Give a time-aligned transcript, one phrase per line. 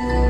[0.00, 0.29] And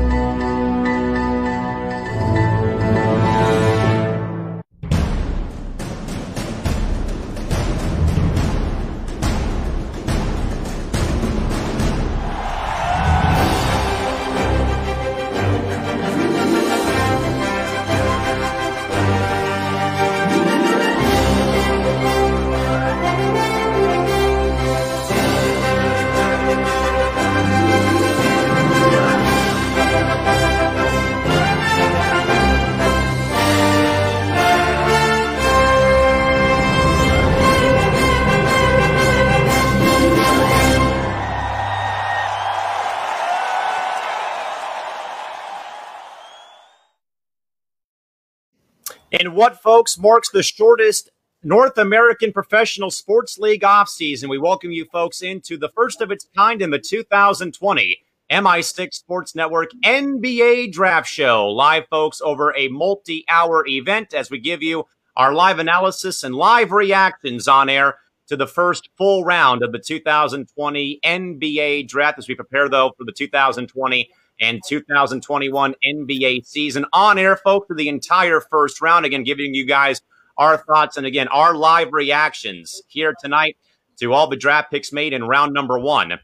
[49.41, 51.09] what, folks, marks the shortest
[51.41, 54.29] North American Professional Sports League offseason.
[54.29, 57.97] We welcome you folks into the first of its kind in the 2020
[58.31, 61.47] MI6 Sports Network NBA Draft Show.
[61.49, 64.83] Live, folks, over a multi hour event as we give you
[65.17, 67.95] our live analysis and live reactions on air
[68.27, 73.05] to the first full round of the 2020 NBA Draft as we prepare, though, for
[73.05, 74.07] the 2020
[74.41, 79.05] and 2021 NBA season on air, folks, for the entire first round.
[79.05, 80.01] Again, giving you guys
[80.37, 83.55] our thoughts and again, our live reactions here tonight
[83.99, 86.19] to all the draft picks made in round number one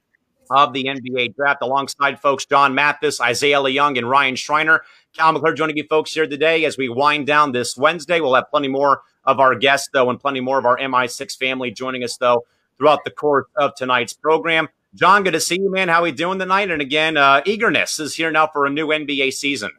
[0.49, 4.83] of the NBA draft alongside folks John Mathis, Isaiah Leung, and Ryan Schreiner.
[5.13, 8.19] Cal McClure joining you folks here today as we wind down this Wednesday.
[8.19, 11.69] We'll have plenty more of our guests, though, and plenty more of our MI6 family
[11.71, 12.45] joining us, though,
[12.77, 14.69] throughout the course of tonight's program.
[14.97, 15.89] John, good to see you, man.
[15.89, 16.71] How we doing tonight?
[16.71, 19.69] And again, uh, eagerness is here now for a new NBA season.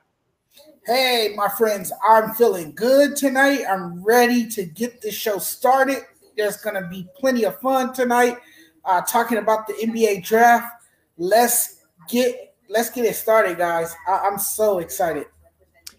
[0.86, 3.62] Hey, my friends, I'm feeling good tonight.
[3.68, 6.04] I'm ready to get the show started.
[6.36, 8.38] There's going to be plenty of fun tonight.
[8.84, 10.84] Uh, talking about the NBA draft.
[11.16, 13.96] Let's get let's get it started, guys.
[14.06, 15.26] I- I'm so excited.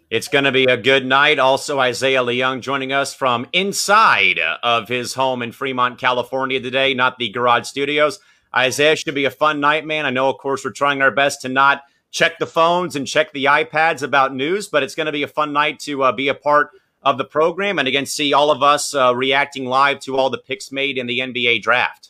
[0.09, 1.39] It's going to be a good night.
[1.39, 7.17] Also, Isaiah Leung joining us from inside of his home in Fremont, California today, not
[7.19, 8.19] the garage studios.
[8.55, 10.05] Isaiah should be a fun night, man.
[10.05, 13.31] I know, of course, we're trying our best to not check the phones and check
[13.31, 16.27] the iPads about news, but it's going to be a fun night to uh, be
[16.27, 16.71] a part
[17.03, 20.37] of the program and again see all of us uh, reacting live to all the
[20.37, 22.09] picks made in the NBA draft.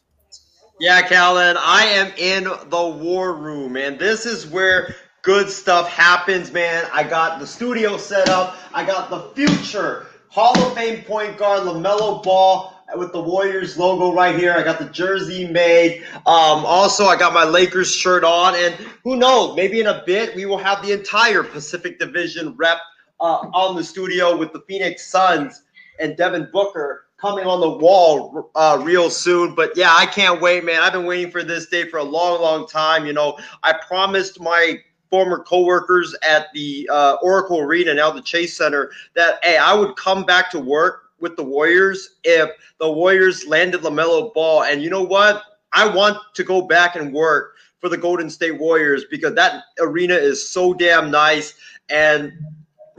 [0.80, 3.98] Yeah, Calvin, I am in the war room, man.
[3.98, 6.88] This is where good stuff happens, man.
[6.94, 8.56] I got the studio set up.
[8.74, 14.14] I got the future Hall of Fame point guard LaMelo Ball with the Warriors logo
[14.14, 14.54] right here.
[14.54, 16.04] I got the jersey made.
[16.16, 18.74] Um, also, I got my Lakers shirt on, and
[19.04, 19.56] who knows?
[19.56, 22.80] Maybe in a bit we will have the entire Pacific Division rep
[23.20, 25.64] uh, on the studio with the Phoenix Suns
[26.00, 29.54] and Devin Booker coming on the wall uh, real soon.
[29.54, 30.82] But yeah, I can't wait, man.
[30.82, 33.06] I've been waiting for this day for a long, long time.
[33.06, 34.80] You know, I promised my
[35.10, 39.96] former coworkers at the uh, Oracle Arena, now the Chase Center, that hey, I would
[39.96, 42.50] come back to work with the Warriors if
[42.80, 44.64] the Warriors landed LaMelo Ball.
[44.64, 45.44] And you know what?
[45.74, 50.16] I want to go back and work for the Golden State Warriors because that arena
[50.16, 51.54] is so damn nice.
[51.90, 52.34] And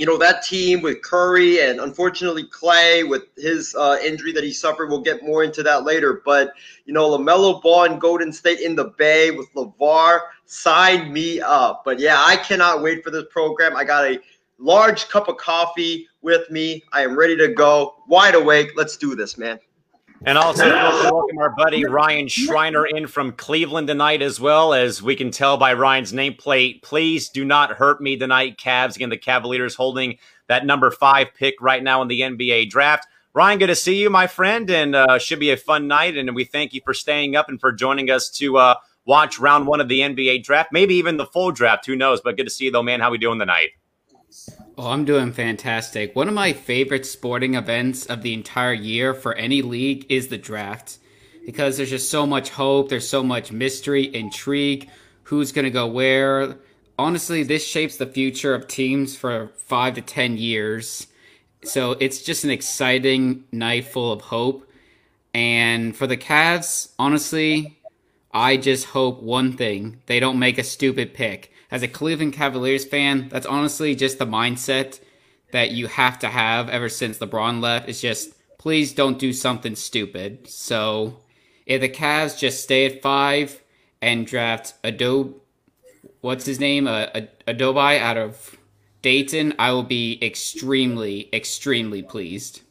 [0.00, 4.50] you know that team with Curry and unfortunately Klay with his uh, injury that he
[4.50, 4.88] suffered.
[4.88, 6.22] We'll get more into that later.
[6.25, 6.54] But
[6.86, 11.82] you know LaMelo Ball and Golden State in the Bay with LaVar, sign me up.
[11.84, 13.76] But yeah, I cannot wait for this program.
[13.76, 14.19] I got a
[14.59, 16.82] large cup of coffee with me.
[16.92, 18.72] I am ready to go, wide awake.
[18.76, 19.58] Let's do this, man.
[20.22, 24.75] And also welcome our buddy Ryan Schreiner in from Cleveland tonight as well.
[24.75, 28.97] As we can tell by Ryan's nameplate, please do not hurt me tonight, Cavs.
[28.97, 33.06] Again, the Cavaliers holding that number five pick right now in the NBA draft.
[33.32, 36.19] Ryan, good to see you, my friend, and uh, should be a fun night.
[36.19, 38.75] And we thank you for staying up and for joining us to uh,
[39.06, 41.86] watch round one of the NBA draft, maybe even the full draft.
[41.86, 42.20] Who knows?
[42.20, 43.00] But good to see you, though, man.
[43.00, 43.70] How we doing tonight?
[44.82, 46.16] Oh, I'm doing fantastic.
[46.16, 50.38] One of my favorite sporting events of the entire year for any league is the
[50.38, 50.96] draft
[51.44, 54.88] because there's just so much hope, there's so much mystery, intrigue,
[55.24, 56.56] who's going to go where.
[56.98, 61.09] Honestly, this shapes the future of teams for 5 to 10 years.
[61.62, 64.66] So, it's just an exciting night full of hope.
[65.34, 67.78] And for the Cavs, honestly,
[68.32, 72.84] I just hope one thing, they don't make a stupid pick as a Cleveland Cavaliers
[72.84, 75.00] fan, that's honestly just the mindset
[75.52, 77.88] that you have to have ever since LeBron left.
[77.88, 80.48] It's just please don't do something stupid.
[80.48, 81.18] So
[81.66, 83.62] if the Cavs just stay at five
[84.02, 85.34] and draft Adobe,
[86.20, 87.06] what's his name, uh,
[87.46, 88.56] Adobe out of
[89.02, 92.62] Dayton, I will be extremely, extremely pleased.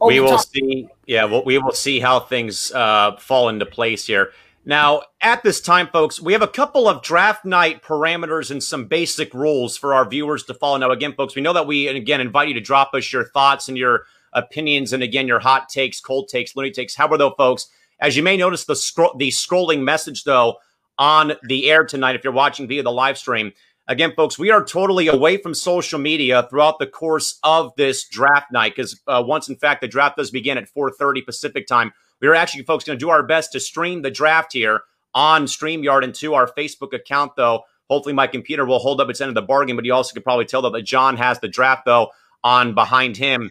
[0.00, 0.88] We will see.
[1.06, 4.32] Yeah, well, we will see how things uh, fall into place here.
[4.66, 8.86] Now, at this time, folks, we have a couple of draft night parameters and some
[8.86, 10.78] basic rules for our viewers to follow.
[10.78, 13.68] Now, again, folks, we know that we, again, invite you to drop us your thoughts
[13.68, 16.94] and your opinions and, again, your hot takes, cold takes, loony takes.
[16.94, 17.68] However, though, folks,
[18.00, 20.56] as you may notice, the, scro- the scrolling message, though,
[20.98, 23.52] on the air tonight, if you're watching via the live stream,
[23.86, 28.50] again, folks, we are totally away from social media throughout the course of this draft
[28.50, 31.92] night because uh, once, in fact, the draft does begin at 4.30 Pacific time,
[32.24, 34.80] we are actually, folks, going to do our best to stream the draft here
[35.14, 37.64] on StreamYard and to our Facebook account, though.
[37.90, 40.24] Hopefully, my computer will hold up its end of the bargain, but you also could
[40.24, 42.12] probably tell that John has the draft, though,
[42.42, 43.50] on behind him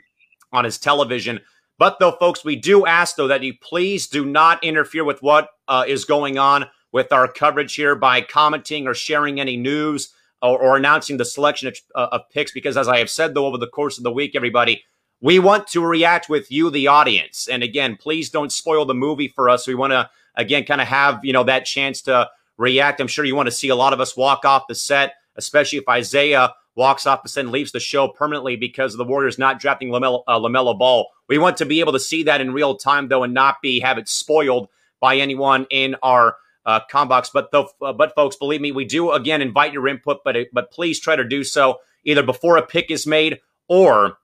[0.52, 1.40] on his television.
[1.78, 5.50] But, though, folks, we do ask, though, that you please do not interfere with what
[5.68, 10.60] uh, is going on with our coverage here by commenting or sharing any news or,
[10.60, 13.60] or announcing the selection of, uh, of picks, because as I have said, though, over
[13.60, 14.84] the course of the week, everybody,
[15.22, 17.48] we want to react with you, the audience.
[17.48, 19.68] And again, please don't spoil the movie for us.
[19.68, 23.00] We want to, again, kind of have, you know, that chance to react.
[23.00, 25.80] I'm sure you want to see a lot of us walk off the set, especially
[25.80, 29.60] if Isaiah walks off the set and leaves the show permanently because the Warriors not
[29.60, 31.08] drafting LaMelo, uh, Ball.
[31.30, 33.80] We want to be able to see that in real time, though, and not be
[33.80, 34.70] have it spoiled
[35.00, 37.30] by anyone in our uh, combox.
[37.34, 41.00] But uh, but folks, believe me, we do again invite your input, but but please
[41.00, 44.18] try to do so either before a pick is made or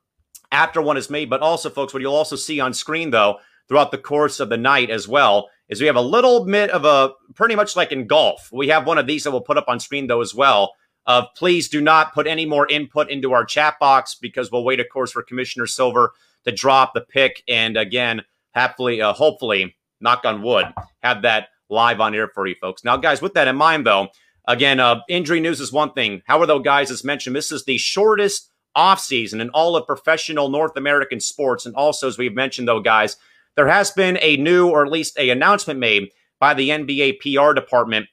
[0.51, 1.30] after one is made.
[1.30, 4.57] But also, folks, what you'll also see on screen, though, throughout the course of the
[4.57, 8.07] night as well, is we have a little bit of a pretty much like in
[8.07, 8.50] golf.
[8.51, 10.74] We have one of these that we'll put up on screen, though, as well.
[11.06, 14.80] Of please do not put any more input into our chat box because we'll wait,
[14.80, 16.13] of course, for Commissioner Silver
[16.46, 17.44] to drop the pick.
[17.48, 20.66] And again, happily, uh, hopefully, knock on wood,
[21.02, 22.84] have that live on air for you folks.
[22.84, 24.10] Now, guys, with that in mind, though,
[24.48, 26.22] again, uh, injury news is one thing.
[26.25, 30.75] However, though, guys, as mentioned, this is the shortest offseason in all of professional North
[30.77, 31.66] American sports.
[31.66, 33.18] And also, as we've mentioned, though, guys,
[33.56, 37.54] there has been a new or at least a announcement made by the NBA PR
[37.54, 38.07] department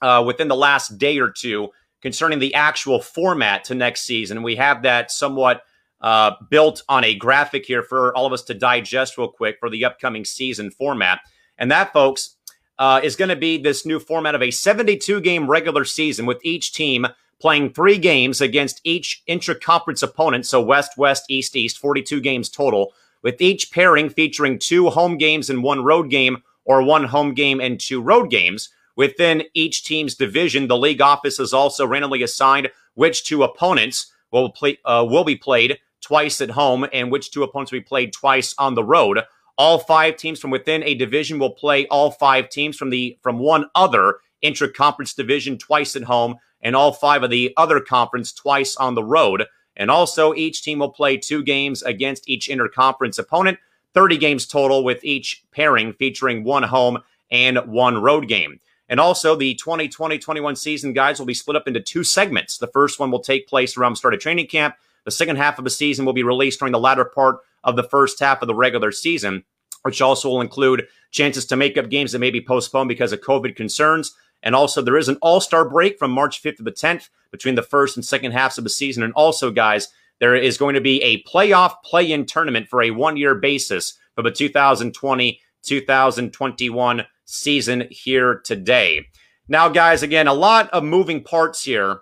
[0.00, 1.70] uh, within the last day or two
[2.02, 4.42] concerning the actual format to next season.
[4.42, 5.62] We have that somewhat
[6.00, 9.70] uh, built on a graphic here for all of us to digest real quick for
[9.70, 11.20] the upcoming season format.
[11.56, 12.36] And that, folks,
[12.78, 16.44] uh, is going to be this new format of a 72 game regular season with
[16.44, 17.06] each team
[17.40, 20.46] playing three games against each intra-conference opponent.
[20.46, 22.92] So West, West, East, East, 42 games total,
[23.22, 27.60] with each pairing featuring two home games and one road game, or one home game
[27.60, 28.70] and two road games.
[28.96, 34.50] Within each team's division, the league office is also randomly assigned which two opponents will
[34.50, 38.12] play uh, will be played twice at home and which two opponents will be played
[38.12, 39.20] twice on the road.
[39.56, 43.38] All five teams from within a division will play all five teams from the from
[43.38, 48.74] one other intra-conference division twice at home and all five of the other conference twice
[48.76, 49.44] on the road.
[49.76, 53.58] And also, each team will play two games against each interconference opponent,
[53.92, 56.98] 30 games total, with each pairing featuring one home
[57.30, 58.60] and one road game.
[58.88, 62.58] And also, the 2020 21 season, guys, will be split up into two segments.
[62.58, 64.74] The first one will take place around the start of training camp.
[65.04, 67.82] The second half of the season will be released during the latter part of the
[67.82, 69.44] first half of the regular season,
[69.82, 73.20] which also will include chances to make up games that may be postponed because of
[73.20, 74.14] COVID concerns,
[74.44, 77.54] and also, there is an all star break from March 5th to the 10th between
[77.54, 79.02] the first and second halves of the season.
[79.02, 79.88] And also, guys,
[80.20, 83.98] there is going to be a playoff play in tournament for a one year basis
[84.14, 89.06] for the 2020 2021 season here today.
[89.48, 92.00] Now, guys, again, a lot of moving parts here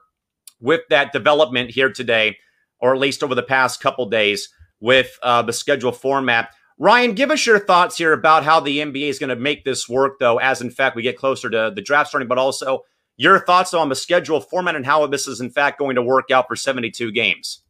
[0.61, 2.39] with that development here today,
[2.81, 4.49] or at least over the past couple days
[4.81, 6.51] with uh, the schedule format.
[6.79, 9.89] Ryan, give us your thoughts here about how the NBA is going to make this
[9.89, 12.85] work, though, as in fact we get closer to the draft starting, but also
[13.17, 16.31] your thoughts on the schedule format and how this is in fact going to work
[16.31, 17.61] out for 72 games.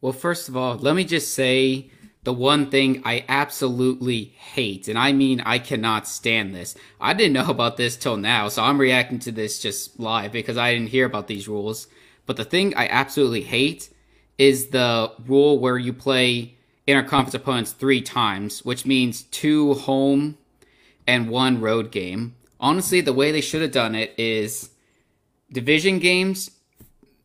[0.00, 1.90] Well, first of all, let me just say
[2.24, 6.74] the one thing I absolutely hate, and I mean I cannot stand this.
[7.00, 10.56] I didn't know about this till now, so I'm reacting to this just live because
[10.56, 11.86] I didn't hear about these rules.
[12.26, 13.90] But the thing I absolutely hate
[14.36, 20.36] is the rule where you play interconference opponents three times, which means two home
[21.06, 22.34] and one road game.
[22.60, 24.70] Honestly, the way they should have done it is
[25.52, 26.50] division games,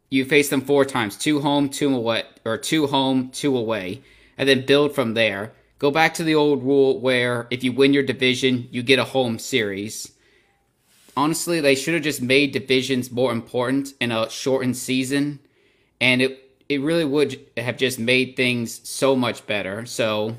[0.09, 4.01] you face them four times two home, two away, or two home, two away,
[4.37, 5.53] and then build from there.
[5.77, 9.05] Go back to the old rule where if you win your division, you get a
[9.05, 10.11] home series.
[11.15, 15.39] Honestly, they should have just made divisions more important in a shortened season,
[16.01, 19.85] and it it really would have just made things so much better.
[19.87, 20.35] So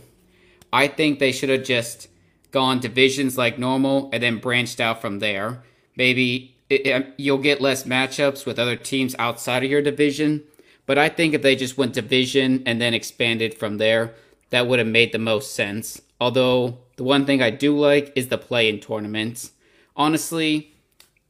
[0.73, 2.09] I think they should have just
[2.53, 5.63] gone divisions like normal and then branched out from there.
[5.97, 10.45] Maybe it, it, you'll get less matchups with other teams outside of your division,
[10.87, 14.15] but I think if they just went division and then expanded from there,
[14.51, 16.01] that would have made the most sense.
[16.21, 19.53] Although the one thing I do like is the play in tournaments.
[19.97, 20.73] honestly,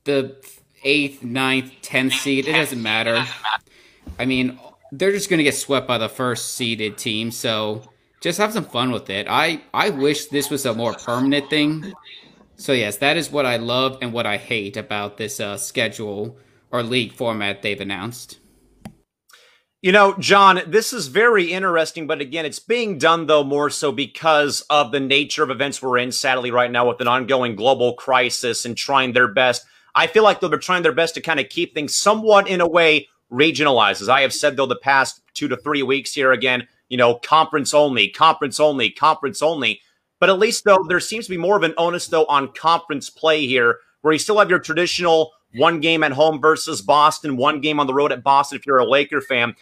[0.04, 0.36] the
[0.84, 3.26] eighth, ninth, tenth seed, it doesn't matter.
[4.18, 4.58] I mean,
[4.92, 7.30] they're just going to get swept by the first seeded team.
[7.30, 7.82] So
[8.20, 9.26] just have some fun with it.
[9.28, 11.92] I, I wish this was a more permanent thing.
[12.56, 16.36] So, yes, that is what I love and what I hate about this uh, schedule
[16.70, 18.38] or league format they've announced.
[19.82, 23.92] You know, John, this is very interesting, but again, it's being done though more so
[23.92, 27.94] because of the nature of events we're in, sadly, right now with an ongoing global
[27.94, 29.64] crisis and trying their best.
[29.94, 32.68] I feel like they're trying their best to kind of keep things somewhat in a
[32.68, 34.00] way regionalized.
[34.00, 37.14] As I have said though, the past two to three weeks here again, you know,
[37.14, 39.80] conference only, conference only, conference only.
[40.18, 43.08] But at least though, there seems to be more of an onus though on conference
[43.08, 47.60] play here, where you still have your traditional one game at home versus Boston, one
[47.60, 49.54] game on the road at Boston if you're a Laker fan.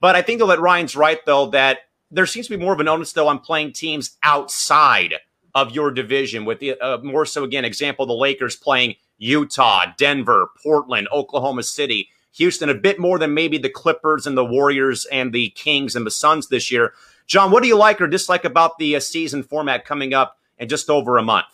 [0.00, 1.78] But I think though that Ryan's right though that
[2.10, 5.14] there seems to be more of an onus though on playing teams outside
[5.54, 6.44] of your division.
[6.44, 12.08] With the uh, more so again, example the Lakers playing Utah, Denver, Portland, Oklahoma City,
[12.36, 16.04] Houston, a bit more than maybe the Clippers and the Warriors and the Kings and
[16.04, 16.92] the Suns this year.
[17.26, 20.68] John, what do you like or dislike about the uh, season format coming up in
[20.68, 21.46] just over a month?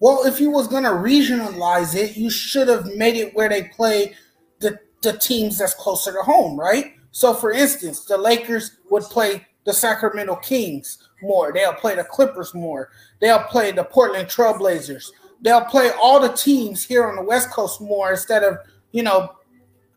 [0.00, 3.64] Well, if you was going to regionalize it, you should have made it where they
[3.64, 4.14] play
[4.60, 6.94] the, the teams that's closer to home, right?
[7.10, 11.52] So, for instance, the Lakers would play the Sacramento Kings more.
[11.52, 12.90] They'll play the Clippers more.
[13.20, 15.10] They'll play the Portland Trailblazers.
[15.40, 18.58] They'll play all the teams here on the West Coast more instead of,
[18.92, 19.34] you know,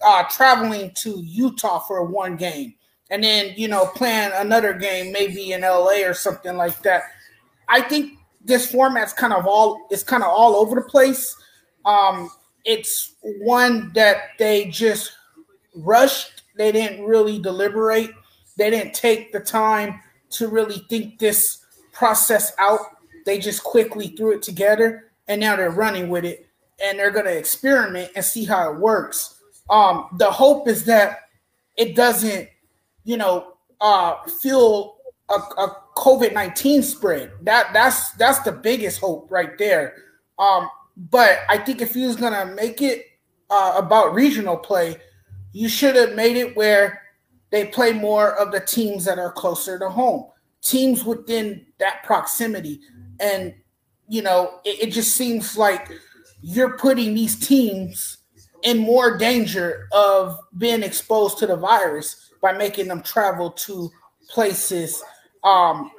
[0.06, 2.76] uh, traveling to Utah for one game
[3.10, 7.04] and then, you know, playing another game maybe in LA or something like that.
[7.68, 8.14] I think
[8.44, 11.36] this format's kind of all it's kind of all over the place.
[11.86, 12.30] Um,
[12.66, 15.14] it's one that they just
[15.76, 18.12] rushed they didn't really deliberate.
[18.58, 20.02] They didn't take the time
[20.32, 21.60] to really think this
[21.94, 22.80] process out.
[23.26, 26.48] They just quickly threw it together and now they're running with it
[26.84, 29.37] and they're going to experiment and see how it works.
[29.70, 31.20] Um, the hope is that
[31.76, 32.50] it doesn't,
[33.04, 34.98] you know, uh, feel
[35.30, 37.32] a, a COVID nineteen spread.
[37.42, 39.96] That that's that's the biggest hope right there.
[40.40, 43.06] Um, but I think if he was gonna make it
[43.50, 44.98] uh, about regional play,
[45.54, 47.02] you should have made it where
[47.50, 50.26] they play more of the teams that are closer to home,
[50.62, 52.82] teams within that proximity.
[53.20, 53.54] And,
[54.10, 55.90] you know, it, it just seems like
[56.42, 58.17] you're putting these teams
[58.68, 63.90] in more danger of being exposed to the virus by making them travel to
[64.28, 65.02] places
[65.46, 65.90] um,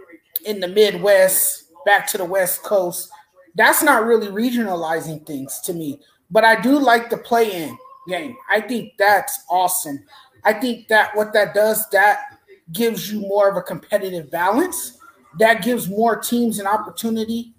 [0.44, 3.10] in the Midwest, back to the West Coast.
[3.54, 5.98] That's not really regionalizing things to me.
[6.30, 8.36] But I do like the play in game.
[8.50, 10.04] I think that's awesome.
[10.44, 12.38] I think that what that does, that
[12.70, 14.98] gives you more of a competitive balance.
[15.38, 17.54] That gives more teams an opportunity.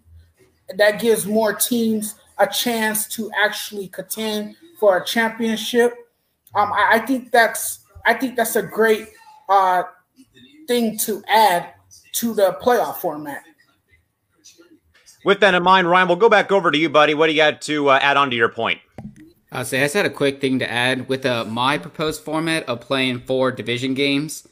[0.77, 5.93] That gives more teams a chance to actually contend for a championship.
[6.55, 9.09] Um, I, I think that's I think that's a great
[9.48, 9.83] uh,
[10.67, 11.74] thing to add
[12.13, 13.43] to the playoff format.
[15.25, 17.13] With that in mind, Ryan, we'll go back over to you, buddy.
[17.13, 18.79] What do you got to uh, add on to your point?
[19.51, 22.67] I'll say I just had a quick thing to add with uh, my proposed format
[22.69, 24.48] of playing four division games.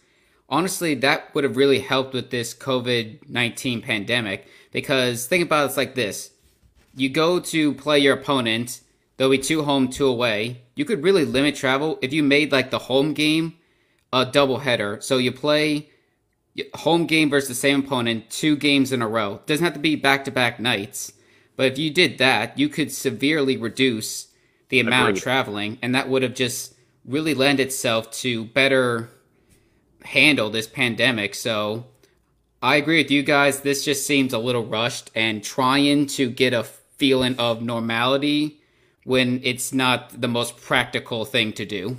[0.49, 5.65] Honestly, that would have really helped with this COVID 19 pandemic because think about it,
[5.67, 6.31] it's like this
[6.97, 8.81] you go to play your opponent,
[9.17, 10.61] there'll be two home, two away.
[10.75, 13.55] You could really limit travel if you made like the home game
[14.13, 14.99] a double header.
[15.01, 15.89] So you play
[16.73, 19.35] home game versus the same opponent two games in a row.
[19.35, 21.13] It doesn't have to be back to back nights.
[21.55, 24.27] But if you did that, you could severely reduce
[24.69, 25.17] the amount Agreed.
[25.17, 29.09] of traveling, and that would have just really lend itself to better
[30.03, 31.33] handle this pandemic.
[31.35, 31.85] So
[32.61, 33.61] I agree with you guys.
[33.61, 38.61] This just seems a little rushed and trying to get a feeling of normality
[39.07, 41.95] when it's not the most practical thing to do.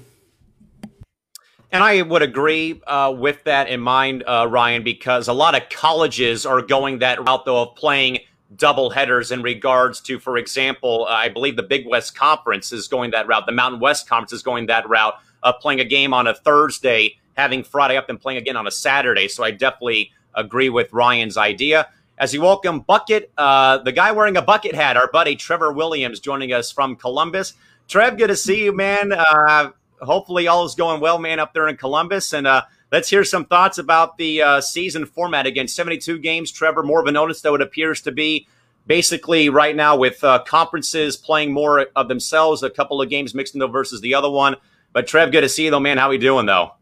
[1.72, 5.70] And I would agree uh, with that in mind, uh, Ryan, because a lot of
[5.70, 8.18] colleges are going that route, though, of playing
[8.54, 13.12] double headers in regards to, for example, I believe the Big West Conference is going
[13.12, 13.46] that route.
[13.46, 17.16] The Mountain West Conference is going that route of playing a game on a Thursday,
[17.38, 19.28] having Friday up, and playing again on a Saturday.
[19.28, 21.88] So I definitely agree with Ryan's idea.
[22.18, 26.20] As you welcome Bucket, uh, the guy wearing a bucket hat, our buddy Trevor Williams,
[26.20, 27.54] joining us from Columbus.
[27.86, 29.12] Trev, good to see you, man.
[29.12, 29.70] Uh,
[30.02, 32.32] hopefully, all is going well, man, up there in Columbus.
[32.32, 35.46] And uh, Let's hear some thoughts about the uh, season format.
[35.46, 36.50] Again, 72 games.
[36.50, 38.48] Trevor, more of a notice, though, it appears to be
[38.86, 43.54] basically right now with uh, conferences playing more of themselves, a couple of games mixed
[43.54, 44.56] in though versus the other one.
[44.94, 45.98] But Trev, good to see you, though, man.
[45.98, 46.72] How are you doing, though?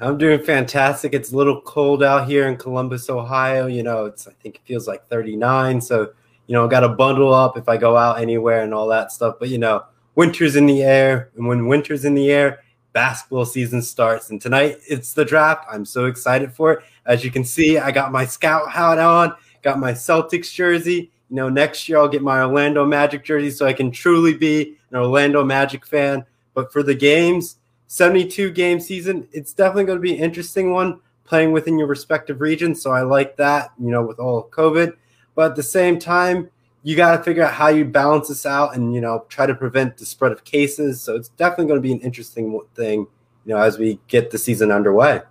[0.00, 1.14] I'm doing fantastic.
[1.14, 3.66] It's a little cold out here in Columbus, Ohio.
[3.66, 5.80] You know, it's I think it feels like 39.
[5.80, 6.10] So
[6.46, 9.12] you know, I got to bundle up if I go out anywhere and all that
[9.12, 9.36] stuff.
[9.38, 9.84] But, you know,
[10.14, 11.30] winter's in the air.
[11.36, 12.62] And when winter's in the air,
[12.92, 14.30] basketball season starts.
[14.30, 15.66] And tonight it's the draft.
[15.70, 16.84] I'm so excited for it.
[17.04, 21.10] As you can see, I got my scout hat on, got my Celtics jersey.
[21.28, 24.76] You know, next year I'll get my Orlando Magic jersey so I can truly be
[24.90, 26.24] an Orlando Magic fan.
[26.54, 27.56] But for the games,
[27.86, 32.40] 72 game season, it's definitely going to be an interesting one playing within your respective
[32.40, 32.82] regions.
[32.82, 34.92] So I like that, you know, with all COVID.
[35.34, 36.50] But at the same time,
[36.82, 39.54] you got to figure out how you balance this out and, you know, try to
[39.54, 41.00] prevent the spread of cases.
[41.00, 43.06] So it's definitely going to be an interesting thing,
[43.44, 45.22] you know, as we get the season underway.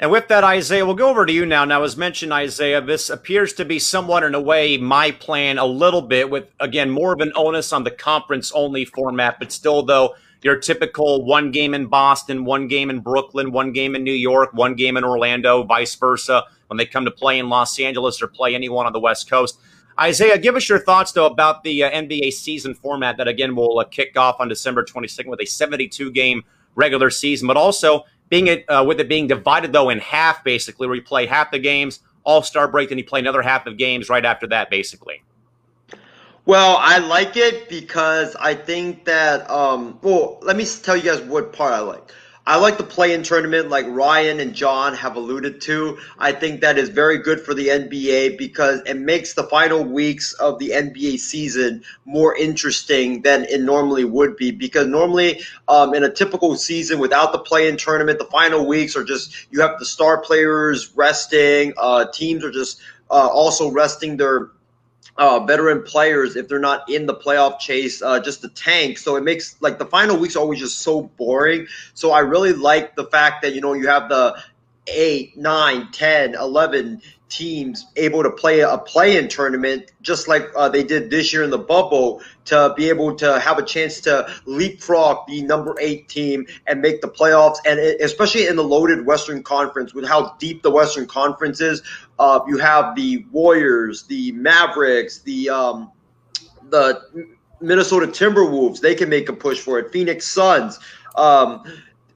[0.00, 1.66] And with that, Isaiah, we'll go over to you now.
[1.66, 5.66] Now, as mentioned, Isaiah, this appears to be somewhat, in a way, my plan a
[5.66, 9.82] little bit with, again, more of an onus on the conference only format, but still,
[9.82, 14.12] though, your typical one game in Boston, one game in Brooklyn, one game in New
[14.12, 18.22] York, one game in Orlando, vice versa, when they come to play in Los Angeles
[18.22, 19.58] or play anyone on the West Coast.
[20.00, 23.78] Isaiah, give us your thoughts, though, about the uh, NBA season format that, again, will
[23.78, 26.42] uh, kick off on December 22nd with a 72 game
[26.74, 30.86] regular season, but also being it uh, with it being divided though in half, basically,
[30.86, 33.76] where you play half the games, All Star break, then you play another half of
[33.76, 35.22] games right after that, basically.
[36.46, 39.48] Well, I like it because I think that.
[39.50, 42.12] Um, well, let me tell you guys what part I like.
[42.46, 45.98] I like the play-in tournament, like Ryan and John have alluded to.
[46.18, 50.32] I think that is very good for the NBA because it makes the final weeks
[50.32, 54.50] of the NBA season more interesting than it normally would be.
[54.50, 59.04] Because normally, um, in a typical season without the play-in tournament, the final weeks are
[59.04, 61.74] just you have the star players resting.
[61.76, 62.80] Uh, teams are just
[63.10, 64.50] uh, also resting their
[65.20, 68.96] uh, veteran players if they're not in the playoff chase, uh, just the tank.
[68.96, 71.66] So it makes like the final weeks always just so boring.
[71.92, 74.42] So I really like the fact that, you know, you have the
[74.86, 80.82] 8, 9, 10, 11 teams able to play a play-in tournament just like uh, they
[80.82, 85.26] did this year in the bubble to be able to have a chance to leapfrog
[85.28, 89.42] the number eight team and make the playoffs and it, especially in the loaded western
[89.42, 91.82] conference with how deep the western conference is
[92.18, 95.90] uh, you have the warriors the mavericks the um,
[96.68, 97.00] the
[97.60, 100.80] minnesota timberwolves they can make a push for it phoenix suns
[101.14, 101.62] um,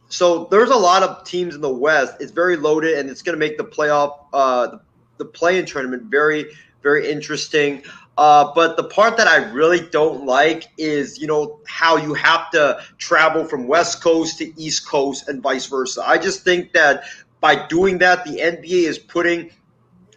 [0.09, 2.19] so there's a lot of teams in the West.
[2.21, 4.79] It's very loaded, and it's going to make the playoff, uh,
[5.18, 6.46] the play-in tournament very
[6.85, 7.83] very interesting.
[8.16, 12.48] Uh, but the part that I really don't like is, you know, how you have
[12.53, 16.05] to travel from West Coast to East Coast and vice versa.
[16.07, 17.05] I just think that
[17.40, 19.50] by doing that, the NBA is putting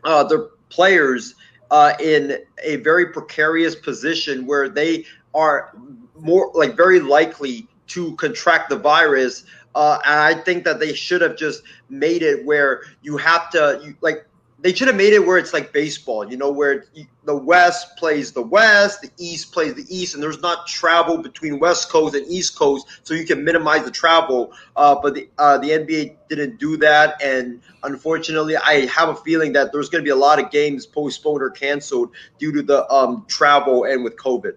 [0.04, 1.34] uh, their players
[1.72, 5.76] uh, in a very precarious position where they are
[6.20, 9.46] more like very likely to contract the virus.
[9.74, 13.80] Uh, and I think that they should have just made it where you have to,
[13.84, 14.28] you, like,
[14.60, 16.86] they should have made it where it's like baseball, you know, where
[17.26, 21.60] the West plays the West, the East plays the East, and there's not travel between
[21.60, 24.52] West Coast and East Coast, so you can minimize the travel.
[24.76, 29.54] Uh, but the uh, the NBA didn't do that, and unfortunately, I have a feeling
[29.54, 32.92] that there's going to be a lot of games postponed or canceled due to the
[32.92, 34.56] um, travel and with COVID.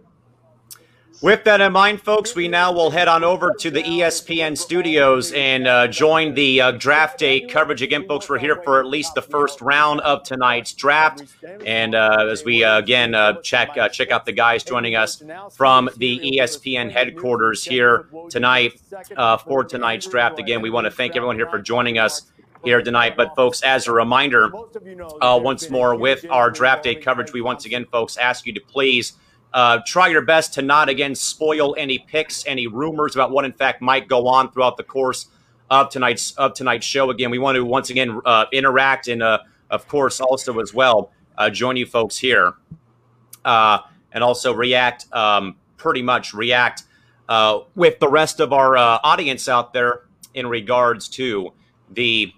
[1.22, 5.32] With that in mind, folks, we now will head on over to the ESPN studios
[5.32, 7.82] and uh, join the uh, draft day coverage.
[7.82, 11.24] Again, folks, we're here for at least the first round of tonight's draft.
[11.66, 15.22] And uh, as we uh, again uh, check uh, check out the guys joining us
[15.52, 18.80] from the ESPN headquarters here tonight
[19.44, 20.38] for tonight's draft.
[20.38, 22.32] Again, we want to thank everyone here for joining us
[22.64, 23.18] here tonight.
[23.18, 24.50] But, folks, as a reminder,
[25.20, 29.12] once more with our draft day coverage, we once again, folks, ask you to please–
[29.52, 33.52] uh, try your best to not again spoil any picks, any rumors about what in
[33.52, 35.26] fact might go on throughout the course
[35.70, 37.10] of tonight's of tonight's show.
[37.10, 39.38] Again, we want to once again uh, interact and uh,
[39.70, 42.54] of course also as well uh, join you folks here
[43.44, 43.78] uh,
[44.12, 46.84] and also react um, pretty much react
[47.28, 50.02] uh, with the rest of our audience out there
[50.34, 51.52] in regards to
[51.90, 52.32] the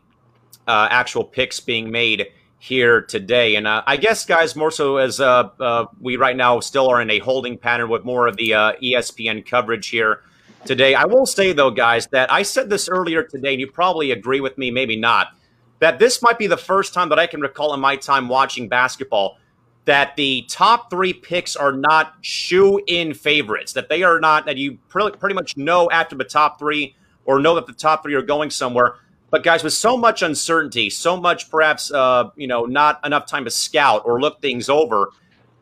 [0.67, 2.29] actual picks being made
[2.63, 3.57] here today.
[3.57, 7.03] And uh, I guess, guys, more so as uh, uh, we right now still are
[7.03, 10.21] in a holding pattern with more of the uh, ESPN coverage here
[10.65, 10.95] today.
[10.95, 14.39] I will say, though, guys, that I said this earlier today, and you probably agree
[14.41, 15.37] with me, maybe not,
[15.81, 18.69] that this might be the first time that I can recall in my time watching
[18.69, 19.39] basketball
[19.85, 24.57] that the top three picks are not shoe in favorites, that they are not, that
[24.57, 26.95] you pretty much know after the top three
[27.25, 28.95] or know that the top three are going somewhere
[29.33, 33.45] but guys, with so much uncertainty, so much perhaps uh, you know not enough time
[33.45, 35.11] to scout or look things over,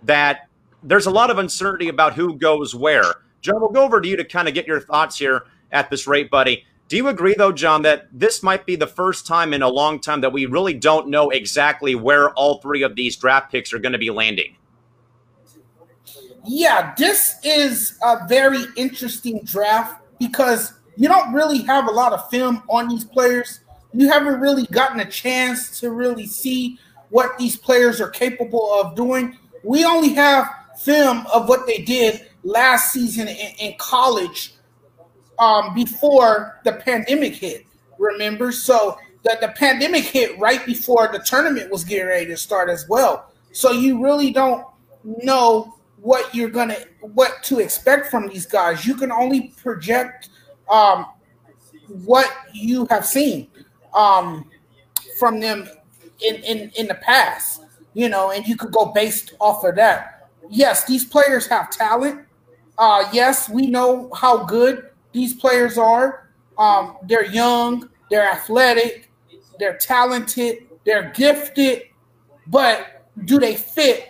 [0.02, 0.48] that
[0.82, 3.14] there's a lot of uncertainty about who goes where.
[3.40, 6.08] John, we'll go over to you to kind of get your thoughts here at this
[6.08, 6.66] rate, buddy.
[6.88, 10.00] Do you agree, though, John, that this might be the first time in a long
[10.00, 13.78] time that we really don't know exactly where all three of these draft picks are
[13.78, 14.56] going to be landing?
[16.44, 22.28] yeah, this is a very interesting draft because you don't really have a lot of
[22.28, 23.60] film on these players.
[23.94, 28.94] You haven't really gotten a chance to really see what these players are capable of
[28.96, 29.38] doing.
[29.64, 30.46] We only have
[30.78, 34.52] film of what they did last season in, in college
[35.38, 37.64] um, before the pandemic hit.
[37.98, 42.68] Remember, so the, the pandemic hit right before the tournament was getting ready to start
[42.68, 43.32] as well.
[43.52, 44.66] So you really don't
[45.02, 48.86] know what you're gonna what to expect from these guys.
[48.86, 50.28] You can only project
[50.70, 51.06] um,
[52.04, 53.48] what you have seen
[53.94, 54.48] um,
[55.18, 55.68] from them
[56.20, 57.62] in, in in the past,
[57.94, 60.28] you know, and you could go based off of that.
[60.48, 62.26] Yes, these players have talent.
[62.78, 66.30] Uh, yes, we know how good these players are.
[66.56, 69.10] Um, they're young, they're athletic,
[69.58, 71.84] they're talented, they're gifted,
[72.46, 74.08] but do they fit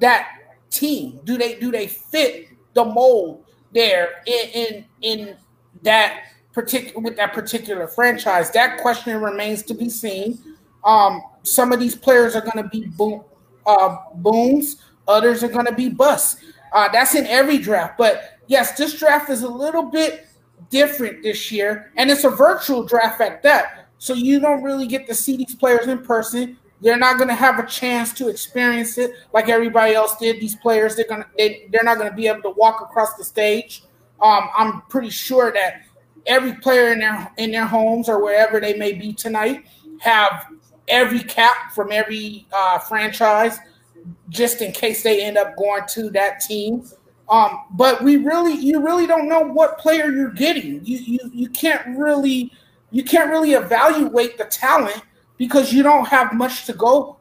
[0.00, 0.28] that
[0.70, 1.20] team?
[1.24, 5.36] Do they do they fit the mold there in in, in
[5.82, 8.50] that particular with that particular franchise?
[8.52, 10.38] That question remains to be seen.
[10.84, 13.24] Um, some of these players are going to be boom,
[13.66, 16.42] uh, booms, others are going to be busts.
[16.72, 17.96] Uh, that's in every draft.
[17.98, 20.26] But yes, this draft is a little bit
[20.70, 23.88] different this year, and it's a virtual draft at that.
[23.98, 26.58] So you don't really get to see these players in person.
[26.80, 30.40] They're not going to have a chance to experience it like everybody else did.
[30.40, 33.24] These players, they're gonna, they, they're not going to be able to walk across the
[33.24, 33.82] stage.
[34.20, 35.82] Um, I'm pretty sure that
[36.26, 39.64] every player in their in their homes or wherever they may be tonight
[40.00, 40.46] have
[40.88, 43.58] every cap from every uh, franchise,
[44.28, 46.84] just in case they end up going to that team.
[47.28, 50.84] Um, but we really, you really don't know what player you're getting.
[50.84, 52.52] You you you can't really
[52.90, 55.02] you can't really evaluate the talent
[55.36, 57.18] because you don't have much to go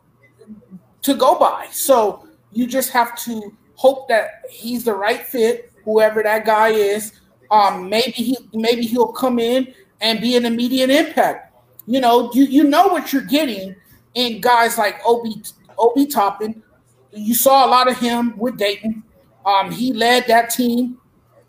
[1.01, 1.67] to go by.
[1.71, 7.13] So you just have to hope that he's the right fit, whoever that guy is.
[7.51, 11.55] Um, maybe he maybe he'll come in and be an immediate impact.
[11.87, 13.75] You know, you you know what you're getting
[14.15, 15.41] in guys like Obi
[15.77, 16.63] Obi Toppin.
[17.11, 19.03] You saw a lot of him with Dayton.
[19.45, 20.97] Um, he led that team,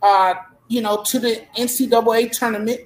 [0.03, 0.35] uh,
[0.68, 2.81] you know, to the NCAA tournament,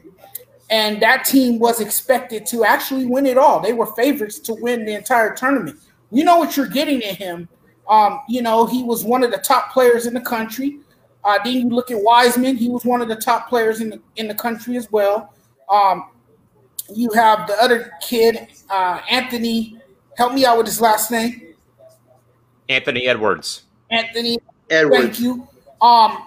[0.71, 3.61] and that team was expected to actually win it all.
[3.61, 5.81] They were favorites to win the entire tournament.
[6.13, 7.49] You know what you're getting in him.
[7.89, 10.79] Um, you know, he was one of the top players in the country.
[11.25, 14.01] Uh, then you look at Wiseman; he was one of the top players in the
[14.17, 15.35] in the country as well.
[15.69, 16.11] Um,
[16.95, 19.77] you have the other kid, uh, Anthony.
[20.17, 21.55] Help me out with his last name.
[22.69, 23.65] Anthony Edwards.
[23.91, 25.19] Anthony Edwards.
[25.19, 25.49] Thank you.
[25.81, 26.27] Um,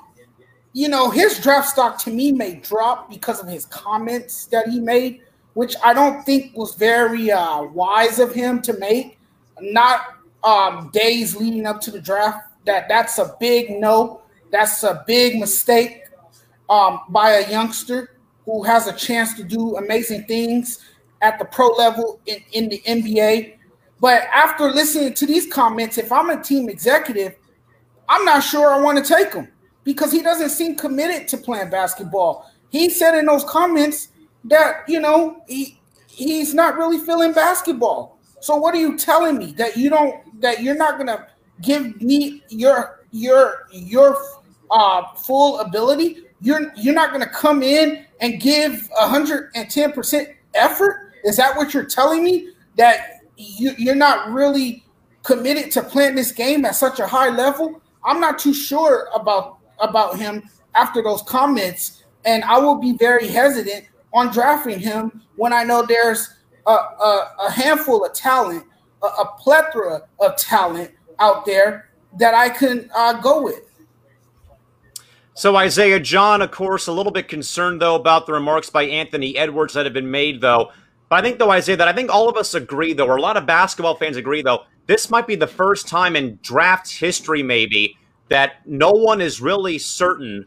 [0.74, 4.80] you know, his draft stock to me may drop because of his comments that he
[4.80, 5.22] made,
[5.54, 9.20] which I don't think was very uh, wise of him to make.
[9.62, 10.02] Not
[10.44, 12.50] um, days leading up to the draft.
[12.66, 14.23] That that's a big no.
[14.54, 16.04] That's a big mistake
[16.70, 20.86] um, by a youngster who has a chance to do amazing things
[21.24, 23.56] at the pro level in, in the NBA.
[24.00, 27.36] But after listening to these comments, if I'm a team executive,
[28.08, 29.48] I'm not sure I want to take him
[29.84, 32.52] because he doesn't seem committed to playing basketball.
[32.70, 34.10] He said in those comments
[34.44, 38.20] that, you know, he he's not really feeling basketball.
[38.40, 41.26] So what are you telling me that you don't that you're not going to
[41.62, 44.16] give me your your your
[44.74, 46.18] uh full ability?
[46.42, 51.14] You're you're not going to come in and give 110% effort?
[51.24, 54.84] Is that what you're telling me that you, you're not really
[55.24, 57.82] committed to playing this game at such a high level?
[58.04, 63.28] I'm not too sure about about him after those comments, and I will be very
[63.28, 66.30] hesitant on drafting him when I know there's
[66.66, 68.66] a, a, a handful of talent,
[69.02, 73.73] a, a, plethora of talent out there that I can uh, go with.
[75.36, 79.36] So Isaiah John, of course, a little bit concerned though about the remarks by Anthony
[79.36, 80.72] Edwards that have been made though.
[81.10, 83.22] But I think though Isaiah that I think all of us agree though, or a
[83.22, 87.42] lot of basketball fans agree though, this might be the first time in draft history
[87.42, 87.98] maybe
[88.30, 90.46] that no one is really certain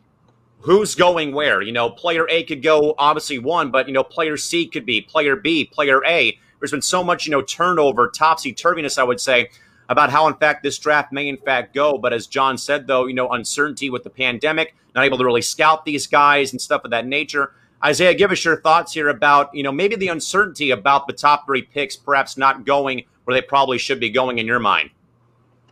[0.60, 1.62] who's going where.
[1.62, 5.00] You know, player A could go obviously one, but you know, player C could be
[5.00, 6.38] player B, player A.
[6.60, 9.50] There's been so much, you know, turnover, topsy turviness, I would say,
[9.88, 11.98] about how in fact this draft may in fact go.
[11.98, 15.42] But as John said, though, you know, uncertainty with the pandemic, not able to really
[15.42, 17.52] scout these guys and stuff of that nature.
[17.84, 21.46] Isaiah, give us your thoughts here about, you know, maybe the uncertainty about the top
[21.46, 24.90] three picks perhaps not going where they probably should be going in your mind.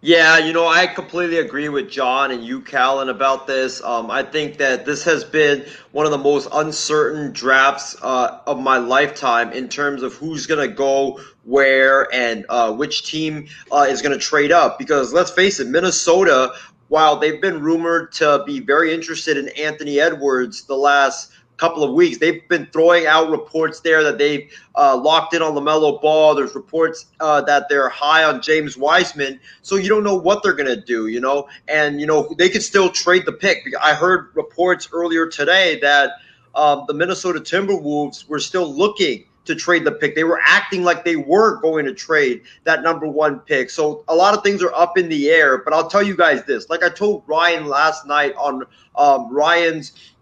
[0.06, 3.82] Yeah, you know, I completely agree with John and you, Callan, about this.
[3.82, 8.60] Um, I think that this has been one of the most uncertain drafts uh, of
[8.60, 13.86] my lifetime in terms of who's going to go where and uh, which team uh,
[13.88, 14.78] is going to trade up.
[14.78, 16.52] Because let's face it, Minnesota
[16.88, 21.92] while they've been rumored to be very interested in Anthony Edwards the last couple of
[21.92, 22.18] weeks.
[22.18, 26.34] They've been throwing out reports there that they've uh, locked in on LaMelo Ball.
[26.34, 29.40] There's reports uh, that they're high on James Wiseman.
[29.62, 31.48] So you don't know what they're going to do, you know?
[31.68, 33.64] And, you know, they could still trade the pick.
[33.80, 36.12] I heard reports earlier today that
[36.54, 40.14] um, the Minnesota Timberwolves were still looking to trade the pick.
[40.14, 43.70] They were acting like they were going to trade that number one pick.
[43.70, 45.58] So a lot of things are up in the air.
[45.58, 48.64] But I'll tell you guys this like I told Ryan last night on
[48.96, 50.13] um, Ryan's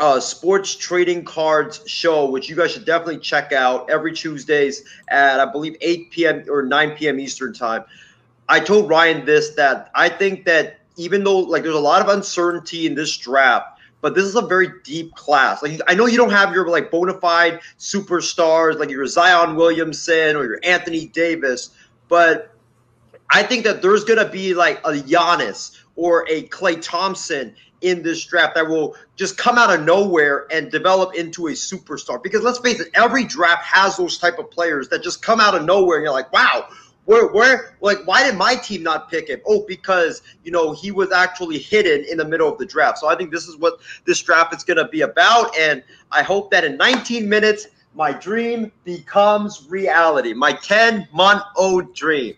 [0.00, 5.38] uh, sports trading cards show, which you guys should definitely check out every Tuesdays at
[5.38, 6.44] I believe 8 p.m.
[6.48, 7.20] or 9 p.m.
[7.20, 7.84] Eastern time.
[8.48, 12.08] I told Ryan this that I think that even though like there's a lot of
[12.08, 15.62] uncertainty in this draft, but this is a very deep class.
[15.62, 20.34] Like I know you don't have your like bona fide superstars like your Zion Williamson
[20.34, 21.70] or your Anthony Davis,
[22.08, 22.54] but
[23.30, 28.24] I think that there's gonna be like a Giannis or a Klay Thompson in this
[28.24, 32.22] draft that will just come out of nowhere and develop into a superstar.
[32.22, 35.54] Because let's face it, every draft has those type of players that just come out
[35.54, 36.68] of nowhere and you're like, wow,
[37.06, 39.40] where, where, like, why did my team not pick him?
[39.46, 42.98] Oh, because, you know, he was actually hidden in the middle of the draft.
[42.98, 45.56] So I think this is what this draft is going to be about.
[45.58, 50.34] And I hope that in 19 minutes, my dream becomes reality.
[50.34, 52.34] My 10 month old dream.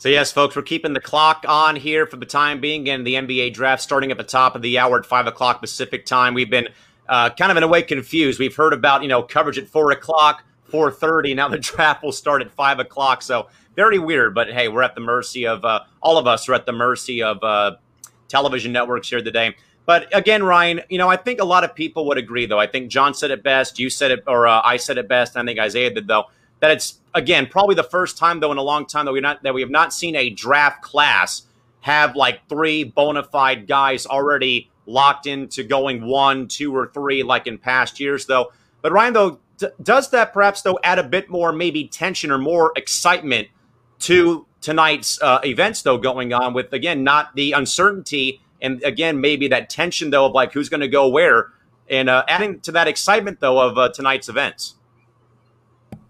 [0.00, 2.88] So, yes, folks, we're keeping the clock on here for the time being.
[2.88, 6.06] And the NBA draft starting at the top of the hour at 5 o'clock Pacific
[6.06, 6.32] time.
[6.32, 6.70] We've been
[7.06, 8.38] uh, kind of in a way confused.
[8.38, 11.36] We've heard about, you know, coverage at 4 o'clock, 4.30.
[11.36, 13.20] Now the draft will start at 5 o'clock.
[13.20, 14.34] So, very weird.
[14.34, 17.22] But, hey, we're at the mercy of, uh, all of us are at the mercy
[17.22, 17.72] of uh,
[18.28, 19.54] television networks here today.
[19.84, 22.58] But again, Ryan, you know, I think a lot of people would agree, though.
[22.58, 23.78] I think John said it best.
[23.78, 25.36] You said it, or uh, I said it best.
[25.36, 26.24] I think Isaiah did, though
[26.60, 29.42] that it's again probably the first time though in a long time that we not
[29.42, 31.42] that we have not seen a draft class
[31.80, 37.46] have like three bona fide guys already locked into going one, two, or three like
[37.46, 38.52] in past years though.
[38.82, 42.38] But Ryan though d- does that perhaps though add a bit more maybe tension or
[42.38, 43.48] more excitement
[44.00, 49.48] to tonight's uh, events though going on with again not the uncertainty and again maybe
[49.48, 51.48] that tension though of like who's going to go where
[51.88, 54.74] and uh, adding to that excitement though of uh, tonight's events.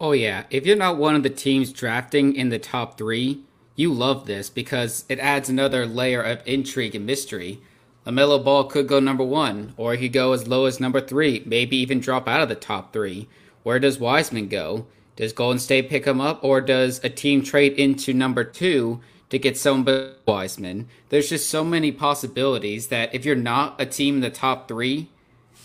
[0.00, 0.44] Oh, yeah.
[0.50, 3.44] If you're not one of the teams drafting in the top three,
[3.76, 7.60] you love this because it adds another layer of intrigue and mystery.
[8.06, 11.42] LaMelo Ball could go number one, or he could go as low as number three,
[11.44, 13.28] maybe even drop out of the top three.
[13.62, 14.86] Where does Wiseman go?
[15.16, 19.38] Does Golden State pick him up, or does a team trade into number two to
[19.38, 20.88] get somebody Wiseman?
[21.10, 25.10] There's just so many possibilities that if you're not a team in the top three,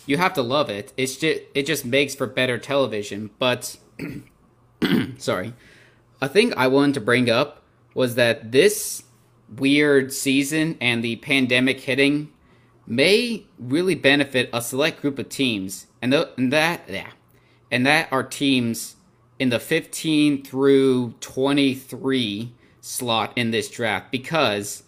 [0.05, 0.91] you have to love it.
[0.97, 3.29] It's just it just makes for better television.
[3.39, 3.77] But
[5.17, 5.53] sorry,
[6.21, 9.03] a thing I wanted to bring up was that this
[9.57, 12.31] weird season and the pandemic hitting
[12.87, 17.11] may really benefit a select group of teams, and, and that yeah,
[17.71, 18.95] and that are teams
[19.39, 24.83] in the 15 through 23 slot in this draft because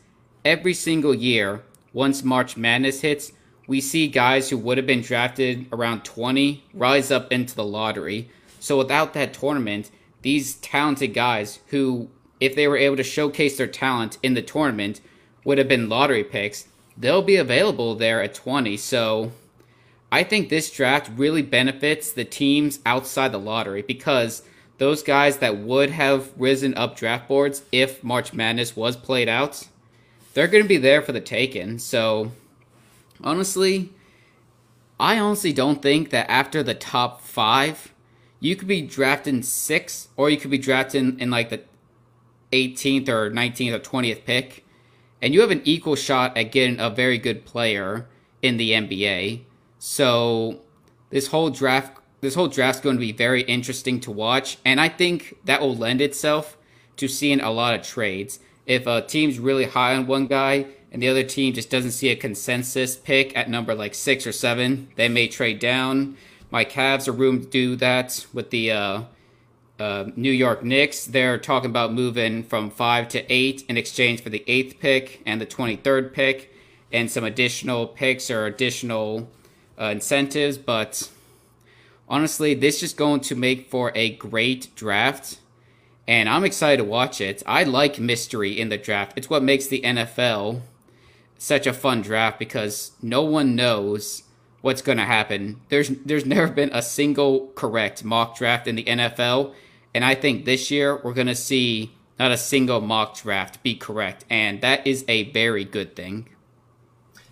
[0.46, 3.32] every single year once March Madness hits,
[3.68, 8.30] we see guys who would have been drafted around 20 rise up into the lottery.
[8.68, 9.92] So without that tournament,
[10.24, 12.10] these talented guys who,
[12.42, 15.00] if they were able to showcase their talent in the tournament,
[15.46, 18.76] would have been lottery picks, they'll be available there at 20.
[18.76, 19.32] So
[20.12, 24.44] I think this draft really benefits the teams outside the lottery because
[24.80, 29.66] those guys that would have risen up draft boards if March Madness was played out,
[30.34, 31.80] they're going to be there for the taking.
[31.80, 32.34] So
[33.24, 33.94] honestly,
[35.00, 37.94] I honestly don't think that after the top five,
[38.40, 41.62] you could be drafting six, or you could be drafting in like the
[42.52, 44.66] 18th or 19th or 20th pick,
[45.22, 48.08] and you have an equal shot at getting a very good player
[48.42, 49.42] in the NBA.
[49.80, 50.62] So
[51.10, 54.90] this whole draft this whole draft's going to be very interesting to watch, and I
[54.90, 56.58] think that will lend itself
[56.98, 58.40] to seeing a lot of trades.
[58.66, 62.10] If a team's really high on one guy and the other team just doesn't see
[62.10, 66.18] a consensus pick at number like six or seven, they may trade down.
[66.50, 69.02] My Cavs are room to do that with the uh,
[69.80, 71.06] uh, New York Knicks.
[71.06, 75.42] They're talking about moving from five to eight in exchange for the eighth pick and
[75.42, 76.54] the 23rd pick
[76.92, 79.30] and some additional picks or additional
[79.80, 80.58] uh, incentives.
[80.58, 81.12] But
[82.08, 85.40] honestly, this is going to make for a great draft.
[86.08, 87.44] And I'm excited to watch it.
[87.46, 89.18] I like mystery in the draft.
[89.18, 90.62] It's what makes the NFL
[91.38, 94.24] such a fun draft because no one knows
[94.68, 95.62] what's going to happen.
[95.70, 99.54] There's there's never been a single correct mock draft in the NFL,
[99.96, 103.76] and I think this year we're going to see not a single mock draft be
[103.76, 106.28] correct, and that is a very good thing.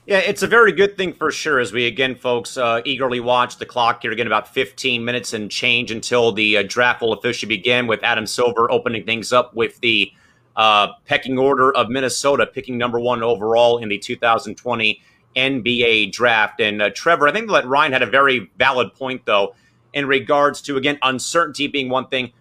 [0.05, 1.59] Yeah, it's a very good thing for sure.
[1.59, 4.13] As we again, folks, uh, eagerly watch the clock here.
[4.13, 7.85] Again, about 15 minutes and change until the uh, draft will officially begin.
[7.85, 10.09] With Adam Silver opening things up with the
[10.55, 15.01] uh, pecking order of Minnesota picking number one overall in the 2020
[15.35, 16.59] NBA draft.
[16.59, 19.55] And uh, Trevor, I think that Ryan had a very valid point though
[19.93, 22.31] in regards to again uncertainty being one thing,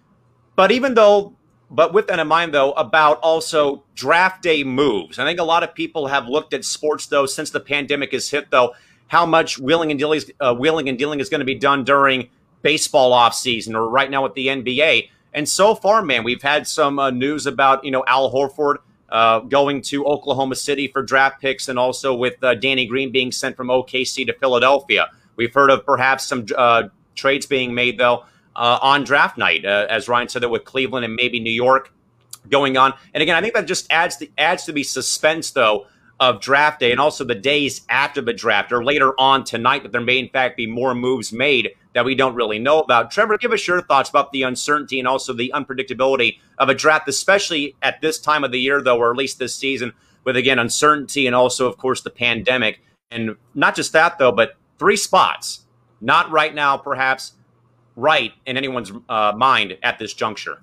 [0.56, 1.34] but even though
[1.70, 5.18] but with that in mind, though, about also draft day moves.
[5.18, 8.30] I think a lot of people have looked at sports, though, since the pandemic has
[8.30, 8.74] hit, though,
[9.08, 12.28] how much wheeling and dealing, uh, wheeling and dealing is going to be done during
[12.62, 15.08] baseball offseason or right now with the NBA.
[15.32, 18.76] And so far, man, we've had some uh, news about, you know, Al Horford
[19.14, 23.30] uh, going to Oklahoma City for draft picks and also with uh, Danny Green being
[23.30, 25.08] sent from OKC to Philadelphia.
[25.36, 28.24] We've heard of perhaps some uh, trades being made, though,
[28.56, 31.92] uh, on draft night, uh, as Ryan said, that with Cleveland and maybe New York
[32.50, 32.92] going on.
[33.14, 35.86] And again, I think that just adds the adds to the suspense though
[36.18, 39.92] of draft day and also the days after the draft or later on tonight that
[39.92, 43.10] there may in fact be more moves made that we don't really know about.
[43.10, 47.08] Trevor, give us your thoughts about the uncertainty and also the unpredictability of a draft,
[47.08, 49.92] especially at this time of the year though, or at least this season,
[50.24, 52.82] with again uncertainty and also of course the pandemic.
[53.10, 55.64] And not just that though, but three spots.
[56.00, 57.32] Not right now, perhaps
[57.96, 60.60] right in anyone's uh, mind at this juncture.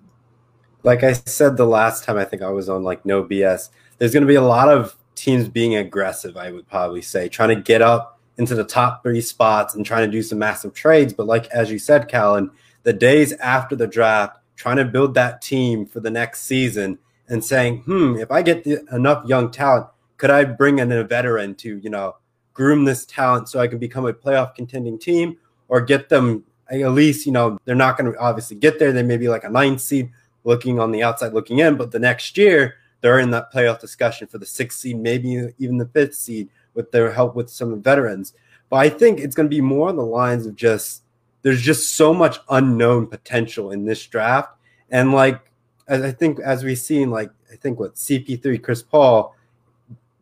[0.84, 3.70] Like I said the last time, I think I was on like no BS.
[3.98, 6.36] There's going to be a lot of teams being aggressive.
[6.36, 10.06] I would probably say trying to get up into the top three spots and trying
[10.06, 11.14] to do some massive trades.
[11.14, 12.52] But like as you said, Callan,
[12.84, 17.44] the days after the draft, trying to build that team for the next season and
[17.44, 21.56] saying, hmm, if I get the, enough young talent, could I bring in a veteran
[21.56, 22.16] to you know
[22.54, 26.92] groom this talent so I can become a playoff contending team or get them at
[26.92, 28.92] least you know they're not going to obviously get there.
[28.92, 30.12] They may be like a ninth seed
[30.44, 34.28] looking on the outside looking in, but the next year they're in that playoff discussion
[34.28, 38.34] for the sixth seed, maybe even the fifth seed with their help with some veterans.
[38.70, 41.04] But I think it's going to be more on the lines of just
[41.42, 44.56] there's just so much unknown potential in this draft,
[44.90, 45.52] and like
[45.88, 49.36] as I think as we've seen, like I think what CP3 Chris Paul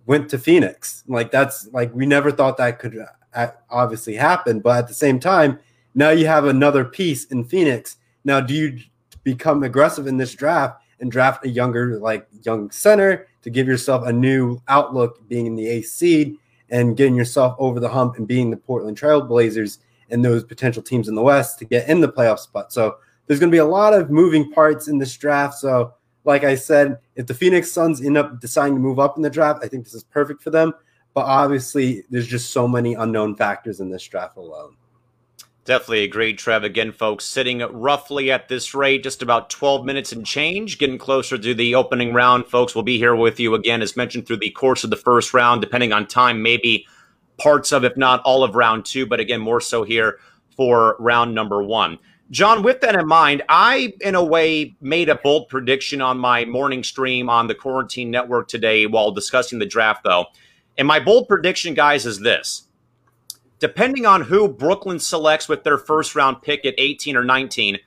[0.05, 2.97] went to Phoenix, like that's like we never thought that could
[3.33, 5.59] uh, obviously happen, but at the same time
[5.95, 7.97] now you have another piece in Phoenix.
[8.23, 8.79] Now, do you
[9.23, 14.07] become aggressive in this draft and draft a younger, like young center to give yourself
[14.07, 16.37] a new outlook, being in the eighth seed
[16.71, 19.79] and getting yourself over the hump and being the Portland Trailblazers
[20.09, 22.71] and those potential teams in the West to get in the playoff spot?
[22.73, 25.55] So there's going to be a lot of moving parts in this draft.
[25.55, 25.93] So,
[26.25, 29.29] like I said, if the Phoenix Suns end up deciding to move up in the
[29.29, 30.73] draft, I think this is perfect for them.
[31.13, 34.75] But obviously, there's just so many unknown factors in this draft alone.
[35.65, 36.63] Definitely agreed, Trev.
[36.63, 41.37] Again, folks, sitting roughly at this rate, just about 12 minutes and change, getting closer
[41.37, 42.47] to the opening round.
[42.47, 45.33] Folks, we'll be here with you again, as mentioned, through the course of the first
[45.33, 46.87] round, depending on time, maybe
[47.37, 50.19] parts of, if not all of round two, but again, more so here
[50.55, 51.99] for round number one.
[52.31, 56.45] John, with that in mind, I, in a way, made a bold prediction on my
[56.45, 60.25] morning stream on the Quarantine Network today while discussing the draft, though.
[60.77, 62.68] And my bold prediction, guys, is this
[63.59, 67.77] depending on who Brooklyn selects with their first round pick at 18 or 19,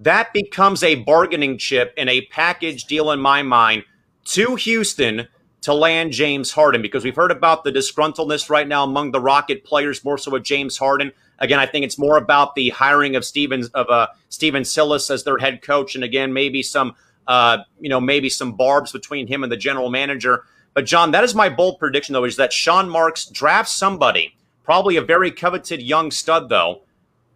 [0.00, 3.84] that becomes a bargaining chip and a package deal in my mind
[4.24, 5.28] to Houston
[5.62, 9.62] to land James Harden because we've heard about the disgruntledness right now among the Rocket
[9.62, 11.12] players, more so with James Harden.
[11.38, 15.24] Again, I think it's more about the hiring of Stevens of uh, Stephen Silas as
[15.24, 16.94] their head coach, and again, maybe some
[17.26, 20.44] uh, you know maybe some barbs between him and the general manager.
[20.72, 24.34] But John, that is my bold prediction though, is that Sean Marks drafts somebody
[24.70, 26.82] probably a very coveted young stud, though,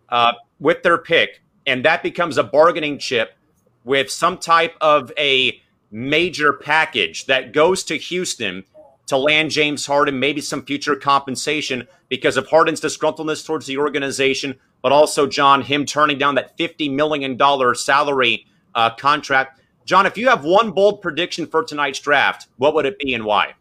[0.09, 1.43] uh, with their pick.
[1.67, 3.37] And that becomes a bargaining chip
[3.83, 8.63] with some type of a major package that goes to Houston
[9.07, 14.55] to land James Harden, maybe some future compensation because of Harden's disgruntledness towards the organization,
[14.81, 17.37] but also, John, him turning down that $50 million
[17.75, 19.61] salary uh, contract.
[19.85, 23.25] John, if you have one bold prediction for tonight's draft, what would it be and
[23.25, 23.55] why?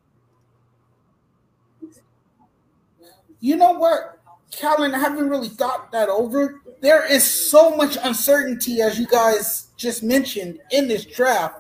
[3.44, 4.22] You know what,
[4.52, 6.62] Calvin, I haven't really thought that over.
[6.80, 11.60] There is so much uncertainty, as you guys just mentioned, in this draft.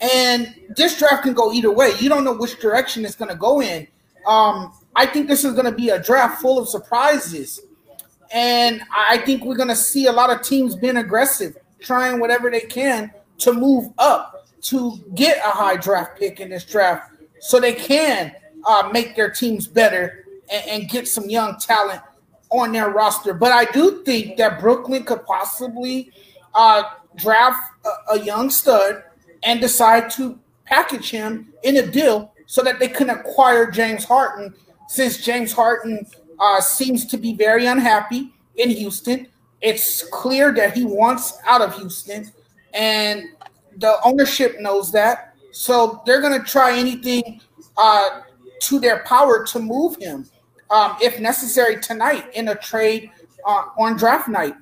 [0.00, 1.92] And this draft can go either way.
[2.00, 3.86] You don't know which direction it's going to go in.
[4.26, 7.60] Um, I think this is going to be a draft full of surprises.
[8.32, 12.50] And I think we're going to see a lot of teams being aggressive, trying whatever
[12.50, 17.60] they can to move up to get a high draft pick in this draft so
[17.60, 18.34] they can
[18.66, 20.20] uh, make their teams better
[20.50, 22.02] and, and get some young talent
[22.50, 23.32] on their roster.
[23.32, 26.12] But I do think that Brooklyn could possibly
[26.54, 26.82] uh,
[27.16, 29.02] draft a, a, young stud
[29.44, 34.52] and decide to package him in a deal so that they can acquire James Harden,
[34.88, 36.04] since James Harden
[36.40, 39.28] uh, seems to be very unhappy in Houston.
[39.60, 42.32] It's clear that he wants out of Houston,
[42.74, 43.24] and
[43.76, 45.34] the ownership knows that.
[45.52, 47.40] So they're going to try anything
[47.76, 48.22] uh,
[48.62, 50.26] to their power to move him,
[50.70, 53.10] um, if necessary, tonight in a trade
[53.44, 54.54] uh, on draft night.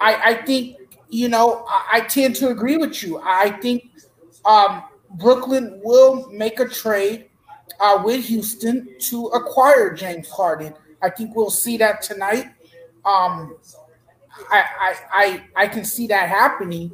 [0.00, 0.76] I, I think,
[1.08, 3.20] you know, I, I, tend to agree with you.
[3.22, 3.90] I think
[4.44, 7.26] um, Brooklyn will make a trade
[7.80, 10.74] uh, with Houston to acquire James Harden.
[11.02, 12.46] I think we'll see that tonight.
[13.04, 13.56] Um,
[14.50, 16.92] I, I, I, I can see that happening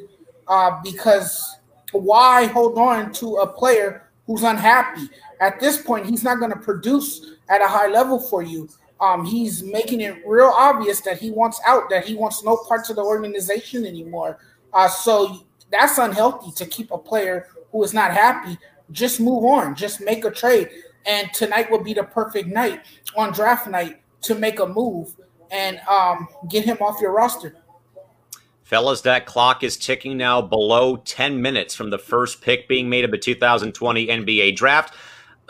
[0.48, 1.58] uh, because
[1.92, 5.08] why hold on to a player who's unhappy?
[5.40, 8.68] At this point, he's not going to produce at a high level for you.
[9.00, 12.90] Um, he's making it real obvious that he wants out, that he wants no parts
[12.90, 14.38] of the organization anymore.
[14.72, 18.58] Uh, so that's unhealthy to keep a player who is not happy.
[18.90, 20.68] Just move on, just make a trade.
[21.06, 22.82] And tonight will be the perfect night
[23.16, 25.14] on draft night to make a move
[25.50, 27.56] and um, get him off your roster.
[28.68, 33.02] Fellas, that clock is ticking now below 10 minutes from the first pick being made
[33.02, 34.92] of the 2020 NBA draft.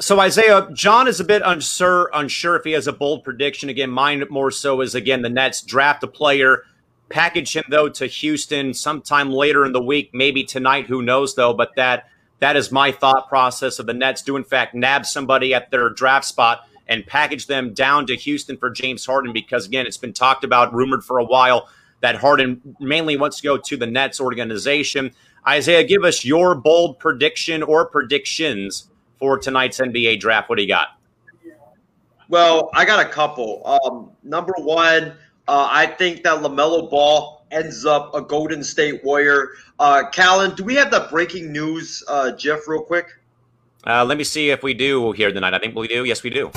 [0.00, 3.68] So Isaiah, John is a bit unsure unsure if he has a bold prediction.
[3.68, 6.62] Again, mine more so is again the Nets draft a player,
[7.08, 10.86] package him though to Houston sometime later in the week, maybe tonight.
[10.86, 11.52] Who knows though?
[11.52, 15.52] But that that is my thought process of the Nets do in fact nab somebody
[15.52, 19.84] at their draft spot and package them down to Houston for James Harden because again,
[19.84, 21.68] it's been talked about, rumored for a while
[22.02, 25.10] that Harden mainly wants to go to the Nets organization.
[25.44, 28.88] Isaiah, give us your bold prediction or predictions
[29.18, 30.48] for tonight's NBA draft.
[30.48, 30.88] What do you got?
[32.28, 33.62] Well, I got a couple.
[33.66, 35.14] Um, number one,
[35.48, 39.52] uh, I think that LaMelo Ball ends up a Golden State Warrior.
[39.78, 43.18] Uh, Callan, do we have the breaking news, uh, Jeff, real quick?
[43.86, 45.54] Uh, let me see if we do here tonight.
[45.54, 46.04] I think we do.
[46.04, 46.50] Yes, we do.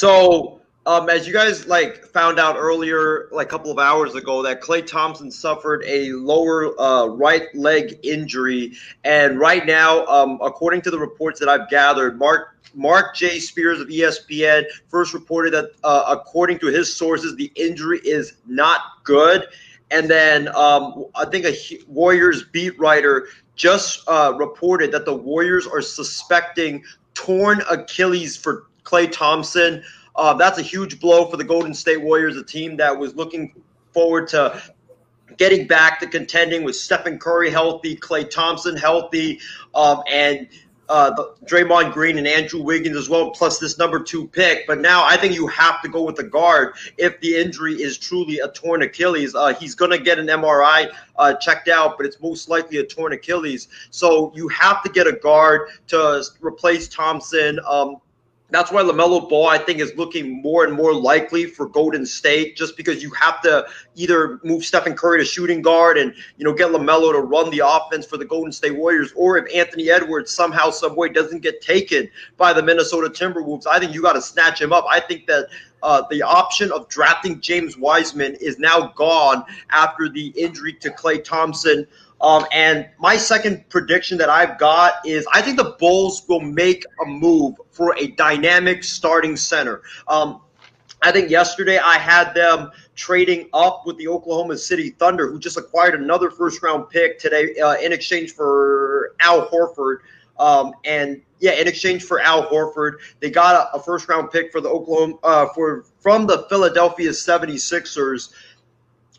[0.00, 4.42] So, um, as you guys like found out earlier, like a couple of hours ago,
[4.44, 8.72] that Klay Thompson suffered a lower uh, right leg injury,
[9.04, 13.40] and right now, um, according to the reports that I've gathered, Marc Marc J.
[13.40, 19.04] Spears of ESPN first reported that, uh, according to his sources, the injury is not
[19.04, 19.48] good.
[19.90, 21.54] And then um, I think a
[21.88, 29.10] Warriors beat writer just uh, reported that the Warriors are suspecting torn Achilles for Klay
[29.10, 29.82] Thompson.
[30.16, 33.54] Uh, that's a huge blow for the Golden State Warriors, a team that was looking
[33.92, 34.60] forward to
[35.36, 39.40] getting back to contending with Stephen Curry healthy, Klay Thompson healthy,
[39.74, 40.48] um, and
[40.90, 41.12] uh,
[41.44, 44.66] Draymond Green and Andrew Wiggins as well, plus this number two pick.
[44.66, 47.96] But now I think you have to go with the guard if the injury is
[47.96, 49.36] truly a torn Achilles.
[49.36, 52.84] Uh, he's going to get an MRI uh, checked out, but it's most likely a
[52.84, 53.68] torn Achilles.
[53.90, 57.60] So you have to get a guard to replace Thompson.
[57.68, 57.98] Um,
[58.50, 62.56] that's why LaMelo Ball, I think, is looking more and more likely for Golden State
[62.56, 66.52] just because you have to either move Stephen Curry to shooting guard and, you know,
[66.52, 69.12] get LaMelo to run the offense for the Golden State Warriors.
[69.14, 73.78] Or if Anthony Edwards somehow, some way doesn't get taken by the Minnesota Timberwolves, I
[73.78, 74.84] think you got to snatch him up.
[74.88, 75.48] I think that
[75.82, 81.22] uh, the option of drafting James Wiseman is now gone after the injury to Klay
[81.22, 81.86] Thompson.
[82.20, 86.84] Um, and my second prediction that I've got is I think the Bulls will make
[87.02, 89.82] a move for a dynamic starting center.
[90.06, 90.42] Um,
[91.02, 95.56] I think yesterday I had them trading up with the Oklahoma City Thunder, who just
[95.56, 99.98] acquired another first round pick today uh, in exchange for Al Horford.
[100.38, 104.52] Um, and yeah, in exchange for Al Horford, they got a, a first round pick
[104.52, 108.32] for the Oklahoma uh, for from the Philadelphia 76ers.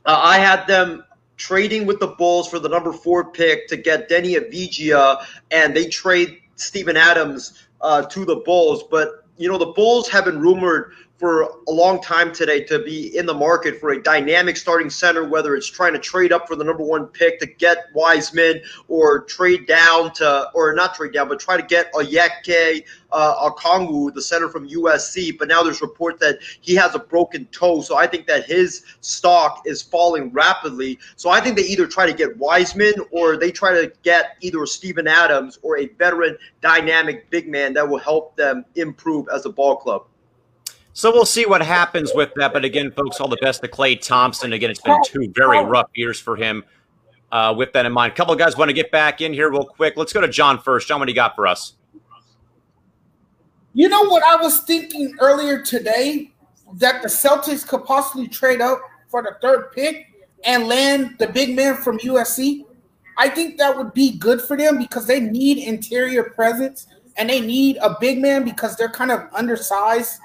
[0.05, 1.03] Uh, I had them
[1.41, 5.87] trading with the Bulls for the number four pick to get Deni Avdija, and they
[5.87, 8.83] trade Steven Adams uh, to the Bulls.
[8.83, 13.15] But you know, the Bulls have been rumored for a long time today to be
[13.15, 16.55] in the market for a dynamic starting center, whether it's trying to trade up for
[16.55, 21.29] the number one pick to get Wiseman or trade down to, or not trade down,
[21.29, 25.37] but try to get Onyeka uh, Okongwu, the center from USC.
[25.37, 27.81] But now there's report that he has a broken toe.
[27.81, 30.97] So I think that his stock is falling rapidly.
[31.17, 34.65] So I think they either try to get Wiseman or they try to get either
[34.65, 39.49] Steven Adams or a veteran dynamic big man that will help them improve as a
[39.51, 40.05] ball club.
[40.93, 42.53] So we'll see what happens with that.
[42.53, 44.53] But again, folks, all the best to Klay Thompson.
[44.53, 46.63] Again, it's been two very rough years for him.
[47.31, 49.49] Uh, with that in mind, a couple of guys want to get back in here
[49.49, 49.95] real quick.
[49.95, 50.89] Let's go to John first.
[50.89, 51.75] John, what do you got for us?
[53.73, 56.33] You know what I was thinking earlier today
[56.73, 60.07] that the Celtics could possibly trade up for the third pick
[60.43, 62.65] and land the big man from USC.
[63.17, 67.39] I think that would be good for them because they need interior presence and they
[67.39, 70.19] need a big man because they're kind of undersized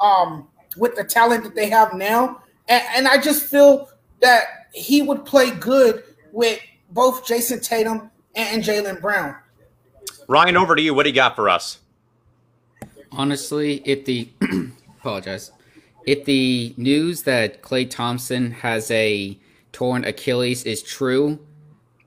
[0.00, 2.42] um, with the talent that they have now.
[2.68, 3.90] And, and I just feel
[4.20, 9.36] that he would play good with both Jayson Tatum and Jaylen Brown.
[10.28, 10.94] Ryan, over to you.
[10.94, 11.80] What do you got for us?
[13.12, 14.28] Honestly, if the
[15.00, 15.50] apologize,
[16.06, 19.36] if the news that Klay Thompson has a
[19.72, 21.38] torn Achilles is true,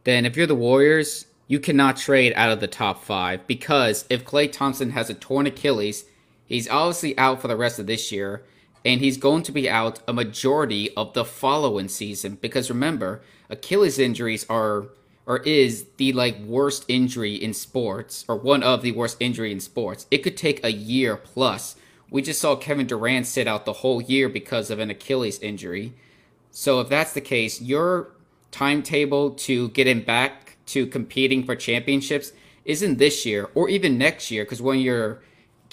[0.06, 4.26] then if you're the Warriors, you cannot trade out of the top five because if
[4.26, 6.06] Klay Thompson has a torn Achilles,
[6.54, 8.44] he's obviously out for the rest of this year,
[8.86, 12.38] and he's going to be out a majority of the following season.
[12.42, 14.88] Because remember, Achilles injuries are
[15.26, 19.60] or is the like worst injury in sports or one of the worst injury in
[19.60, 20.06] sports.
[20.12, 21.76] It could take a year plus.
[22.10, 25.94] We just saw Kevin Durant sit out the whole year because of an Achilles injury.
[26.52, 28.12] So if that's the case, your
[28.52, 32.34] timetable to get him back to competing for championships
[32.66, 35.22] isn't this year or even next year because one of your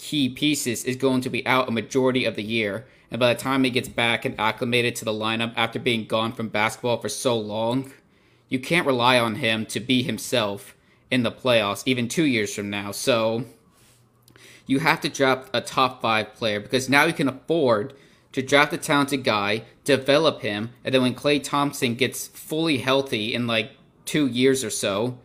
[0.01, 2.87] key pieces is going to be out a majority of the year.
[3.11, 6.33] And by the time he gets back and acclimated to the lineup after being gone
[6.33, 7.93] from basketball for so long,
[8.49, 10.75] you can't rely on him to be himself
[11.11, 12.93] in the playoffs even two years from now.
[12.93, 13.45] So
[14.67, 17.93] you have to draft a top five player because now you can afford
[18.33, 23.35] to draft a talented guy, develop him, and then when Klay Thompson gets fully healthy
[23.35, 23.73] in like
[24.07, 25.19] two years or so,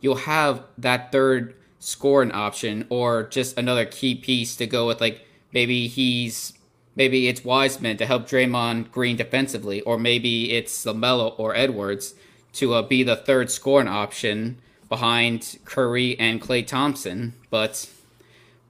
[0.00, 1.54] you'll have that third
[1.84, 6.54] scoring option or just another key piece to go with like maybe he's
[6.96, 12.14] maybe it's Wiseman to help Draymond Green defensively, or maybe it's LaMelo or Edwards
[12.54, 14.58] to uh, be the third scoring option
[14.88, 17.34] behind Curry and Klay Thompson.
[17.50, 17.88] But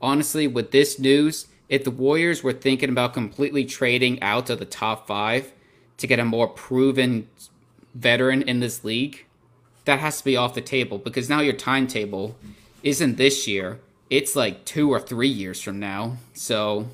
[0.01, 4.65] honestly, with this news, if the Warriors were thinking about completely trading out of the
[4.65, 5.53] top five
[5.99, 7.29] to get a more proven
[7.95, 9.27] veteran in this league,
[9.85, 12.37] that has to be off the table because now your timetable
[12.85, 13.81] isn't this year.
[14.11, 16.19] It's like two or three years from now.
[16.35, 16.87] So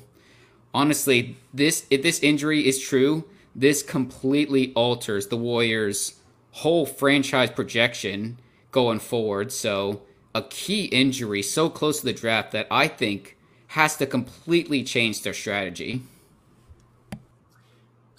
[0.73, 3.25] honestly, this if this injury is true,
[3.55, 6.15] this completely alters the Warriors'
[6.51, 8.39] whole franchise projection
[8.71, 9.51] going forward.
[9.51, 10.01] So
[10.33, 13.37] a key injury so close to the draft that I think
[13.67, 16.01] has to completely change their strategy.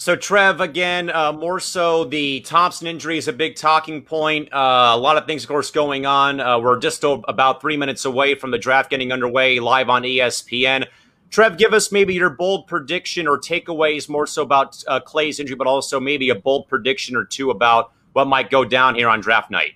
[0.02, 4.52] So, Trev, again, uh, more so the Thompson injury is a big talking point.
[4.52, 6.40] Uh, a lot of things, of course, going on.
[6.40, 10.88] Uh, we're just about three minutes away from the draft getting underway live on ESPN.
[11.30, 15.54] Trev, give us maybe your bold prediction or takeaways more so about uh, Klay's injury,
[15.54, 19.20] but also maybe a bold prediction or two about what might go down here on
[19.20, 19.74] draft night.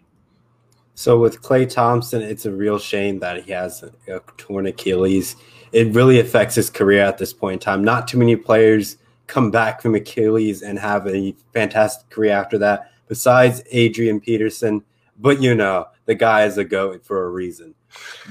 [0.97, 5.37] So, with Klay Thompson, it's a real shame that he has a torn Achilles
[5.73, 7.85] it really affects his career at this point in time.
[7.85, 8.97] Not too many players
[9.27, 14.83] come back from Achilles and have a fantastic career after that, besides Adrian Peterson.
[15.19, 17.75] But you know, the guy is a goat for a reason.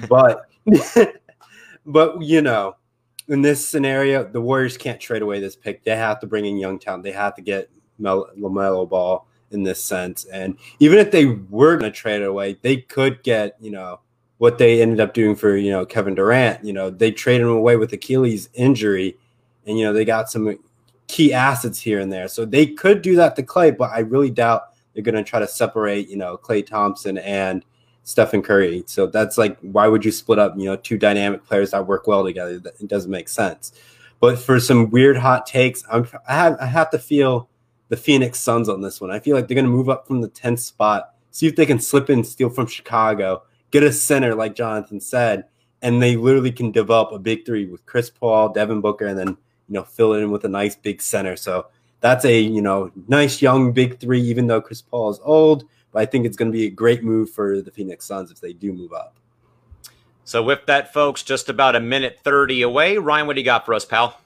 [0.07, 0.45] But
[1.85, 2.75] but you know,
[3.27, 5.83] in this scenario, the Warriors can't trade away this pick.
[5.83, 7.03] They have to bring in young talent.
[7.03, 10.25] They have to get Mel- LaMelo Ball in this sense.
[10.25, 13.99] And even if they were going to trade it away, they could get, you know,
[14.37, 16.63] what they ended up doing for you know Kevin Durant.
[16.63, 19.17] You know, they traded him away with Achilles injury,
[19.65, 20.57] and you know they got some
[21.07, 22.27] key assets here and there.
[22.27, 25.39] So they could do that to Klay, but I really doubt they're going to try
[25.39, 27.63] to separate you know Klay Thompson and
[28.03, 28.83] Stephen Curry.
[28.87, 32.07] So that's like why would you split up you know two dynamic players that work
[32.07, 32.61] well together?
[32.79, 33.73] It doesn't make sense.
[34.19, 37.49] But for some weird hot takes, I'm, I have I have to feel
[37.89, 39.11] the Phoenix Suns on this one.
[39.11, 41.67] I feel like they're going to move up from the 10th spot, see if they
[41.67, 43.43] can slip in, steal from Chicago
[43.75, 45.43] get a center like Jonathan said,
[45.81, 49.37] and they literally can develop a big three with Chris Paul, Devin Booker, and then
[49.67, 51.35] you know fill it in with a nice big center.
[51.35, 51.67] So
[52.01, 55.63] that's a you know nice young big three, even though Chris Paul is old.
[55.91, 58.41] But I think it's going to be a great move for the Phoenix Suns if
[58.41, 59.17] they do move up.
[60.25, 62.97] So with that, folks, just about a minute thirty away.
[62.97, 64.19] Ryan, what do you got for us, pal?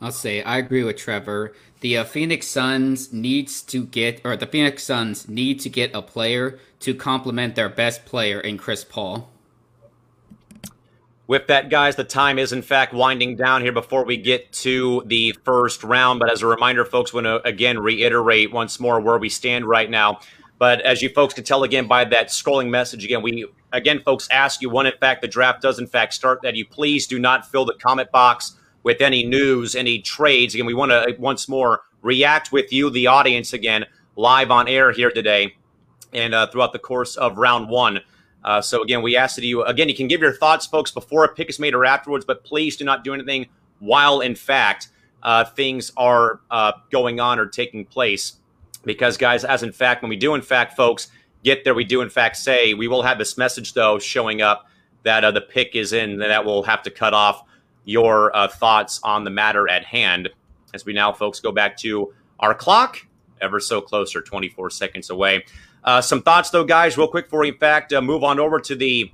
[0.00, 1.54] I'll say I agree with Trevor.
[1.80, 6.02] The uh, Phoenix Suns needs to get, or the Phoenix Suns need to get a
[6.02, 9.30] player to complement their best player in Chris Paul.
[11.26, 15.02] With that, guys, the time is in fact winding down here before we get to
[15.06, 16.20] the first round.
[16.20, 19.88] But as a reminder, folks, want to again reiterate once more where we stand right
[19.88, 20.20] now.
[20.58, 24.28] But as you folks can tell again by that scrolling message, again, we again, folks,
[24.30, 27.18] ask you when in fact the draft does in fact start that you please do
[27.18, 30.54] not fill the comment box with any news, any trades.
[30.54, 34.92] Again, we want to once more react with you, the audience, again, live on air
[34.92, 35.56] here today
[36.12, 38.00] and uh, throughout the course of round one.
[38.44, 41.24] Uh, so again, we ask that you again you can give your thoughts, folks, before
[41.24, 43.46] a pick is made or afterwards, but please do not do anything
[43.78, 44.88] while in fact
[45.22, 48.34] uh, things are uh, going on or taking place.
[48.84, 51.08] Because guys, as in fact, when we do in fact, folks,
[51.42, 54.68] get there, we do in fact say we will have this message though showing up
[55.04, 57.44] that uh, the pick is in, that will have to cut off
[57.84, 60.28] your uh, thoughts on the matter at hand.
[60.72, 62.98] As we now, folks, go back to our clock,
[63.40, 65.44] ever so closer, 24 seconds away.
[65.84, 68.58] Uh, some thoughts, though, guys, real quick before we, in fact, uh, move on over
[68.58, 69.12] to the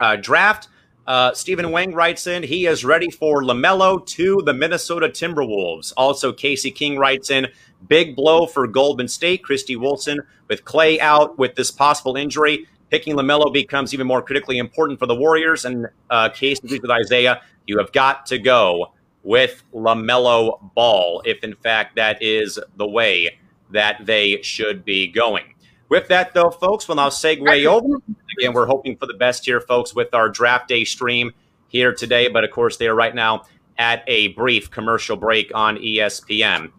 [0.00, 0.68] uh, draft.
[1.06, 5.92] Uh, Steven Wang writes in, he is ready for LaMelo to the Minnesota Timberwolves.
[5.96, 7.46] Also, Casey King writes in,
[7.86, 9.44] big blow for Golden State.
[9.44, 12.66] Christy Wilson with Klay out with this possible injury.
[12.90, 15.64] Picking LaMelo becomes even more critically important for the Warriors.
[15.64, 17.42] And uh, Casey agrees with Isaiah.
[17.66, 18.92] You have got to go
[19.22, 23.38] with LaMelo Ball if, in fact, that is the way
[23.70, 25.52] that they should be going.
[25.88, 28.00] With that, though, folks, we'll now segue over.
[28.38, 31.32] Again, we're hoping for the best here, folks, with our draft day stream
[31.68, 32.28] here today.
[32.28, 33.44] But of course, they are right now
[33.78, 36.72] at a brief commercial break on ESPN.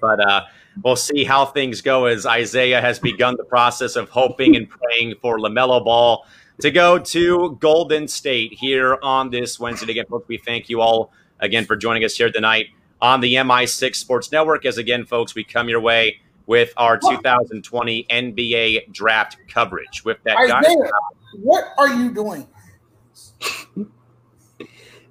[0.00, 0.42] But uh,
[0.84, 5.14] we'll see how things go as Isaiah has begun the process of hoping and praying
[5.20, 6.26] for LaMelo Ball
[6.60, 9.90] to go to Golden State here on this Wednesday.
[9.90, 12.66] Again, folks, we thank you all again for joining us here tonight
[13.00, 14.66] on the MI6 Sports Network.
[14.66, 20.04] As again, folks, we come your way with our 2020 NBA draft coverage.
[20.04, 20.90] With that, Isaiah, guys,
[21.34, 22.46] what are you doing?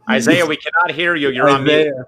[0.10, 1.30] Isaiah, we cannot hear you.
[1.30, 1.58] You're Isaiah.
[1.58, 2.06] on mute.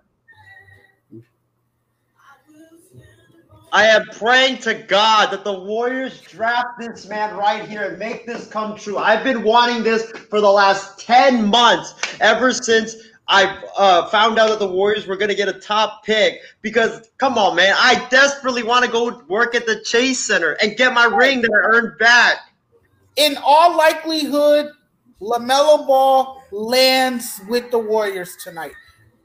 [3.73, 8.27] I am praying to God that the Warriors draft this man right here and make
[8.27, 8.99] this come true.
[8.99, 12.95] I've been wanting this for the last 10 months, ever since
[13.27, 16.41] I uh, found out that the Warriors were going to get a top pick.
[16.61, 20.75] Because, come on, man, I desperately want to go work at the Chase Center and
[20.75, 22.37] get my ring that I earned back.
[23.15, 24.71] In all likelihood,
[25.21, 28.73] LaMelo Ball lands with the Warriors tonight.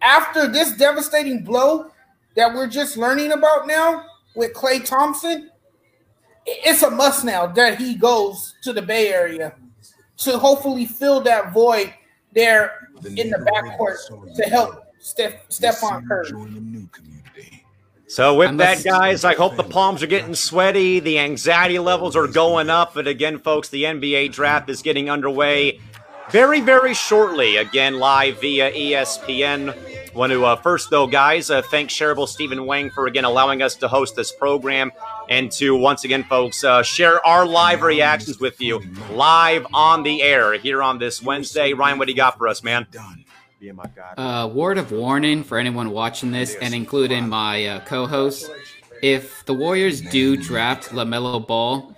[0.00, 1.90] After this devastating blow
[2.36, 4.04] that we're just learning about now,
[4.38, 5.50] with Klay Thompson,
[6.46, 9.54] it's a must now that he goes to the Bay Area
[10.18, 11.92] to hopefully fill that void
[12.38, 16.32] there the in the backcourt to help Steph, Stephen Curry.
[18.06, 20.98] So with that, guys, I hope the palms are getting sweaty.
[20.98, 22.94] The anxiety levels are going up.
[22.94, 25.78] But again, folks, the NBA draft is getting underway
[26.30, 27.56] very, very shortly.
[27.56, 29.76] Again, live via ESPN.
[30.14, 33.76] Want to uh, first, though, guys, uh, thank Shareable Steven Wang for again allowing us
[33.76, 34.90] to host this program,
[35.28, 38.80] and to once again, folks, uh, share our live reactions with you
[39.12, 41.72] live on the air here on this Wednesday.
[41.72, 42.86] Ryan, what do you got for us, man?
[44.16, 48.50] Uh, word of warning for anyone watching this, and including my uh, co-host:
[49.02, 51.94] if the Warriors do draft LaMelo Ball,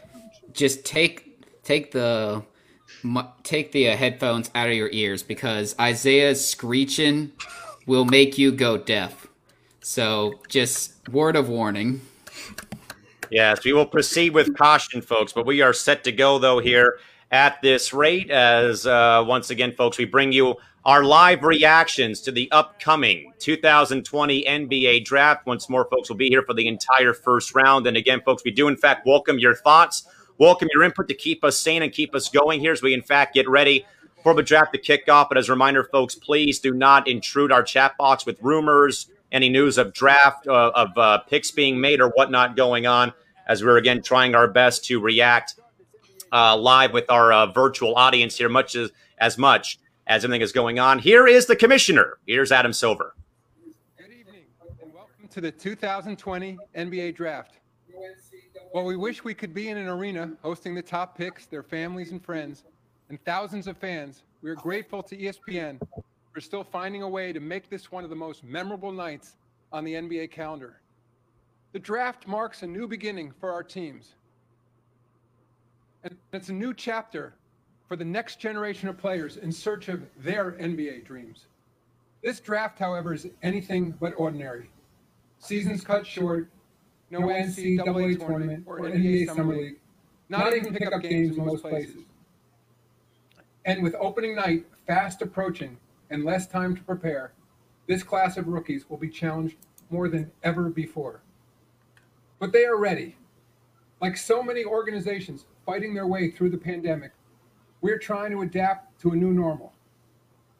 [0.53, 2.43] just take take the
[3.43, 7.33] take the uh, headphones out of your ears because Isaiah's screeching
[7.87, 9.26] will make you go deaf.
[9.81, 12.03] So, just word of warning.
[13.31, 16.99] Yes, we will proceed with caution, folks, but we are set to go, though, here
[17.31, 18.31] at this rate.
[18.31, 24.45] As uh, once again, folks, we bring you our live reactions to the upcoming 2020
[24.45, 25.47] NBA draft.
[25.47, 27.87] Once more, folks we'll be here for the entire first round.
[27.87, 30.07] And again, folks, we do, in fact, welcome your thoughts,
[30.39, 33.03] welcome your input to keep us sane and keep us going here as we, in
[33.03, 33.87] fact, get ready
[34.23, 35.29] for the draft to kick off.
[35.29, 39.49] But as a reminder, folks, please do not intrude our chat box with rumors, any
[39.49, 43.12] news of draft, uh, of uh, picks being made, or whatnot going on,
[43.47, 45.55] as we're again trying our best to react
[46.33, 50.53] uh, live with our uh, virtual audience here, much as, as much as everything is
[50.53, 50.99] going on.
[50.99, 52.18] Here is the commissioner.
[52.27, 53.14] Here's Adam Silver.
[53.97, 54.45] Good evening,
[54.83, 57.55] and welcome to the 2020 NBA Draft.
[58.73, 62.12] While we wish we could be in an arena hosting the top picks, their families
[62.12, 62.62] and friends,
[63.11, 65.81] and thousands of fans, we are grateful to ESPN
[66.33, 69.35] for still finding a way to make this one of the most memorable nights
[69.73, 70.81] on the NBA calendar.
[71.73, 74.15] The draft marks a new beginning for our teams.
[76.05, 77.35] And it's a new chapter
[77.89, 81.47] for the next generation of players in search of their NBA dreams.
[82.23, 84.71] This draft, however, is anything but ordinary.
[85.39, 86.49] Seasons cut short,
[87.11, 89.81] no NCAA tournament or NBA Summer League,
[90.29, 92.05] not even pickup games in most places.
[93.65, 95.77] And with opening night fast approaching
[96.11, 97.33] and less time to prepare,
[97.87, 99.57] this class of rookies will be challenged
[99.91, 101.23] more than ever before.
[102.39, 103.17] But they are ready.
[104.01, 107.13] Like so many organizations fighting their way through the pandemic,
[107.81, 109.73] we're trying to adapt to a new normal.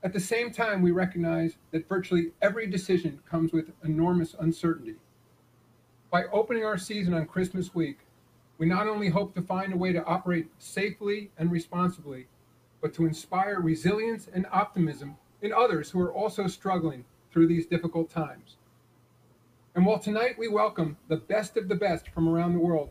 [0.03, 4.97] At the same time, we recognize that virtually every decision comes with enormous uncertainty.
[6.11, 7.99] By opening our season on Christmas week,
[8.59, 12.27] we not only hope to find a way to operate safely and responsibly,
[12.81, 18.11] but to inspire resilience and optimism in others who are also struggling through these difficult
[18.11, 18.57] times.
[19.75, 22.91] And while tonight we welcome the best of the best from around the world,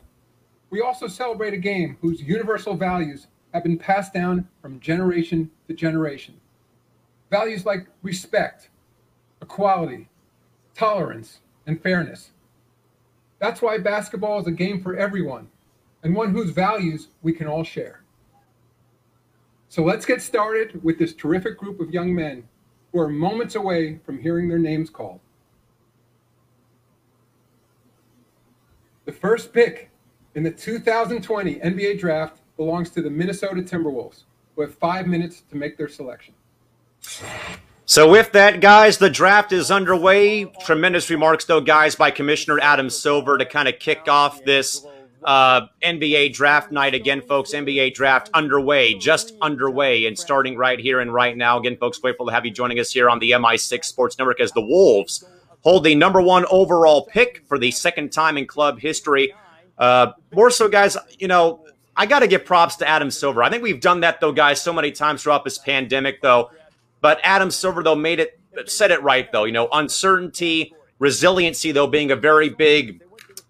[0.70, 5.74] we also celebrate a game whose universal values have been passed down from generation to
[5.74, 6.40] generation.
[7.30, 8.70] Values like respect,
[9.42, 10.08] equality,
[10.76, 12.32] tolerance, and fairness.
[13.40, 15.50] That's why basketball is a game for everyone
[16.04, 18.04] and one whose values we can all share.
[19.70, 22.44] So let's get started with this terrific group of young men
[22.92, 25.20] who are moments away from hearing their names called.
[29.06, 29.92] The first pick
[30.34, 34.24] in the 2020 NBA draft belongs to the Minnesota Timberwolves,
[34.56, 36.34] who have five minutes to make their selection.
[37.86, 40.46] So, with that, guys, the draft is underway.
[40.66, 44.86] Tremendous remarks, though, guys, by Commissioner Adam Silver to kind of kick off this
[45.24, 47.54] uh, NBA draft night again, folks.
[47.54, 51.58] NBA draft underway, just underway, and starting right here and right now.
[51.60, 54.52] Again, folks, grateful to have you joining us here on the MI6 Sports Network as
[54.52, 55.26] the Wolves
[55.62, 59.34] hold the number one overall pick for the second time in club history.
[59.78, 61.66] Uh, more so, guys, you know,
[61.96, 63.44] I got to give props to Adam Silver.
[63.44, 66.52] I think we've done that, though, guys, so many times throughout this pandemic, though.
[67.02, 69.46] But Adam Silver, though, made it, said it right, though.
[69.46, 73.02] You know, uncertainty, resiliency, though, being a very big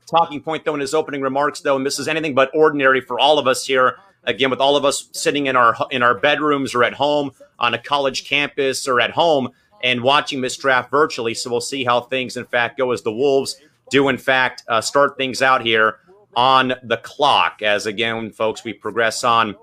[0.10, 3.20] talking point, though, in his opening remarks, though, and this is anything but ordinary for
[3.20, 3.98] all of us here.
[4.26, 7.74] Again, with all of us sitting in our in our bedrooms or at home on
[7.74, 9.50] a college campus or at home
[9.82, 11.34] and watching this draft virtually.
[11.34, 14.82] So we'll see how things, in fact, go as the Wolves do, in fact, uh,
[14.82, 16.00] start things out here
[16.36, 17.62] on the clock.
[17.62, 19.56] As again, folks, we progress on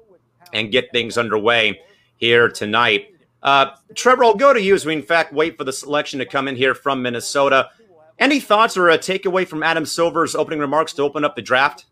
[0.52, 1.80] and get things underway
[2.16, 3.14] here tonight.
[3.42, 6.26] Uh, Trevor, I'll go to you as we, in fact, wait for the selection to
[6.26, 7.70] come in here from Minnesota.
[8.18, 11.84] Any thoughts or a takeaway from Adam Silver's opening remarks to open up the draft?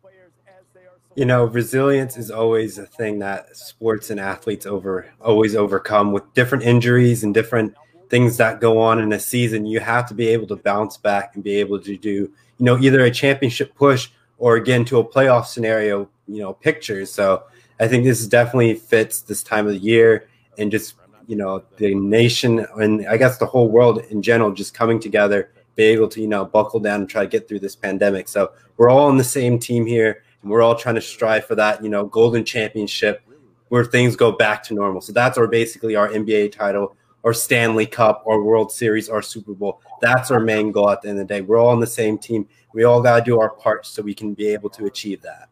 [1.15, 6.33] You know, resilience is always a thing that sports and athletes over always overcome with
[6.35, 7.75] different injuries and different
[8.09, 9.67] things that go on in a season.
[9.67, 12.79] You have to be able to bounce back and be able to do, you know,
[12.79, 14.09] either a championship push
[14.39, 17.13] or again to a playoff scenario, you know, pictures.
[17.13, 17.45] So
[17.79, 20.27] I think this definitely fits this time of the year
[20.59, 20.95] and just,
[21.29, 25.51] you know, the nation and I guess the whole world in general just coming together
[25.75, 28.29] be able to you know buckle down and try to get through this pandemic.
[28.29, 31.55] So we're all on the same team here, and we're all trying to strive for
[31.55, 33.23] that you know golden championship
[33.69, 35.01] where things go back to normal.
[35.01, 39.55] So that's our basically our NBA title or Stanley Cup or World Series or Super
[39.55, 39.81] Bowl.
[40.01, 41.41] That's our main goal at the end of the day.
[41.41, 42.47] We're all on the same team.
[42.73, 45.49] We all got to do our part so we can be able to achieve that.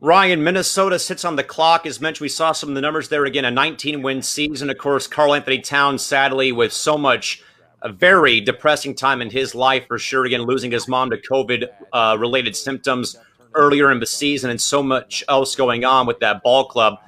[0.00, 1.84] Ryan, Minnesota sits on the clock.
[1.84, 3.44] As mentioned, we saw some of the numbers there again.
[3.44, 4.70] A 19 win season.
[4.70, 7.42] Of course, Karl-Anthony Towns, sadly, with so much
[7.82, 10.24] a very depressing time in his life for sure.
[10.24, 13.16] Again, losing his mom to COVID uh, related symptoms
[13.54, 16.98] earlier in the season, and so much else going on with that ball club.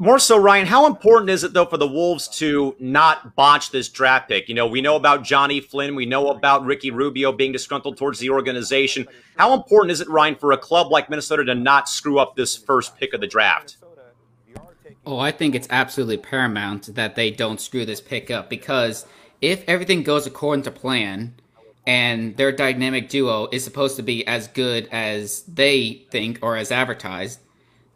[0.00, 3.88] More so, Ryan, how important is it though for the Wolves to not botch this
[3.88, 4.48] draft pick?
[4.48, 8.20] You know, we know about Jonny Flynn, we know about Ricky Rubio being disgruntled towards
[8.20, 9.08] the organization.
[9.36, 12.56] How important is it, Ryan, for a club like Minnesota to not screw up this
[12.56, 13.78] first pick of the draft?
[15.10, 19.06] Oh, I think it's absolutely paramount that they don't screw this pick up because
[19.40, 21.32] if everything goes according to plan
[21.86, 26.70] and their dynamic duo is supposed to be as good as they think or as
[26.70, 27.40] advertised,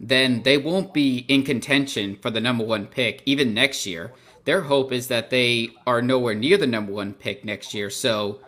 [0.00, 4.14] then they won't be in contention for the number one pick even next year.
[4.46, 7.90] Their hope is that they are nowhere near the number one pick next year.
[7.90, 8.40] So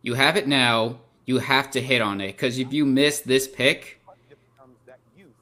[0.00, 1.00] you have it now.
[1.26, 4.00] You have to hit on it because if you miss this pick,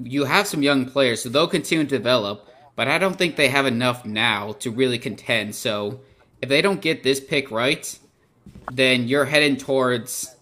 [0.02, 2.46] you have some young players, so they'll continue to develop
[2.80, 5.54] but I don't think they have enough now to really contend.
[5.54, 6.00] So
[6.40, 7.98] if they don't get this pick right,
[8.72, 10.34] then you're heading towards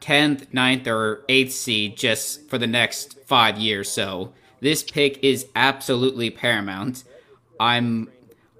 [0.00, 3.88] 10th, 9th, or 8th seed just for the next five years.
[3.88, 7.04] So this pick is absolutely paramount.
[7.60, 8.10] I'm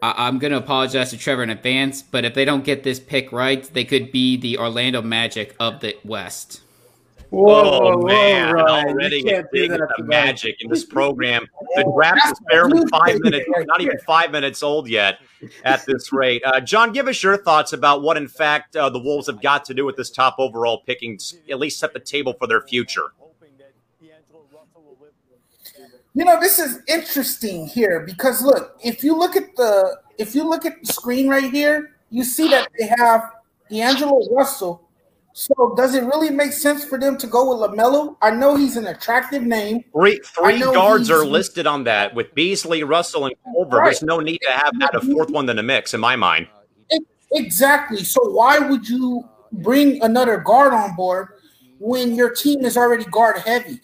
[0.01, 3.33] I'm going to apologize to Trevor in advance, but if they don't get this pick
[3.33, 6.61] right, they could be the Orlando Magic of the West.
[7.31, 8.57] Whoa, oh man!
[8.57, 11.47] Whoa, Already getting the magic in this program.
[11.75, 15.19] The draft is barely five minutes, not even five minutes old yet.
[15.65, 18.99] At this rate, uh, John, give us your thoughts about what, in fact, uh, the
[18.99, 21.19] Wolves have got to do with this top overall picking,
[21.51, 23.13] at least set the table for their future.
[26.15, 30.49] You know, this is interesting here because look, if you look at the if you
[30.49, 33.31] look at the screen right here, you see that they have
[33.71, 34.88] D'Angelo Russell
[35.39, 38.17] so does it really make sense for them to go with LaMelo?
[38.21, 39.85] I know he's an attractive name.
[39.93, 43.77] Three three guards are listed on that with Beasley, Russell, and Culver.
[43.77, 43.85] Right.
[43.85, 46.49] There's no need to have add a fourth one in the mix, in my mind.
[47.33, 48.03] Exactly.
[48.03, 51.29] So why would you bring another guard on board
[51.79, 53.81] when your team is already guard heavy.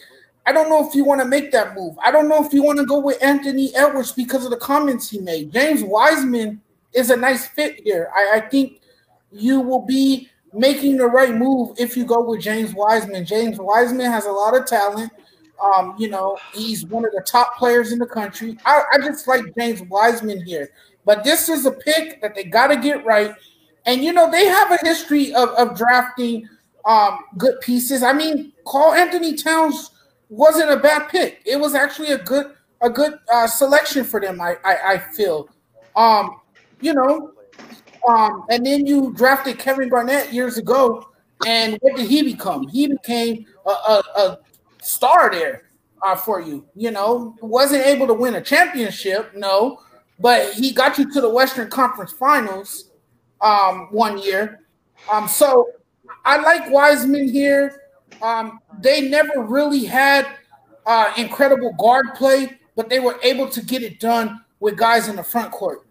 [0.46, 1.96] I don't know if you want to make that move.
[2.02, 5.08] I don't know if you want to go with Anthony Edwards because of the comments
[5.08, 5.52] he made.
[5.52, 6.60] James Wiseman
[6.92, 8.10] is a nice fit here.
[8.14, 8.80] I, I think
[9.32, 13.26] you will be making the right move if you go with James Wiseman.
[13.26, 15.12] James Wiseman has a lot of talent.
[15.62, 18.56] Um, you know, he's one of the top players in the country.
[18.64, 20.70] I, I just like James Wiseman here.
[21.04, 23.34] But this is a pick that they got to get right.
[23.86, 26.48] And, you know, they have a history of, of drafting
[26.86, 28.02] um, good pieces.
[28.02, 29.90] I mean, Karl-Anthony Towns
[30.28, 31.42] wasn't a bad pick.
[31.44, 34.40] It was actually a good a good uh, selection for them.
[34.40, 35.48] I I, I feel,
[35.96, 36.40] um,
[36.80, 37.32] you know,
[38.08, 41.08] um, and then you drafted Kevin Garnett years ago,
[41.46, 42.68] and what did he become?
[42.68, 44.38] He became a, a, a
[44.82, 45.70] star there
[46.02, 46.66] uh, for you.
[46.74, 49.80] You know, wasn't able to win a championship, no,
[50.20, 52.90] but he got you to the Western Conference Finals
[53.40, 54.60] um, one year.
[55.10, 55.68] Um, so
[56.24, 57.80] I like Wiseman here.
[58.22, 60.26] Um, they never really had
[60.86, 65.16] uh, incredible guard play, but they were able to get it done with guys in
[65.16, 65.83] the front court.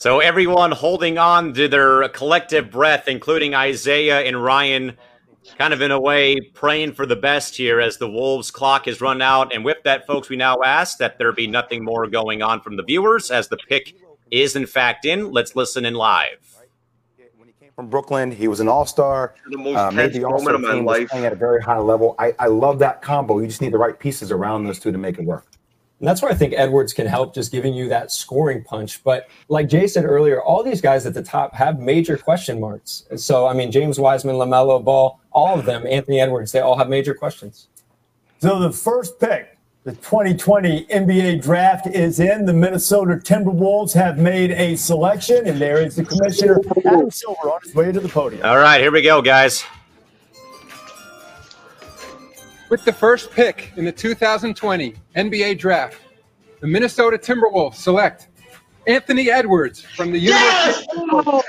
[0.00, 4.96] So everyone holding on to their collective breath, including Isaiah and Ryan,
[5.58, 9.00] kind of in a way praying for the best here as the Wolves clock has
[9.00, 9.52] run out.
[9.52, 12.76] And with that, folks, we now ask that there be nothing more going on from
[12.76, 13.96] the viewers as the pick
[14.30, 15.32] is in fact in.
[15.32, 16.38] Let's listen in live
[17.36, 18.30] When he came from Brooklyn.
[18.30, 19.34] He was an All Star.
[19.52, 20.84] Uh, made the All Star team.
[20.84, 22.14] Was playing at a very high level.
[22.20, 23.40] I, I love that combo.
[23.40, 25.44] You just need the right pieces around those two to make it work.
[25.98, 29.02] And that's where I think Edwards can help, just giving you that scoring punch.
[29.02, 33.04] But like Jay said earlier, all these guys at the top have major question marks.
[33.16, 36.88] So I mean, James Wiseman, LaMelo Ball, all of them, Anthony Edwards, they all have
[36.88, 37.68] major questions.
[38.40, 42.44] So the first pick the 2020 NBA draft is in.
[42.44, 47.60] The Minnesota Timberwolves have made a selection, and there is the commissioner, Adam Silver, on
[47.62, 48.44] his way to the podium.
[48.44, 49.64] All right, here we go, guys.
[52.68, 55.98] With the first pick in the 2020 NBA draft,
[56.60, 58.28] the Minnesota Timberwolves select
[58.86, 60.86] Anthony Edwards from the University.
[60.94, 61.44] Yes!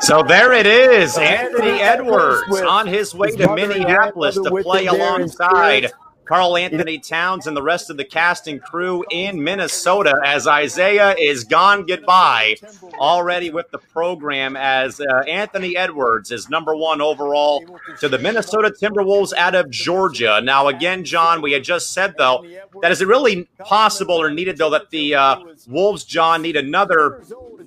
[0.00, 5.92] So there it is, Anthony Edwards on his way to Minneapolis to play alongside
[6.24, 11.44] Karl-Anthony Towns and the rest of the cast and crew in Minnesota as Isaiah is
[11.44, 12.56] gone goodbye
[12.94, 17.64] already with the program as uh, Anthony Edwards is number one overall
[18.00, 20.40] to the Minnesota Timberwolves out of Georgia.
[20.42, 22.44] Now, again, John, we had just said, though,
[22.80, 25.36] that is it really possible or needed, though, that the uh,
[25.68, 27.22] Wolves, John, need another,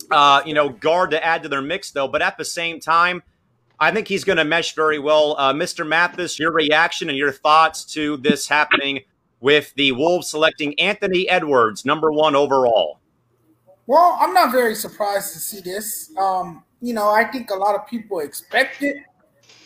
[0.09, 3.21] uh, you know, guard to add to their mix, though, but at the same time,
[3.79, 5.35] I think he's going to mesh very well.
[5.37, 5.87] Uh, Mr.
[5.87, 9.01] Mathis, your reaction and your thoughts to this happening
[9.39, 12.99] with the Wolves selecting Anthony Edwards, number one overall.
[13.85, 16.11] Well, I'm not very surprised to see this.
[16.17, 18.97] Um, you know, I think a lot of people expected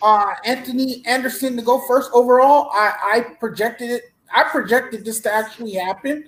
[0.01, 2.70] uh, Anthony Anderson to go first overall.
[2.74, 4.03] I, I projected it.
[4.34, 6.28] I projected this to actually happen.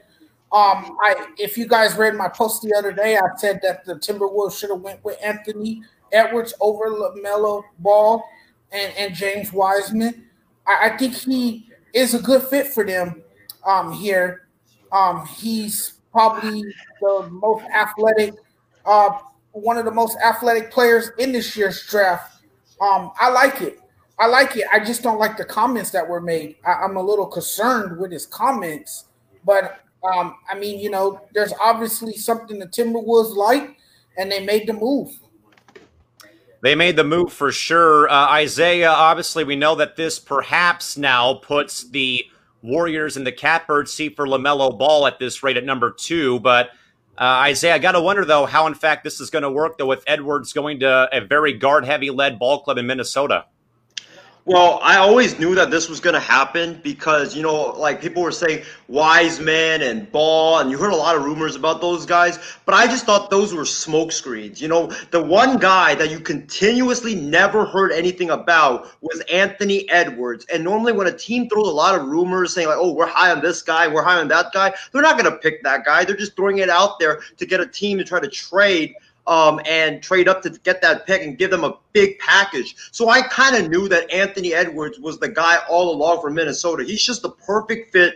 [0.51, 3.95] Um, I, if you guys read my post the other day, I said that the
[3.95, 5.83] Timberwolves should have went with Anthony
[6.13, 8.23] Edwards over LaMelo Ball
[8.71, 10.25] and, and James Wiseman.
[10.65, 13.21] I, I, think he is a good fit for them
[13.65, 14.47] um, here.
[14.91, 16.63] Um, he's probably
[17.01, 18.33] the most athletic,
[18.85, 19.19] uh,
[19.51, 22.43] one of the most athletic players in this year's draft.
[22.79, 23.79] Um, I like it.
[24.19, 24.65] I like it.
[24.71, 26.55] I just don't like the comments that were made.
[26.65, 29.05] I, am a little concerned with his comments,
[29.43, 33.77] but um, I mean, you know, there's obviously something the Timberwolves like,
[34.17, 35.09] and they made the move.
[36.63, 38.09] They made the move for sure.
[38.09, 42.23] Uh, Isaiah, obviously, we know that this perhaps now puts the
[42.61, 46.39] Warriors in the catbird seat for LaMelo Ball at this rate at number two.
[46.39, 46.67] But
[47.17, 49.77] uh, Isaiah, I got to wonder, though, how in fact this is going to work,
[49.77, 53.43] though, with Edwards going to a very guard heavy led ball club in Minnesota.
[54.45, 58.21] Well, I always knew that this was going to happen because, you know, like people
[58.21, 62.39] were saying Wiseman and Ball, and you heard a lot of rumors about those guys,
[62.65, 64.61] but I just thought those were smoke screens.
[64.61, 70.45] You know, the one guy that you continuously never heard anything about was Anthony Edwards.
[70.53, 73.31] And normally when a team throws a lot of rumors saying, like, oh, we're high
[73.31, 76.03] on this guy, we're high on that guy, they're not going to pick that guy.
[76.03, 78.93] They're just throwing it out there to get a team to try to trade
[79.27, 82.75] um, and trade up to get that pick and give them a big package.
[82.91, 86.83] So I kind of knew that Anthony Edwards was the guy all along for Minnesota.
[86.83, 88.15] He's just the perfect fit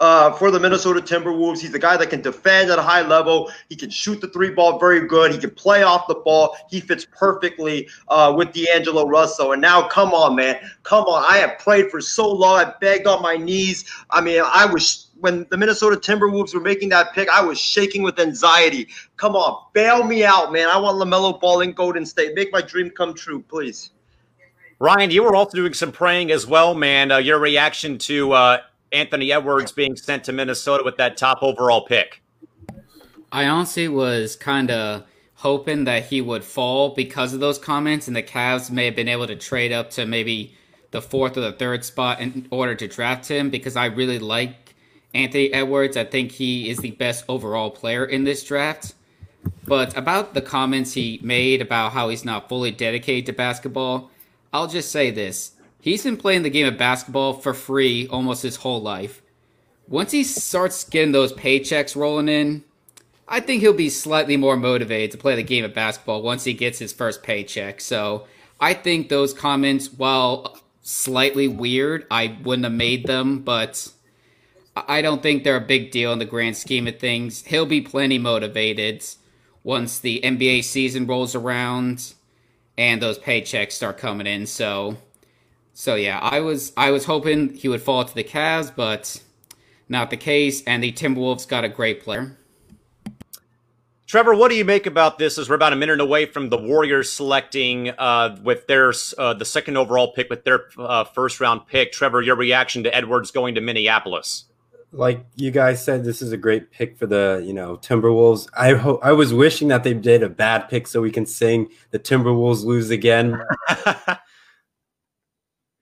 [0.00, 1.60] uh, for the Minnesota Timberwolves.
[1.60, 3.50] He's the guy that can defend at a high level.
[3.68, 5.32] He can shoot the three ball very good.
[5.32, 6.56] He can play off the ball.
[6.68, 9.52] He fits perfectly uh, with D'Angelo Russell.
[9.52, 10.58] And now, come on, man.
[10.82, 11.24] Come on.
[11.26, 12.58] I have prayed for so long.
[12.58, 13.90] I begged on my knees.
[14.10, 18.02] I mean, I was when the Minnesota Timberwolves were making that pick, I was shaking
[18.02, 18.88] with anxiety.
[19.16, 20.68] Come on, bail me out, man.
[20.68, 22.34] I want LaMelo Ball in Golden State.
[22.34, 23.90] Make my dream come true, please.
[24.78, 27.10] Ryan, you were also doing some praying as well, man.
[27.10, 28.58] Uh, your reaction to uh,
[28.92, 32.22] Anthony Edwards being sent to Minnesota with that top overall pick?
[33.32, 35.04] I honestly was kind of
[35.36, 39.08] hoping that he would fall because of those comments, and the Cavs may have been
[39.08, 40.54] able to trade up to maybe
[40.90, 44.65] the fourth or the third spot in order to draft him because I really like
[45.14, 45.96] Anthony Edwards.
[45.96, 48.94] I think he is the best overall player in this draft.
[49.64, 54.10] But about the comments he made about how he's not fully dedicated to basketball,
[54.52, 55.52] I'll just say this.
[55.80, 59.22] He's been playing the game of basketball for free almost his whole life.
[59.88, 62.64] Once he starts getting those paychecks rolling in,
[63.28, 66.54] I think he'll be slightly more motivated to play the game of basketball once he
[66.54, 67.80] gets his first paycheck.
[67.80, 68.26] So
[68.60, 73.90] I think those comments, while slightly weird, I wouldn't have made them, but
[74.76, 77.44] I don't think they're a big deal in the grand scheme of things.
[77.44, 79.04] He'll be plenty motivated
[79.64, 82.12] once the NBA season rolls around
[82.76, 84.46] and those paychecks start coming in.
[84.46, 84.98] So,
[85.72, 89.22] so yeah, I was I was hoping he would fall to the Cavs, but
[89.88, 90.62] not the case.
[90.64, 92.36] And the Timberwolves got a great player.
[94.06, 95.36] Trevor, what do you make about this?
[95.36, 99.44] As we're about a minute away from the Warriors selecting uh, with their uh, the
[99.44, 101.92] second overall pick with their uh, first round pick.
[101.92, 104.44] Trevor, your reaction to Edwards going to Minneapolis?
[104.92, 108.48] Like you guys said, this is a great pick for the you know Timberwolves.
[108.56, 111.68] I hope I was wishing that they did a bad pick so we can sing
[111.90, 113.38] the Timberwolves lose again.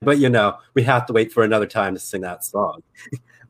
[0.00, 2.82] but you know we have to wait for another time to sing that song.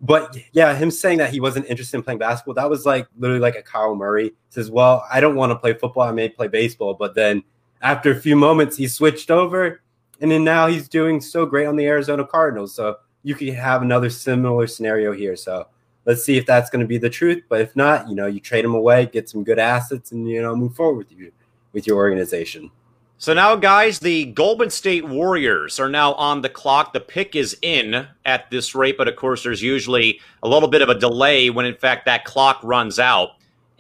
[0.01, 3.41] but yeah, him saying that he wasn't interested in playing basketball, that was like literally
[3.41, 6.03] like a Kyler Murray he says, "Well, I don't want to play football.
[6.03, 7.43] I may play baseball." But then
[7.81, 9.83] after a few moments, he switched over,
[10.21, 12.75] and then now he's doing so great on the Arizona Cardinals.
[12.75, 15.35] So you could have another similar scenario here.
[15.35, 15.67] So
[16.05, 17.43] let's see if that's going to be the truth.
[17.49, 20.41] But if not, you know, you trade them away, get some good assets, and you
[20.41, 21.33] know, move forward with you
[21.73, 22.71] with your organization.
[23.17, 26.93] So now, guys, the Golden State Warriors are now on the clock.
[26.93, 30.83] The pick is in at this rate, but of course, there's usually a little bit
[30.83, 33.31] of a delay when, in fact, that clock runs out,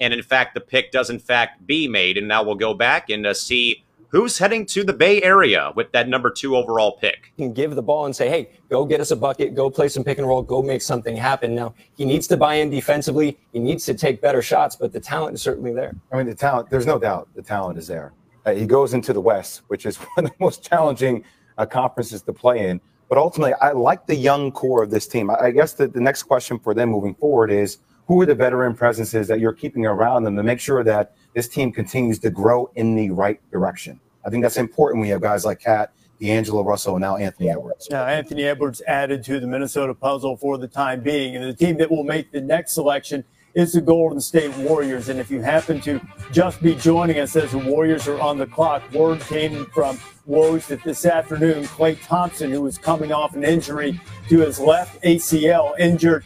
[0.01, 2.17] and in fact, the pick does in fact be made.
[2.17, 3.84] And now we'll go back and uh, see
[4.15, 7.33] who's heading to the Bay Area with that number two overall pick.
[7.37, 9.89] He can give the ball and say, hey, go get us a bucket, go play
[9.89, 11.53] some pick and roll, go make something happen.
[11.53, 13.39] Now, he needs to buy in defensively.
[13.53, 15.97] He needs to take better shots, but the talent is certainly there.
[16.13, 18.13] I mean, the talent, there's no doubt the talent is there.
[18.47, 21.25] Uh, he goes into the West, which is one of the most challenging
[21.59, 22.81] uh, conferences to play in.
[23.09, 25.29] But ultimately, I like the young core of this team.
[25.29, 28.35] I, I guess the, the next question for them moving forward is who are the
[28.35, 32.31] veteran presences that you're keeping around them to make sure that this team continues to
[32.31, 34.01] grow in the right direction?
[34.25, 37.51] I think that's important when you have guys like KAT, D'Angelo Russell, and now Anthony
[37.51, 37.89] Edwards.
[37.91, 41.37] Now, Anthony Edwards added to the Minnesota puzzle for the time being.
[41.37, 43.25] And the team that will make the next selection
[43.55, 45.09] is the Golden State Warriors.
[45.09, 46.01] And if you happen to
[46.33, 49.99] just be joining us as the Warriors are on the clock, word came from
[50.29, 55.01] Woj that this afternoon, Klay Thompson, who was coming off an injury to his left
[55.03, 56.25] ACL, injured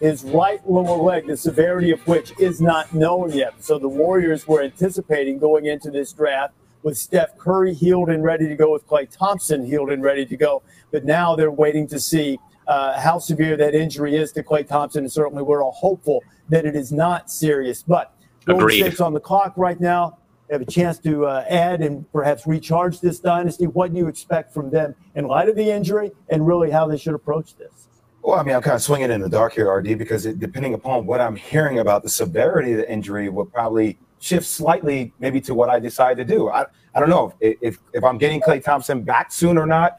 [0.00, 3.62] his right lower leg, the severity of which is not known yet.
[3.62, 8.48] So the Warriors were anticipating going into this draft with Steph Curry healed and ready
[8.48, 10.62] to go, with Klay Thompson healed and ready to go.
[10.90, 15.04] But now they're waiting to see uh, how severe that injury is to Klay Thompson.
[15.04, 17.82] And certainly we're all hopeful that it is not serious.
[17.82, 18.14] But
[18.46, 20.16] Golden State's on the clock right now.
[20.48, 23.66] They have a chance to uh, add and perhaps recharge this dynasty.
[23.66, 26.96] What do you expect from them in light of the injury and really how they
[26.96, 27.88] should approach this?
[28.22, 30.74] Well, I mean, I'm kind of swinging in the dark here, RD, because it, depending
[30.74, 35.40] upon what I'm hearing about the severity of the injury, will probably– shift slightly maybe
[35.40, 36.48] to what I decide to do.
[36.50, 39.98] I, I don't know if, if, if I'm getting Klay Thompson back soon or not.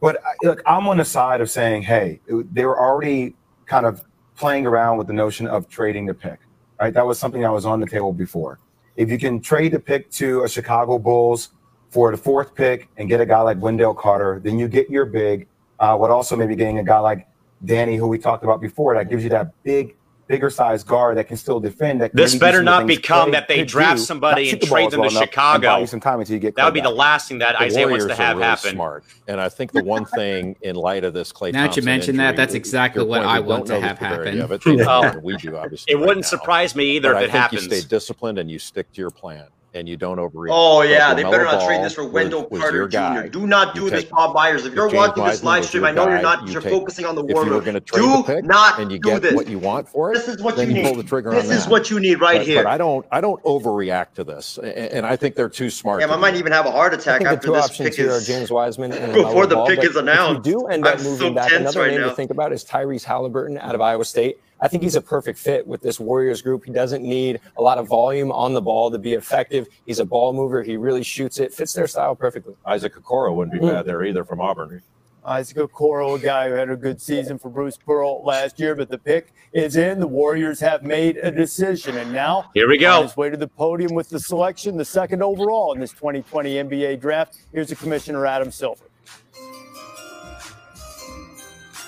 [0.00, 2.20] But I, look, I'm on the side of saying, hey,
[2.52, 3.34] they were already
[3.66, 4.04] kind of
[4.36, 6.38] playing around with the notion of trading the pick.
[6.80, 8.58] Right, that was something that was on the table before.
[8.96, 11.50] If you can trade the pick to a Chicago Bulls
[11.88, 15.06] for the fourth pick and get a guy like Wendell Carter, then you get your
[15.06, 15.46] big.
[15.78, 17.26] Uh, what also maybe getting a guy like
[17.64, 19.96] Danny, who we talked about before, that gives you that big
[20.26, 22.00] bigger size guard that can still defend.
[22.00, 25.16] That this better not become that they draft do, somebody and trade them well to
[25.16, 25.84] Chicago.
[25.86, 26.88] some time until you get that would be back.
[26.88, 28.70] the last thing that the Isaiah Warriors wants to have really happen.
[28.72, 31.52] Smart, and I think the one thing in light of this Klay.
[31.52, 34.38] Now that you mention that, that's exactly what I want to have happen.
[34.38, 34.60] It.
[34.88, 35.92] oh, we do obviously.
[35.92, 37.64] It wouldn't surprise me either but if it happens.
[37.64, 40.48] You stay disciplined and you stick to your plan and you don't overreact.
[40.50, 43.28] Oh yeah, they better not trade this for Wendell was, Carter was Jr.
[43.28, 44.64] Do not do this, Bob Myers.
[44.64, 46.48] If you're watching this live stream, I know you're not.
[46.48, 47.64] You're focusing on the war room.
[47.64, 49.34] Do not and you do get this.
[49.34, 50.14] what you want for it.
[50.14, 50.84] This is what you need.
[50.84, 52.62] Pull the trigger this is what you need right but, here.
[52.62, 53.06] But I don't.
[53.10, 56.00] I don't overreact to this, and I think they're too smart.
[56.00, 58.10] Yeah, I might even have a heart attack after the two this options pick here
[58.10, 60.46] is, are James Wiseman and before the pick is announced.
[60.46, 63.58] If you do end up moving back, another name to think about is Tyrese Halliburton
[63.58, 64.38] out of Iowa State.
[64.64, 66.64] I think he's a perfect fit with this Warriors group.
[66.64, 69.68] He doesn't need a lot of volume on the ball to be effective.
[69.84, 70.62] He's a ball mover.
[70.62, 72.54] He really shoots it, fits their style perfectly.
[72.64, 73.72] Isaac Okoro wouldn't be Mm.
[73.72, 74.80] bad there either from Auburn.
[75.26, 78.88] Isaac Okoro, a guy who had a good season for Bruce Pearl last year, but
[78.88, 80.00] the pick is in.
[80.00, 82.96] The Warriors have made a decision, and now Here we go.
[82.96, 86.54] on his way to the podium with the selection, the second overall in this 2020
[86.54, 87.36] NBA draft.
[87.52, 88.84] Here's the Commissioner Adam Silver.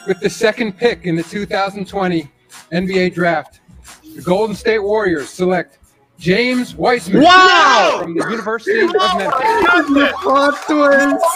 [0.06, 2.30] With the second pick in the 2020
[2.72, 3.60] NBA draft,
[4.14, 5.78] the Golden State Warriors select
[6.18, 7.98] James Wiseman Wow!
[8.02, 9.88] from the University of Oh Memphis.
[9.94, 11.26] the plot twist.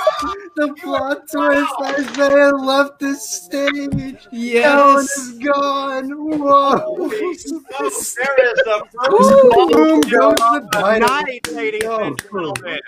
[0.57, 2.19] The plot twist.
[2.19, 4.27] Isaiah left the stage.
[4.33, 6.11] Ellen is gone.
[6.11, 6.97] Whoa.
[6.99, 12.55] Oh, there is the Boom first goes ball the of the night, ladies and oh.
[12.55, 12.81] gentlemen.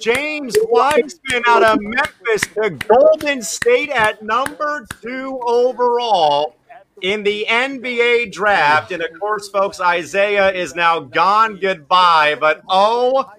[0.00, 6.54] James Wiseman out of Memphis to Golden State at number two overall
[7.02, 8.92] in the NBA draft.
[8.92, 11.56] And of course, folks, Isaiah is now gone.
[11.56, 12.36] Goodbye.
[12.38, 13.30] But oh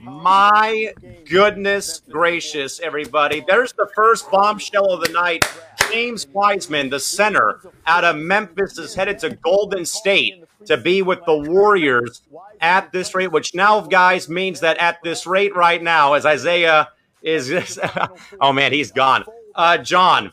[0.00, 0.92] my
[1.28, 3.44] goodness gracious, everybody.
[3.46, 5.44] There's the first bombshell of the night.
[5.90, 11.24] James Wiseman, the center out of Memphis, is headed to Golden State to be with
[11.26, 12.22] the Warriors
[12.60, 16.88] at this rate, which now, guys, means that at this rate right now, as Isaiah
[17.22, 17.78] is,
[18.40, 19.24] oh man, he's gone.
[19.54, 20.32] Uh, John,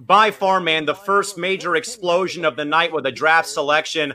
[0.00, 4.14] by far, man, the first major explosion of the night with a draft selection.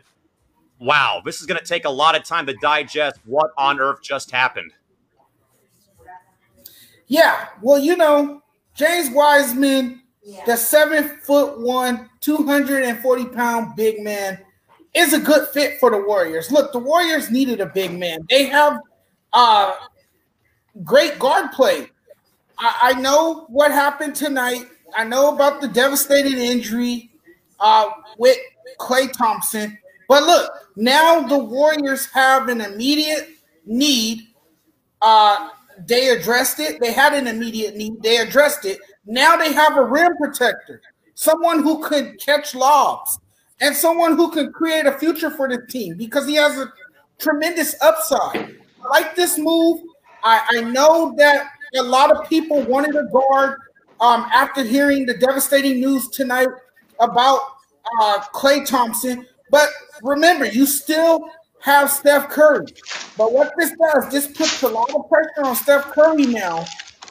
[0.80, 4.02] Wow, this is going to take a lot of time to digest what on earth
[4.02, 4.72] just happened.
[7.08, 8.42] Yeah, well, you know,
[8.76, 10.02] James Wiseman,
[10.46, 14.40] the seven foot one, 240 pound big man,
[14.94, 16.52] is a good fit for the Warriors.
[16.52, 18.20] Look, the Warriors needed a big man.
[18.30, 18.80] They have
[19.32, 19.76] uh
[20.84, 21.90] great guard play.
[22.64, 24.66] I, I know what happened tonight.
[24.96, 27.12] I know about the devastating injury
[27.60, 28.38] uh, with
[28.80, 29.78] Klay Thompson.
[30.08, 33.30] But look, now the Warriors have an immediate
[33.66, 34.28] need.
[35.02, 35.50] Uh,
[35.88, 36.80] they addressed it.
[36.80, 38.02] They had an immediate need.
[38.02, 38.80] They addressed it.
[39.06, 40.82] Now they have a rim protector,
[41.16, 43.20] someone who could catch lobs,
[43.60, 46.72] and someone who can create a future for the team because he has a
[47.20, 48.56] tremendous upside.
[48.86, 49.82] I like this move.
[50.24, 53.60] I, I know that a lot of people wanted a guard
[54.00, 56.50] um, after hearing the devastating news tonight
[57.00, 57.40] about
[58.00, 59.26] uh, Klay Thompson.
[59.50, 59.70] But
[60.02, 62.66] remember, you still have Steph Curry.
[63.18, 66.66] But what this does, this puts a lot of pressure on Steph Curry now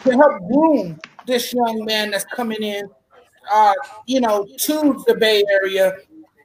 [0.05, 2.89] to help groom this young man that's coming in,
[3.51, 3.75] uh,
[4.07, 5.95] you know, to the Bay Area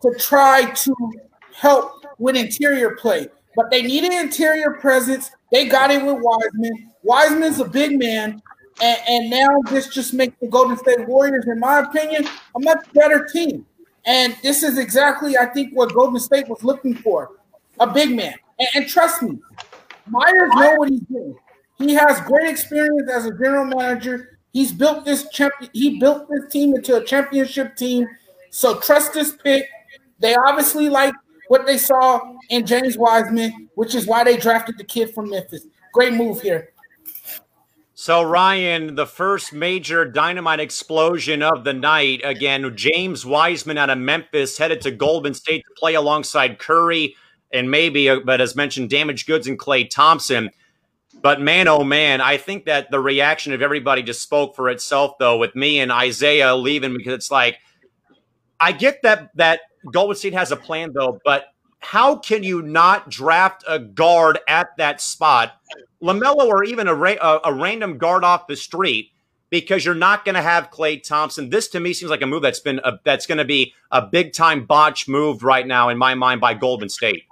[0.01, 0.95] to try to
[1.53, 3.27] help with interior play.
[3.55, 5.31] But they need an interior presence.
[5.51, 6.91] They got it with Wiseman.
[7.07, 8.41] Wiseman's a big man.
[8.81, 12.85] And, and now this just makes the Golden State Warriors, in my opinion, a much
[12.93, 13.65] better team.
[14.05, 17.31] And this is exactly, I think, what Golden State was looking for
[17.79, 18.35] a big man.
[18.59, 19.39] And, and trust me,
[20.09, 21.35] Myers know what he's doing.
[21.77, 24.39] He has great experience as a general manager.
[24.53, 25.69] He's built this champion.
[25.73, 28.07] He built this team into a championship team.
[28.49, 29.65] So trust this pick.
[30.19, 31.13] They obviously like
[31.47, 35.65] what they saw in James Wiseman, which is why they drafted the kid from Memphis.
[35.93, 36.69] Great move here.
[37.99, 42.21] So, Ryan, the first major dynamite explosion of the night.
[42.23, 47.15] Again, James Wiseman out of Memphis headed to Golden State to play alongside Curry
[47.51, 50.51] and maybe, uh, but as mentioned, Damaged Goods and Klay Thompson.
[51.23, 55.13] But man, oh man, I think that the reaction of everybody just spoke for itself,
[55.17, 57.57] though, with me and Isaiah leaving because it's like,
[58.59, 59.61] I get that that
[59.91, 61.45] Golden State has a plan, though, but
[61.79, 65.53] how can you not draft a guard at that spot,
[66.01, 69.11] LaMelo, or even a ra- a, random guard off the street?
[69.49, 71.49] Because you're not going to have Klay Thompson.
[71.49, 74.01] This to me seems like a move that's been a, that's going to be a
[74.01, 77.23] big time botch move right now in my mind by Golden State.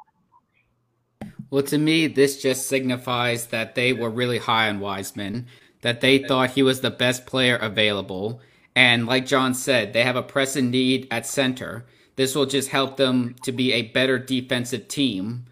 [1.50, 5.48] Well, to me, this just signifies that they were really high on Wiseman,
[5.82, 8.42] that they thought he was the best player available.
[8.76, 11.86] And like John said, they have a pressing need at center.
[12.16, 15.46] This will just help them to be a better defensive team.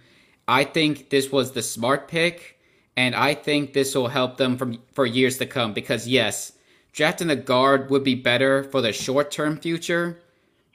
[0.48, 2.60] I think this was the smart pick,
[2.96, 6.54] and I think this will help them from for years to come because yes,
[6.92, 10.20] drafting a guard would be better for the short-term future,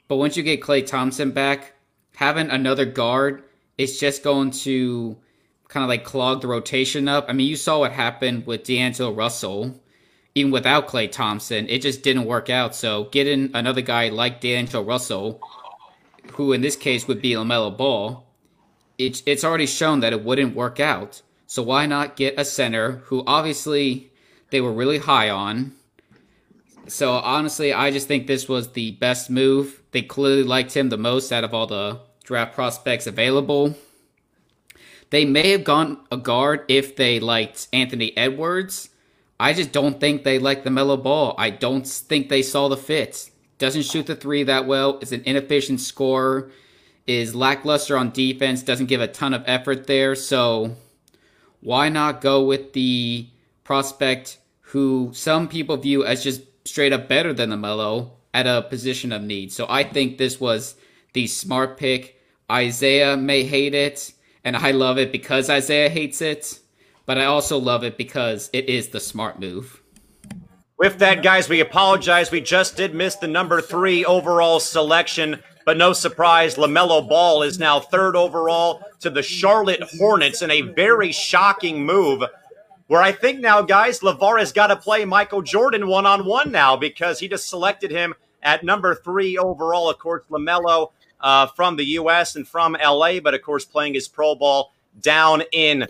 [0.07, 1.73] but once you get Klay Thompson back,
[2.15, 3.43] having another guard
[3.77, 5.17] is just going to
[5.69, 7.25] kind of like clog the rotation up.
[7.29, 9.79] I mean, you saw what happened with D'Angelo Russell.
[10.35, 12.75] Even without Klay Thompson, it just didn't work out.
[12.75, 15.41] So getting another guy like D'Angelo Russell,
[16.33, 18.25] who in this case would be LaMelo Ball,
[18.97, 21.21] it, it's already shown that it wouldn't work out.
[21.49, 24.11] So why not get a center who obviously
[24.51, 25.73] they were really high on,
[26.87, 29.81] So honestly, I just think this was the best move.
[29.91, 33.75] They clearly liked him the most out of all the draft prospects available.
[35.09, 38.89] They may have gone a guard if they liked Anthony Edwards.
[39.39, 41.33] I just don't think they like LaMelo Ball.
[41.37, 43.29] I don't think they saw the fit.
[43.57, 44.99] Doesn't shoot the three that well.
[44.99, 46.51] Is an inefficient scorer.
[47.07, 48.61] Is lackluster on defense.
[48.61, 50.13] Doesn't give a ton of effort there.
[50.13, 50.75] So
[51.61, 53.27] why not go with the
[53.63, 59.11] prospect who some people view as just straight up better than LaMelo at a position
[59.11, 59.51] of need?
[59.51, 60.75] So I think this was
[61.13, 62.21] the smart pick.
[62.51, 64.13] Isaiah may hate it,
[64.43, 66.59] and I love it because Isaiah hates it
[67.09, 69.81] but I also love it because it is the smart move.
[70.77, 72.29] With that, guys, we apologize.
[72.29, 77.59] We just did miss the number three overall selection, but no surprise, LaMelo Ball is
[77.59, 82.23] now third overall to the Charlotte Hornets in a very shocking move.
[82.87, 86.51] Where I think now, guys, LaVar has got to play Michael Jordan one on one
[86.51, 89.91] now because he just selected him at number three overall.
[89.91, 90.89] Of course, LaMelo
[91.21, 92.35] uh, from the U.S.
[92.35, 95.85] and from L.A., but of course, playing his pro ball down in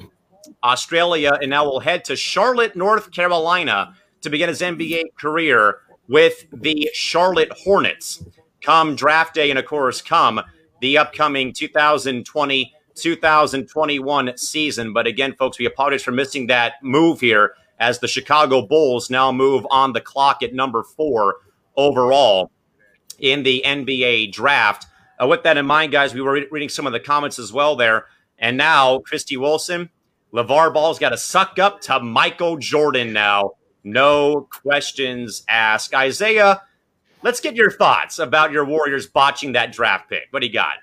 [0.62, 5.78] Australia, and now we'll head to Charlotte, North Carolina to begin his NBA career
[6.10, 8.22] with the Charlotte Hornets
[8.70, 10.40] come draft day, and of course, come
[10.80, 14.94] the upcoming 2020 2021 season.
[14.94, 19.32] But again, folks, we apologize for missing that move here as the Chicago Bulls now
[19.32, 21.38] move on the clock at number four
[21.76, 22.52] overall
[23.18, 24.86] in the NBA draft.
[25.20, 27.52] Uh, with that in mind, guys, we were re- reading some of the comments as
[27.52, 28.06] well there.
[28.38, 29.90] And now, Christy Wilson,
[30.32, 33.54] LaVar Ball's got to suck up to Michael Jordan now.
[33.84, 35.96] No questions asked.
[35.96, 36.62] Isaiah,
[37.22, 40.28] let's get your thoughts about your Warriors botching that draft pick.
[40.32, 40.76] What do you got?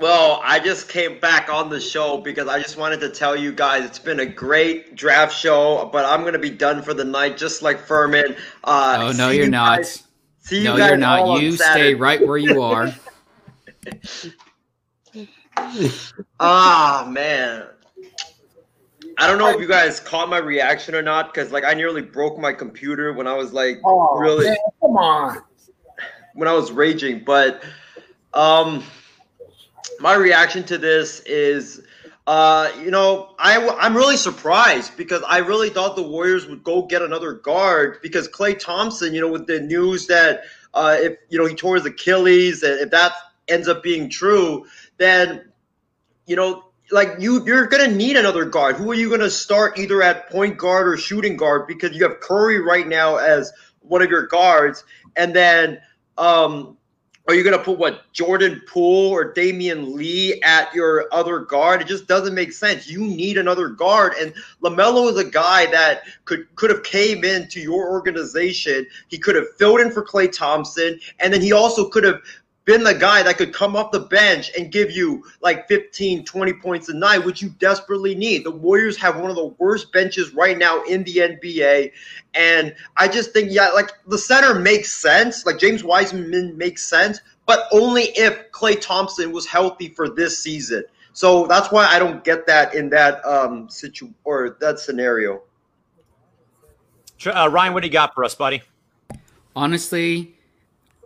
[0.00, 3.52] Well, I just came back on the show because I just wanted to tell you
[3.52, 7.04] guys it's been a great draft show, but I'm going to be done for the
[7.04, 8.36] night, just like Furman.
[8.62, 9.78] Uh, oh, no, you're not.
[9.78, 10.04] Guys,
[10.38, 11.42] see no, you guys No you're not.
[11.42, 12.94] You stay right where you are.
[16.40, 17.64] Ah, oh, man.
[19.18, 22.02] I don't know if you guys caught my reaction or not, because like I nearly
[22.02, 25.42] broke my computer when I was like oh, really man, come on
[26.34, 27.24] when I was raging.
[27.24, 27.62] But
[28.32, 28.84] um
[30.00, 31.82] my reaction to this is
[32.28, 36.82] uh, you know, I, I'm really surprised because I really thought the Warriors would go
[36.82, 40.42] get another guard because Klay Thompson, you know, with the news that
[40.74, 43.12] uh, if, you know, he tore his Achilles, and if that
[43.48, 44.66] ends up being true,
[44.98, 45.50] then,
[46.26, 48.76] you know, like you you're gonna need another guard.
[48.76, 51.66] Who are you gonna start either at point guard or shooting guard?
[51.66, 54.84] Because you have Curry right now as one of your guards,
[55.16, 55.80] and then
[56.16, 56.76] um,
[57.26, 61.82] are you gonna put what Jordan Poole or Damion Lee at your other guard?
[61.82, 62.88] It just doesn't make sense.
[62.88, 64.32] You need another guard, and
[64.62, 68.86] LaMelo is a guy that could could have came into your organization.
[69.08, 72.20] He could have filled in for Klay Thompson, and then he also could have
[72.68, 76.52] been the guy that could come off the bench and give you like 15, 20
[76.52, 78.44] points a night, which you desperately need.
[78.44, 81.92] The Warriors have one of the worst benches right now in the NBA.
[82.34, 85.46] And I just think, yeah, like the center makes sense.
[85.46, 90.84] Like James Wiseman makes sense, but only if Klay Thompson was healthy for this season.
[91.14, 95.40] So that's why I don't get that in that um situ or that scenario.
[97.24, 98.60] Uh, Ryan, what do you got for us, buddy?
[99.56, 100.37] Honestly,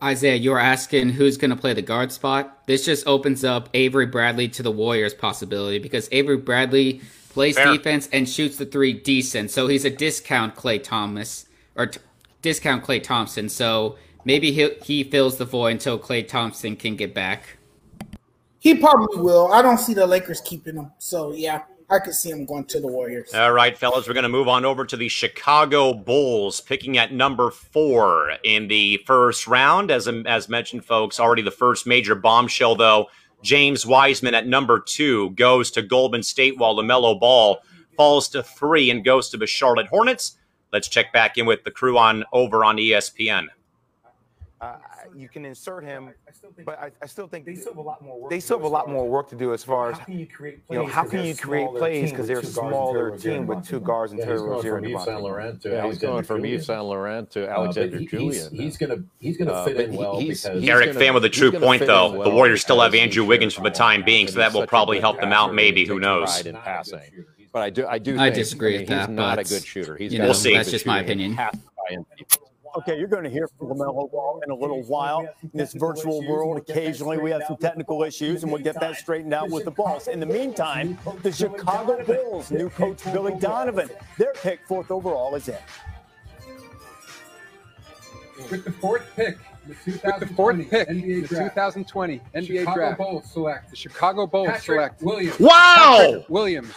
[0.03, 2.67] Isaiah, you're asking who's going to play the guard spot.
[2.67, 7.01] This just opens up Avery Bradley to the Warriors possibility because Avery Bradley
[7.31, 7.73] plays Fair.
[7.73, 9.51] defense and shoots the three decent.
[9.51, 11.47] So he's a discount Klay Thomas
[11.77, 12.01] or t-
[12.43, 13.49] discount Klay Thompson.
[13.49, 17.59] So maybe he he fills the void until Klay Thompson can get back.
[18.59, 19.53] He probably will.
[19.53, 20.91] I don't see the Lakers keeping him.
[20.99, 21.63] So yeah.
[21.93, 23.35] I could see him going to the Warriors.
[23.35, 27.13] All right, fellas, we're going to move on over to the Chicago Bulls, picking at
[27.13, 29.91] number four in the first round.
[29.91, 33.09] As as mentioned, folks, already the first major bombshell, though.
[33.43, 37.59] James Wiseman at number two goes to Golden State, while LaMelo Ball
[37.95, 40.39] falls to three and goes to the Charlotte Hornets.
[40.73, 43.49] Let's check back in with the crew on over on ESPN.
[44.63, 44.77] Uh,
[45.13, 46.15] you can insert him
[46.65, 48.31] but I, I, still think they still have a lot more work.
[48.31, 50.27] They still have a lot more work to do as far as how can you
[50.29, 50.77] create plays?
[50.77, 54.13] You know, how can you create plays because they're a smaller team with two guards
[54.13, 57.29] and Terry Rozier and Yves Saint Laurent to yeah, he's going from Yves Saint Laurent
[57.33, 58.55] to uh, Alexander uh, Julian.
[58.55, 61.25] He's, going to he's going to uh, fit in well he's, because Eric Fan with
[61.25, 62.13] a true point though.
[62.13, 65.01] Well the Warriors still have Andrew Wiggins for the time being, so that will probably
[65.01, 65.53] help them out.
[65.53, 66.41] Maybe who knows?
[67.53, 69.09] But I do I do I disagree with that.
[69.09, 69.97] He's not a good shooter.
[69.97, 70.55] He's we'll see.
[70.55, 71.37] That's just my opinion.
[72.77, 75.29] Okay, you're going to hear from LaMelo Ball in a little while.
[75.43, 77.19] In this virtual world, occasionally.
[77.19, 80.09] We have some technical issues, and we'll get that straightened out with the boss.
[80.09, 85.49] In the meantime, the Chicago Bulls, new coach Billy Donovan, their pick fourth overall is
[85.49, 85.57] in.
[88.51, 89.37] With the fourth pick,
[89.67, 93.71] the fourth pick, NBA the 2020 NBA Chicago draft, Bulls select.
[93.71, 95.03] The Chicago Bulls Patrick select.
[95.03, 95.39] Williams.
[95.39, 95.99] Wow!
[95.99, 96.75] Patrick Williams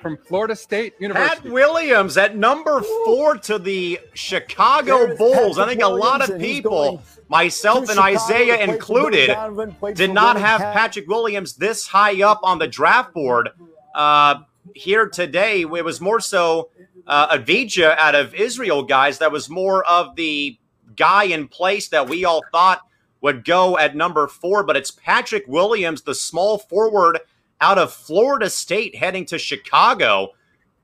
[0.00, 1.42] from Florida State University.
[1.42, 5.58] Pat Williams at number four to the Chicago There's Bulls.
[5.58, 9.26] I think a lot Williams, of people, myself and Chicago Isaiah to play for included,
[9.28, 13.50] Donovan, did not Willie have Pat- Patrick Williams this high up on the draft board.
[13.94, 14.40] Uh,
[14.74, 16.70] here today, it was more so
[17.06, 19.18] uh, Avdija out of Israel, guys.
[19.18, 20.58] That was more of the
[20.96, 22.82] guy in place that we all thought
[23.20, 27.20] would go at number four, but it's Patrick Williams, the small forward
[27.60, 30.30] out of Florida State, heading to Chicago.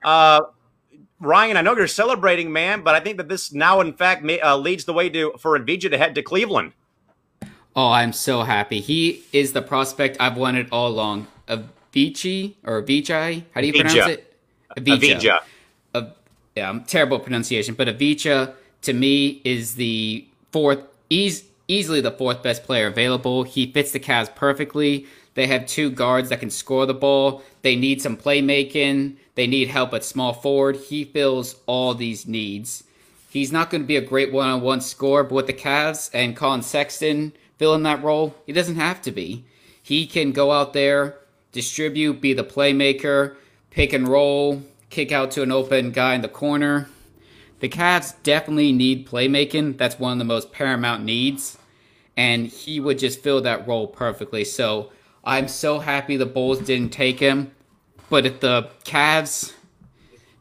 [0.05, 0.43] Uh,
[1.21, 4.41] Ryan, I know you're celebrating, man, but I think that this now, in fact, may,
[4.41, 6.73] uh, leads the way to for Avdija to head to Cleveland.
[7.75, 8.81] Oh, I'm so happy.
[8.81, 11.27] He is the prospect I've wanted all along.
[11.49, 13.45] Avicii or Avicii?
[13.55, 14.09] How do you pronounce Avdija.
[14.09, 14.35] it?
[14.77, 15.39] Avdija.
[15.95, 16.13] Av-
[16.57, 20.81] yeah, I'm terrible pronunciation, but Avicii to me is the fourth,
[21.11, 23.43] eas- easily the fourth best player available.
[23.43, 25.07] He fits the Cavs perfectly.
[25.37, 27.43] They have two guards that can score the ball.
[27.63, 29.19] They need some playmaking.
[29.37, 30.77] They need help at small forward.
[30.77, 32.83] He fills all these needs.
[33.29, 36.63] He's not going to be a great one-on-one scorer, but with the Cavs and Collin
[36.63, 39.45] Sexton filling that role, he doesn't have to be.
[39.83, 41.19] He can go out there,
[41.53, 43.37] distribute, be the playmaker,
[43.71, 46.89] pick and roll, kick out to an open guy in the corner.
[47.61, 49.77] The Cavs definitely need playmaking.
[49.77, 51.59] That's one of the most paramount needs.
[52.17, 54.45] And he would just fill that role perfectly.
[54.45, 54.93] So
[55.27, 57.51] I'm so happy the Bulls didn't take him.
[58.09, 59.53] But if the Cavs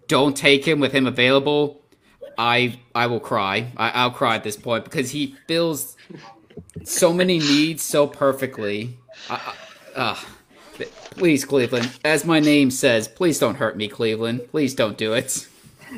[0.07, 1.81] don't take him with him available,
[2.37, 3.71] I I will cry.
[3.75, 5.97] I, I'll cry at this point because he fills
[6.83, 8.97] so many needs so perfectly.
[9.95, 10.15] Uh,
[11.11, 14.41] please, Cleveland, as my name says, please don't hurt me, Cleveland.
[14.51, 15.47] Please don't do it.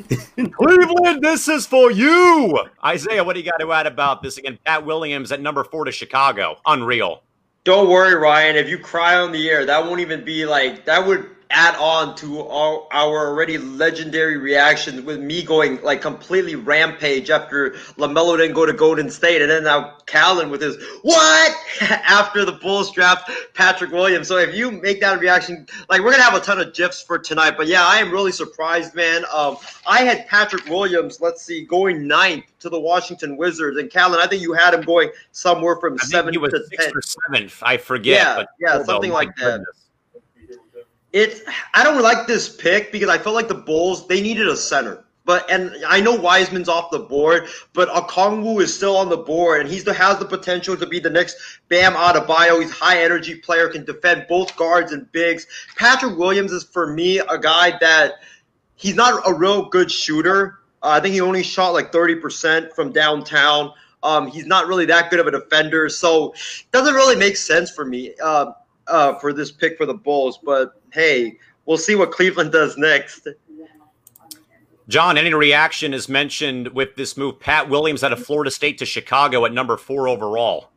[0.36, 2.58] Cleveland, this is for you.
[2.84, 4.58] Isaiah, what do you got to add about this again?
[4.64, 6.58] Pat Williams at number four to Chicago.
[6.64, 7.22] Unreal.
[7.68, 8.56] Don't worry, Ryan.
[8.56, 12.14] If you cry on the air, that won't even be like that would add on
[12.14, 18.54] to our, our already legendary reactions with me going like completely rampage after LaMelo didn't
[18.54, 23.30] go to Golden State and then now Callan with his what after the Bulls draft
[23.54, 24.28] Patrick Williams.
[24.28, 27.18] So if you make that reaction, like we're gonna have a ton of gifs for
[27.18, 27.54] tonight.
[27.56, 29.24] But yeah, I am really surprised, man.
[29.32, 29.56] Um,
[29.86, 34.26] I had Patrick Williams, let's see, going ninth to the Washington Wizards, and Callan, I
[34.26, 36.96] think you had him going somewhere from I think seventh he was to sixth ten.
[36.96, 37.62] or seventh.
[37.62, 38.16] I forget.
[38.22, 39.44] Yeah, but yeah, something like that.
[39.44, 39.87] goodness.
[41.12, 41.40] It's
[41.74, 45.04] I don't like this pick because I felt like the Bulls they needed a center.
[45.24, 49.60] But and I know Wiseman's off the board, but Okongwu is still on the board,
[49.60, 51.36] and he's the, has the potential to be the next
[51.68, 52.62] Bam Adebayo.
[52.62, 55.46] He's high energy player, can defend both guards and bigs.
[55.76, 58.14] Patrick Williams is for me a guy that
[58.76, 60.60] he's not a real good shooter.
[60.82, 63.74] Uh, I think he only shot like thirty percent from downtown.
[64.02, 67.70] Um, he's not really that good of a defender, so it doesn't really make sense
[67.70, 68.52] for me uh,
[68.88, 70.38] uh, for this pick for the Bulls.
[70.42, 73.28] But hey, we'll see what Cleveland does next.
[74.88, 77.38] John, any reaction is mentioned with this move?
[77.38, 80.70] Pat Williams out of Florida State to Chicago at number four overall.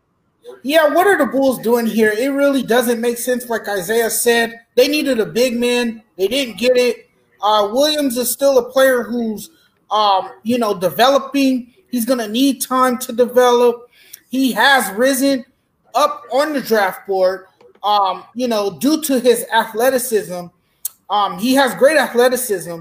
[0.64, 2.12] Yeah, what are the Bulls doing here?
[2.12, 3.50] It really doesn't make sense.
[3.50, 6.04] Like Isaiah said, they needed a big man.
[6.18, 7.10] They didn't get it.
[7.42, 9.50] Uh, Williams is still a player who's,
[9.90, 11.74] um, you know, developing.
[11.90, 13.90] He's going to need time to develop.
[14.30, 15.46] He has risen
[15.96, 17.46] up on the draft board,
[17.84, 20.48] um, you know, due to his athleticism.
[21.10, 22.80] Um, he has great athleticism.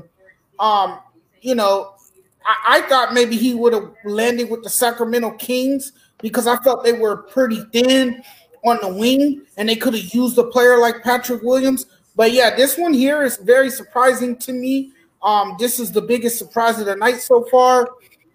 [0.59, 1.01] Um,
[1.41, 1.95] you know,
[2.45, 6.85] I, I thought maybe he would have landed with the Sacramento Kings because I felt
[6.85, 8.23] they were pretty thin
[8.65, 11.87] on the wing and they could have used a player like Patrick Williams.
[12.15, 14.93] But yeah, this one here is very surprising to me.
[15.23, 17.89] Um, this is the biggest surprise of the night so far.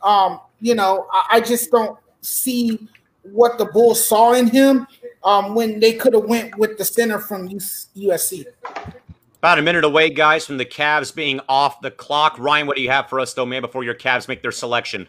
[0.04, 2.88] Um, you know, I, I just don't see
[3.22, 4.88] what the Bulls saw in him
[5.26, 8.45] um, when they could have went with the center from USC.
[9.39, 12.38] About a minute away, guys, from the Cavs being off the clock.
[12.39, 15.07] Ryan, what do you have for us, though, man, before your Cavs make their selection?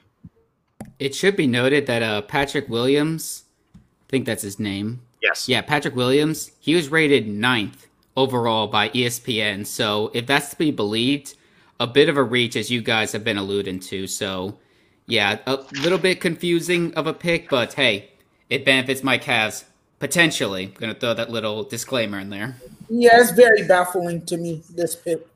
[0.98, 3.44] It should be noted that uh, Patrick Williams,
[3.74, 3.78] I
[4.08, 5.02] think that's his name.
[5.22, 5.48] Yes.
[5.48, 7.86] Yeah, Patrick Williams, he was rated ninth
[8.16, 9.66] overall by ESPN.
[9.66, 11.34] So if that's to be believed,
[11.78, 14.06] a bit of a reach, as you guys have been alluding to.
[14.06, 14.58] So
[15.06, 18.10] yeah, a little bit confusing of a pick, but hey,
[18.48, 19.64] it benefits my Cavs
[19.98, 20.66] potentially.
[20.66, 22.56] gonna throw that little disclaimer in there.
[22.88, 25.26] Yeah, it's very baffling to me, this pick.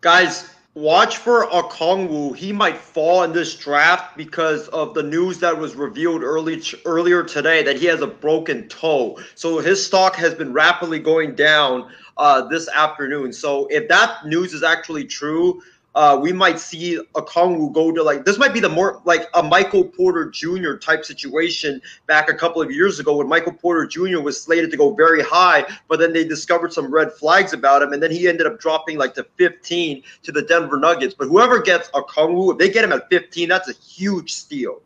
[0.00, 2.36] Guys, watch for Okongwu.
[2.36, 7.22] He might fall in this draft because of the news that was revealed early earlier
[7.22, 9.18] today that he has a broken toe.
[9.34, 13.32] So his stock has been rapidly going down uh, this afternoon.
[13.32, 15.62] So if that news is actually true,
[15.94, 19.42] uh, we might see Okongwu go to like this might be the more like a
[19.42, 20.74] Michael Porter Jr.
[20.74, 24.20] type situation back a couple of years ago when Michael Porter Jr.
[24.20, 27.92] was slated to go very high, but then they discovered some red flags about him,
[27.92, 31.14] and then he ended up dropping like to 15 to the Denver Nuggets.
[31.14, 34.82] But whoever gets Okongwu, if they get him at 15, that's a huge steal.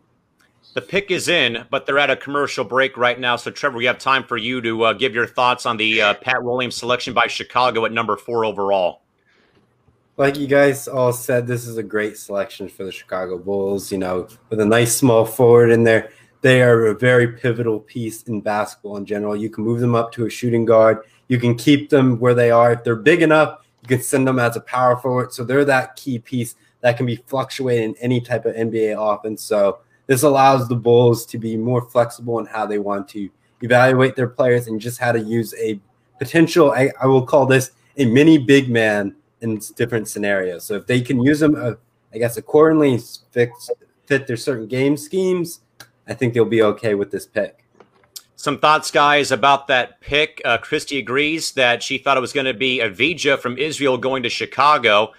[0.74, 3.36] The pick is in, but they're at a commercial break right now.
[3.36, 6.14] So, Trevor, we have time for you to uh, give your thoughts on the uh,
[6.14, 9.03] Pat Williams selection by Chicago at number four overall.
[10.16, 13.90] Like you guys all said, this is a great selection for the Chicago Bulls.
[13.90, 16.10] You know, with a nice small forward in there,
[16.40, 19.34] they are a very pivotal piece in basketball in general.
[19.34, 20.98] You can move them up to a shooting guard.
[21.26, 22.72] You can keep them where they are.
[22.72, 25.32] If they're big enough, you can send them as a power forward.
[25.32, 29.42] So they're that key piece that can be fluctuated in any type of NBA offense.
[29.42, 33.30] So this allows the Bulls to be more flexible in how they want to
[33.62, 35.80] evaluate their players and just how to use a
[36.18, 40.64] potential, I, I will call this a mini big man in different scenarios.
[40.64, 41.74] So if they can use them, uh,
[42.12, 42.98] I guess, accordingly
[43.30, 43.70] fix,
[44.06, 45.60] fit their certain game schemes,
[46.08, 47.64] I think they'll be okay with this pick.
[48.36, 50.42] Some thoughts, guys, about that pick.
[50.44, 54.22] Uh, Christy agrees that she thought it was going to be Avdija from Israel going
[54.24, 55.12] to Chicago,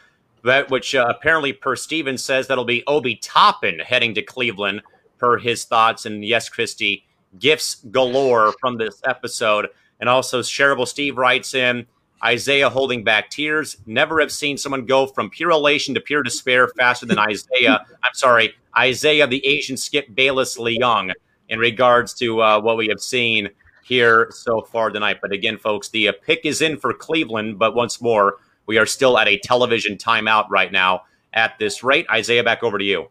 [0.43, 4.81] that which uh, apparently, per Stevens, says that'll be Obi Toppin heading to Cleveland,
[5.18, 6.06] per his thoughts.
[6.06, 7.06] And yes, Christy,
[7.39, 9.69] gifts galore from this episode.
[9.99, 11.88] And also, Shareable Steve writes in
[12.23, 13.77] Isaiah holding back tears.
[13.85, 17.85] Never have seen someone go from pure elation to pure despair faster than Isaiah.
[18.03, 21.11] I'm sorry, Isaiah, the Asian Skip Bayless Leung,
[21.49, 23.49] in regards to uh, what we have seen
[23.83, 25.19] here so far tonight.
[25.21, 27.59] But again, folks, the uh, pick is in for Cleveland.
[27.59, 32.07] But once more, we are still at a television timeout right now at this rate.
[32.09, 33.09] Isaiah, back over to you.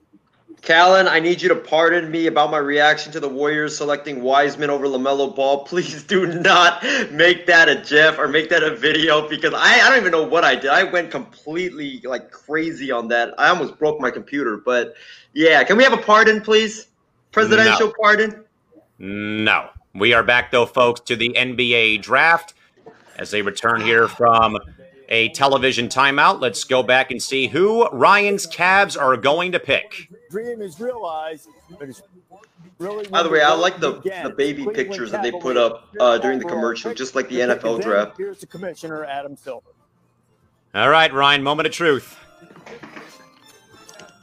[0.63, 4.71] Callan, I need you to pardon me about my reaction to the Warriors selecting Wiseman
[4.71, 5.65] over LaMelo Ball.
[5.67, 6.83] Please do not
[7.13, 10.25] make that a GIF or make that a video because I, I don't even know
[10.25, 10.71] what I did.
[10.71, 13.35] I went completely like crazy on that.
[13.39, 14.57] I almost broke my computer.
[14.57, 14.95] But
[15.35, 16.89] yeah, can we have a pardon, please?
[17.33, 17.95] Presidential No.
[18.01, 18.45] pardon?
[18.99, 19.69] No.
[19.95, 22.55] We are back, though, folks, to the NBA draft
[23.17, 24.59] as they return here from
[25.09, 26.41] a television timeout.
[26.41, 30.11] Let's go back and see who Ryan's Cavs are going to pick.
[30.31, 31.49] Dream is realized,
[31.79, 32.03] but it's
[32.79, 36.19] really By the way, I like the, the baby pictures that they put up uh,
[36.19, 38.17] during the commercial, just like the NFL draft.
[38.19, 39.71] Here's the commissioner, Adam Silver.
[40.75, 42.19] All right, Ryan, moment of truth.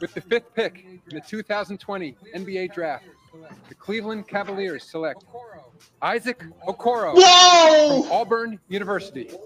[0.00, 3.04] With the fifth pick in the 2020 NBA Draft,
[3.68, 5.24] the Cleveland Cavaliers select
[6.02, 8.02] Isaac Okoro Whoa!
[8.02, 9.24] from Auburn University.
[9.24, 9.38] the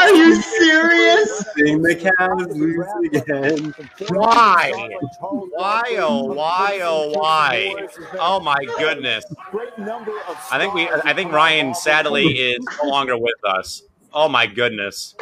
[0.00, 1.44] Are you serious?
[1.54, 3.74] The Cavs lose again.
[4.08, 4.72] Why?
[5.20, 7.88] Why, oh, why, oh, why?
[8.18, 9.24] Oh, my goodness.
[10.50, 13.82] I think we, I think Ryan sadly is no longer with us.
[14.14, 15.14] Oh, my goodness.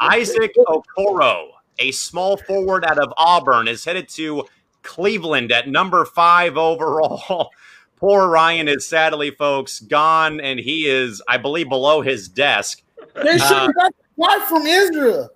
[0.00, 1.48] Isaac Okoro,
[1.78, 4.44] a small forward out of Auburn, is headed to
[4.82, 7.50] Cleveland at number five overall.
[7.96, 12.82] Poor Ryan is sadly, folks, gone, and he is, I believe, below his desk.
[13.14, 15.30] They should Uh, have got the guy from Israel.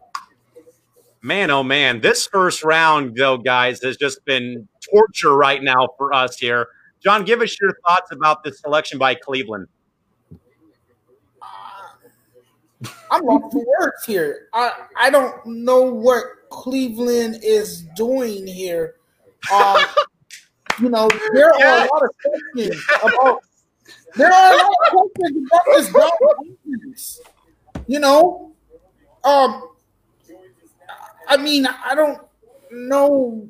[1.23, 6.13] Man, oh man, this first round, though, guys, has just been torture right now for
[6.13, 6.69] us here.
[7.03, 9.69] John, give us your thoughts about this selection by Cleveland.
[13.11, 14.49] I'm lost for words here.
[14.53, 18.95] I I don't know what Cleveland is doing here.
[19.53, 19.77] Um,
[20.81, 23.43] you know, there are a lot of questions about.
[24.17, 26.13] There are a lot of questions about
[26.65, 27.21] this
[27.87, 28.53] You know,
[29.25, 29.71] um,
[31.29, 32.19] I mean, I don't
[32.71, 33.49] know.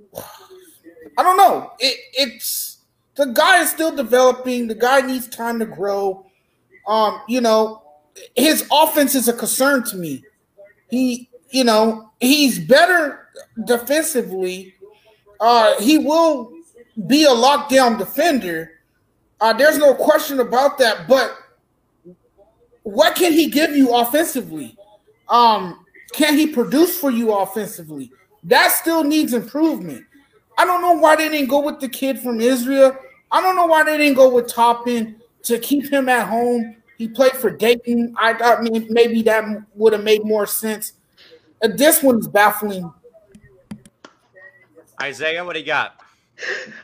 [1.18, 1.72] I don't know.
[1.78, 2.78] It, it's
[3.14, 4.68] the guy is still developing.
[4.68, 6.26] The guy needs time to grow.
[6.86, 7.82] Um, you know,
[8.34, 10.24] his offense is a concern to me.
[10.88, 13.28] He, you know, he's better
[13.64, 14.74] defensively.
[15.40, 16.52] Uh, he will
[17.06, 18.72] be a lockdown defender.
[19.40, 21.06] Uh, there's no question about that.
[21.09, 21.36] But
[22.82, 24.76] what can he give you offensively?
[25.28, 28.12] Um, can he produce for you offensively?
[28.44, 30.05] That still needs improvement.
[30.56, 32.97] I don't know why they didn't go with the kid from Israel.
[33.30, 36.76] I don't know why they didn't go with Toppin to keep him at home.
[36.98, 38.14] He played for Dayton.
[38.16, 39.44] I thought may- maybe that
[39.74, 40.93] would have made more sense.
[41.62, 42.93] Uh, This one's baffling.
[45.01, 46.01] Isaiah, what do you got?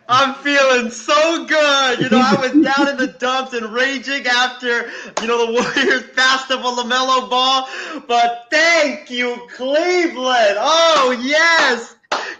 [0.08, 2.00] I'm feeling so good.
[2.00, 4.90] You know, I was down in the dumps and raging after,
[5.20, 7.68] you know, the Warriors passed up a LaMelo ball.
[8.06, 10.56] But thank you, Cleveland.
[10.58, 11.96] Oh, yes.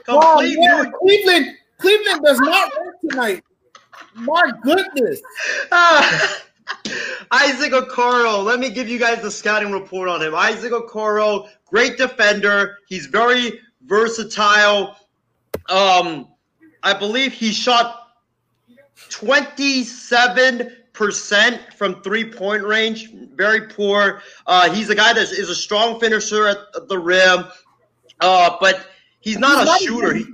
[0.09, 3.45] Oh, Complete yeah, new- Cleveland, Cleveland does not work tonight.
[4.15, 5.21] My goodness.
[5.71, 6.37] Ah,
[7.31, 10.35] Isaac Okoro, let me give you guys the scouting report on him.
[10.35, 12.79] Isaac Okoro, great defender.
[12.87, 14.97] He's very versatile.
[15.69, 16.29] Um,
[16.83, 18.09] I believe he shot
[19.09, 23.13] 27% from three point range.
[23.35, 24.23] Very poor.
[24.47, 26.59] Uh, he's a guy that is a strong finisher at
[26.89, 27.45] the rim,
[28.21, 28.87] uh, but
[29.21, 30.15] he's not he's a not shooter.
[30.15, 30.27] He,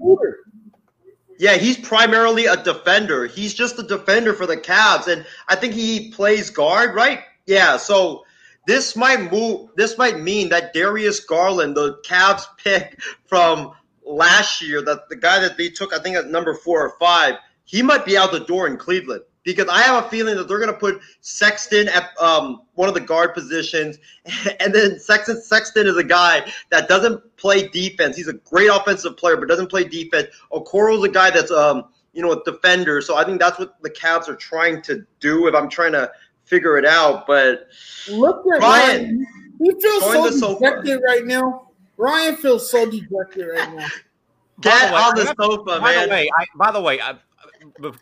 [1.38, 3.26] yeah, he's primarily a defender.
[3.26, 7.20] He's just a defender for the Cavs, and I think he plays guard, right?
[7.46, 8.24] Yeah, so
[8.66, 9.70] this might move.
[9.76, 13.72] This might mean that Darius Garland, the Cavs pick from
[14.04, 17.36] last year, that the guy that they took, I think at number four or five,
[17.64, 19.22] he might be out the door in Cleveland
[19.54, 22.94] because I have a feeling that they're going to put Sexton at um, one of
[22.94, 23.96] the guard positions,
[24.60, 28.14] and then Sexton Sexton is a guy that doesn't play defense.
[28.14, 30.28] He's a great offensive player, but doesn't play defense.
[30.52, 33.00] Okoro's a guy that's um, you know a defender.
[33.00, 35.48] So I think that's what the Cavs are trying to do.
[35.48, 36.12] If I'm trying to
[36.44, 37.68] figure it out, but
[38.10, 38.62] look at Ryan.
[38.62, 39.26] Ryan.
[39.60, 41.70] He feels so dejected right now.
[41.96, 43.88] Ryan feels so dejected right now.
[44.60, 46.08] Get on the sofa, by man.
[46.08, 47.16] The way, I, by the way, I,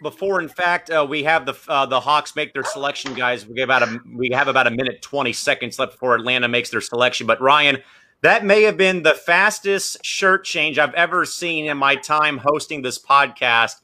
[0.03, 3.47] before in fact uh, we have the uh, the Hawks make their selection, guys.
[3.47, 6.71] We have about a we have about a minute twenty seconds left before Atlanta makes
[6.71, 7.27] their selection.
[7.27, 7.79] But Ryan,
[8.23, 12.83] that may have been the fastest shirt change I've ever seen in my time hosting
[12.83, 13.77] this podcast.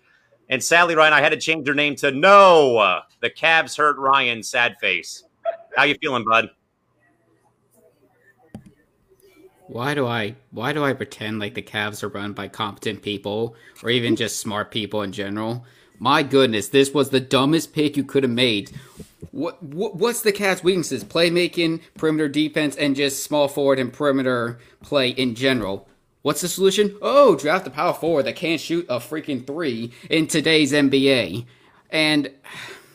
[0.49, 3.01] And sadly, Ryan, I had to change their name to No.
[3.21, 4.43] The Cavs hurt Ryan.
[4.43, 5.25] Sad face.
[5.77, 6.51] How you feeling, bud?
[9.73, 13.57] Why do I why do I pretend like the Cavs are run by competent people
[13.83, 15.65] or even just smart people in general?
[15.99, 18.71] My goodness, this was the dumbest pick you could have made.
[19.31, 21.05] What, what what's the Cavs' weaknesses?
[21.05, 25.89] Playmaking, perimeter defense, and just small forward and perimeter play in general.
[26.21, 26.95] What's the solution?
[27.01, 31.47] Oh, draft a power forward that can't shoot a freaking three in today's NBA.
[31.89, 32.31] And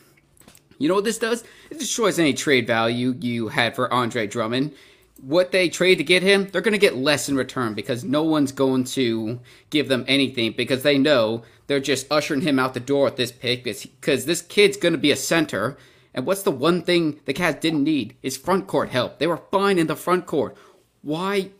[0.78, 1.42] you know what this does?
[1.72, 4.74] It destroys any trade value you had for Andre Drummond
[5.20, 8.22] what they trade to get him, they're going to get less in return because no
[8.22, 9.40] one's going to
[9.70, 13.32] give them anything because they know they're just ushering him out the door with this
[13.32, 15.76] pick because this kid's going to be a center.
[16.14, 19.18] And what's the one thing the Cavs didn't need is front court help.
[19.18, 20.56] They were fine in the front court.
[21.02, 21.50] Why?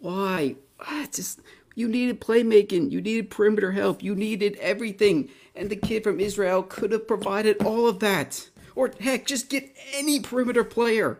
[0.00, 0.56] Why?
[0.80, 1.40] Ah, just
[1.74, 2.90] you needed playmaking.
[2.90, 4.02] You needed perimeter help.
[4.02, 5.28] You needed everything.
[5.54, 8.48] And the kid from Israel could have provided all of that.
[8.74, 11.18] Or heck, just get any perimeter player.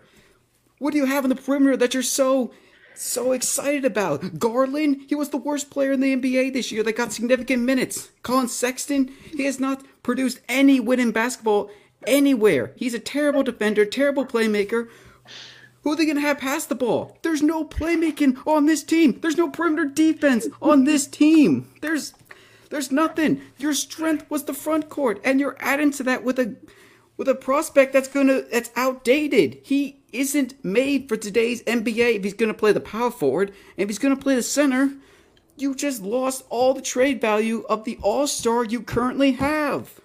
[0.78, 2.52] What do you have in the perimeter that you're so
[2.94, 4.38] so excited about?
[4.38, 8.10] Garland, he was the worst player in the NBA this year that got significant minutes.
[8.22, 11.70] Collin Sexton, he has not produced any win in basketball
[12.06, 12.72] anywhere.
[12.76, 14.88] He's a terrible defender, terrible playmaker.
[15.82, 17.18] Who are they going to have pass the ball?
[17.22, 19.20] There's no playmaking on this team.
[19.20, 21.70] There's no perimeter defense on this team.
[21.82, 22.14] There's
[22.70, 23.42] there's nothing.
[23.58, 26.56] Your strength was the front court and you're adding to that with a
[27.16, 29.58] with a prospect that's going to that's outdated.
[29.62, 33.48] He isn't made for today's NBA if he's going to play the power forward.
[33.48, 34.92] And if he's going to play the center,
[35.56, 40.00] you just lost all the trade value of the All Star you currently have.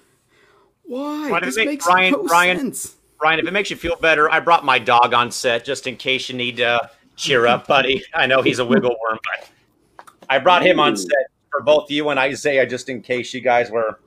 [0.84, 1.31] Why?
[1.31, 2.95] Why this makes Ryan, no Ryan, sense.
[3.22, 5.95] Ryan, if it makes you feel better, I brought my dog on set just in
[5.95, 8.03] case you need to cheer up, buddy.
[8.14, 12.10] I know he's a wiggle worm, but I brought him on set for both you
[12.10, 13.99] and Isaiah just in case you guys were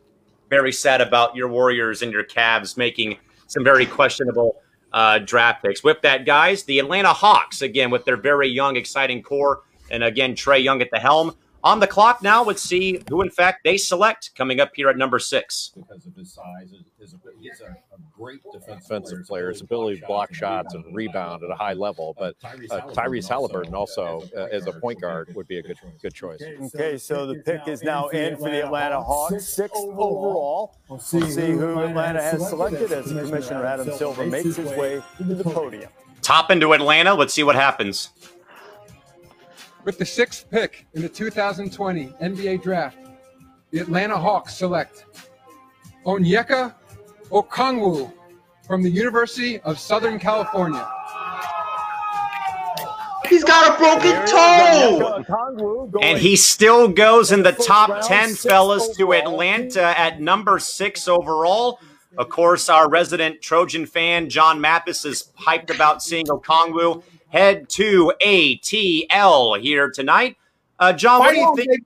[0.49, 4.61] very sad about your Warriors and your Cavs making some very questionable
[4.93, 5.83] uh, draft picks.
[5.83, 10.35] With that, guys, the Atlanta Hawks, again, with their very young, exciting core, and again,
[10.35, 11.37] Trae Young at the helm.
[11.65, 14.97] On the clock now, let's see who, in fact, they select coming up here at
[14.97, 15.71] number six.
[15.77, 19.49] Because of his size, he's a, a great defensive player.
[19.49, 22.17] His ability to block shots and rebound at a high level.
[22.19, 22.35] But
[22.71, 26.43] uh, Tyrese Halliburton also, uh, as a point guard, would be a good good choice.
[26.75, 30.77] Okay, so the pick is now in for the Atlanta Hawks, sixth overall.
[30.89, 35.45] We'll see who Atlanta has selected as Commissioner Adam Silver makes his way to the
[35.45, 35.91] podium.
[36.23, 37.15] Toppin to Atlanta.
[37.15, 38.11] Let's see what happens.
[39.85, 42.99] With the sixth pick in the 2020 NBA Draft,
[43.73, 45.07] the Atlanta Hawks select
[46.07, 46.75] Onyeka
[47.31, 48.13] Okongwu
[48.65, 50.89] from the University of Southern California.
[53.29, 55.99] He's got a broken toe.
[56.03, 61.81] And he still goes in the top 10, fellas, to Atlanta at number six overall.
[62.19, 67.03] Of course, our resident Trojan fan, John Mappis, is hyped about seeing Okongwu
[67.33, 70.37] head to ATL here tonight.
[70.79, 71.69] Uh, John, Fight what do you think?
[71.71, 71.85] Baby.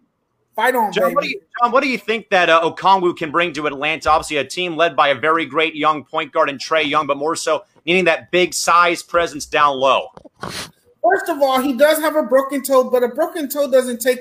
[0.57, 3.31] Fight on, John, what do, you, John, what do you think that uh, Okongwu can
[3.31, 4.11] bring to Atlanta?
[4.11, 7.19] Obviously, a team led by a very great young point guard and Trae Young, but
[7.19, 10.09] more so needing that big size presence down low.
[10.41, 14.21] First of all, he does have a broken toe, but a broken toe doesn't take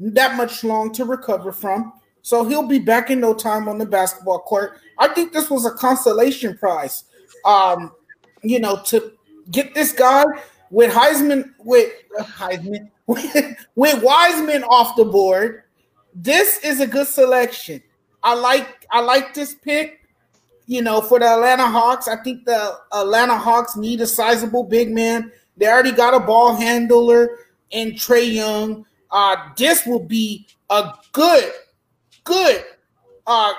[0.00, 1.92] that much long to recover from.
[2.22, 4.78] so he'll be back in no time on the basketball court.
[4.98, 7.04] I think this was a consolation prize.
[7.44, 7.92] Um,
[8.42, 9.12] you know, to
[9.50, 10.24] get this guy
[10.70, 15.64] with Heisman with uh, Heisman with, with Wiseman off the board.
[16.14, 17.82] This is a good selection.
[18.22, 19.98] I like I like this pick.
[20.66, 24.92] You know, for the Atlanta Hawks, I think the Atlanta Hawks need a sizable big
[24.92, 25.32] man.
[25.56, 27.38] They already got a ball handler
[27.70, 28.86] in Trae Young.
[29.10, 31.50] Uh, this will be a good,
[32.22, 32.64] good
[33.26, 33.52] uh,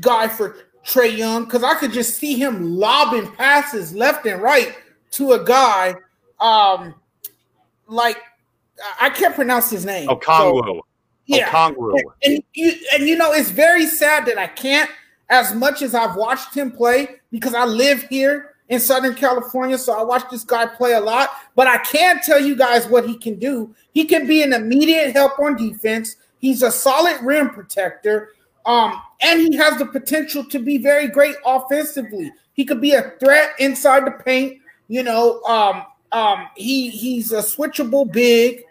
[0.00, 4.76] guy for Trae Young because I could just see him lobbing passes left and right
[5.12, 5.94] to a guy
[6.38, 6.94] um
[7.86, 8.18] like
[8.98, 10.08] I can't pronounce his name.
[10.08, 10.64] Okongwu.
[10.64, 10.86] So,
[11.26, 11.50] yeah.
[11.50, 11.92] Okongwu.
[11.98, 14.90] And, and you and you know it's very sad that I can't
[15.28, 19.92] as much as I've watched him play because I live here in Southern California, so
[19.98, 21.30] I watch this guy play a lot.
[21.56, 23.74] But I can tell you guys what he can do.
[23.92, 26.16] He can be an immediate help on defense.
[26.38, 28.30] He's a solid rim protector.
[28.66, 32.32] Um, and he has the potential to be very great offensively.
[32.52, 34.59] He could be a threat inside the paint.
[34.90, 38.64] You know, um, um, he he's a switchable big.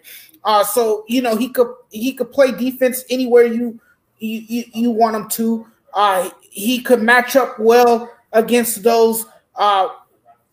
[0.43, 3.79] Uh, so you know he could he could play defense anywhere you
[4.17, 5.65] you, you, want him to.
[5.93, 9.87] Uh, he could match up well against those uh,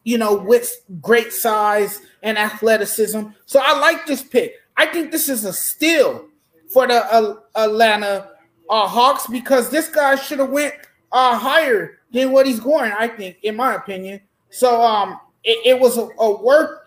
[0.04, 3.22] you know with great size and athleticism.
[3.46, 4.54] So I like this pick.
[4.76, 6.26] I think this is a steal
[6.72, 8.30] for the uh, Atlanta
[8.70, 10.74] uh, Hawks because this guy should have went
[11.10, 12.92] uh, higher than what he's going.
[12.92, 14.20] I think, in my opinion.
[14.50, 16.80] So um, it, it was a, a worth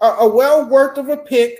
[0.00, 1.58] a, a well worth of a pick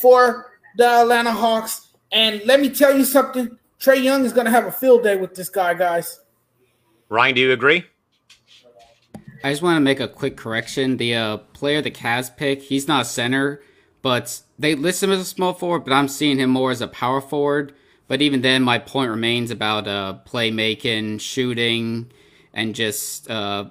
[0.00, 1.88] for the Atlanta Hawks.
[2.12, 5.16] And let me tell you something: Trae Young is going to have a field day
[5.16, 6.20] with this guy, guys.
[7.08, 7.84] Ryan, do you agree?
[9.44, 10.96] I just want to make a quick correction.
[10.96, 13.62] The uh, player the Cavs pick, he's not a center,
[14.00, 16.88] but they list him as a small forward, but I'm seeing him more as a
[16.88, 17.74] power forward.
[18.08, 22.10] But even then, my point remains about uh, playmaking, shooting,
[22.54, 23.66] and just uh,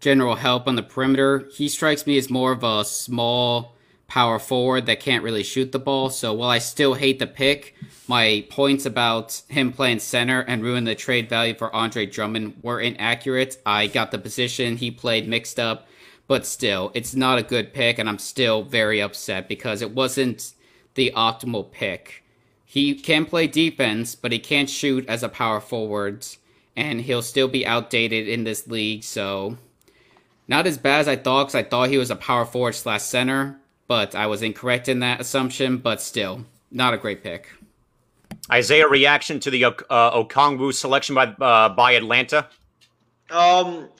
[0.00, 1.48] general help on the perimeter.
[1.52, 3.74] He strikes me as more of a small
[4.06, 6.08] power forward that can't really shoot the ball.
[6.10, 7.74] So while I still hate the pick,
[8.08, 12.80] my points about him playing center and ruin the trade value for Andre Drummond were
[12.80, 13.60] inaccurate.
[13.66, 15.86] I got the position he played mixed up,
[16.26, 20.54] but still, it's not a good pick, and I'm still very upset because it wasn't
[20.94, 22.24] the optimal pick.
[22.64, 26.26] He can play defense, but he can't shoot as a power forward,
[26.74, 29.04] and he'll still be outdated in this league.
[29.04, 29.58] So,
[30.48, 33.02] not as bad as I thought, because I thought he was a power forward slash
[33.02, 35.76] center, but I was incorrect in that assumption.
[35.76, 37.48] But still, not a great pick.
[38.50, 39.72] Isaiah, reaction to the uh,
[40.24, 42.48] Okongwu selection by uh, by Atlanta?
[43.30, 43.90] Um,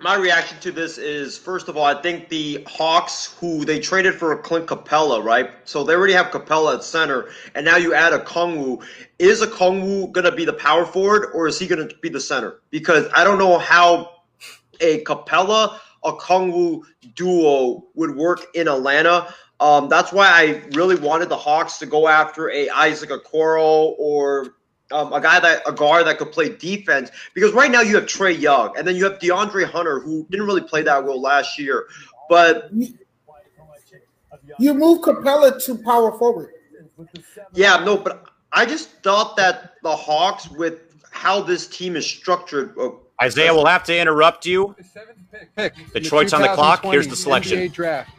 [0.00, 4.14] my reaction to this is first of all, I think the Hawks, who they traded
[4.14, 5.50] for Clint Capela, right?
[5.64, 8.82] So they already have Capela at center, and now you add Okongwu.
[9.18, 12.60] Is Okongwu gonna be the power forward, or is he gonna be the center?
[12.70, 14.17] Because I don't know how
[14.80, 16.82] a Capela Okongwu
[17.14, 19.32] duo would work in Atlanta.
[19.60, 24.54] Um, that's why I really wanted the Hawks to go after a Isaac Okoro or
[24.92, 28.06] um, a guy that a guard that could play defense because right now you have
[28.06, 31.58] Trae Young and then you have DeAndre Hunter who didn't really play that well last
[31.58, 31.86] year,
[32.28, 32.70] but
[34.58, 36.52] you move Capela to power forward.
[37.52, 40.80] Yeah, no, but I just thought that the Hawks with
[41.10, 42.74] how this team is structured.
[43.20, 44.76] Isaiah will have to interrupt you.
[45.92, 46.84] Detroit's on the clock.
[46.84, 47.58] Here's the selection.
[47.58, 48.10] NBA draft.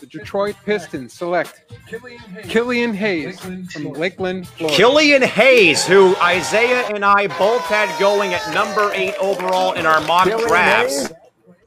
[0.00, 1.64] The Detroit Pistons select
[2.44, 4.76] Killian Hayes from Lakeland, Florida.
[4.76, 10.00] Killian Hayes, who Isaiah and I both had going at number eight overall in our
[10.02, 11.12] mock Killian drafts Hayes.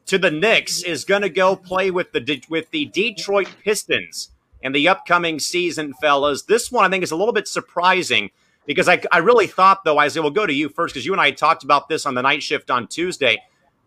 [0.06, 4.30] to the Knicks, is going to go play with the with the Detroit Pistons
[4.62, 6.44] in the upcoming season, fellas.
[6.44, 8.30] This one I think is a little bit surprising
[8.72, 11.22] because I, I really thought, though, Isaiah, we'll go to you first because you and
[11.22, 13.42] I talked about this on the night shift on Tuesday,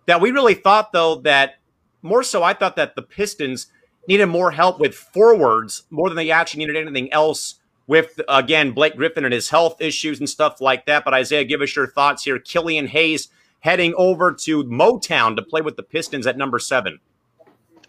[0.06, 1.56] that we really thought, though, that
[2.02, 3.68] more so I thought that the Pistons–
[4.08, 7.56] needed more help with forwards more than they actually needed anything else
[7.86, 11.04] with, again, Blake Griffin and his health issues and stuff like that.
[11.04, 12.38] But Isaiah, give us your thoughts here.
[12.38, 13.28] Killian Hayes
[13.60, 16.98] heading over to Motown to play with the Pistons at number seven.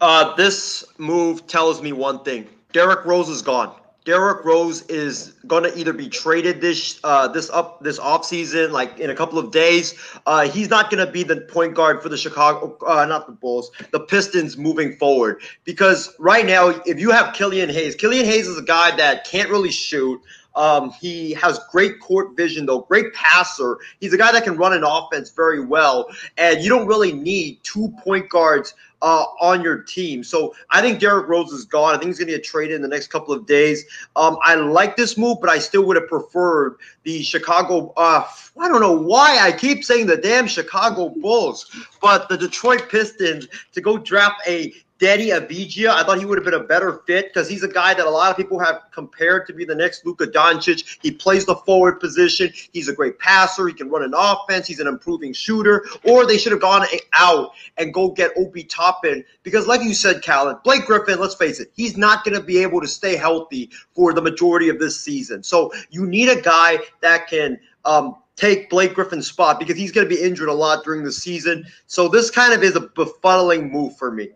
[0.00, 3.74] Uh, this move tells me one thing Derrick Rose is gone.
[4.06, 9.10] Derrick Rose is gonna either be traded this uh, this up this offseason, like in
[9.10, 9.94] a couple of days.
[10.26, 13.72] Uh, he's not gonna be the point guard for the Chicago, uh, not the Bulls,
[13.90, 15.42] the Pistons moving forward.
[15.64, 19.50] Because right now, if you have Killian Hayes, Killian Hayes is a guy that can't
[19.50, 20.22] really shoot.
[20.54, 23.78] Um, he has great court vision, though, great passer.
[24.00, 26.08] He's a guy that can run an offense very well,
[26.38, 28.72] and you don't really need two point guards
[29.06, 30.24] uh, on your team.
[30.24, 31.94] So I think Derrick Rose is gone.
[31.94, 33.84] I think he's going to get traded in the next couple of days.
[34.16, 37.92] Um, I like this move, but I still would have preferred the Chicago.
[37.96, 38.26] Uh,
[38.58, 41.70] I don't know why I keep saying the damn Chicago Bulls,
[42.02, 46.44] but the Detroit Pistons to go draft a Deni Avdija, I thought he would have
[46.44, 49.46] been a better fit because he's a guy that a lot of people have compared
[49.46, 50.98] to be the next Luka Doncic.
[51.02, 52.50] He plays the forward position.
[52.72, 53.68] He's a great passer.
[53.68, 54.66] He can run an offense.
[54.66, 55.84] He's an improving shooter.
[56.04, 60.22] Or they should have gone out and go get Obi Toppin because, like you said,
[60.22, 63.70] Callan, Blake Griffin, let's face it, he's not going to be able to stay healthy
[63.94, 65.42] for the majority of this season.
[65.42, 70.08] So you need a guy that can um, take Blake Griffin's spot because he's going
[70.08, 71.66] to be injured a lot during the season.
[71.86, 74.30] So this kind of is a befuddling move for me.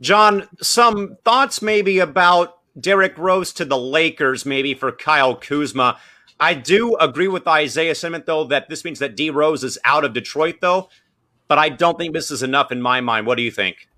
[0.00, 5.98] John, some thoughts maybe about Derrick Rose to the Lakers, maybe for Kyle Kuzma.
[6.38, 10.04] I do agree with Isaiah Sentiment, though, that this means that D Rose is out
[10.04, 10.90] of Detroit, though.
[11.48, 13.26] But I don't think this is enough in my mind.
[13.26, 13.88] What do you think?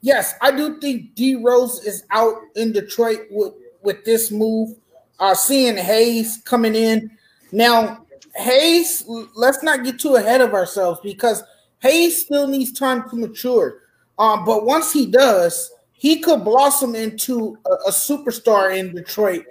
[0.00, 4.76] Yes, I do think D Rose is out in Detroit with, with this move.
[5.20, 7.08] Uh, seeing Hayes coming in.
[7.52, 8.04] Now,
[8.34, 9.04] Hayes,
[9.36, 11.44] let's not get too ahead of ourselves because
[11.78, 13.83] Hayes still needs time to mature.
[14.18, 19.44] Um, but once he does, he could blossom into a, a superstar in Detroit.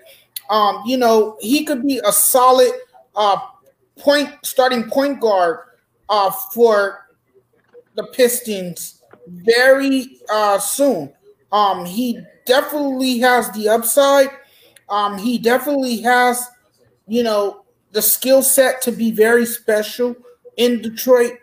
[0.50, 2.72] Um, you know, he could be a solid
[3.16, 3.38] uh,
[3.98, 5.60] point starting point guard
[6.10, 7.08] uh, for
[7.96, 11.12] the Pistons very uh, soon.
[11.52, 14.30] Um, he definitely has the upside.
[14.90, 16.46] Um, he definitely has,
[17.08, 20.16] you know, the skill set to be very special
[20.58, 21.34] in Detroit.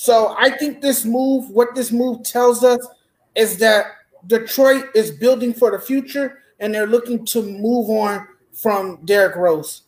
[0.00, 2.88] So I think this move, what this move tells us,
[3.34, 3.84] is that
[4.26, 9.82] Detroit is building for the future and they're looking to move on from Derrick Rose.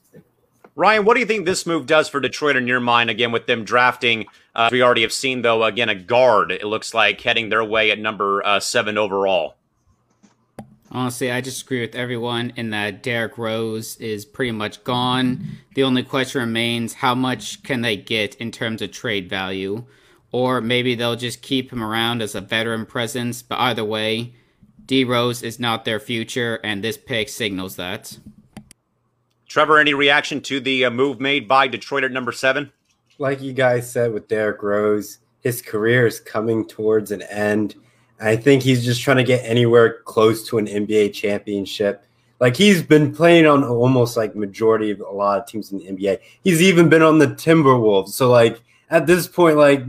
[0.75, 3.09] Ryan, what do you think this move does for Detroit in your mind?
[3.09, 5.65] Again, with them drafting, uh, we already have seen though.
[5.65, 6.53] Again, a guard.
[6.53, 9.55] It looks like heading their way at number uh, seven overall.
[10.91, 15.43] Honestly, I just agree with everyone in that Derrick Rose is pretty much gone.
[15.75, 19.87] The only question remains: how much can they get in terms of trade value?
[20.33, 23.43] Or maybe they'll just keep him around as a veteran presence.
[23.43, 24.35] But either way,
[24.87, 28.19] D Rose is not their future, and this pick signals that.
[29.47, 32.73] Trevor, any reaction to the uh, move made by Detroit at number seven?
[33.19, 37.75] Like you guys said with Derrick Rose, his career is coming towards an end.
[38.19, 42.05] I think he's just trying to get anywhere close to an NBA championship.
[42.41, 45.85] Like he's been playing on almost like majority of a lot of teams in the
[45.85, 46.21] NBA.
[46.43, 48.09] He's even been on the Timberwolves.
[48.09, 48.61] So like
[48.91, 49.83] at this point, like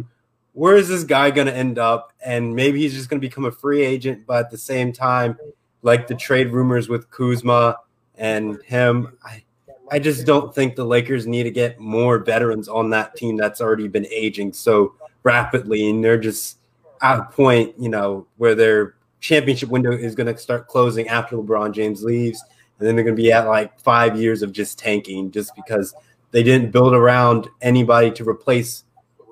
[0.54, 2.14] where is this guy going to end up?
[2.24, 5.38] And maybe he's just going to become a free agent, but at the same time,
[5.82, 7.78] like the trade rumors with Kuzma
[8.16, 9.44] and him, I,
[9.92, 13.62] I just don't think the Lakers need to get more veterans on that team that's
[13.62, 16.60] already been aging so rapidly, and they're just
[17.02, 21.36] at a point, you know, where their championship window is going to start closing after
[21.36, 22.44] LeBron James leaves,
[22.80, 25.94] and then they're going to be at like five years of just tanking, just because
[26.32, 28.86] they didn't build around anybody to replace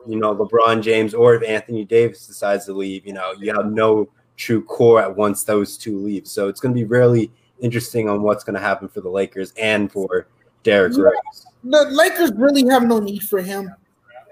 [0.07, 3.71] you know, LeBron James or if Anthony Davis decides to leave, you know, you have
[3.71, 6.27] no true core at once those two leave.
[6.27, 9.53] So it's going to be really interesting on what's going to happen for the Lakers
[9.57, 10.27] and for
[10.63, 11.45] Derrick Rose.
[11.63, 13.73] The Lakers really have no need for him.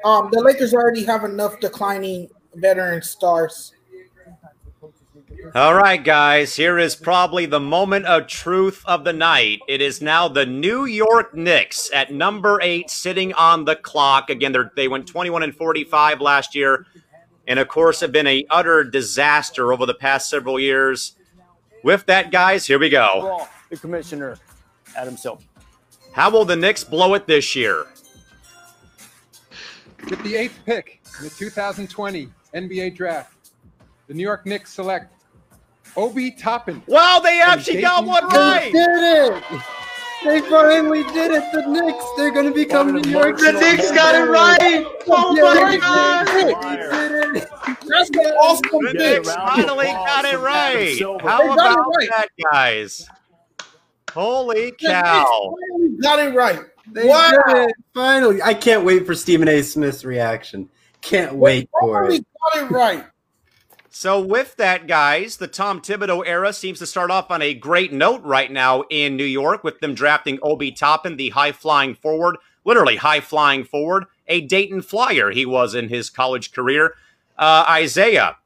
[0.03, 3.73] Um, the Lakers already have enough declining veteran stars.
[5.55, 9.59] All right, guys, here is probably the moment of truth of the night.
[9.67, 14.29] It is now the New York Knicks at number eight, sitting on the clock.
[14.29, 16.85] Again, they went 21 and 45 last year,
[17.47, 21.15] and of course, have been a utter disaster over the past several years.
[21.83, 23.47] With that, guys, here we go.
[23.69, 24.37] The commissioner,
[24.95, 25.43] Adam Silver.
[26.13, 27.85] How will the Knicks blow it this year?
[30.09, 33.33] With the eighth pick in the 2020 NBA Draft,
[34.07, 35.13] the New York Knicks select
[35.97, 36.81] Obi Toppin.
[36.87, 38.71] Wow, they actually got one right.
[38.71, 39.43] They did it.
[40.23, 41.43] They finally did it.
[41.53, 43.37] The Knicks, they're going to become New York.
[43.37, 44.85] The Knicks got it right.
[45.07, 46.27] Oh my God.
[47.87, 50.99] That's the awesome The Knicks finally got it right.
[51.21, 52.09] How They got it about right.
[52.09, 53.09] that, guys?
[54.11, 55.55] Holy cow.
[56.01, 56.59] Got it right.
[56.91, 57.31] They Wow.
[57.47, 57.75] did it.
[57.93, 58.41] Finally.
[58.41, 59.61] I can't wait for Stephen A.
[59.61, 60.67] Smith's reaction.
[61.01, 62.25] Can't wait for Finally it.
[62.53, 63.05] got it right.
[63.91, 67.91] So, with that, guys, the Tom Thibodeau era seems to start off on a great
[67.91, 72.37] note right now in New York with them drafting Obi Toppin, the high flying forward,
[72.63, 76.93] literally high flying forward, a Dayton Flyer he was in his college career.
[77.35, 78.37] Uh, Isaiah,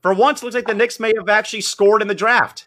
[0.00, 2.66] for once, looks like the Knicks may have actually scored in the draft.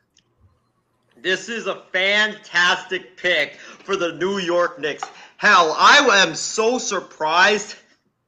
[1.23, 5.03] This is a fantastic pick for the New York Knicks.
[5.37, 7.75] Hell, I am so surprised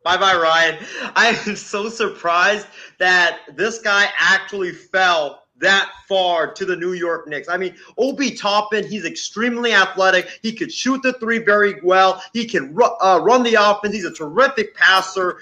[0.05, 0.77] Bye bye, Ryan.
[1.15, 2.67] I am so surprised
[2.99, 7.49] that this guy actually fell that far to the New York Knicks.
[7.49, 10.39] I mean, Obi Toppin, he's extremely athletic.
[10.43, 12.21] He could shoot the three very well.
[12.33, 13.95] He can uh, run the offense.
[13.95, 15.39] He's a terrific passer.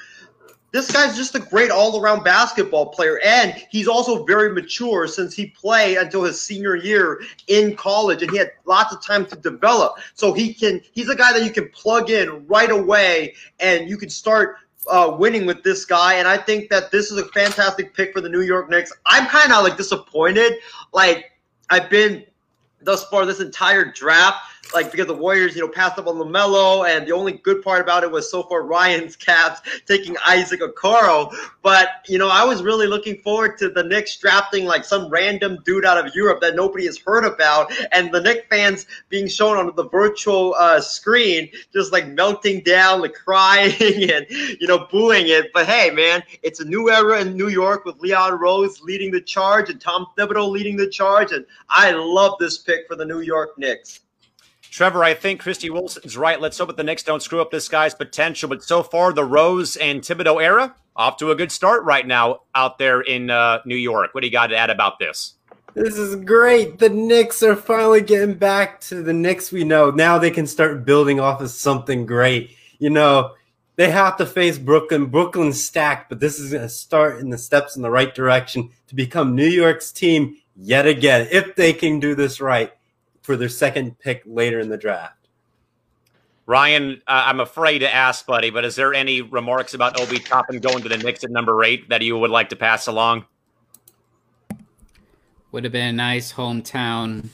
[0.74, 5.46] This guy's just a great all-around basketball player, and he's also very mature since he
[5.46, 10.00] played until his senior year in college, and he had lots of time to develop.
[10.16, 10.82] So he can.
[10.92, 14.58] He's a guy that you can plug in right away, and you can start
[14.90, 18.22] uh, winning with this guy, and I think that this is a fantastic pick for
[18.22, 18.92] the New York Knicks.
[19.06, 20.54] I'm kind of like disappointed.
[20.92, 21.34] Like
[21.70, 22.26] I've been
[22.82, 26.88] thus far this entire draft like because the Warriors, you know, passed up on LaMelo,
[26.88, 31.34] and the only good part about it was so far Ryan's Cavs taking Isaac Okoro.
[31.62, 35.60] But you know, I was really looking forward to the Knicks drafting like some random
[35.66, 39.58] dude out of Europe that nobody has heard about, and the Knicks fans being shown
[39.58, 45.28] on the virtual uh, screen, just like melting down, like crying and you know booing
[45.28, 45.52] it.
[45.54, 49.22] But hey, man, it's a new era in New York with Leon Rose leading the
[49.22, 53.22] charge and Tom Thibodeau leading the charge, and I love this pick for the New
[53.22, 54.02] York Knicks.
[54.74, 56.42] Trevor, I think Christy Wilson's right.
[56.42, 58.50] Let's hope that the Knicks don't screw up this guy's potential.
[58.50, 62.40] But so far, the Rose and Thibodeau era off to a good start right now
[62.56, 64.16] out there in uh, New York.
[64.16, 65.36] What do you got to add about this?
[65.76, 66.80] This is great.
[66.80, 69.92] The Knicks are finally getting back to the Knicks we know.
[69.92, 72.58] Now they can start building off of something great.
[72.80, 73.36] You know,
[73.76, 75.06] they have to face Brooklyn.
[75.06, 78.72] Brooklyn's stacked, but this is going to start in the steps in the right direction
[78.88, 82.74] to become New York's team yet again if they can do this right
[83.24, 85.18] for their second pick later in the draft.
[86.46, 90.60] Ryan, uh, I'm afraid to ask, buddy, but is there any remarks about Obi Toppin
[90.60, 93.26] going to the Knicks at number eight that you would like to pass along?
[95.54, 97.30] Would have been a nice hometown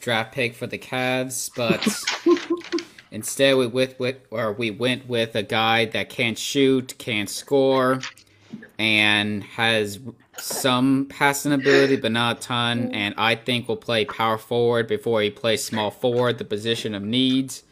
[0.00, 1.86] draft pick for the Cavs, but
[3.12, 8.00] instead we with, with or we went with a guy that can't shoot, can't score,
[8.80, 10.00] and has
[10.40, 12.92] some passing ability, but not a ton.
[12.92, 17.02] And I think will play power forward before he plays small forward, the position of
[17.02, 17.62] needs,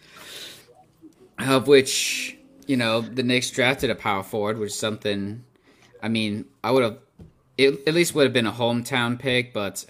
[1.38, 2.36] of which
[2.66, 5.44] you know the Knicks drafted a power forward, which is something.
[6.02, 6.98] I mean, I would have.
[7.56, 9.84] It at least would have been a hometown pick, but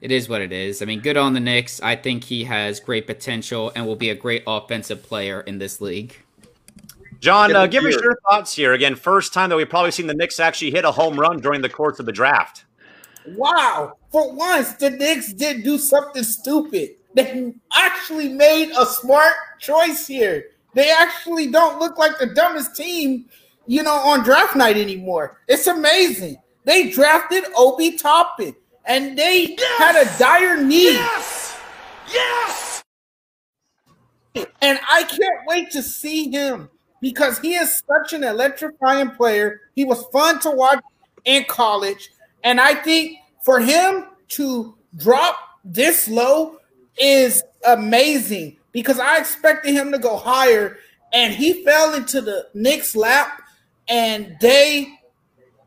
[0.00, 0.82] it is what it is.
[0.82, 1.80] I mean, good on the Knicks.
[1.82, 5.80] I think he has great potential and will be a great offensive player in this
[5.80, 6.23] league.
[7.24, 8.74] John, uh, give us your thoughts here.
[8.74, 11.62] Again, first time that we've probably seen the Knicks actually hit a home run during
[11.62, 12.66] the course of the draft.
[13.28, 13.96] Wow.
[14.12, 16.96] For once, the Knicks did do something stupid.
[17.14, 20.48] They actually made a smart choice here.
[20.74, 23.24] They actually don't look like the dumbest team,
[23.66, 25.40] you know, on draft night anymore.
[25.48, 26.36] It's amazing.
[26.64, 29.78] They drafted Obi Toppin, and they yes!
[29.78, 30.92] had a dire need.
[30.92, 31.58] Yes!
[32.12, 32.82] Yes!
[34.60, 36.68] And I can't wait to see him
[37.04, 39.60] because he is such an electrifying player.
[39.76, 40.82] He was fun to watch
[41.26, 42.08] in college.
[42.44, 45.36] And I think for him to drop
[45.66, 46.56] this low
[46.96, 50.78] is amazing because I expected him to go higher
[51.12, 53.42] and he fell into the Knicks lap
[53.86, 54.98] and they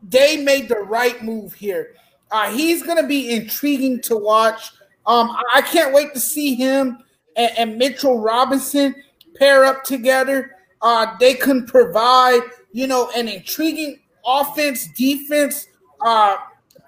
[0.02, 1.94] they made the right move here.
[2.32, 4.72] Uh, he's going to be intriguing to watch.
[5.06, 6.98] Um, I can't wait to see him
[7.36, 8.92] and, and Mitchell Robinson
[9.36, 12.40] pair up together uh, they can provide,
[12.72, 15.66] you know, an intriguing offense, defense,
[16.04, 16.36] uh,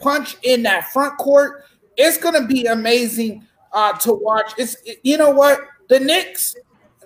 [0.01, 1.65] punch in that front court.
[1.97, 4.53] It's going to be amazing uh, to watch.
[4.59, 6.55] It's you know what the Knicks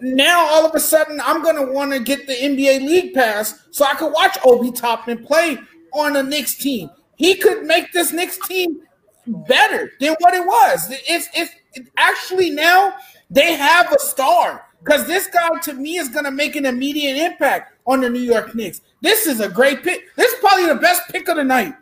[0.01, 3.67] now all of a sudden I'm going to want to get the NBA League Pass
[3.71, 5.59] so I could watch Obi Toppin play
[5.93, 6.91] on a Knicks team.
[7.17, 8.81] He could make this Knicks team
[9.27, 10.89] better than what it was.
[10.91, 11.53] It's, it's
[11.97, 12.95] actually now
[13.31, 14.64] they have a star.
[14.85, 18.21] Because this guy, to me, is going to make an immediate impact on the New
[18.21, 18.83] York Knicks.
[19.01, 20.15] This is a great pick.
[20.15, 21.75] This is probably the best pick of the night.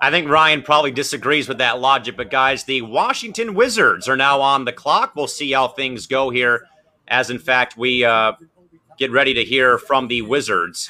[0.00, 4.40] I think Ryan probably disagrees with that logic, but guys, the Washington Wizards are now
[4.40, 5.14] on the clock.
[5.16, 6.66] We'll see how things go here,
[7.08, 8.32] as in fact, we uh,
[8.98, 10.88] get ready to hear from the Wizards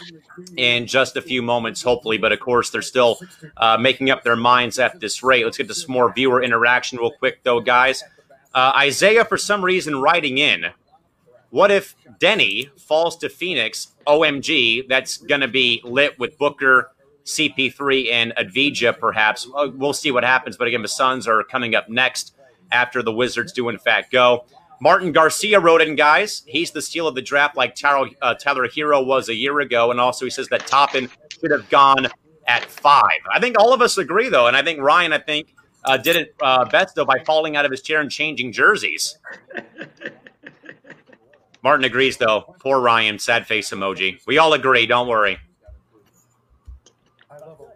[0.56, 2.18] in just a few moments, hopefully.
[2.18, 3.18] But of course, they're still
[3.56, 5.44] uh, making up their minds at this rate.
[5.44, 8.02] Let's get to some more viewer interaction real quick, though, guys.
[8.54, 10.66] Uh, Isaiah, for some reason, writing in
[11.52, 13.88] what if Deni falls to Phoenix?
[14.06, 16.92] OMG, that's going to be lit with Booker,
[17.26, 19.46] CP3, and Avdija, perhaps.
[19.74, 20.56] We'll see what happens.
[20.56, 22.34] But again, the Suns are coming up next
[22.72, 24.46] after the Wizards do, in fact, go.
[24.80, 26.42] Martin Garcia wrote in, guys.
[26.46, 29.90] He's the steal of the draft, like Tyler, uh, Tyler Herro was a year ago.
[29.90, 32.08] And also, he says that Toppin should have gone
[32.46, 33.20] at five.
[33.30, 34.46] I think all of us agree, though.
[34.46, 35.54] And I think Ryan, I think,
[35.84, 39.18] uh, did it uh, best, though, by falling out of his chair and changing jerseys.
[41.62, 42.56] Martin agrees, though.
[42.60, 44.20] Poor Ryan, sad face emoji.
[44.26, 44.86] We all agree.
[44.86, 45.38] Don't worry.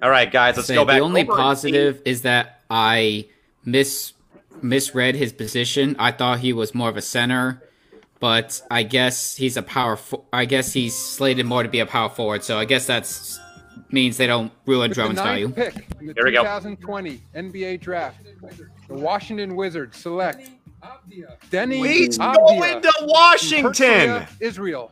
[0.02, 0.96] All right, guys, let's go back.
[0.98, 3.28] The only over positive is that I
[3.64, 4.12] mis
[4.62, 5.96] misread his position.
[5.98, 7.62] I thought he was more of a center,
[8.20, 9.96] but I guess he's a power.
[9.96, 12.44] Fo- I guess he's slated more to be a power forward.
[12.44, 13.38] So I guess that's
[13.90, 15.48] means they don't ruin With the Drummond's ninth value.
[15.48, 16.42] pick in the Here we go.
[16.42, 18.20] 2020 NBA Draft,
[18.88, 20.50] the Washington Wizards select
[21.50, 23.72] Deni He's Avdija going to Washington.
[23.72, 24.90] Herzliya, Israel.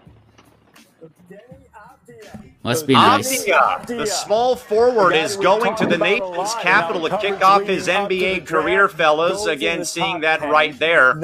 [2.62, 3.44] Must be nice.
[3.44, 8.46] Avdija, the small forward, is going to the nation's capital to kick off his NBA
[8.46, 9.44] career, fellas.
[9.44, 11.20] Again, seeing that right there.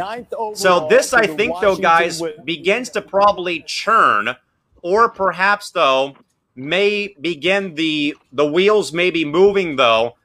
[0.55, 4.37] So this, I think, though, guys, begins to probably churn,
[4.83, 6.17] or perhaps though
[6.55, 10.17] may begin the the wheels may be moving though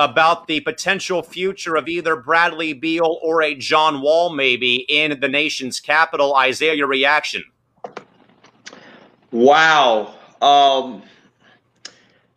[0.00, 5.28] about the potential future of either Bradley Beal or a John Wall maybe in the
[5.28, 6.34] nation's capital.
[6.36, 7.44] Isaiah, your reaction?
[9.30, 10.14] Wow.
[10.40, 11.02] Um,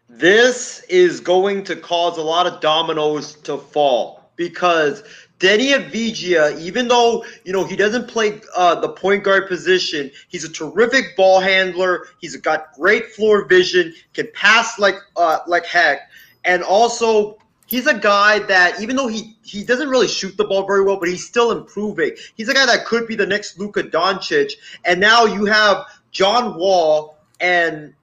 [0.09, 5.03] this is going to cause a lot of dominoes to fall because
[5.39, 10.43] Deni Avdija, even though you know he doesn't play uh, the point guard position, he's
[10.43, 12.07] a terrific ball handler.
[12.19, 16.09] He's got great floor vision, can pass like uh, like heck,
[16.43, 20.65] and also he's a guy that even though he he doesn't really shoot the ball
[20.65, 22.11] very well, but he's still improving.
[22.35, 24.53] He's a guy that could be the next Luka Doncic.
[24.85, 27.93] And now you have John Wall and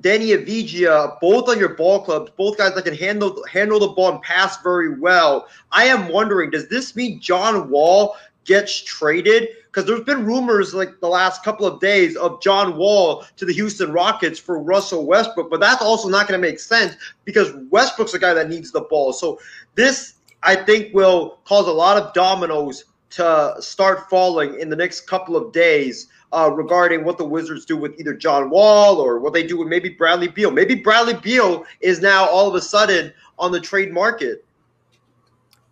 [0.00, 4.12] Deni Avdija, both on your ball clubs, both guys that can handle handle the ball
[4.12, 5.48] and pass very well.
[5.72, 9.48] I am wondering, does this mean John Wall gets traded?
[9.78, 13.52] Because there's been rumors like the last couple of days of John Wall to the
[13.52, 18.12] Houston Rockets for Russell Westbrook, but that's also not going to make sense because Westbrook's
[18.12, 19.12] a guy that needs the ball.
[19.12, 19.38] So
[19.76, 25.02] this, I think, will cause a lot of dominoes to start falling in the next
[25.02, 29.32] couple of days uh, regarding what the Wizards do with either John Wall or what
[29.32, 30.50] they do with maybe Bradley Beal.
[30.50, 34.44] Maybe Bradley Beal is now all of a sudden on the trade market.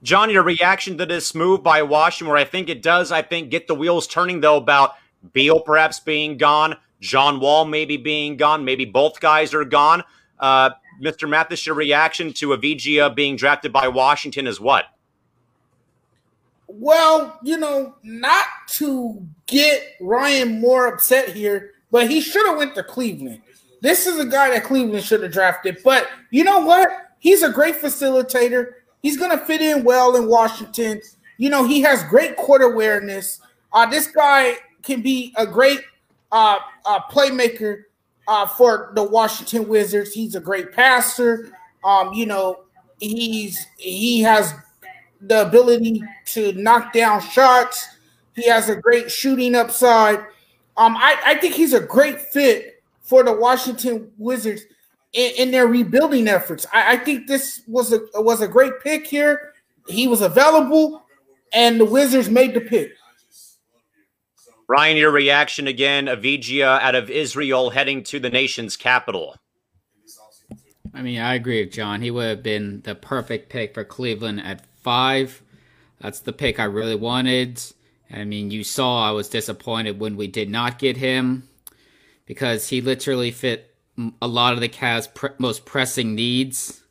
[0.02, 3.50] John, your reaction to this move by Washington, where I think it does, I think,
[3.50, 4.94] get the wheels turning, though, about
[5.32, 10.04] Beal perhaps being gone, John Wall maybe being gone, maybe both guys are gone.
[10.38, 10.70] Uh,
[11.02, 11.28] Mr.
[11.28, 14.86] Mathis, your reaction to Avdija being drafted by Washington is what?
[16.68, 22.74] Well, you know, not to get Ryan more upset here, but he should have went
[22.74, 23.40] to Cleveland.
[23.82, 25.78] This is a guy that Cleveland should have drafted.
[25.84, 26.88] But you know what?
[27.18, 28.72] He's a great facilitator.
[29.06, 31.00] He's going to fit in well in Washington.
[31.38, 33.40] You know, he has great court awareness.
[33.72, 35.78] Uh, this guy can be a great
[36.32, 37.84] uh, uh, playmaker
[38.26, 40.12] uh, for the Washington Wizards.
[40.12, 41.52] He's a great passer.
[41.84, 42.64] Um, you know,
[42.98, 44.52] he's he has
[45.20, 46.02] the ability
[46.32, 47.86] to knock down shots.
[48.34, 50.18] He has a great shooting upside.
[50.76, 54.62] Um, I, I think he's a great fit for the Washington Wizards
[55.12, 56.66] in, in their rebuilding efforts.
[56.72, 59.52] I, I think this was a was a great pick here.
[59.88, 61.04] He was available,
[61.52, 62.92] and the Wizards made the pick.
[64.68, 69.36] Ryan, your reaction again, Avdija out of Israel heading to the nation's capital.
[70.92, 72.00] I mean, I agree with John.
[72.00, 75.42] He would have been the perfect pick for Cleveland at five.
[76.00, 77.62] That's the pick I really wanted.
[78.10, 81.48] I mean, you saw I was disappointed when we did not get him
[82.24, 83.75] because he literally fit
[84.20, 86.82] a lot of the Cavs' pre- most pressing needs.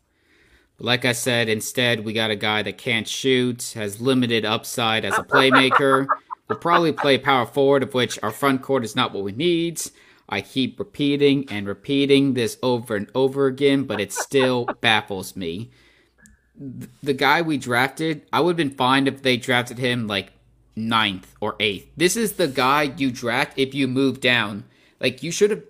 [0.77, 5.05] But like I said, instead we got a guy that can't shoot, has limited upside
[5.05, 6.07] as a playmaker.
[6.47, 9.81] will probably play power forward, of which our front court is not what we need.
[10.27, 15.71] I keep repeating and repeating this over and over again, but it still baffles me.
[17.03, 20.31] The guy we drafted, I would have been fine if they drafted him like
[20.75, 21.89] ninth or eighth.
[21.95, 24.63] This is the guy you draft if you move down.
[24.99, 25.63] Like you should have,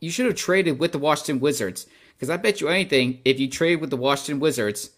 [0.00, 3.48] you should have traded with the Washington Wizards because I bet you anything if you
[3.48, 4.90] trade with the Washington Wizards,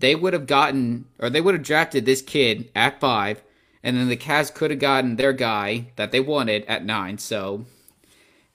[0.00, 3.42] they would have gotten or they would have drafted this kid at five,
[3.82, 7.18] and then the Cavs could have gotten their guy that they wanted at nine.
[7.18, 7.64] So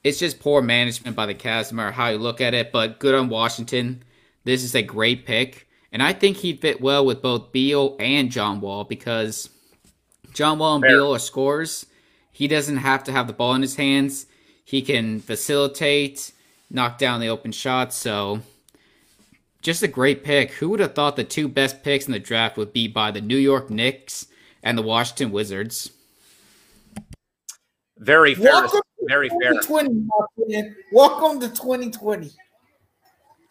[0.04, 2.72] it's just poor management by the Cavs, no matter how you look at it.
[2.72, 4.02] But good on Washington.
[4.44, 8.30] This is a great pick, and I think he'd fit well with both Beal and
[8.30, 9.50] John Wall because
[10.32, 10.82] John Wall and.
[10.82, 11.86] Beal are scorers.
[12.32, 14.26] He doesn't have to have the ball in his hands.
[14.64, 16.32] He can facilitate,
[16.70, 17.96] knock down the open shots.
[17.96, 18.40] So,
[19.60, 20.52] just a great pick.
[20.52, 23.20] Who would have thought the two best picks in the draft would be by the
[23.20, 24.26] New York Knicks
[24.62, 25.90] and the Washington Wizards?
[27.98, 28.52] Very fair.
[28.52, 29.52] Welcome Very to fair.
[29.52, 30.08] 2020,
[30.48, 30.70] my.
[30.92, 32.30] Welcome to 2020.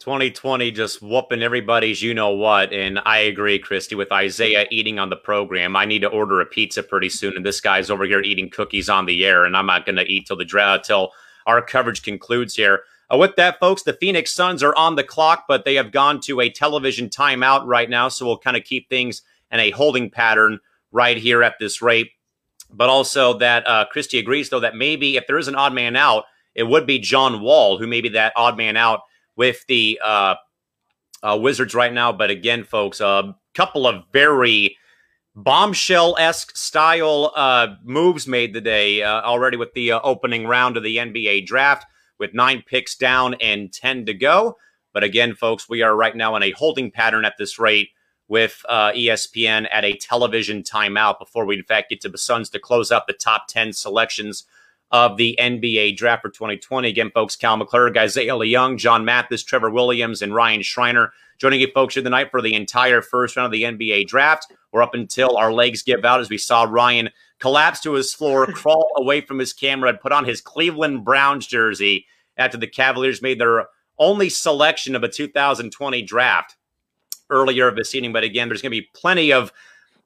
[0.01, 2.73] 2020 just whooping everybody's you know what.
[2.73, 5.75] And I agree, Christy, with Isaiah eating on the program.
[5.75, 7.35] I need to order a pizza pretty soon.
[7.35, 9.45] And this guy's over here eating cookies on the air.
[9.45, 11.11] And I'm not going to eat till the draft, till
[11.45, 12.81] our coverage concludes here.
[13.13, 16.19] Uh, with that, folks, the Phoenix Suns are on the clock, but they have gone
[16.21, 18.07] to a television timeout right now.
[18.07, 19.21] So we'll kind of keep things
[19.51, 20.59] in a holding pattern
[20.91, 22.09] right here at this rate.
[22.71, 25.95] But also that uh, Christy agrees, though, that maybe if there is an odd man
[25.95, 26.23] out,
[26.55, 29.01] it would be John Wall, who may be that odd man out
[29.35, 30.35] with the uh,
[31.23, 32.11] uh, Wizards right now.
[32.11, 34.77] But again, folks, a couple of very
[35.35, 40.83] bombshell esque style uh, moves made today uh, already with the uh, opening round of
[40.83, 41.85] the NBA draft
[42.19, 44.57] with nine picks down and 10 to go.
[44.93, 47.89] But again, folks, we are right now in a holding pattern at this rate
[48.27, 52.49] with uh, ESPN at a television timeout before we, in fact, get to the Suns
[52.49, 54.45] to close out the top 10 selections
[54.91, 56.87] of the NBA draft for 2020.
[56.87, 61.71] Again, folks, Cal McClure, Isaiah Young, John Mathis, Trevor Williams, and Ryan Schreiner joining you
[61.73, 64.53] folks here tonight for the entire first round of the NBA draft.
[64.71, 67.09] We're up until our legs give out as we saw Ryan
[67.39, 71.47] collapse to his floor, crawl away from his camera, and put on his Cleveland Browns
[71.47, 72.05] jersey
[72.37, 73.65] after the Cavaliers made their
[73.97, 76.57] only selection of a 2020 draft
[77.31, 78.13] earlier of this evening.
[78.13, 79.51] But again, there's going to be plenty of,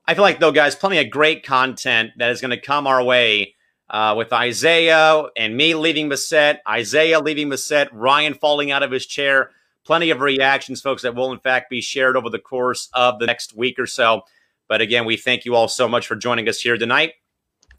[0.07, 3.03] I feel like, though, guys, plenty of great content that is going to come our
[3.03, 3.54] way
[3.89, 8.83] uh, with Isaiah and me leaving the set, Isaiah leaving the set, Ryan falling out
[8.83, 9.51] of his chair.
[9.85, 13.27] Plenty of reactions, folks, that will in fact be shared over the course of the
[13.27, 14.23] next week or so.
[14.67, 17.13] But again, we thank you all so much for joining us here tonight.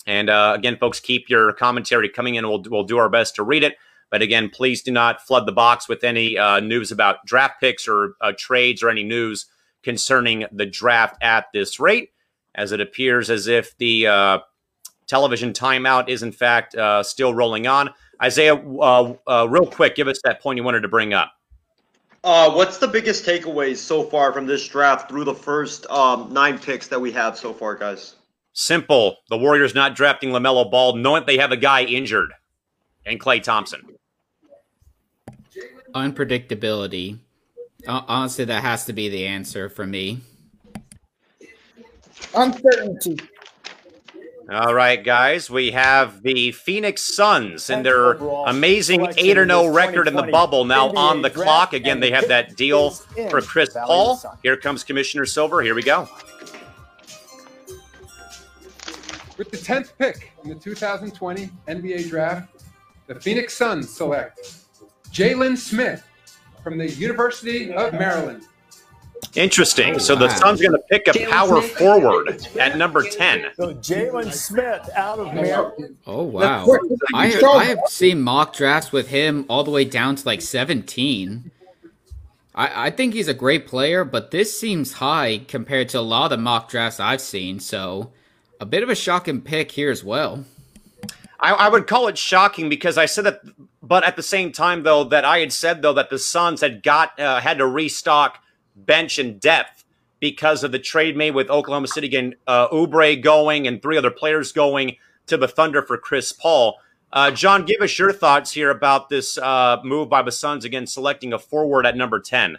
[0.07, 2.49] And uh, again, folks, keep your commentary coming in.
[2.49, 3.74] We'll, we'll do our best to read it.
[4.09, 7.89] But again, please do not flood the box with any uh, news about draft picks
[7.89, 9.47] or uh, trades or any news
[9.83, 12.11] concerning the draft at this rate,
[12.55, 14.39] as it appears as if the uh,
[15.07, 17.91] television timeout is in fact uh, still rolling on.
[18.23, 21.33] Isaiah, uh, uh, real quick, give us that point you wanted to bring up.
[22.24, 26.59] Uh, what's the biggest takeaways so far from this draft through the first um, nine
[26.59, 28.16] picks that we have so far, guys?
[28.53, 29.19] Simple.
[29.28, 32.33] The Warriors not drafting LaMelo Ball, knowing they have a guy injured,
[33.05, 33.83] and Klay Thompson.
[35.95, 37.19] Unpredictability.
[37.87, 40.20] Uh, honestly, that has to be the answer for me.
[42.35, 43.19] Uncertainty.
[44.48, 50.14] All right, guys, we have the Phoenix Suns and their amazing 8 0 record in
[50.14, 51.73] the bubble now on the clock.
[51.73, 54.20] Again, they have that deal for Chris Paul.
[54.44, 55.62] Here comes Commissioner Silver.
[55.62, 56.09] Here we go.
[59.36, 62.64] With the 10th pick in the 2020 NBA Draft,
[63.09, 64.59] the Phoenix Suns select
[65.10, 66.06] Jalen Smith
[66.62, 68.44] from the University of Maryland.
[69.34, 69.98] Interesting.
[69.98, 73.48] So the Suns going to pick a power forward at number 10.
[73.56, 75.97] So Jalen Smith out of Maryland.
[76.06, 76.66] Oh, wow.
[77.14, 81.51] I, I have seen mock drafts with him all the way down to like 17.
[82.55, 86.24] I, I think he's a great player, but this seems high compared to a lot
[86.24, 87.60] of the mock drafts I've seen.
[87.60, 88.12] So
[88.59, 90.44] a bit of a shocking pick here as well.
[91.38, 93.43] I, I, would call it shocking because I said that,
[93.82, 96.82] but at the same time, though, that I had said though that the Suns had
[96.82, 98.43] got uh, had to restock
[98.77, 99.85] bench and depth
[100.20, 102.69] because of the trade made with Oklahoma City getting uh,
[103.16, 104.97] going and three other players going
[105.27, 106.78] to the Thunder for Chris Paul.
[107.12, 110.86] Uh, John, give us your thoughts here about this uh, move by the Suns again,
[110.86, 112.59] selecting a forward at number 10.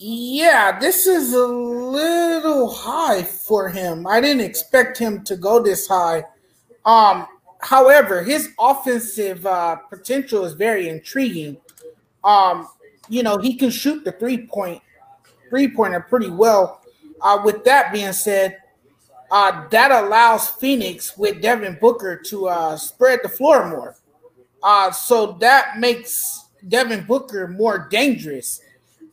[0.00, 4.06] Yeah, this is a little high for him.
[4.06, 6.24] I didn't expect him to go this high.
[6.84, 7.26] Um,
[7.60, 11.56] however, his offensive uh, potential is very intriguing.
[12.22, 12.68] Um,
[13.08, 14.82] you know, he can shoot the three point
[15.48, 16.82] three pointer pretty well.
[17.20, 18.58] Uh, with that being said,
[19.30, 23.96] uh, that allows Phoenix with Devin Booker to uh, spread the floor more.
[24.62, 28.60] Uh, so that makes Devin Booker more dangerous.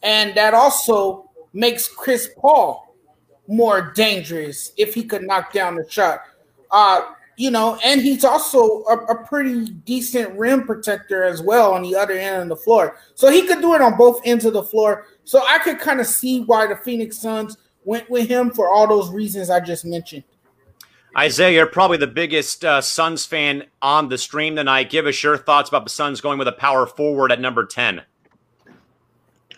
[0.04, 2.96] And that also makes Chris Paul
[3.48, 6.22] more dangerous if he could knock down the shot.
[6.72, 7.02] Uh,
[7.38, 11.96] you know, and he's also a, a, pretty decent rim protector as well on the
[11.96, 12.98] other end of the floor.
[13.16, 15.08] So he could do it on both ends of the floor.
[15.26, 18.88] So I could kind of see why the Phoenix Suns went with him for all
[18.88, 20.24] those reasons I just mentioned.
[21.18, 24.90] Isaiah, you're probably the biggest uh, Suns fan on the stream tonight.
[24.90, 28.02] Give us your thoughts about the Suns going with a power forward at number 10.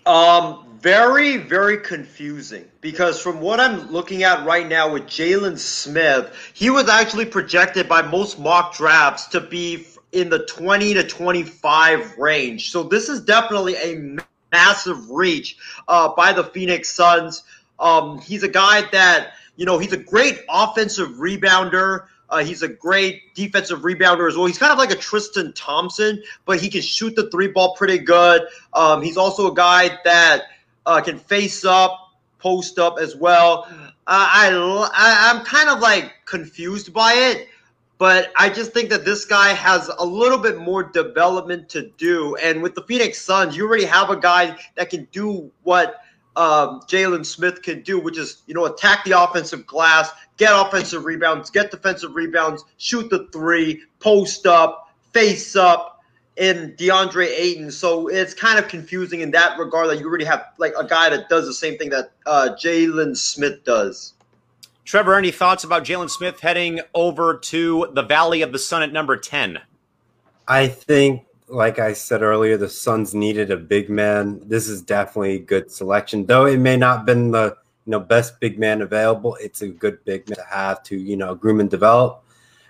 [0.05, 6.31] Um, very, very confusing because from what I'm looking at right now with Jalen Smith,
[6.53, 12.17] he was actually projected by most mock drafts to be in the 20 to 25
[12.17, 12.71] range.
[12.71, 14.17] So this is definitely a
[14.51, 17.43] massive reach uh, by the Phoenix Suns.
[17.79, 22.05] Um, he's a guy that, you know, he's a great offensive rebounder.
[22.29, 24.45] Uh, he's a great defensive rebounder as well.
[24.45, 27.99] He's kind of like a Tristan Thompson, but he can shoot the three ball pretty
[27.99, 28.43] good.
[28.73, 30.43] Um, he's also a guy that
[30.87, 33.67] uh, can face up, post up as well.
[33.69, 34.49] Uh, I,
[34.95, 37.47] I I'm kind of like confused by it,
[37.97, 42.35] but I just think that this guy has a little bit more development to do.
[42.37, 46.01] And with the Phoenix Suns, you already have a guy that can do what
[46.37, 51.03] um, Jalen Smith can do, which is you know attack the offensive glass, get offensive
[51.03, 55.96] rebounds, get defensive rebounds, shoot the three, post up, face up,
[56.39, 57.71] and DeAndre Ayton.
[57.71, 61.09] So it's kind of confusing in that regard that you already have like a guy
[61.09, 64.13] that does the same thing that uh, Jalen Smith does.
[64.85, 68.93] Trevor, any thoughts about Jalen Smith heading over to the Valley of the Sun at
[68.93, 69.59] number 10?
[70.47, 74.41] I think like I said earlier, the Suns needed a big man.
[74.45, 77.99] This is definitely a good selection, though it may not have been the you know
[77.99, 79.37] best big man available.
[79.39, 82.23] It's a good big man to have to you know groom and develop.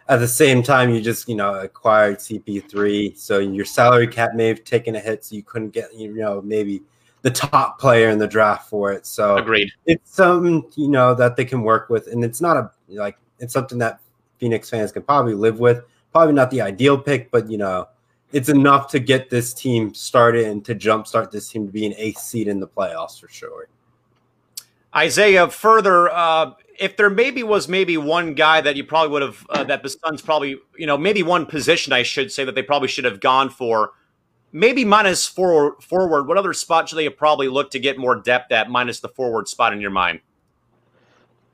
[0.09, 4.47] At the same time, you just you know acquired CP3, so your salary cap may
[4.47, 6.81] have taken a hit, so you couldn't get you know maybe
[7.23, 9.05] the top player in the draft for it.
[9.05, 9.71] So agreed.
[9.85, 13.53] It's something you know that they can work with, and it's not a like it's
[13.53, 13.99] something that
[14.39, 15.83] Phoenix fans can probably live with.
[16.13, 17.87] Probably not the ideal pick, but you know
[18.31, 21.93] it's enough to get this team started and to jumpstart this team to be an
[21.97, 23.67] eighth seed in the playoffs for sure.
[24.95, 29.45] Isaiah, further, uh, if there maybe was maybe one guy that you probably would have
[29.49, 32.63] uh, that the Suns probably you know maybe one position I should say that they
[32.63, 33.91] probably should have gone for,
[34.51, 35.81] maybe minus forward.
[35.81, 38.99] Forward, what other spot should they have probably looked to get more depth at minus
[38.99, 40.19] the forward spot in your mind?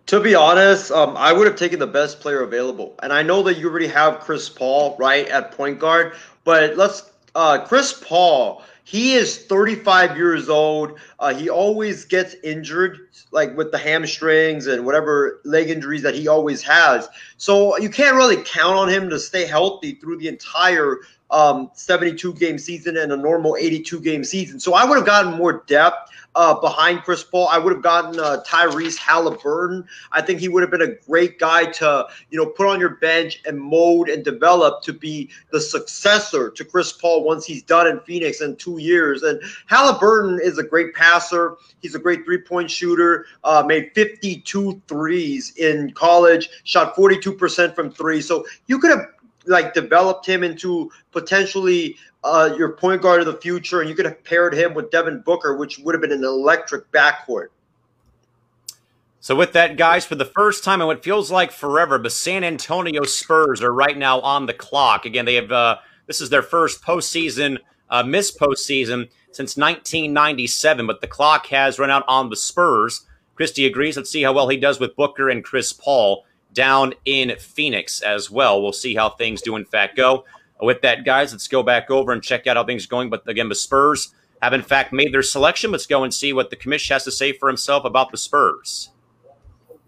[0.07, 3.41] To be honest, um, I would have taken the best player available, and I know
[3.43, 6.13] that you already have Chris Paul right at point guard.
[6.43, 8.63] But let's uh, Chris Paul.
[8.85, 10.99] He is 35 years old.
[11.17, 16.27] Uh, he always gets injured, like with the hamstrings and whatever leg injuries that he
[16.27, 17.07] always has.
[17.37, 20.99] So you can't really count on him to stay healthy through the entire
[21.31, 24.59] um, 72 game season and a normal 82 game season.
[24.59, 27.47] So I would have gotten more depth uh, behind Chris Paul.
[27.49, 29.85] I would have gotten uh, Tyrese Haliburton.
[30.11, 32.95] I think he would have been a great guy to you know put on your
[32.95, 37.87] bench and mold and develop to be the successor to Chris Paul once he's done
[37.87, 39.23] in Phoenix in two years.
[39.23, 41.57] And Haliburton is a great passer.
[41.81, 43.25] He's a great three point shooter.
[43.43, 46.49] Uh, made 52 threes in college.
[46.63, 48.21] Shot 42% from three.
[48.21, 49.07] So you could have
[49.45, 54.05] like developed him into potentially uh, your point guard of the future, and you could
[54.05, 57.47] have paired him with Devin Booker, which would have been an electric backcourt.
[59.19, 62.43] So with that, guys, for the first time in what feels like forever, the San
[62.43, 65.05] Antonio Spurs are right now on the clock.
[65.05, 67.59] Again, they have uh, this is their first postseason,
[67.89, 73.05] uh, missed postseason since 1997, but the clock has run out on the Spurs.
[73.35, 73.95] Christie agrees.
[73.97, 78.29] Let's see how well he does with Booker and Chris Paul down in Phoenix as
[78.29, 78.61] well.
[78.61, 80.25] We'll see how things do in fact go.
[80.61, 83.09] With that, guys, let's go back over and check out how things are going.
[83.09, 85.71] But again, the Spurs have in fact made their selection.
[85.71, 88.89] Let's go and see what the commission has to say for himself about the Spurs,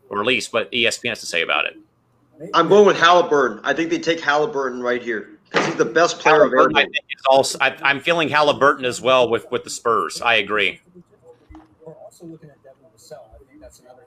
[0.09, 1.77] or at least what ESPN has to say about it.
[2.53, 3.61] I'm going with Haliburton.
[3.63, 6.77] I think they take Haliburton right here because he's the best player available.
[6.77, 7.57] I think it's also.
[7.61, 10.21] I, am feeling Haliburton as well with with the Spurs.
[10.21, 10.81] I agree.
[11.85, 13.19] We're also looking at Devin Vassell.
[13.33, 14.04] I think that's another guy.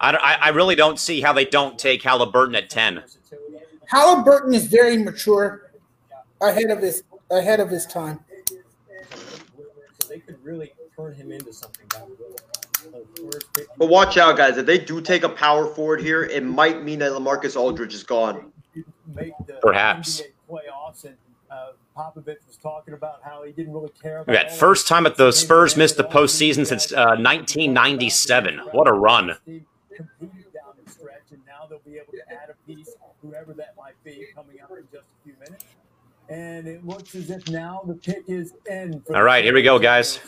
[0.00, 3.02] I, I really don't see how they don't take Haliburton at ten.
[3.90, 5.70] Haliburton is very mature,
[6.40, 8.20] ahead of his ahead of his time.
[10.08, 11.86] They could really turn him into something.
[13.78, 14.58] But watch out, guys.
[14.58, 18.02] If they do take a power forward here, it might mean that LaMarcus Aldridge is
[18.02, 18.52] gone.
[19.60, 20.22] Perhaps.
[20.50, 21.16] Playoffs and
[21.50, 24.20] uh, Popovich was talking about how he didn't really care.
[24.20, 28.58] About that first time that the Spurs missed the postseason since uh, 1997.
[28.72, 29.36] What a run!
[31.68, 32.90] They'll be able to add a piece,
[33.22, 35.64] whoever that might be, coming up in just a few minutes.
[36.28, 39.02] And it looks as if now the pick is in.
[39.14, 40.20] All right, here we go, guys.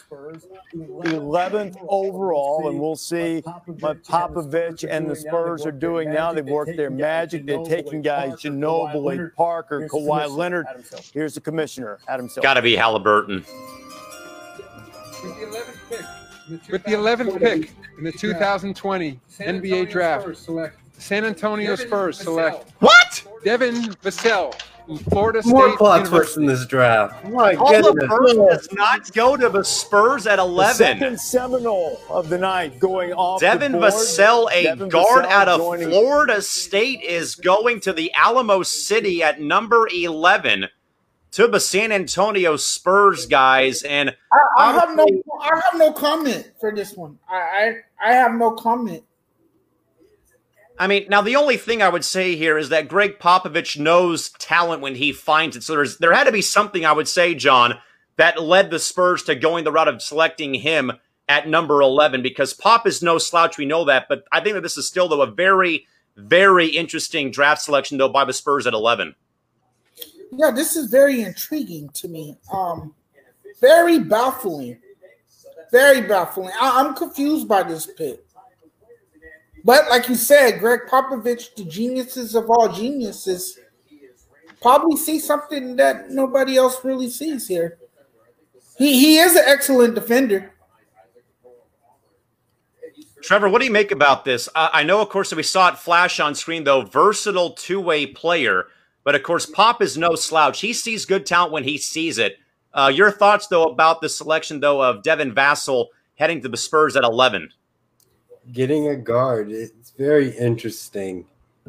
[0.73, 6.33] 11th overall, and we'll see what Popovich and the Spurs are doing now.
[6.33, 7.47] They've worked their magic.
[7.47, 10.67] They're taking guys Ginobili, Parker, Kawhi Leonard.
[11.13, 12.43] Here's the commissioner, Adam Silver.
[12.45, 13.45] Got to be Haliburton.
[16.71, 20.29] With the 11th pick in the 2020 NBA draft,
[20.99, 23.25] San Antonio Spurs select what?
[23.45, 24.55] Devin Vassell
[25.09, 27.25] Florida State More plot twists in this draft.
[27.29, 28.05] My goodness.
[28.07, 30.69] does not go to the Spurs at 11.
[30.69, 33.41] The second Seminole of the night going off.
[33.41, 35.61] Devin Vassell, a Devin guard Vassell out of.
[35.61, 40.69] Florida State, is going to the Alamo City at number 11
[41.35, 43.83] to the San Antonio Spurs guys.
[43.83, 45.05] And I, I have no,
[45.41, 47.19] I have no comment for this one.
[47.29, 49.03] I, I, I have no comment.
[50.79, 54.31] I mean, now the only thing I would say here is that Gregg Popovich knows
[54.31, 55.65] talent when he finds it.
[55.65, 57.79] So there's there had to be something I would say, John,
[58.17, 60.93] that led the Spurs to going the route of selecting him
[61.29, 63.59] at number 11 because Pop is no slouch.
[63.59, 64.07] We know that.
[64.09, 65.87] But I think that this is still, though, a very,
[66.17, 69.15] very interesting draft selection, though, by the Spurs at 11.
[70.37, 72.37] Yeah, this is very intriguing to me.
[72.53, 72.95] Um,
[73.61, 74.79] very baffling.
[75.71, 76.51] Very baffling.
[76.61, 78.25] I- I'm confused by this pick.
[79.65, 83.59] But like you said, Gregg Popovich, the geniuses of all geniuses,
[84.61, 87.79] probably see something that nobody else really sees here.
[88.77, 90.51] He he is an excellent defender.
[93.23, 94.51] Trevor, what do you make about this?
[94.55, 98.05] I know, of course, that we saw it flash on screen, though, versatile two way
[98.05, 98.67] player.
[99.05, 100.61] But of course, Pop is no slouch.
[100.61, 102.39] He sees good talent when he sees it.
[102.73, 105.87] Uh, your thoughts, though, about the selection, though, of Devin Vassell
[106.17, 107.51] heading to the Spurs at 11?
[108.53, 111.27] Getting a guard, it's very interesting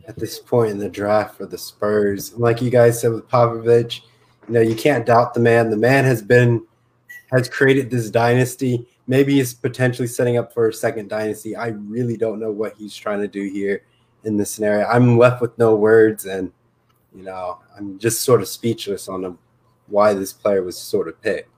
[0.07, 2.33] at this point in the draft for the Spurs.
[2.33, 4.01] Like you guys said with Popovich,
[4.47, 5.69] you know, you can't doubt the man.
[5.69, 6.65] The man has been
[7.31, 8.87] has created this dynasty.
[9.07, 11.55] Maybe he's potentially setting up for a second dynasty.
[11.55, 13.83] I really don't know what he's trying to do here
[14.23, 14.85] in this scenario.
[14.87, 16.51] I'm left with no words, and
[17.15, 19.37] you know, I'm just sort of speechless on
[19.87, 21.49] why this player was sort of picked.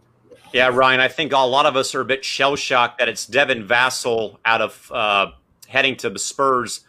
[0.54, 3.26] Yeah, Ryan, I think a lot of us are a bit shell shocked that it's
[3.26, 5.28] Devin Vassell out of uh,
[5.68, 6.86] heading to the Spurs,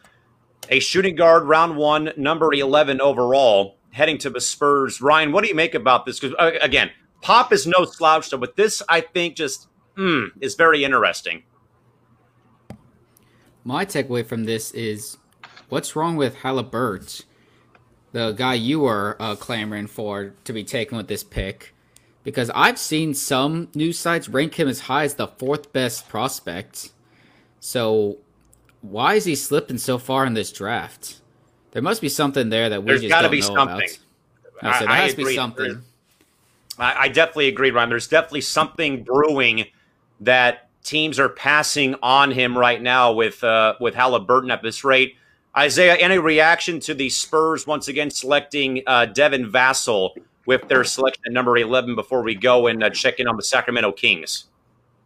[0.68, 5.00] a shooting guard, round one, number 11 overall, heading to the Spurs.
[5.00, 6.20] Ryan, what do you make about this?
[6.20, 6.90] Because, uh, again,
[7.20, 11.42] Pop is no slouch, but this, I think, just mm, is very interesting.
[13.64, 15.16] My takeaway from this is
[15.68, 17.24] what's wrong with Haliburton,
[18.12, 21.74] the guy you were uh, clamoring for to be taken with this pick?
[22.24, 26.90] Because I've seen some news sites rank him as high as the fourth best prospect.
[27.60, 28.18] So
[28.82, 31.20] why is he slipping so far in this draft?
[31.72, 33.88] There must be something there that we There's just got to be know something.
[34.60, 34.74] about.
[34.74, 35.82] I said, there I- I has to be something.
[36.78, 37.88] I, I definitely agree, Ryan.
[37.88, 39.66] There's definitely something brewing
[40.20, 45.16] that teams are passing on him right now with uh, with Haliburton at this rate.
[45.58, 50.10] Isaiah, any reaction to the Spurs once again selecting uh, Devin Vassell
[50.46, 53.42] with their selection at number 11 before we go and uh, check in on the
[53.42, 54.44] Sacramento Kings?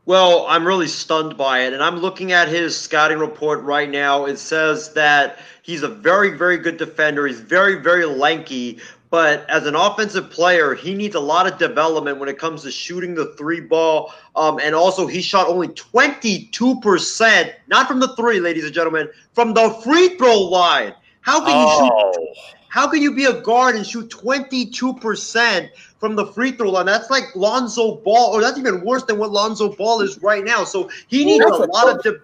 [0.04, 1.72] Well, I'm really stunned by it.
[1.72, 4.26] And I'm looking at his scouting report right now.
[4.26, 7.26] It says that he's a very, very good defender.
[7.26, 8.78] He's very, very lanky.
[9.12, 12.70] But as an offensive player, he needs a lot of development when it comes to
[12.70, 14.14] shooting the three ball.
[14.34, 19.52] Um, and also, he shot only 22%, not from the three, ladies and gentlemen, from
[19.52, 20.94] the free throw line.
[21.20, 21.92] How can you shoot?
[21.92, 22.34] Oh,
[22.68, 25.68] How can you be a guard and shoot 22%
[26.00, 26.86] from the free throw line?
[26.86, 30.64] That's like Lonzo Ball, or that's even worse than what Lonzo Ball is right now.
[30.64, 32.20] So he needs a lot of de-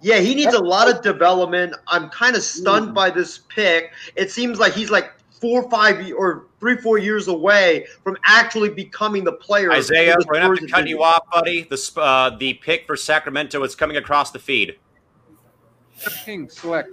[0.00, 1.74] yeah, he needs a lot of development.
[1.86, 3.92] I'm kind of stunned by this pick.
[4.16, 8.16] It seems like he's like four, or five, ye- or three, four years away from
[8.24, 9.72] actually becoming the player.
[9.72, 11.62] Isaiah, the we're going to have to cut you off, buddy.
[11.62, 14.78] The, uh, the pick for Sacramento is coming across the feed.
[16.24, 16.90] Kings select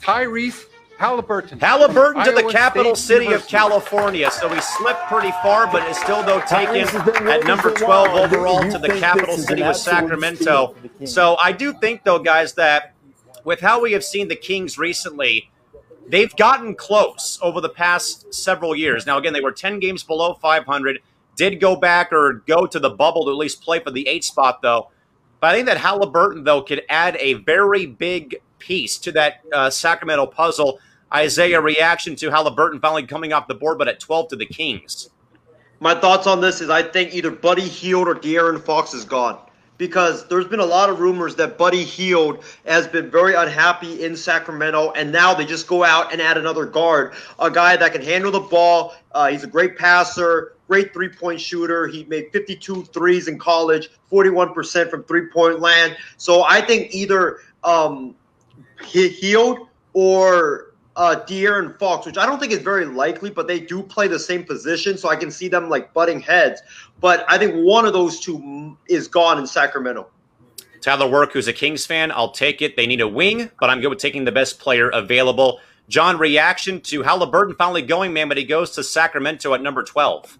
[0.00, 0.64] Tyrese
[0.98, 1.60] Haliburton.
[1.60, 4.30] Haliburton to the capital State city of California.
[4.30, 7.70] So he slipped pretty far, but is still, though, taken Tyrese has been at number
[7.72, 8.18] 12 while.
[8.24, 10.42] Overall to the capital city an of Sacramento.
[10.42, 11.14] steal for the Kings?
[11.14, 12.94] So I do think, though, guys, that
[13.44, 15.50] with how we have seen the Kings recently,
[16.08, 19.06] they've gotten close over the past several years.
[19.06, 21.00] Now, again, they were 10 games below 500,
[21.36, 24.24] did go back or go to the bubble to at least play for the eight
[24.24, 24.90] spot, though.
[25.40, 29.70] But I think that Haliburton, though, could add a very big piece to that uh,
[29.70, 30.80] Sacramento puzzle.
[31.14, 35.10] Isaiah, reaction to Haliburton finally coming off the board, but at 12 to the Kings.
[35.80, 39.38] My thoughts on this is I think either Buddy Hield or De'Aaron Fox is gone
[39.78, 44.16] because there's been a lot of rumors that Buddy Hield has been very unhappy in
[44.16, 48.02] Sacramento, and now they just go out and add another guard, a guy that can
[48.02, 48.94] handle the ball.
[49.12, 51.86] Uh, he's a great passer, great three point shooter.
[51.86, 55.96] He made 52 threes in college, 41% from three point land.
[56.16, 58.14] So I think either um,
[58.84, 60.67] He- Hield or
[60.98, 64.18] uh, De'Aaron Fox, which I don't think is very likely, but they do play the
[64.18, 66.60] same position, so I can see them like butting heads.
[67.00, 70.08] But I think one of those two is gone in Sacramento.
[70.80, 72.76] Tyler Work, who's a Kings fan, I'll take it.
[72.76, 75.60] They need a wing, but I'm good with taking the best player available.
[75.88, 80.36] John, reaction to Haliburton finally going, man, but he goes to Sacramento at number 12.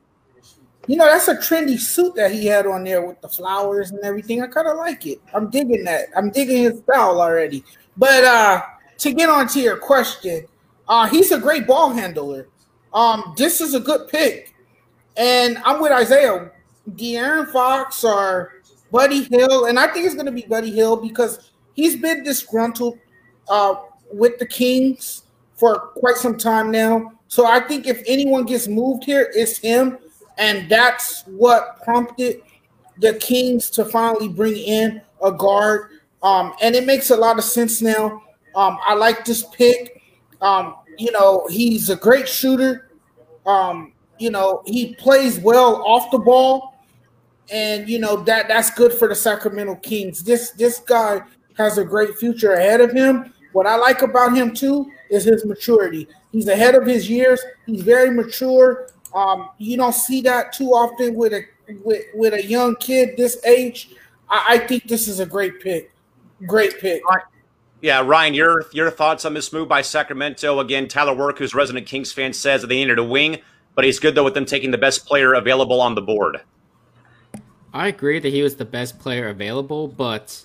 [0.88, 4.00] You know, that's a trendy suit that he had on there with the flowers and
[4.02, 4.42] everything.
[4.42, 5.20] I kind of like it.
[5.34, 6.06] I'm digging that.
[6.16, 7.62] I'm digging his style already.
[7.96, 8.62] But uh
[8.98, 10.46] to get on to your question,
[10.88, 12.48] uh he's a great ball handler.
[12.92, 14.54] Um, this is a good pick.
[15.16, 16.50] And I'm with Isaiah.
[16.90, 18.54] De'Aaron Fox or
[18.90, 22.98] Buddy Hield, and I think it's gonna be Buddy Hield because he's been disgruntled
[23.48, 23.74] uh
[24.12, 25.24] with the Kings
[25.58, 27.12] for quite some time now.
[27.26, 29.98] So I think if anyone gets moved here, it's him.
[30.38, 32.42] And that's what prompted
[32.98, 35.90] the Kings to finally bring in a guard.
[36.22, 38.22] Um, and it makes a lot of sense now.
[38.58, 40.02] Um, I like this pick.
[40.40, 42.90] Um, you know, he's a great shooter.
[43.46, 46.74] Um, you know, he plays well off the ball.
[47.50, 50.22] And you know that that's good for the Sacramento Kings.
[50.22, 51.22] This this guy
[51.56, 53.32] has a great future ahead of him.
[53.52, 56.08] What I like about him too is his maturity.
[56.30, 57.40] He's ahead of his years.
[57.64, 58.88] He's very mature.
[59.14, 61.42] Um, you don't see that too often with a
[61.84, 63.94] with, with a young kid this age.
[64.28, 65.90] I, I think this is a great pick.
[66.46, 67.00] Great pick.
[67.80, 70.58] Yeah, Ryan, your your thoughts on this move by Sacramento?
[70.58, 73.38] Again, Tyler Work, who's resident Kings fan, says that they needed a wing,
[73.74, 76.40] but he's good though with them taking the best player available on the board.
[77.72, 80.44] I agree that he was the best player available, but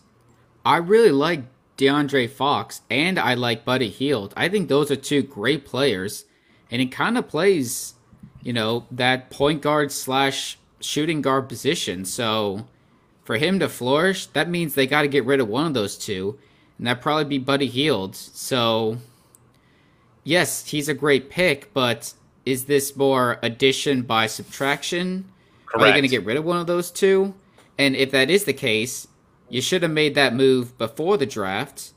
[0.65, 1.43] I really like
[1.77, 4.33] DeAndre Fox and I like Buddy Hield.
[4.37, 6.25] I think those are two great players,
[6.69, 7.95] and he kind of plays,
[8.43, 12.05] you know, that point guard slash shooting guard position.
[12.05, 12.67] So
[13.23, 15.97] for him to flourish, that means they got to get rid of one of those
[15.97, 16.37] two,
[16.83, 18.13] and that probably be Buddy Hield.
[18.13, 18.97] So
[20.25, 22.13] yes, he's a great pick, but
[22.45, 25.31] is this more addition by subtraction?
[25.65, 25.81] Correct.
[25.81, 27.35] Are you going to get rid of one of those two?
[27.79, 29.07] And if that is the case,
[29.47, 31.93] you should have made that move before the draft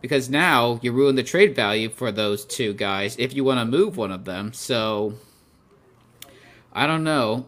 [0.00, 3.64] because now you ruin the trade value for those two guys if you want to
[3.64, 4.52] move one of them.
[4.52, 5.14] So
[6.72, 7.46] I don't know.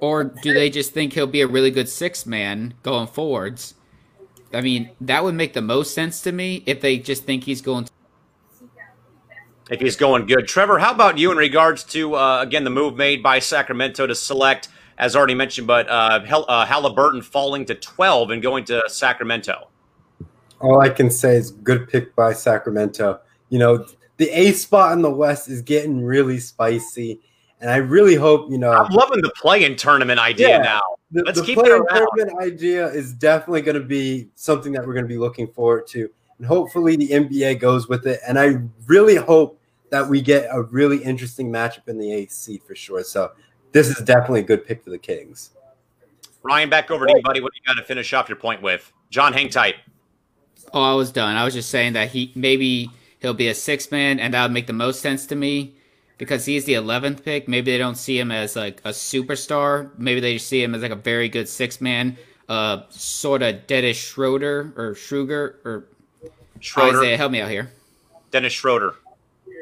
[0.00, 3.74] Or do they just think he'll be a really good six man going forwards?
[4.54, 7.60] I mean, that would make the most sense to me if they just think he's
[7.62, 7.90] going to
[9.70, 10.46] if he's going good.
[10.46, 14.14] Trevor, how about you in regards to uh, again the move made by Sacramento to
[14.14, 14.68] select
[14.98, 19.68] as already mentioned, but uh, Hel- uh, Haliburton falling to 12 and going to Sacramento.
[20.60, 23.20] All I can say is good pick by Sacramento.
[23.50, 23.86] You know,
[24.16, 27.20] the A spot in the West is getting really spicy.
[27.60, 28.72] And I really hope, you know.
[28.72, 30.82] I'm loving the play in tournament idea yeah, now.
[31.14, 34.84] The, Let's the keep play in tournament idea is definitely going to be something that
[34.84, 36.10] we're going to be looking forward to.
[36.38, 38.18] And hopefully the NBA goes with it.
[38.26, 39.60] And I really hope
[39.90, 43.04] that we get a really interesting matchup in the eighth seed for sure.
[43.04, 43.30] So
[43.70, 45.50] this is definitely a good pick for the Kings.
[46.42, 47.40] Ryan, back over to you, buddy.
[47.40, 48.92] What do you got to finish off your point with?
[49.10, 49.76] John, hang tight.
[50.72, 51.36] Oh, I was done.
[51.36, 54.52] I was just saying that he maybe he'll be a six man, and that would
[54.52, 55.76] make the most sense to me
[56.18, 57.48] because he's the eleventh pick.
[57.48, 59.90] Maybe they don't see him as like a superstar.
[59.98, 62.16] Maybe they see him as like a very good six man,
[62.48, 65.88] uh, sort of Dennis Schroeder or Schruger or
[66.60, 66.98] Schroeder.
[66.98, 67.70] Isaiah, help me out here.
[68.30, 68.94] Dennis Schroeder.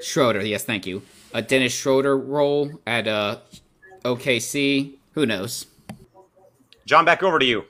[0.03, 1.03] Schroeder, yes, thank you.
[1.35, 3.39] A Dennis Schroeder role at uh
[4.05, 4.95] OKC.
[5.13, 5.67] Who knows?
[6.87, 7.65] John, back over to you.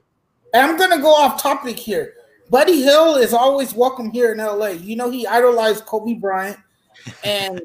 [0.54, 2.14] I'm gonna go off topic here.
[2.50, 4.68] Buddy Hield is always welcome here in LA.
[4.68, 6.58] You know he idolized Kobe Bryant,
[7.24, 7.60] and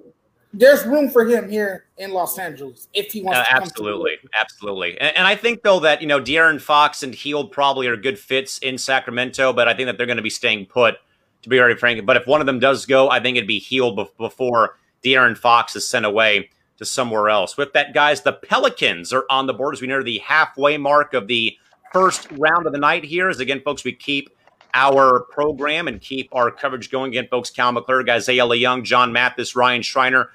[0.54, 3.40] there's room for him here in Los Angeles if he wants.
[3.40, 5.00] Uh, absolutely, absolutely.
[5.00, 8.18] And, and, I think though that you know De'Aaron Fox and Hield probably are good
[8.18, 10.96] fits in Sacramento, but I think that they're going to be staying put.
[11.44, 13.60] To be very frank, but if one of them does go, I think it'd be
[13.60, 17.58] Hield before De'Aaron Fox is sent away to somewhere else.
[17.58, 21.14] With that, guys, the Pelicans are on the board as we near the halfway mark
[21.14, 21.56] of the
[21.94, 23.30] first round of the night here.
[23.30, 24.30] As again, folks, we keep
[24.78, 27.10] our program and keep our coverage going.
[27.10, 30.30] Again, folks, Cal McClure, Isaiah Young, John Mathis, Ryan Schreiner,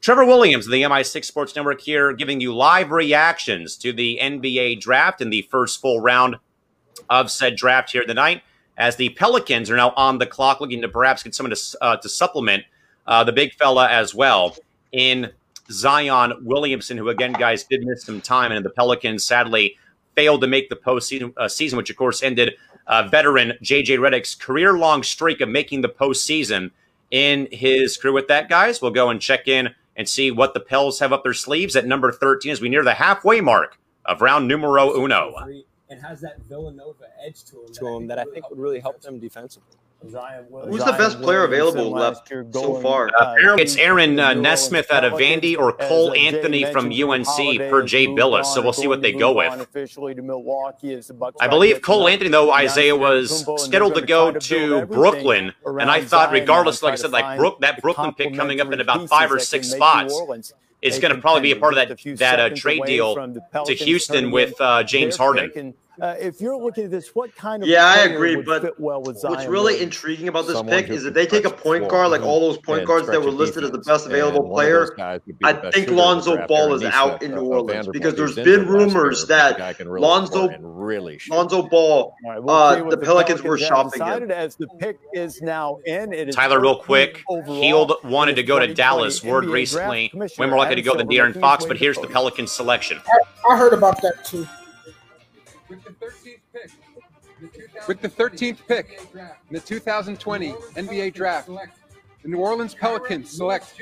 [0.00, 5.20] Trevor Williams the MI6 Sports Network here, giving you live reactions to the NBA draft
[5.20, 6.36] in the first full round
[7.10, 8.42] of said draft here tonight.
[8.78, 11.96] As the Pelicans are now on the clock, looking to perhaps get someone to, uh,
[11.98, 12.64] to supplement
[13.06, 14.56] uh, the big fella as well
[14.92, 15.30] in
[15.70, 19.76] Zion Williamson, who again, guys, did miss some time, and the Pelicans sadly
[20.14, 22.54] failed to make the postseason, uh, season, which of course ended
[22.86, 26.70] uh, veteran JJ Redick's career-long streak of making the postseason
[27.10, 28.12] in his career.
[28.12, 31.22] With that, guys, we'll go and check in and see what the Pels have up
[31.22, 35.34] their sleeves at number 13 as we near the halfway mark of round numero uno.
[35.88, 39.00] And has that Villanova edge to him, to him that I think would really help
[39.02, 39.76] them defensively.
[40.10, 43.10] Zion, Who's Zion the best player available left so far?
[43.18, 48.06] Uh, it's Aaron uh, Nesmith out of Vandy or Cole Anthony from UNC per Jay
[48.06, 48.46] Bilas.
[48.46, 49.66] So we'll see what they go with.
[51.40, 56.32] I believe Cole Anthony, though, Isaiah was scheduled to go to Brooklyn, and I thought,
[56.32, 59.38] regardless, like I said, like Brook, that Brooklyn pick coming up in about five or
[59.38, 60.14] six spots
[60.82, 63.14] is going to probably be a part of that that uh, trade deal
[63.64, 65.74] to Houston with uh, James Harden.
[66.00, 68.80] Uh, if you're looking at this, what kind of Yeah, I agree, would but fit
[68.80, 69.34] well with Zion?
[69.34, 69.84] What's really Williamson?
[69.86, 72.40] intriguing about this Someone pick is can if they take a point guard, like all
[72.40, 74.90] those point point guards that were listed as the best available And one of those
[74.96, 76.46] player, be I think shooter in the Lonzo.
[76.46, 77.92] Ball is out in New Orleans Vanderbilt.
[77.92, 81.20] because there's been rumors year, that the can really Lonzo really.
[81.30, 84.36] Lonzo Ball, All right, we'll uh, see the Pelicans were shopping decided him.
[84.36, 86.12] as the pick is now in.
[86.12, 87.22] It is Tyler, real quick.
[87.28, 89.22] overall Hield wanted to go to Dallas.
[89.22, 90.08] Word recently.
[90.08, 90.12] Draft.
[90.12, 92.12] Commissioner When we're likely to go to Silver, De'Aaron Fox, but here's the vote.
[92.12, 93.00] Pelican selection.
[93.48, 94.46] I heard about that too.
[95.68, 95.84] With
[98.00, 103.74] the 13th pick in the 2020 NBA Draft, the New Orleans Pelicans select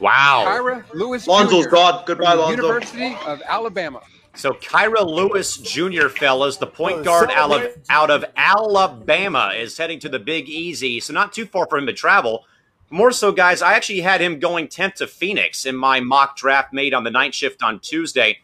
[0.00, 0.44] Wow.
[0.46, 1.70] Kira Lewis Lonzo's Jr.
[1.70, 2.04] gone.
[2.06, 2.62] Goodbye, Lonzo.
[2.62, 4.00] University of Alabama.
[4.34, 10.08] So Kira Lewis Jr., fellas, the point oh, guard out of Alabama, is heading to
[10.08, 11.00] the Big Easy.
[11.00, 12.44] So not too far for him to travel.
[12.90, 16.72] More so, guys, I actually had him going 10th to Phoenix in my mock draft
[16.72, 18.38] made on the night shift on Tuesday.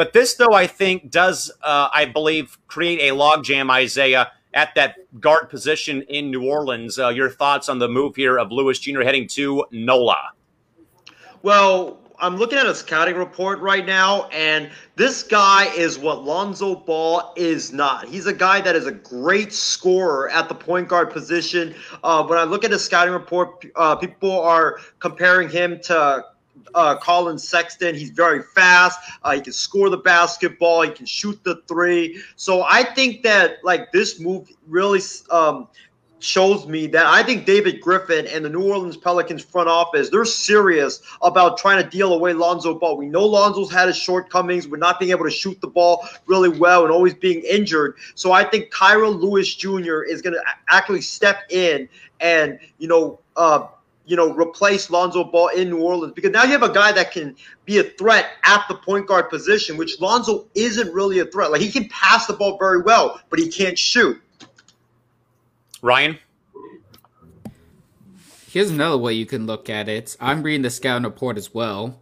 [0.00, 4.96] But this, though, I think does, uh, I believe, create a logjam, Isaiah, at that
[5.20, 6.98] guard position in New Orleans.
[6.98, 9.02] Uh, your thoughts on the move here of Lewis Jr.
[9.02, 10.30] heading to NOLA?
[11.42, 16.76] Well, I'm looking at a scouting report right now, and this guy is what Lonzo
[16.76, 18.08] Ball is not.
[18.08, 21.74] He's a guy that is a great scorer at the point guard position.
[22.02, 26.24] Uh, when I look at his scouting report, uh, people are comparing him to
[26.74, 27.94] uh, Collin Sexton.
[27.94, 28.98] He's very fast.
[29.22, 30.82] Uh, he can score the basketball.
[30.82, 32.22] He can shoot the three.
[32.36, 35.68] So I think that like this move really um,
[36.20, 40.24] shows me that I think David Griffin and the New Orleans Pelicans front office, they're
[40.24, 42.96] serious about trying to deal away Lonzo Ball.
[42.96, 46.48] We know Lonzo's had his shortcomings with not being able to shoot the ball really
[46.48, 47.96] well and always being injured.
[48.14, 50.02] So I think Kira Lewis Jr.
[50.02, 51.88] is going to actually step in
[52.20, 53.66] and, you know, uh,
[54.06, 57.12] you know, replace Lonzo Ball in New Orleans because now you have a guy that
[57.12, 61.50] can be a threat at the point guard position, which Lonzo isn't really a threat.
[61.50, 64.20] Like he can pass the ball very well, but he can't shoot.
[65.82, 66.18] Ryan?
[68.48, 70.16] Here's another way you can look at it.
[70.20, 72.00] I'm reading the scouting report as well.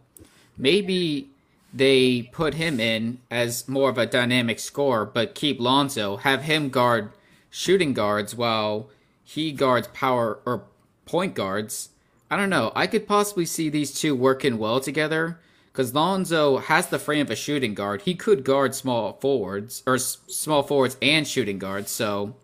[0.57, 1.29] Maybe
[1.73, 6.69] they put him in as more of a dynamic scorer, but keep Lonzo, have him
[6.69, 7.11] guard
[7.51, 8.89] shooting guards while
[9.23, 10.63] he guards power or
[11.09, 11.89] point guards.
[12.29, 12.71] I don't know.
[12.75, 15.39] I could possibly see these two working well together
[15.71, 18.03] because Lonzo has the frame of a shooting guard.
[18.03, 21.89] He could guard small forwards or s- small forwards and shooting guards.
[21.89, 22.35] So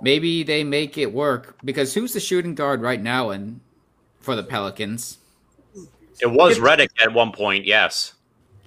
[0.00, 3.60] maybe they make it work because who's the shooting guard right now and
[4.20, 5.18] for the Pelicans?
[6.22, 8.14] It was Redick at one point, yes.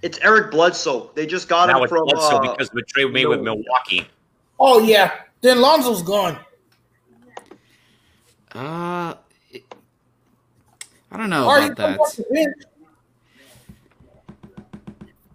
[0.04, 1.10] It's Eric Bledsoe.
[1.16, 3.26] They just got now him it's from Bledsoe uh, because of the trade we made
[3.26, 4.08] with Milwaukee.
[4.60, 6.38] Oh yeah, then Lonzo's gone.
[8.56, 9.14] Uh,
[11.12, 12.00] I don't know Or he about that.
[12.00, 12.56] off the bench.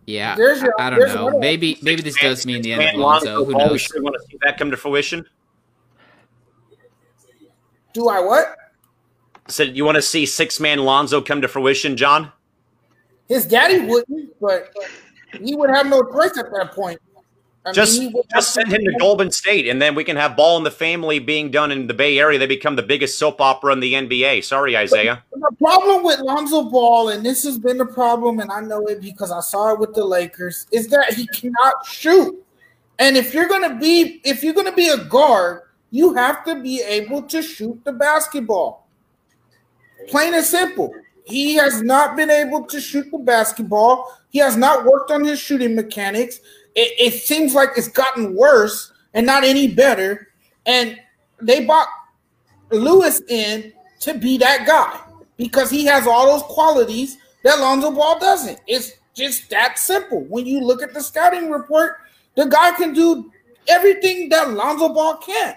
[0.07, 1.39] Yeah, There's your- I, I don't know.
[1.39, 3.45] Maybe maybe this does mean the end of Man, Lonzo.
[3.45, 3.81] Who Ball, we knows?
[3.81, 5.24] sure want to see that come to fruition.
[7.95, 8.55] Do I what?
[9.49, 12.31] Said you want to see six man Lonzo come to fruition, John?
[13.28, 14.74] His daddy wouldn't, but
[15.43, 17.01] he would have no choice at that point.
[17.66, 20.59] I Just would just send him to Golden State, and then we can have Ball
[20.59, 22.39] in the Family being done in the Bay Area.
[22.39, 24.45] They become the biggest soap opera in the NBA.
[24.45, 25.23] Sorry, Isaiah.
[25.32, 29.01] The problem with Lonzo Ball, and this has been the problem, and I know it
[29.01, 32.45] because I saw it with the Lakers, is that he cannot shoot.
[32.99, 36.82] And if you're gonna be if you're gonna be a guard, you have to be
[36.82, 38.86] able to shoot the basketball.
[40.09, 40.93] Plain and simple.
[41.24, 44.12] He has not been able to shoot the basketball.
[44.28, 46.41] He has not worked on his shooting mechanics.
[46.75, 50.29] It, it seems like it's gotten worse and not any better.
[50.67, 50.99] And
[51.41, 51.89] they bought
[52.71, 55.01] Lewis in to be that guy
[55.37, 58.61] because he has all those qualities that Lonzo Ball doesn't.
[58.67, 60.25] It's just that simple.
[60.25, 61.99] When you look at the scouting report,
[62.35, 63.31] the guy can do
[63.69, 65.55] everything that Lonzo Ball can.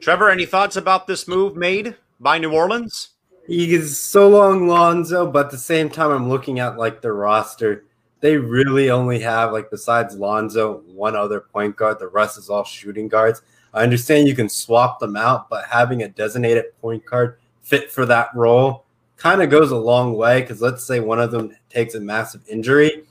[0.00, 3.10] Trevor, any thoughts about this move made by New Orleans?
[3.46, 7.12] He is so long Lonzo, but at the same time, I'm looking at like the
[7.12, 7.84] roster.
[8.20, 11.98] They really only have like besides Lonzo, one other point guard.
[11.98, 13.42] The rest is all shooting guards.
[13.72, 18.06] I understand you can swap them out, but having a designated point guard fit for
[18.06, 18.84] that role
[19.16, 20.40] kind of goes a long way.
[20.40, 23.04] Because let's say one of them takes a massive injury,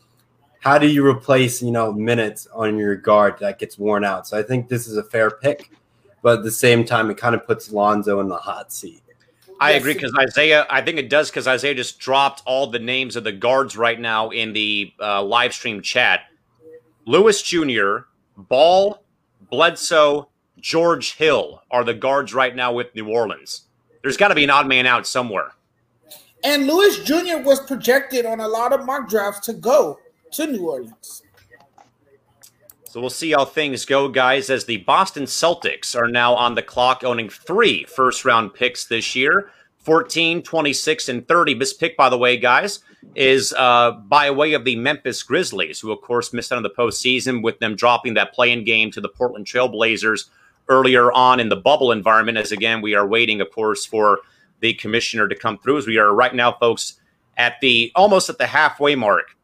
[0.59, 4.27] how do you replace you know minutes on your guard that gets worn out?
[4.27, 5.71] So I think this is a fair pick,
[6.21, 9.01] but at the same time, it kind of puts Lonzo in the hot seat.
[9.59, 13.15] I agree because Isaiah, I think it does because Isaiah just dropped all the names
[13.15, 16.21] of the guards right now in the uh, live stream chat.
[17.05, 17.99] Lewis Jr.,
[18.35, 19.01] Ball,
[19.49, 20.29] Bledsoe,
[20.59, 23.63] George Hill are the guards right now with New Orleans.
[24.01, 25.53] There's got to be an odd man out somewhere.
[26.43, 27.39] And Lewis Jr.
[27.43, 29.99] was projected on a lot of mock drafts to go
[30.33, 31.23] to New Orleans.
[32.89, 36.61] So we'll see how things go, guys, as the Boston Celtics are now on the
[36.61, 41.55] clock, owning three first round picks this year 14, 26, and 30.
[41.55, 42.79] This pick, by the way, guys,
[43.13, 46.69] is uh, by way of the Memphis Grizzlies, who, of course, missed out on the
[46.69, 50.29] postseason with them dropping that play-in game to the Portland Trailblazers
[50.69, 52.37] earlier on in the bubble environment.
[52.37, 54.19] As again, we are waiting, of course, for
[54.61, 55.77] the commissioner to come through.
[55.77, 57.01] As we are right now, folks,
[57.35, 59.35] at the almost at the halfway mark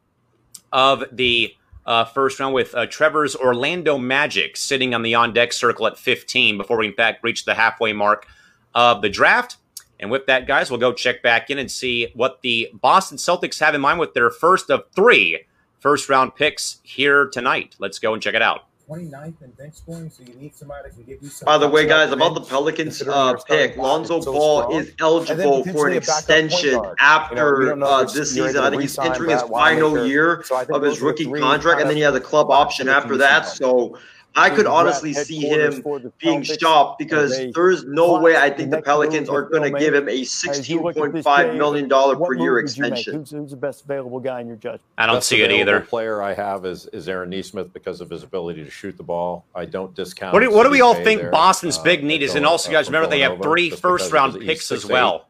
[0.72, 1.54] of the
[1.86, 5.98] uh, first round with uh, Trevor's Orlando Magic sitting on the on deck circle at
[5.98, 8.26] 15 before we, in fact, reach the halfway mark
[8.74, 9.58] of the draft.
[10.00, 13.60] And with that, guys, we'll go check back in and see what the Boston Celtics
[13.60, 15.44] have in mind with their first of three
[15.78, 17.76] first round picks here tonight.
[17.78, 18.64] Let's go and check it out.
[18.88, 21.46] 29th in bench scoring, so you need somebody that can give you some.
[21.46, 25.96] By the way, guys, about the Pelicans uh, pick, Lonzo Ball is eligible for an
[25.96, 28.62] extension after uh, this season.
[28.62, 32.14] I think he's entering his final year of his rookie contract, and then he has
[32.14, 33.46] a club option after that.
[33.46, 33.98] So
[34.36, 35.84] I could honestly see him
[36.18, 40.08] being shopped because there's no way I think the Pelicans are going to give him
[40.08, 43.14] a $16.5 million per year extension.
[43.14, 44.82] Who's, who's, the best available guy in your judgment?
[44.98, 45.80] I don't best see it either.
[45.80, 49.44] Player I have is, is Aaron Nesmith because of his ability to shoot the ball.
[49.54, 50.32] I don't discount.
[50.32, 52.34] What do, what do we all think there, Boston's uh, big need is?
[52.34, 55.28] And also, guys, remember they have three first round picks as well.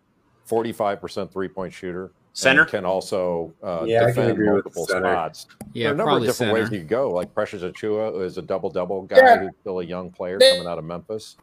[0.48, 2.12] 45% three point shooter.
[2.36, 5.46] Center can also uh, yeah, defend multiple spots.
[5.72, 6.52] Yeah, there are a number of different center.
[6.54, 7.10] ways you could go.
[7.10, 9.38] Like Precious Achiuwa is a double double guy Yeah.
[9.38, 11.36] who's still a young player They- coming out of Memphis.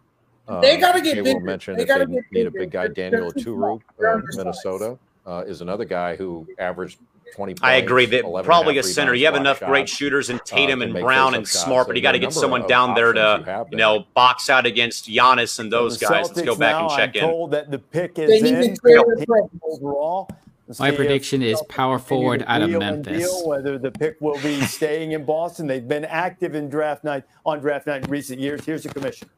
[0.62, 1.40] They Um, gotta get Jay bigger.
[1.40, 2.88] will mention They that they gotta get need a big guy.
[2.90, 3.82] Daniel they're too Oturu, small.
[3.98, 4.38] They're uh, undersized.
[4.38, 7.00] Minnesota, uh, is another guy who averaged
[7.36, 7.62] 20 points.
[7.64, 9.14] I agree that probably a center.
[9.14, 11.48] You have block enough great shooters in uh, Tatum can and Brown and.
[11.48, 13.66] Smart, So but you got to there are a get someone down there to you
[13.72, 16.28] you know box out against Giannis and those The guys.
[16.28, 17.30] Let's go back now, and check I'm in.
[17.30, 19.62] told that the pick They is need to in clear the problem.
[19.64, 20.30] overall.
[20.72, 23.18] Let's My prediction is power forward out of Memphis.
[23.28, 25.68] deal, whether the pick will be staying in Boston.
[25.68, 28.64] They've been active in draft night on draft night in recent years.
[28.64, 29.30] Here's the commission.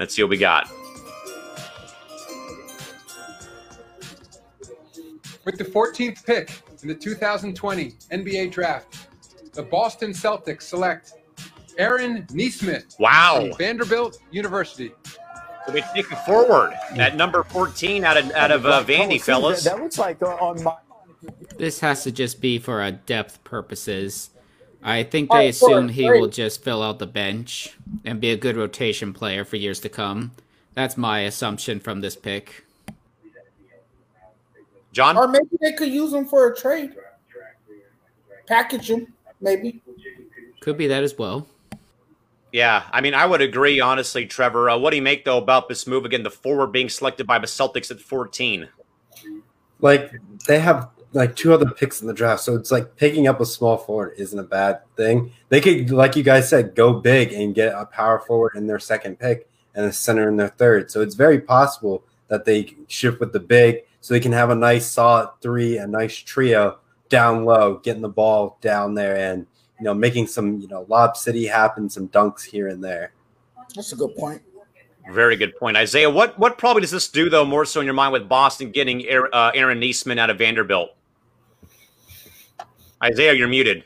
[0.00, 0.68] Let's see what we got.
[5.44, 6.50] With the 14th pick
[6.82, 9.08] in the 2020 NBA Draft,
[9.54, 11.12] the Boston Celtics select
[11.78, 13.42] Aaron Nesmith Wow.
[13.48, 14.90] from Vanderbilt University.
[15.66, 19.64] So we take it forward at number 14 out of out of uh, Vandy, fellas.
[19.64, 20.76] that looks like on- on my.
[21.56, 24.30] This has to just be for uh, depth purposes.
[24.82, 28.36] I think Oh, they assume he will just fill out the bench and be a
[28.36, 30.32] good rotation player for years to come.
[30.74, 32.64] That's my assumption from this pick.
[34.92, 35.16] John?
[35.16, 36.94] Or maybe they could use him for a trade.
[38.48, 39.80] Package him, maybe.
[40.60, 41.46] Could be that as well.
[42.52, 44.68] Yeah, I mean, I would agree, honestly, Trevor.
[44.68, 46.22] Uh, what do you make, though, about this move again?
[46.22, 48.68] The forward being selected by the Celtics at 14.
[49.80, 50.12] Like
[50.46, 53.46] they have like two other picks in the draft, so it's like picking up a
[53.46, 55.32] small forward isn't a bad thing.
[55.48, 58.78] They could, like you guys said, go big and get a power forward in their
[58.78, 60.90] second pick and a center in their third.
[60.90, 64.54] So it's very possible that they shift with the big, so they can have a
[64.54, 69.46] nice solid three, a nice trio down low, getting the ball down there, and
[69.82, 73.12] you know making some you know lob city happen, some dunks here and there.
[73.74, 74.40] That's a good point.
[75.10, 76.08] Very good point, Isaiah.
[76.08, 79.04] What what probably does this do, though, more so in your mind with Boston getting
[79.06, 80.94] Aaron, uh, Aaron Neesman out of Vanderbilt?
[83.02, 83.82] Isaiah, you're muted.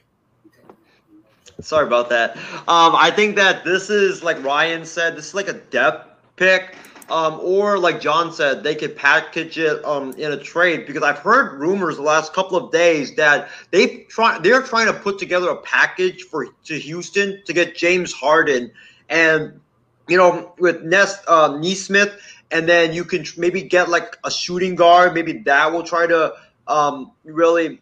[1.63, 2.37] Sorry about that.
[2.69, 5.17] Um, I think that this is like Ryan said.
[5.17, 6.77] This is like a depth pick,
[7.09, 11.19] um, or like John said, they could package it um, in a trade because I've
[11.19, 15.51] heard rumors the last couple of days that they try they're trying to put together
[15.51, 18.73] a package for to Houston to get James Harden
[19.09, 19.61] and
[20.09, 22.21] you know with Nest uh, Nesmith,
[22.51, 25.15] and then you can maybe get like a shooting guard.
[25.15, 26.35] Maybe that will try to
[26.67, 27.81] um, really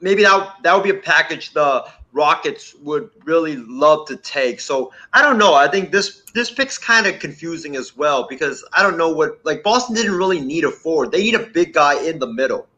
[0.00, 4.60] maybe that that would be a package the Rockets would really love to take.
[4.60, 5.54] So I don't know.
[5.54, 9.40] I think this this pick's kind of confusing as well because I don't know what
[9.44, 11.12] like Boston didn't really need a forward.
[11.12, 12.68] They need a big guy in the middle.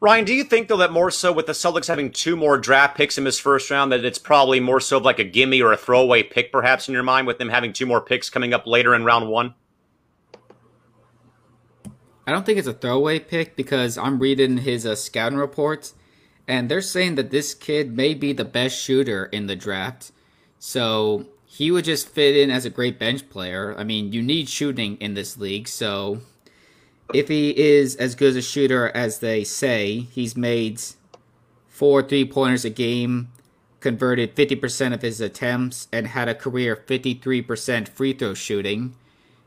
[0.00, 2.96] Ryan, do you think, though, that more so with the Celtics having two more draft
[2.96, 5.72] picks in this first round, that it's probably more so of like a gimme or
[5.72, 8.64] a throwaway pick, perhaps, in your mind, with them having two more picks coming up
[8.64, 9.54] later in round one?
[12.28, 15.94] I don't think it's a throwaway pick because I'm reading his uh, scouting reports,
[16.48, 20.10] and they're saying that this kid may be the best shooter in the draft.
[20.58, 23.74] So he would just fit in as a great bench player.
[23.78, 26.22] I mean, you need shooting in this league, so
[27.14, 30.80] if he is as good a shooter as they say, he's made
[31.68, 33.28] four three pointers a game,
[33.80, 38.94] converted 50% of his attempts, and had a career 53% free throw shooting.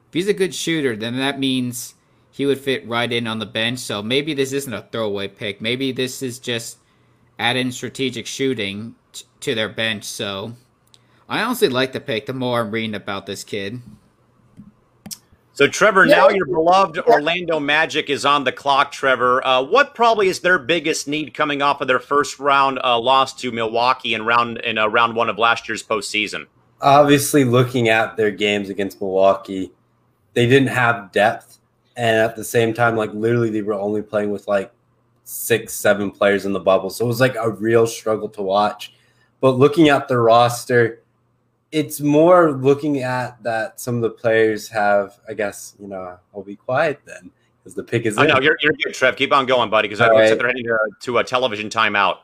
[0.07, 1.95] If he's a good shooter, then that means
[2.31, 3.79] he would fit right in on the bench.
[3.79, 5.61] So maybe this isn't a throwaway pick.
[5.61, 6.77] Maybe this is just
[7.41, 10.03] add in strategic shooting t- to their bench.
[10.03, 10.53] So
[11.27, 13.81] I honestly like the pick the more I'm reading about this kid.
[15.53, 18.91] So, Trevor, now your beloved Orlando Magic is on the clock.
[18.91, 22.97] Trevor, uh, what probably is their biggest need coming off of their first round uh,
[22.97, 26.47] loss to Milwaukee in round in uh, round one of last year's postseason?
[26.81, 29.71] Obviously, looking at their games against Milwaukee,
[30.33, 31.59] they didn't have depth,
[31.97, 34.71] and at the same time, like literally, they were only playing with like
[35.31, 38.93] six, seven players in the bubble, so it was like a real struggle to watch.
[39.39, 41.01] But looking at the roster,
[41.71, 46.43] it's more looking at that some of the players have, I guess, you know, I'll
[46.43, 48.17] be quiet then because the pick is.
[48.17, 49.15] I know you're, you're good, Trev.
[49.15, 50.37] Keep on going, buddy, because I right.
[50.37, 52.17] they're heading to, to a television timeout.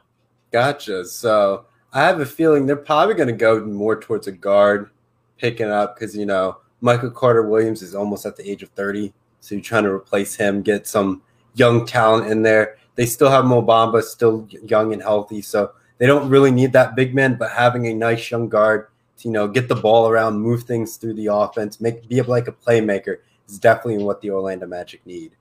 [0.52, 1.06] Gotcha.
[1.06, 4.90] So I have a feeling they're probably going to go more towards a guard
[5.38, 9.14] picking up because, you know, Michael Carter Williams is almost at the age of 30.
[9.40, 11.22] So you're trying to replace him, get some
[11.56, 12.77] young talent in there.
[12.98, 15.42] They still have Mo Bamba, still young and healthy.
[15.42, 18.88] So they don't really need that big man, but having a nice young guard
[19.20, 22.48] to, you know, get the ball around, move things through the offense, make be like
[22.48, 23.18] a playmaker
[23.48, 25.32] is definitely what the Orlando Magic need.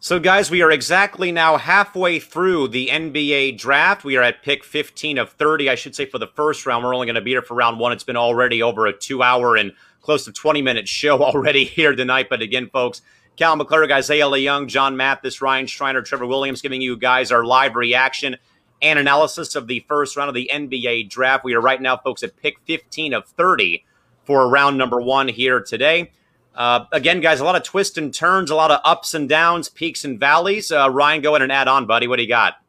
[0.00, 4.04] So, guys, we are exactly now halfway through the NBA draft.
[4.04, 6.84] We are at pick 15 of 30, I should say, for the first round.
[6.84, 7.90] We're only going to be here for round one.
[7.90, 11.96] It's been already over a two hour and close to 20 minute show already here
[11.96, 12.28] tonight.
[12.30, 13.02] But again, folks,
[13.38, 17.76] Cal McClurg, Isaiah Leung, John Mathis, Ryan Schreiner, Trevor Williams giving you guys our live
[17.76, 18.36] reaction
[18.82, 21.44] and analysis of the first round of the NBA draft.
[21.44, 23.84] We are right now, folks, at pick 15 of 30
[24.24, 26.10] for round number one here today.
[26.52, 29.68] Uh, again, guys, a lot of twists and turns, a lot of ups and downs,
[29.68, 30.72] peaks and valleys.
[30.72, 32.08] Uh, Ryan, go ahead and add on, buddy.
[32.08, 32.60] What do you got?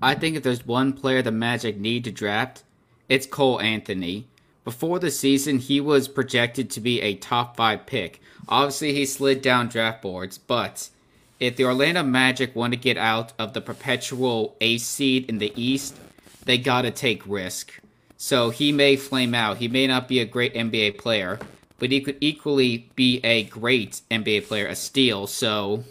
[0.00, 2.62] I think if there's one player the Magic need to draft,
[3.08, 4.28] it's Cole Anthony.
[4.64, 8.20] Before the season, he was projected to be a top five pick.
[8.48, 10.88] Obviously, he slid down draft boards, but
[11.38, 15.52] if the Orlando Magic want to get out of the perpetual A seed in the
[15.54, 15.96] East,
[16.44, 17.80] they got to take risk.
[18.16, 19.58] So he may flame out.
[19.58, 21.38] He may not be a great NBA player,
[21.78, 25.26] but he could equally be a great NBA player, a steal.
[25.26, 25.84] So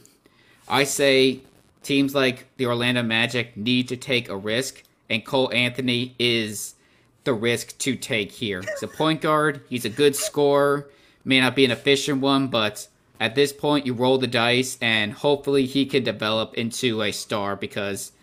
[0.68, 1.40] I say
[1.84, 6.76] teams like the Orlando Magic need to take a risk, and Cole Anthony is
[7.24, 8.62] the risk to take here.
[8.62, 10.90] He's a point guard, he's a good scorer,
[11.28, 12.88] may not be an efficient one, but
[13.20, 17.56] at this point, you roll the dice, and hopefully he can develop into a star
[17.56, 18.14] because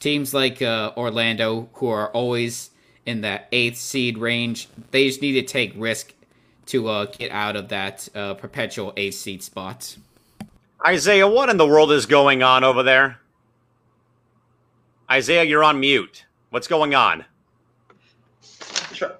[0.00, 2.70] teams like uh, Orlando, who are always
[3.06, 6.12] in that eighth seed range, they just need to take risk
[6.66, 9.96] to uh, get out of that uh, perpetual eighth seed spot.
[10.86, 13.20] Isaiah, what in the world is going on over there?
[15.10, 16.24] Isaiah, you're on mute.
[16.50, 17.24] What's going on?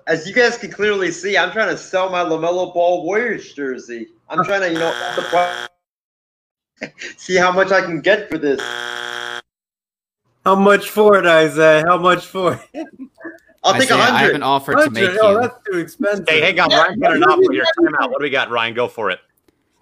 [0.06, 4.08] As you guys can clearly see, I'm trying to sell my LaMelo Ball Warriors jersey.
[4.28, 5.66] I'm trying to, you know,
[7.16, 8.60] see how much I can get for this.
[10.44, 11.84] How much for it, Isaiah?
[11.86, 12.86] How much for it?
[13.64, 14.14] I'll take a hundred.
[14.14, 15.40] I have an offer to make oh, you.
[15.40, 16.28] that's too expensive.
[16.28, 17.00] Hey, hang on, Ryan.
[17.00, 17.64] Got an offer here.
[17.78, 18.10] Time out.
[18.10, 18.74] What do we got, Ryan?
[18.74, 19.20] Go for it.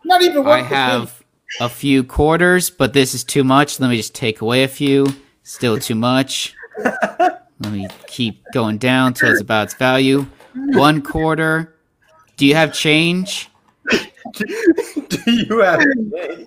[0.04, 0.46] Not even.
[0.46, 1.22] I have
[1.60, 3.78] a few quarters, but this is too much.
[3.78, 5.06] Let me just take away a few.
[5.42, 6.54] Still too much.
[7.60, 10.26] Let me keep going down till it's about its value.
[10.54, 11.74] One quarter.
[12.36, 13.50] Do you have change?
[13.90, 14.44] Do
[15.26, 16.46] you have change?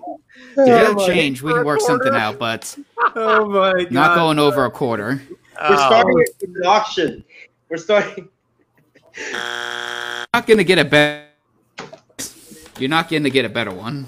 [0.56, 1.42] Do you have oh change?
[1.42, 2.76] We can work something out, but
[3.16, 5.20] oh my god, not going over a quarter.
[5.28, 5.76] We're oh.
[5.76, 6.46] starting oh.
[6.46, 7.24] an auction.
[7.68, 8.28] We're starting.
[9.32, 11.26] Not gonna get a better.
[12.80, 14.06] You're not going to get a better one.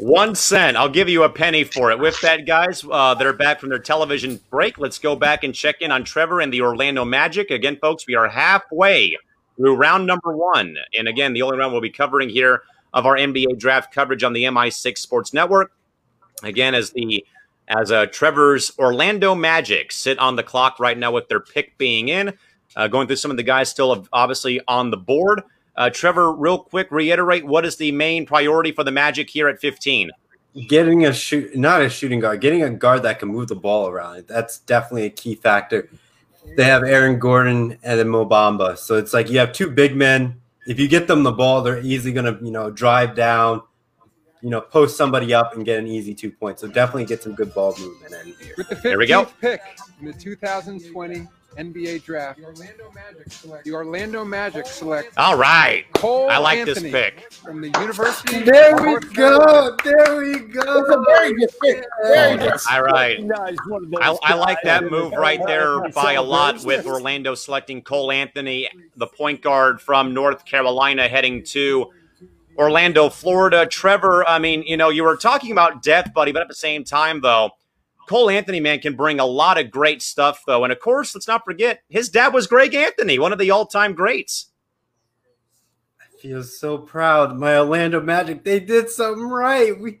[0.00, 0.78] One cent.
[0.78, 1.98] I'll give you a penny for it.
[1.98, 5.54] With that, guys, uh, that are back from their television break, let's go back and
[5.54, 7.50] check in on Trevor and the Orlando Magic.
[7.50, 9.18] Again, folks, we are halfway
[9.58, 10.74] through round number one.
[10.98, 12.62] And again, the only round we'll be covering here
[12.94, 15.70] of our NBA draft coverage on the MI6 Sports Network.
[16.42, 17.22] Again, as the
[17.68, 22.08] as uh, Trevor's Orlando Magic sit on the clock right now with their pick being
[22.08, 22.32] in,
[22.74, 25.42] uh, going through some of the guys still obviously on the board.
[25.80, 29.58] Uh, Trevor, real quick, reiterate what is the main priority for the Magic here at
[29.58, 30.10] 15?
[30.68, 33.88] Getting a shoot, not a shooting guard, getting a guard that can move the ball
[33.88, 34.26] around.
[34.26, 35.88] That's definitely a key factor.
[36.56, 39.96] They have Aaron Gordon and then Mo Bamba, so it's like you have two big
[39.96, 43.62] men if you get them the ball, they're easily going to, you know, drive down,
[44.40, 46.60] you know, post somebody up and get an easy two points.
[46.60, 48.54] So definitely get some good ball movement in here.
[48.56, 49.24] With the 15th we go.
[49.40, 49.62] pick
[49.98, 51.26] in the 2020
[51.56, 53.64] NBA draft, the Orlando Magic select.
[53.64, 55.18] The Orlando Magic select.
[55.18, 55.84] All right.
[55.94, 57.32] Cole I like Anthony this pick.
[57.32, 59.76] From the University There we go.
[59.84, 60.80] There we go.
[60.80, 61.84] It's a very good pick.
[62.02, 62.60] Very oh, good.
[62.70, 63.20] All right.
[64.00, 68.68] I, I like that move right there by a lot with Orlando selecting Cole Anthony,
[68.96, 71.90] the point guard from North Carolina, heading to
[72.56, 73.66] Orlando, Florida.
[73.66, 76.84] Trevor, I mean, you know, you were talking about death, buddy, but at the same
[76.84, 77.50] time, though,
[78.10, 80.64] Cole Anthony, man, can bring a lot of great stuff, though.
[80.64, 83.94] And of course, let's not forget his dad was Greg Anthony, one of the all-time
[83.94, 84.46] greats.
[86.00, 87.38] I feel so proud.
[87.38, 89.80] My Orlando Magic, they did something right.
[89.80, 90.00] We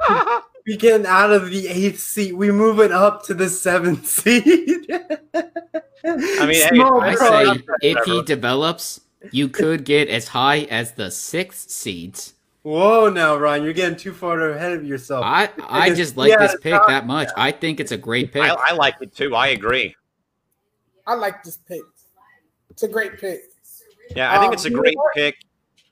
[0.66, 2.36] we getting out of the eighth seat.
[2.36, 4.90] We moving up to the seventh seed.
[4.92, 11.12] I mean, hey, I say if he develops, you could get as high as the
[11.12, 12.34] sixth seeds.
[12.66, 15.24] Whoa, now Ryan, you're getting too far ahead of yourself.
[15.24, 17.28] I I Because just like had this pick top- that much.
[17.36, 18.42] I think it's a great pick.
[18.42, 19.36] I, I like it too.
[19.36, 19.94] I agree.
[21.06, 21.82] I like this pick.
[22.68, 23.42] It's a great pick.
[24.16, 25.14] Yeah, I think Um, it's a great what?
[25.14, 25.36] pick.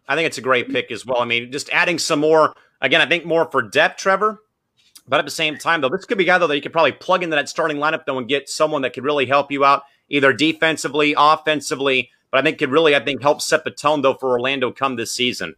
[0.08, 1.20] I think it's a great pick as well.
[1.20, 2.54] I mean, just adding some more.
[2.80, 4.42] Again, I think more for depth, Trevor.
[5.06, 6.72] But at the same time, though, this could be a guy though that you could
[6.72, 9.64] probably plug into that starting lineup though and get someone that could really help you
[9.64, 12.10] out either defensively, offensively.
[12.32, 14.96] But I think could really, I think, help set the tone though for Orlando come
[14.96, 15.54] this season.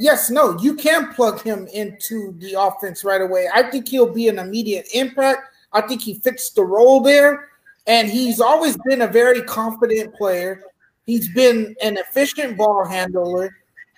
[0.00, 3.48] Yes, no, you can plug him into the offense right away.
[3.52, 5.40] I think he'll be an immediate impact.
[5.72, 7.48] I think he fits the role there.
[7.88, 10.62] And he's always been a very confident player.
[11.04, 13.56] He's been an efficient ball handler.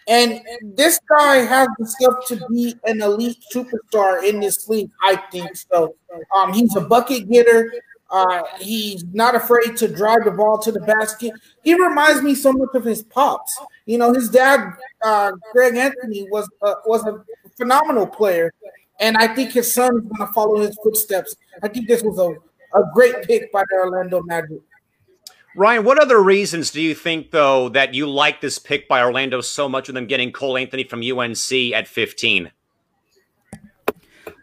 [0.09, 5.17] And this guy has the stuff to be an elite superstar in this league, I
[5.31, 5.97] think so.
[6.35, 7.75] Um, he's a bucket getter.
[8.11, 11.33] Uh, he's not afraid to drive the ball to the basket.
[11.63, 13.61] He reminds me so much of his pops.
[13.91, 17.25] You know, his dad, uh, Greg Anthony, was uh, was a
[17.57, 18.55] phenomenal player,
[19.01, 21.35] and I think his son is going to follow his footsteps.
[21.61, 24.61] I think this was a, a great pick by the Orlando Magic.
[25.57, 29.41] Ryan, what other reasons do you think though that you like this pick by Orlando
[29.41, 32.53] so much with them getting Cole Anthony from UNC at 15?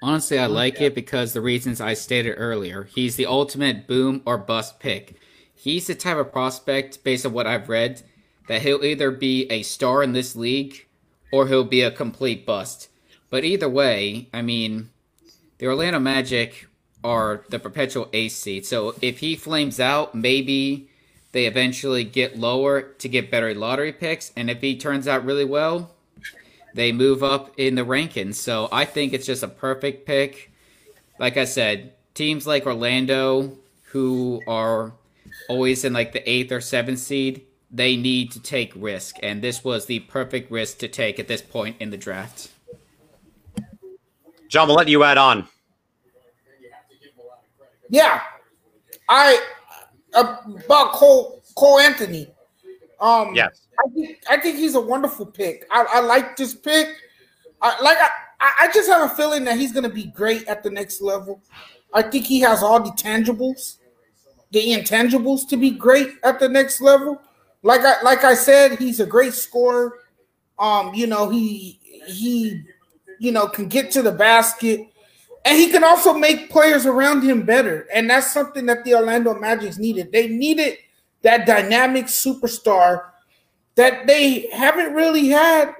[0.01, 2.83] Honestly, I like it because the reasons I stated earlier.
[2.83, 5.15] He's the ultimate boom or bust pick.
[5.55, 8.03] He's the type of prospect, based on what I've read,
[8.47, 10.85] that he'll either be a star in this league
[11.31, 12.89] or he'll be a complete bust.
[13.29, 14.89] But either way, I mean,
[15.57, 16.67] the Orlando Magic
[17.03, 18.65] are the perpetual ace seed.
[18.65, 20.89] So if he flames out, maybe
[21.31, 24.31] they eventually get lower to get better lottery picks.
[24.35, 25.91] And if he turns out really well,
[26.73, 28.35] they move up in the rankings.
[28.35, 30.51] So I think it's just a perfect pick.
[31.19, 33.57] Like I said, teams like Orlando,
[33.91, 34.93] who are
[35.49, 39.17] always in like the eighth or seventh seed, they need to take risk.
[39.21, 42.49] And this was the perfect risk to take at this point in the draft.
[44.47, 45.47] John, we'll let you add on.
[47.89, 48.21] Yeah,
[49.09, 49.41] I
[50.13, 52.27] uh, about Cole Cole Anthony.
[52.99, 53.67] Um, Yes.
[53.79, 55.65] I think I think he's a wonderful pick.
[55.71, 56.89] I, I like this pick.
[57.61, 58.09] I, like I,
[58.61, 61.41] I just have a feeling that he's going to be great at the next level.
[61.93, 63.77] I think he has all the tangibles,
[64.51, 67.21] the intangibles to be great at the next level.
[67.67, 69.99] Like I like I said, he's a great scorer.
[70.57, 72.63] Um, you know he he,
[73.19, 74.87] you know can get to the basket,
[75.43, 77.85] and he can also make players around him better.
[77.93, 80.13] And that's something that the Orlando Magic's needed.
[80.13, 80.77] They needed
[81.23, 83.09] that dynamic superstar
[83.75, 85.75] that they haven't really had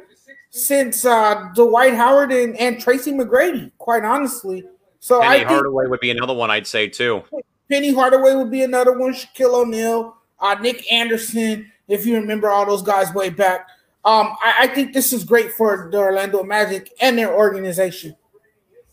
[0.50, 4.66] since uh, Dwight Howard and, and Tracy McGrady, quite honestly.
[5.00, 7.24] So Penny I think Hardaway would be another one I'd say too.
[7.72, 9.14] Penny Hardaway would be another one.
[9.14, 13.68] Shaquille O'Neal, uh, Nick Anderson, if you remember all those guys way back.
[14.06, 18.16] Um, I, I think this is great for the Orlando Magic and their organization.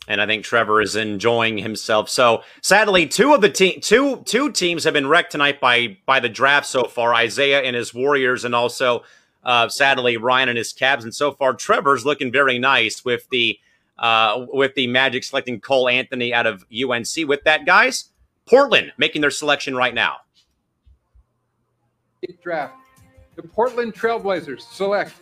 [0.08, 2.08] and I think Trevor is enjoying himself.
[2.08, 6.20] So sadly, two of the team, two two teams have been wrecked tonight by by
[6.20, 7.14] the draft so far.
[7.14, 9.04] Isaiah and his Warriors, and also
[9.44, 11.04] uh, sadly Ryan and his Cavs.
[11.04, 13.58] And so far, Trevor's looking very nice with the
[13.98, 17.28] uh, with the Magic selecting Cole Anthony out of UNC.
[17.28, 18.10] With that, guys,
[18.46, 20.16] Portland making their selection right now.
[22.42, 22.74] draft.
[23.36, 25.12] The Portland Trailblazers select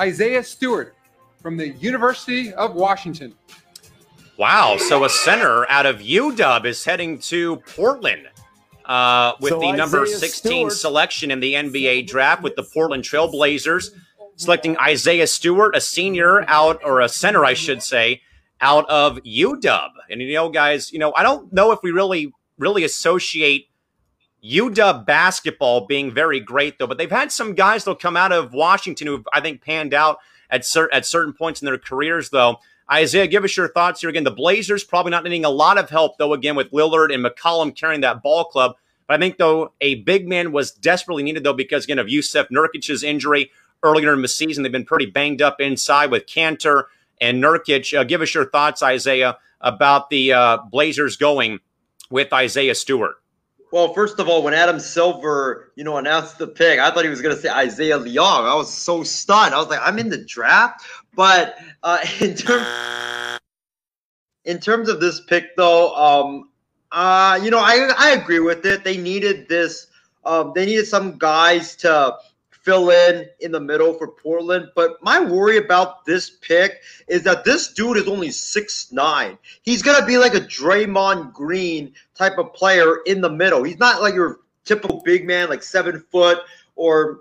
[0.00, 0.94] Isaiah Stewart
[1.42, 3.34] from the University of Washington.
[4.36, 4.76] Wow!
[4.76, 8.28] So a center out of UW is heading to Portland.
[8.84, 12.62] Uh, with So the number Isaiah 16 Stewart- selection in the NBA draft with the
[12.62, 13.90] Portland Trailblazers
[14.36, 18.22] selecting Isaiah Stewart, a senior out or a center, I should say,
[18.60, 19.90] out of UW.
[20.10, 23.67] And you know, guys, you know, I don't know if we really, really associate
[24.48, 28.52] UW basketball being very great though, but they've had some guys that'll come out of
[28.52, 30.18] Washington who I think panned out
[30.50, 32.58] at cer- at certain points in their careers though.
[32.90, 34.24] Isaiah, give us your thoughts here again.
[34.24, 36.32] The Blazers probably not needing a lot of help though.
[36.32, 40.26] Again, with Lillard and McCollum carrying that ball club, but I think though a big
[40.28, 43.50] man was desperately needed though because again of Jusuf Nurkic's injury
[43.82, 44.62] earlier in the season.
[44.62, 46.84] They've been pretty banged up inside with Kanter
[47.20, 47.96] and Nurkic.
[47.98, 51.60] Uh, give us your thoughts, Isaiah, about the uh, Blazers going
[52.10, 53.16] with Isaiah Stewart.
[53.70, 57.10] Well, first of all, when Adam Silver, you know, announced the pick, I thought he
[57.10, 58.48] was going to say Isaiah Leong.
[58.50, 59.54] I was so stunned.
[59.54, 60.86] I was like, I'm in the draft.
[61.14, 62.66] But uh, in terms
[64.44, 66.48] in terms of this pick, though, um,
[66.92, 68.84] uh, you know, I I agree with it.
[68.84, 69.88] They needed this.
[70.24, 72.16] Um, they needed some guys to
[72.68, 74.68] fill in in the middle for Portland.
[74.74, 79.38] But my worry about this pick is that this dude is only six nine.
[79.62, 83.62] He's gonna be like a Draymond Green type of player in the middle.
[83.62, 86.40] He's not like your typical big man, like seven foot
[86.76, 87.20] or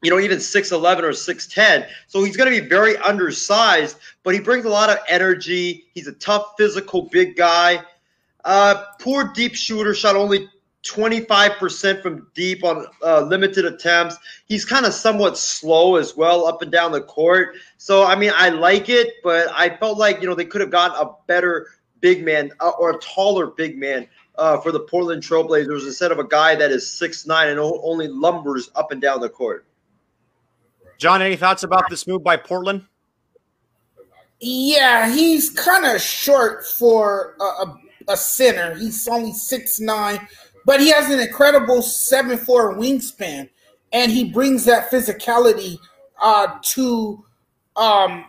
[0.00, 1.88] you know, even 6'11 or 6'10.
[2.08, 5.86] So he's going to be very undersized, but he brings a lot of energy.
[5.94, 7.82] He's a tough, physical, big guy.
[8.44, 10.50] Uh, poor deep shooter, shot only
[10.84, 14.16] 25% from deep on uh, limited attempts.
[14.46, 17.56] He's kind of somewhat slow as well up and down the court.
[17.78, 20.70] So, I mean, I like it, but I felt like, you know, they could have
[20.70, 21.68] gotten a better
[22.00, 24.06] big man uh, or a taller big man
[24.36, 28.08] uh, for the Portland Trailblazers instead of a guy that is six nine and only
[28.08, 29.66] lumbers up and down the court.
[30.98, 32.84] John, any thoughts about this move by Portland?
[34.40, 38.74] Yeah, he's kind of short for a, a, a, center.
[38.74, 40.26] He's only six nine,
[40.64, 43.48] but he has an incredible seven four wingspan,
[43.92, 45.78] and he brings that physicality
[46.20, 47.24] uh, to
[47.76, 48.24] um,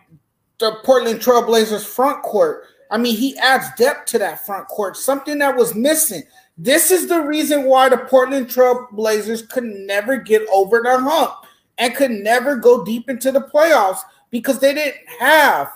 [0.59, 2.63] the Portland Trailblazers front court.
[2.91, 6.23] I mean, he adds depth to that front court, something that was missing.
[6.57, 11.33] This is the reason why the Portland Trailblazers could never get over the hump
[11.77, 13.99] and could never go deep into the playoffs
[14.29, 15.71] because they didn't have,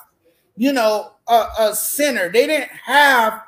[0.56, 2.32] you know, a, a center.
[2.32, 3.42] They didn't have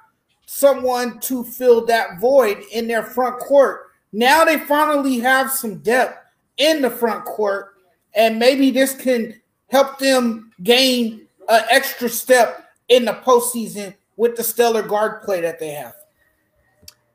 [0.54, 3.88] someone to fill that void in their front court.
[4.12, 6.20] Now they finally have some depth
[6.58, 7.76] in the front court,
[8.14, 9.40] and maybe this can
[9.70, 15.58] help them gain an extra step in the postseason with the stellar guard play that
[15.58, 15.94] they have.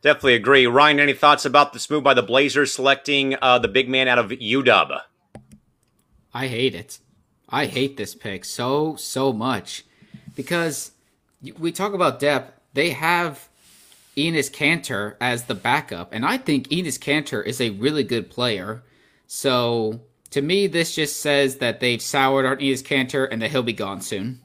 [0.01, 0.67] Definitely agree.
[0.67, 4.19] Ryan, any thoughts about this move by the Blazers selecting uh, the big man out
[4.19, 5.01] of UW?
[6.33, 7.01] I hate it.
[7.51, 9.85] I hate this pick so, so much
[10.35, 10.93] because
[11.59, 12.56] we talk about depth.
[12.77, 13.49] They have
[14.19, 18.83] Enes Kanter as the backup, and I think Enes Kanter is a really good player.
[19.27, 23.63] So to me, this just says that they've soured on Enes Kanter and that he'll
[23.63, 24.43] be gone soon.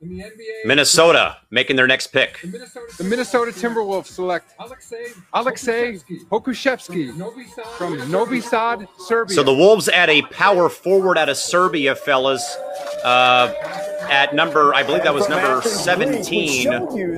[0.00, 2.40] Minnesota making their next pick.
[2.42, 7.12] The Minnesota Timberwolves select Aleksej Pokusevski
[7.78, 9.34] from Novi Sad, Serbia.
[9.34, 12.56] So the Wolves add a power forward out of Serbia, fellas.
[13.04, 13.54] Uh,
[14.10, 16.72] at number, I believe that was number 17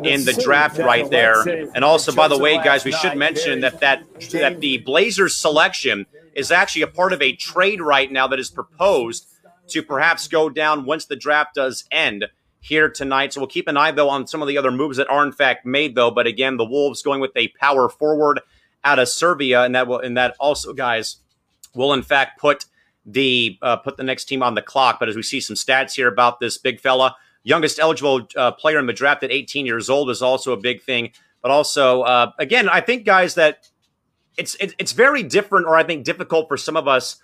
[0.04, 1.42] in the draft right there.
[1.74, 6.06] And also, by the way, guys, we should mention that that, that the Blazers selection
[6.34, 9.26] is actually a part of a trade right now that is proposed
[9.68, 12.26] to perhaps go down once the draft does end
[12.68, 13.32] here tonight.
[13.32, 15.32] So we'll keep an eye, though, on some of the other moves that are in
[15.32, 16.10] fact made, though.
[16.10, 18.40] But again, the Wolves going with a power forward
[18.84, 21.16] out of Serbia, and that will, and that also, guys,
[21.74, 22.66] will in fact put
[23.04, 24.98] the uh, put the next team on the clock.
[25.00, 28.78] But as we see some stats here about this big fella, youngest eligible uh, player
[28.78, 31.12] in the draft at 18 years old is also a big thing.
[31.42, 33.68] But also, uh, again, I think guys that
[34.36, 37.16] it's it, it's very different, or I think difficult for some of us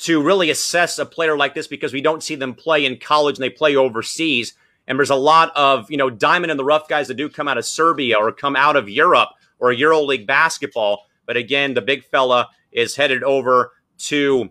[0.00, 3.36] to really assess a player like this because we don't see them play in college
[3.36, 4.54] and they play overseas.
[4.86, 7.48] And there's a lot of, you know, diamond in the rough guys that do come
[7.48, 11.06] out of Serbia or come out of Europe or EuroLeague basketball.
[11.26, 14.50] But again, the big fella is headed over to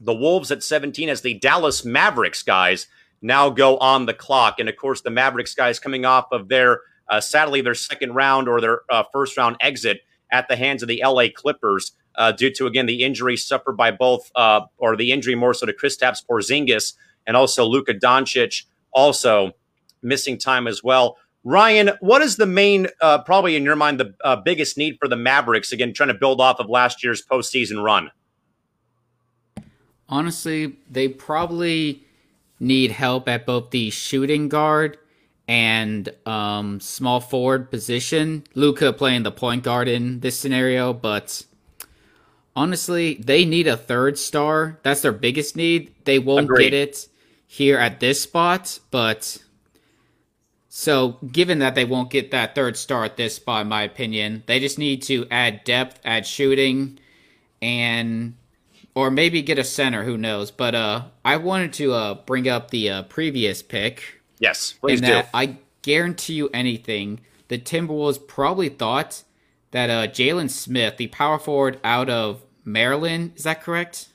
[0.00, 2.86] the Wolves at 17 as the Dallas Mavericks guys
[3.22, 4.58] now go on the clock.
[4.58, 8.48] And of course, the Mavericks guys coming off of their, uh, sadly, their second round
[8.48, 10.00] or their uh, first round exit
[10.32, 11.92] at the hands of the LA Clippers.
[12.16, 15.64] Uh, due to again the injury suffered by both, uh, or the injury more so
[15.64, 16.94] to Kristaps Porzingis
[17.26, 19.52] and also Luka Doncic, also
[20.02, 21.16] missing time as well.
[21.42, 25.08] Ryan, what is the main, uh, probably in your mind, the uh, biggest need for
[25.08, 25.72] the Mavericks?
[25.72, 28.10] Again, trying to build off of last year's postseason run.
[30.08, 32.04] Honestly, they probably
[32.58, 34.98] need help at both the shooting guard
[35.48, 38.44] and um, small forward position.
[38.54, 41.44] Luka playing the point guard in this scenario, but
[42.54, 44.78] honestly, they need a third star.
[44.82, 45.94] That's their biggest need.
[46.04, 46.70] They won't Agreed.
[46.70, 47.08] get it
[47.46, 49.38] here at this spot, but
[50.72, 54.44] so, given that they won't get that third star at this spot, in my opinion,
[54.46, 57.00] they just need to add depth, add shooting,
[57.60, 58.36] and
[58.94, 60.04] or maybe get a center.
[60.04, 60.52] Who knows?
[60.52, 64.20] But uh, I wanted to uh, bring up the uh, previous pick.
[64.38, 65.22] Yes, please do.
[65.34, 67.18] I guarantee you anything.
[67.48, 69.24] The Timberwolves probably thought
[69.72, 74.08] that uh, Jalen Smith, the power forward out of Maryland, is that correct?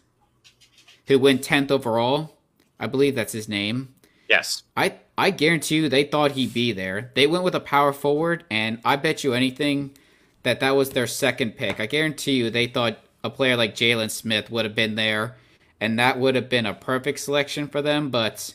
[1.08, 2.38] Who went tenth overall?
[2.80, 3.93] I believe that's his name.
[4.30, 4.64] Yes.
[4.77, 7.11] I I guarantee you they thought he'd be there.
[7.14, 9.98] They went with a power forward, and I bet you anything
[10.44, 11.80] that that was their second pick.
[11.80, 15.38] I guarantee you they thought a player like Jalen Smith would have been there,
[15.80, 18.10] and that would have been a perfect selection for them.
[18.10, 18.53] But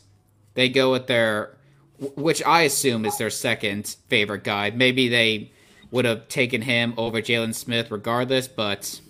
[0.53, 1.57] they go with their
[2.15, 4.71] which I assume is their second favorite guy.
[4.71, 5.51] Maybe they
[5.91, 9.01] would have taken him over Jalen Smith regardless, but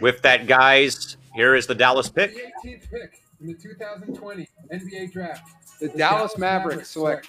[0.00, 2.34] with that, guys, here is the Dallas pick.
[2.34, 5.61] The 18th pick in the 2020 NBA Draft.
[5.82, 7.26] The Dallas Mavericks select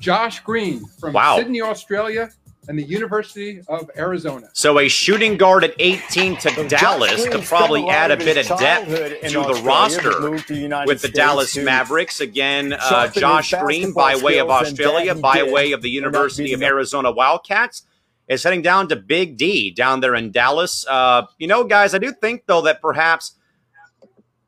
[0.00, 1.38] Josh Green from Wow.
[1.38, 2.30] Sydney, Australia,
[2.68, 4.48] and the University of Arizona.
[4.52, 8.16] So a shooting guard at 18 to Josh Dallas Green could probably a add a
[8.16, 11.64] bit of depth childhood in to the roster to the with the States Dallas to
[11.64, 12.20] Mavericks.
[12.20, 16.62] Again, uh, Josh Green by way of Australia, by way of the University of.
[16.62, 17.82] Arizona Wildcats,
[18.28, 20.86] is heading down to Big D down there in Dallas.
[20.88, 23.32] Uh, you know, guys, I do think though that perhaps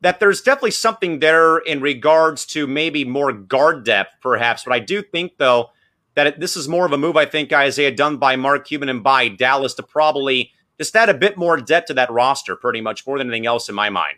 [0.01, 4.65] that there's definitely something there in regards to maybe more guard depth, perhaps.
[4.65, 5.71] But I do think though
[6.15, 8.89] that it, this is more of a move I think Isaiah done by Mark Cuban
[8.89, 12.81] and by Dallas to probably just add a bit more depth to that roster, pretty
[12.81, 14.17] much more than anything else in my mind.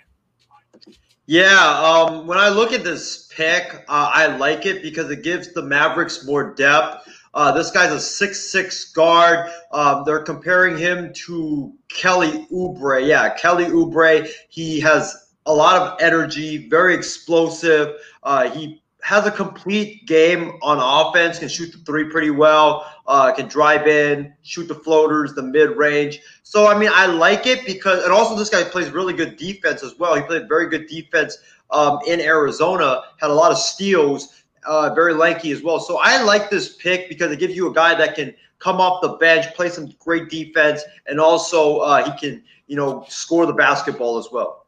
[1.27, 5.53] Yeah, um, when I look at this pick, uh, I like it because it gives
[5.53, 7.09] the Mavericks more depth.
[7.33, 9.49] Uh, this guy's a six-six guard.
[9.71, 13.07] Um, they're comparing him to Kelly Oubre.
[13.07, 14.29] Yeah, Kelly Oubre.
[14.49, 17.97] He has a lot of energy, very explosive.
[18.23, 23.33] Uh, he has a complete game on offense, can shoot the three pretty well, uh,
[23.33, 26.21] can drive in, shoot the floaters, the mid range.
[26.43, 29.83] So, I mean, I like it because, and also this guy plays really good defense
[29.83, 30.15] as well.
[30.15, 31.39] He played very good defense
[31.71, 35.81] um, in Arizona, had a lot of steals, uh, very lanky as well.
[35.81, 39.01] So, I like this pick because it gives you a guy that can come off
[39.01, 43.55] the bench, play some great defense, and also uh, he can, you know, score the
[43.55, 44.60] basketball as well.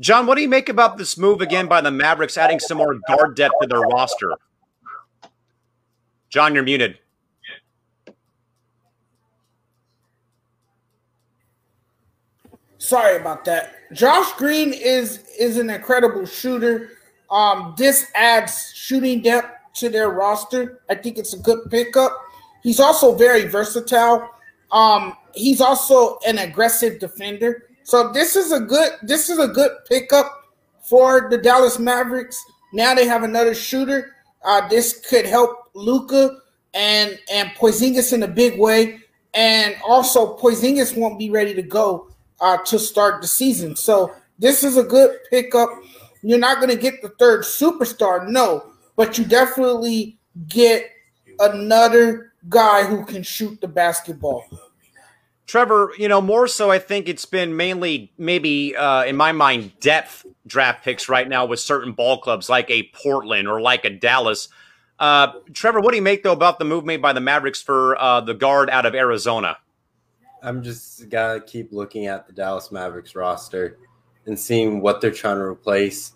[0.00, 2.98] John, what do you make about this move again by the Mavericks adding some more
[3.08, 4.32] guard depth to their roster?
[6.30, 6.98] John, you're muted.
[12.78, 13.74] Sorry about that.
[13.92, 16.90] Josh Green is is an incredible shooter.
[17.30, 20.80] Um, this adds shooting depth to their roster.
[20.88, 22.16] I think it's a good pickup.
[22.62, 24.30] He's also very versatile.
[24.70, 27.67] Um, he's also an aggressive defender.
[27.88, 30.44] So this is a good this is a good pickup
[30.82, 32.38] for the Dallas Mavericks.
[32.74, 34.14] Now they have another shooter.
[34.44, 36.36] Uh, this could help Luka
[36.74, 39.00] and and Porzingis in a big way.
[39.32, 42.10] And also Porzingis won't be ready to go
[42.42, 43.74] uh, to start the season.
[43.74, 45.70] So this is a good pickup.
[46.22, 50.90] You're not going to get the third superstar, no, but you definitely get
[51.40, 54.44] another guy who can shoot the basketball.
[55.48, 59.72] Trevor, you know, more so, I think it's been mainly, maybe uh, in my mind,
[59.80, 63.90] depth draft picks right now with certain ball clubs like a Portland or like a
[63.90, 64.50] Dallas.
[64.98, 67.98] Uh, Trevor, what do you make, though, about the move made by the Mavericks for
[67.98, 69.56] uh, the guard out of Arizona?
[70.42, 73.78] I'm just gotta keep looking at the Dallas Mavericks roster
[74.26, 76.12] and seeing what they're trying to replace.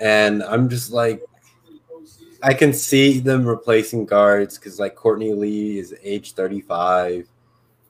[0.00, 1.22] And I'm just like,
[2.42, 7.28] I can see them replacing guards because like Courtney Lee is age 35,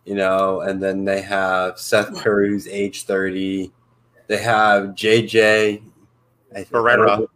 [0.04, 3.72] you know, and then they have Seth Curry who's age 30.
[4.26, 5.82] They have JJ
[6.54, 7.26] I Barea.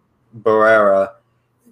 [0.40, 1.12] Barea,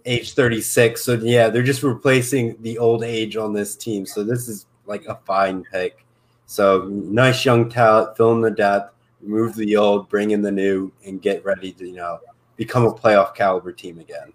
[0.04, 1.02] age 36.
[1.02, 4.06] So yeah, they're just replacing the old age on this team.
[4.06, 6.04] So this is like a fine pick.
[6.46, 10.92] So nice young talent, fill in the depth, remove the old, bring in the new,
[11.06, 12.20] and get ready to you know
[12.56, 14.32] become a playoff caliber team again.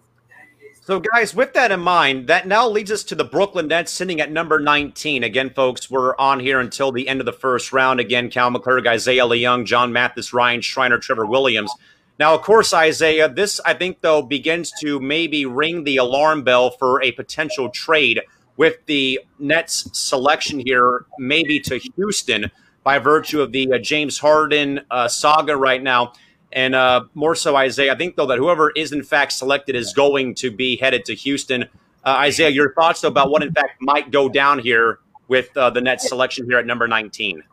[0.90, 4.20] So, guys, with that in mind, that now leads us to the Brooklyn Nets sitting
[4.20, 5.22] at number 19.
[5.22, 8.00] Again, folks, we're on here until the end of the first round.
[8.00, 11.72] Again, Cal McClurg, Isaiah Leung, John Mathis, Ryan Schreiner, Trevor Williams.
[12.18, 16.72] Now, of course, Isaiah, this, I think, though, begins to maybe ring the alarm bell
[16.72, 18.22] for a potential trade
[18.56, 22.50] with the Nets selection here, maybe to Houston
[22.82, 26.14] by virtue of the uh, James Harden uh, saga right now.
[26.52, 29.92] And uh, more so, Isaiah, I think, though, that whoever is in fact selected is
[29.92, 31.64] going to be headed to Houston.
[32.04, 34.98] Uh, Isaiah, your thoughts, though, about what in fact might go down here
[35.28, 37.44] with uh, the Nets selection here at number 19?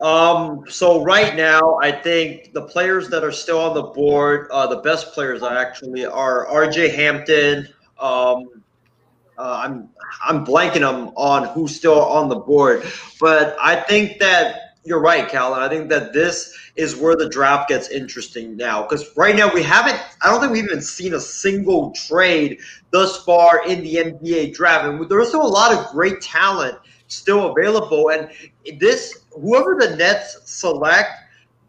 [0.00, 4.66] Um, so right now, I think the players that are still on the board, uh,
[4.66, 7.68] the best players actually are RJ Hampton.
[8.00, 8.62] Um,
[9.38, 9.88] uh, I'm
[10.24, 12.84] I'm blanking on on who's still on the board,
[13.20, 17.68] but I think that you're right, Cal, I think that this is where the draft
[17.68, 20.00] gets interesting now because right now we haven't.
[20.22, 22.60] I don't think we've even seen a single trade
[22.90, 26.78] thus far in the NBA draft, and there's still a lot of great talent
[27.08, 28.10] still available.
[28.10, 28.30] And
[28.78, 31.10] this, whoever the Nets select,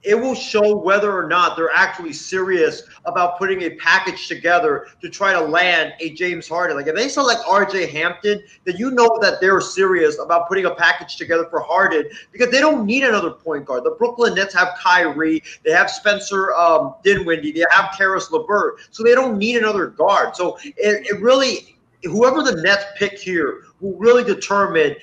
[0.03, 5.09] it will show whether or not they're actually serious about putting a package together to
[5.09, 6.75] try to land a James Harden.
[6.75, 10.75] Like if they select RJ Hampton, then you know that they're serious about putting a
[10.75, 13.83] package together for Harden because they don't need another point guard.
[13.83, 19.03] The Brooklyn Nets have Kyrie, they have Spencer um, Dinwiddie, they have Caris LeVert, so
[19.03, 20.35] they don't need another guard.
[20.35, 24.95] So it, it really whoever the Nets pick here will really determine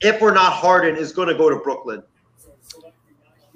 [0.00, 2.02] if or not Harden is going to go to Brooklyn.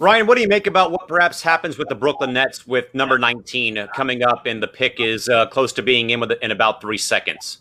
[0.01, 3.19] Ryan, what do you make about what perhaps happens with the Brooklyn Nets with number
[3.19, 6.81] 19 coming up and the pick is uh, close to being in with in about
[6.81, 7.59] three seconds?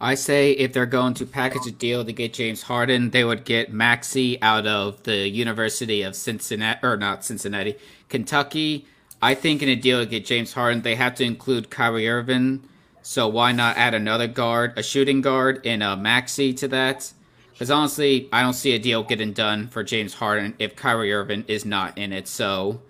[0.00, 3.44] I say if they're going to package a deal to get James Harden, they would
[3.44, 7.76] get Maxey out of the University of Cincinnati, or not Cincinnati,
[8.08, 8.86] Kentucky.
[9.22, 12.64] I think in a deal to get James Harden, they have to include Kyrie Irving.
[13.02, 17.12] So why not add another guard, a shooting guard, and a Maxey to that?
[17.58, 21.44] Because honestly, I don't see a deal getting done for James Harden if Kyrie Irving
[21.48, 22.28] is not in it.
[22.28, 22.80] So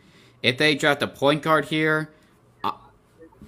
[0.42, 2.10] if they draft a point guard here,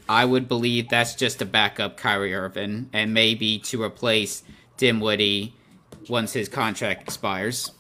[0.09, 4.43] I would believe that's just to back up Kyrie Irving and maybe to replace
[4.79, 5.55] Dinwiddie
[6.09, 7.73] once his contract expires.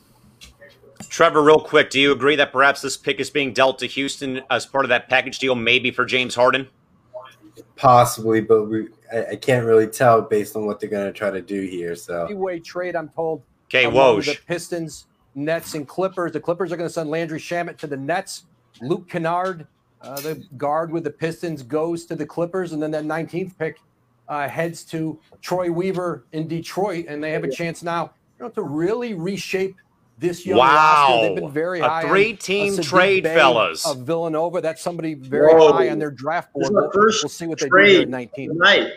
[1.08, 4.42] Trevor, real quick, do you agree that perhaps this pick is being dealt to Houston
[4.50, 6.68] as part of that package deal, maybe for James Harden?
[7.76, 11.30] Possibly, but we I, I can't really tell based on what they're going to try
[11.30, 11.94] to do here.
[11.94, 13.42] So way trade, I'm told.
[13.66, 14.18] Okay, Woj.
[14.18, 14.26] Woj.
[14.26, 16.32] The Pistons, Nets, and Clippers.
[16.32, 18.44] The Clippers are going to send Landry Shamet to the Nets.
[18.80, 19.66] Luke Kennard
[20.02, 23.78] uh, the guard with the Pistons goes to the Clippers, and then that 19th pick
[24.28, 28.50] uh, heads to Troy Weaver in Detroit, and they have a chance now you know,
[28.50, 29.76] to really reshape
[30.20, 30.74] this young wow.
[30.74, 31.28] roster.
[31.28, 32.08] They've been very a high.
[32.08, 33.86] three-team uh, trade, Bay fellas.
[33.86, 35.72] Of Villanova, that's somebody very Whoa.
[35.72, 36.68] high on their draft board.
[36.70, 38.48] We'll, we'll see what they do trade here at 19.
[38.50, 38.92] tonight.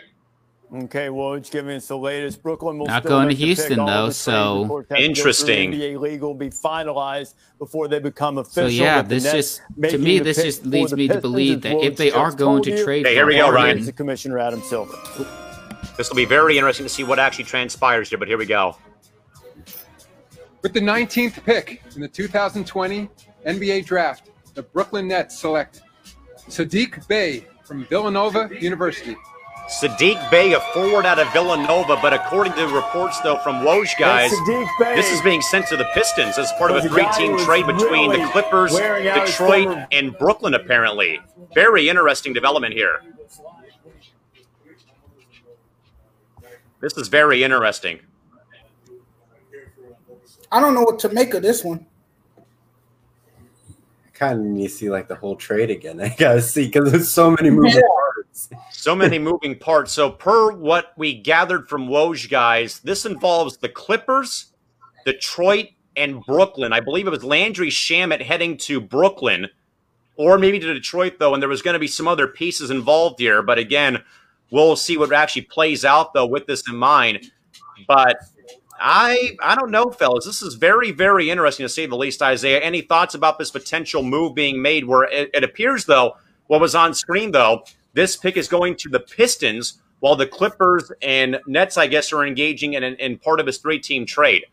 [0.74, 2.42] Okay, well, it's giving us the latest.
[2.42, 3.56] Brooklyn will Not still going make to the pick.
[3.58, 5.72] Houston, though, so- trades reports have to go through Interesting.
[5.72, 8.70] NBA legal will be finalized before they become official.
[8.70, 12.10] So yeah, this just to me this just leads me to believe that if they
[12.10, 13.76] are going to trade Hey, here we go, Ryan.
[13.76, 14.96] Here's the Commissioner Adam Silver.
[15.96, 18.76] This will be very interesting to see what actually transpires here, but here we go.
[20.64, 23.10] With the 19th pick in the 2020
[23.46, 25.82] NBA Draft, the Brooklyn Nets select
[26.48, 29.14] Sadiq Bey from Villanova University.
[29.68, 34.30] Sadiq Bey, a forward out of Villanova, but according to reports, though, from Woj guys,
[34.78, 37.12] That's this is being sent to the Pistons as part of a There's a guy
[37.12, 41.20] three-team trade between really the Clippers, wearing out his Detroit, and Brooklyn, apparently.
[41.54, 43.02] Very interesting development here.
[46.80, 48.00] This is very interesting.
[50.54, 51.84] I don't know what to make of this one.
[54.12, 56.00] kind of need to see like the whole trade again.
[56.00, 57.80] I gotta see because there's so many moving Yeah.
[57.88, 58.48] parts.
[58.70, 59.92] So many moving parts.
[59.92, 64.52] So, per what we gathered from Woj guys, this involves the Clippers,
[65.04, 65.66] Detroit,
[65.96, 66.72] and Brooklyn.
[66.72, 69.48] I believe it was Landry Shamet heading to Brooklyn,
[70.16, 73.18] or maybe to Detroit, though, and there was going to be some other pieces involved
[73.18, 73.42] here.
[73.42, 74.02] But again,
[74.52, 77.30] we'll see what actually plays out, though, with this in mind.
[77.88, 78.16] But
[78.78, 80.24] I I don't know, fellas.
[80.24, 82.60] This is very, very interesting to say the least, Isaiah.
[82.60, 86.74] Any thoughts about this potential move being made where it, it appears, though, what was
[86.74, 91.76] on screen, though, this pick is going to the Pistons, while the Clippers and Nets,
[91.76, 94.44] I guess, are engaging in, in part of this three team trade.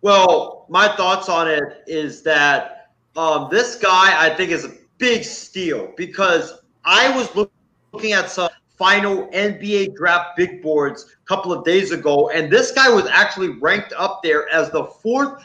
[0.00, 5.22] Well, my thoughts on it is that um, this guy I think is a big
[5.22, 8.48] steal because I was looking at some
[8.82, 13.50] final NBA draft big boards a couple of days ago, and this guy was actually
[13.60, 15.40] ranked up there as the fourth.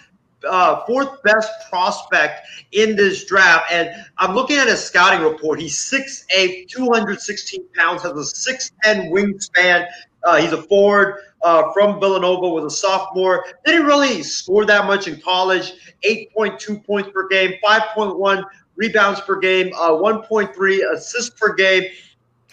[0.47, 5.59] Uh, fourth best prospect in this draft, and I'm looking at his scouting report.
[5.59, 9.87] He's 6'8", 216 pounds, has a 6'10 wingspan.
[10.23, 13.45] Uh, he's a forward uh, from Villanova, was a sophomore.
[13.65, 15.73] Didn't really score that much in college.
[16.05, 18.43] 8.2 points per game, 5.1
[18.75, 21.83] rebounds per game, uh, 1.3 assists per game.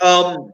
[0.01, 0.53] Um,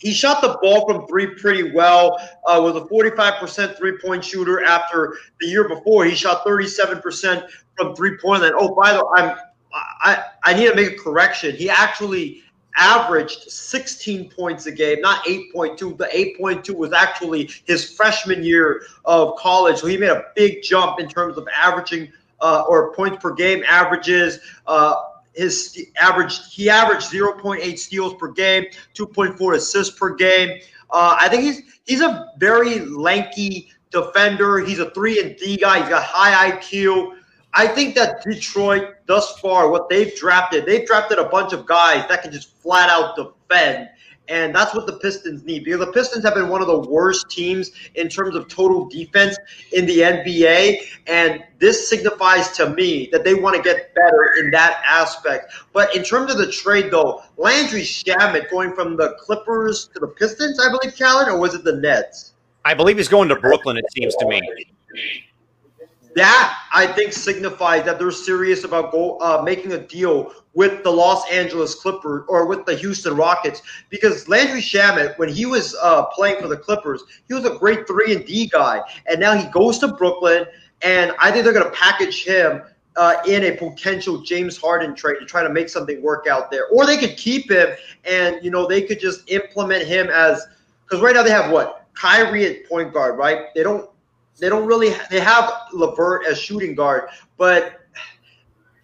[0.00, 2.16] he shot the ball from three pretty well.
[2.46, 4.64] Uh, was a 45% three-point shooter.
[4.64, 7.46] After the year before, he shot 37%
[7.76, 8.52] from three-point line.
[8.54, 9.36] Oh, by the way, I'm
[9.72, 11.54] I I need to make a correction.
[11.54, 12.42] He actually
[12.76, 15.98] averaged 16 points a game, not 8.2.
[15.98, 19.78] The 8.2 was actually his freshman year of college.
[19.78, 23.62] So he made a big jump in terms of averaging uh, or points per game
[23.66, 24.38] averages.
[24.66, 24.94] Uh,
[25.34, 30.60] his average he averaged 0.8 steals per game, 2.4 assists per game.
[30.90, 34.58] Uh, I think he's he's a very lanky defender.
[34.58, 35.80] He's a three and D guy.
[35.80, 37.16] He's got high IQ.
[37.52, 42.06] I think that Detroit thus far, what they've drafted, they've drafted a bunch of guys
[42.08, 43.88] that can just flat out defend.
[44.30, 47.28] And that's what the Pistons need because the Pistons have been one of the worst
[47.28, 49.36] teams in terms of total defense
[49.72, 50.82] in the NBA.
[51.08, 55.52] And this signifies to me that they want to get better in that aspect.
[55.72, 60.06] But in terms of the trade, though, Landry Shamet going from the Clippers to the
[60.06, 62.34] Pistons, I believe, Callan, or was it the Nets?
[62.64, 64.40] I believe he's going to Brooklyn, it seems to me.
[66.14, 70.90] That I think signifies that they're serious about go uh, making a deal with the
[70.90, 76.06] Los Angeles Clippers or with the Houston Rockets because Landry Shamet, when he was uh,
[76.06, 79.46] playing for the Clippers, he was a great three and D guy, and now he
[79.50, 80.46] goes to Brooklyn,
[80.82, 82.62] and I think they're going to package him.
[82.96, 86.66] Uh, in a potential James Harden trade to try to make something work out there,
[86.66, 87.68] or they could keep him
[88.04, 90.44] and you know they could just implement him as
[90.82, 93.46] because right now they have what Kyrie at point guard, right?
[93.54, 93.88] They don't
[94.40, 97.80] they don't really they have LeVert as shooting guard, but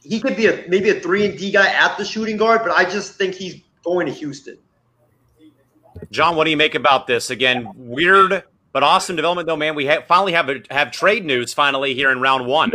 [0.02, 2.60] he could be a maybe a three and D guy at the shooting guard.
[2.62, 4.58] But I just think he's going to Houston.
[6.10, 7.30] John, what do you make about this?
[7.30, 8.44] Again, weird
[8.76, 9.74] but awesome development, though, man.
[9.74, 12.72] We ha- finally have a, have trade news finally here in round one.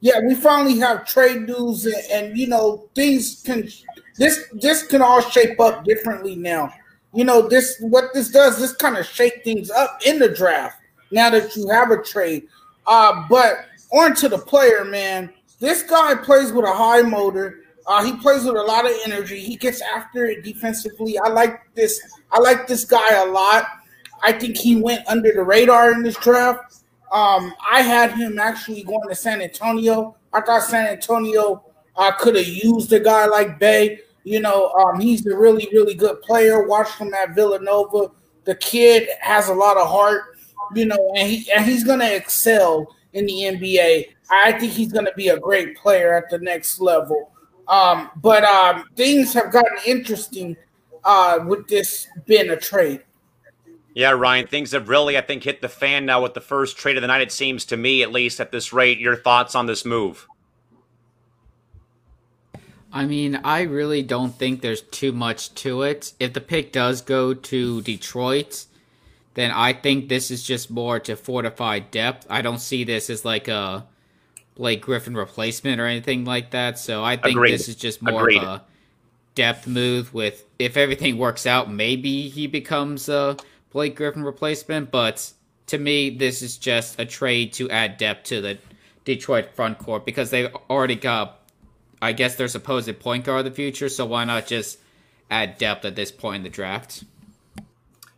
[0.00, 3.70] Yeah, we finally have trade news, and, and you know things can
[4.18, 6.74] this this can all shape up differently now.
[7.14, 8.58] You know this what this does.
[8.58, 10.76] This kind of shake things up in the draft
[11.14, 12.48] now that you have a trade.
[12.86, 15.32] Uh, but on to the player, man.
[15.60, 17.60] This guy plays with a high motor.
[17.86, 19.38] Uh, he plays with a lot of energy.
[19.38, 21.18] He gets after it defensively.
[21.18, 22.00] I like this.
[22.32, 23.66] I like this guy a lot.
[24.22, 26.82] I think he went under the radar in this draft.
[27.12, 30.16] Um, I had him actually going to San Antonio.
[30.32, 31.64] I thought San Antonio
[31.96, 34.00] uh, could have used a guy like Bey.
[34.24, 36.66] You know, um, he's a really, really good player.
[36.66, 38.10] Watched him at Villanova.
[38.44, 40.33] The kid has a lot of heart
[40.74, 44.08] you know, and he and he's going to excel in the NBA.
[44.30, 47.30] I think he's going to be a great player at the next level.
[47.68, 50.56] Um, but um, things have gotten interesting
[51.04, 53.02] uh, with this being a trade.
[53.94, 56.96] Yeah, Ryan, things have really, I think, hit the fan now with the first trade
[56.96, 57.22] of the night.
[57.22, 58.98] It seems to me, at least at this rate.
[58.98, 60.26] Your thoughts on this move?
[62.92, 66.12] I mean, I really don't think there's too much to it.
[66.18, 68.66] If the pick does go to Detroit,
[69.34, 72.26] then I think this is just more to fortify depth.
[72.30, 73.86] I don't see this as like a
[74.54, 76.78] Blake Griffin replacement or anything like that.
[76.78, 77.52] So I think Agreed.
[77.52, 78.38] this is just more Agreed.
[78.38, 78.62] of a
[79.34, 83.36] depth move with if everything works out, maybe he becomes a
[83.70, 85.32] Blake Griffin replacement, but
[85.66, 88.58] to me this is just a trade to add depth to the
[89.04, 91.40] Detroit front court because they already got
[92.00, 94.78] I guess their supposed point guard of the future, so why not just
[95.30, 97.02] add depth at this point in the draft?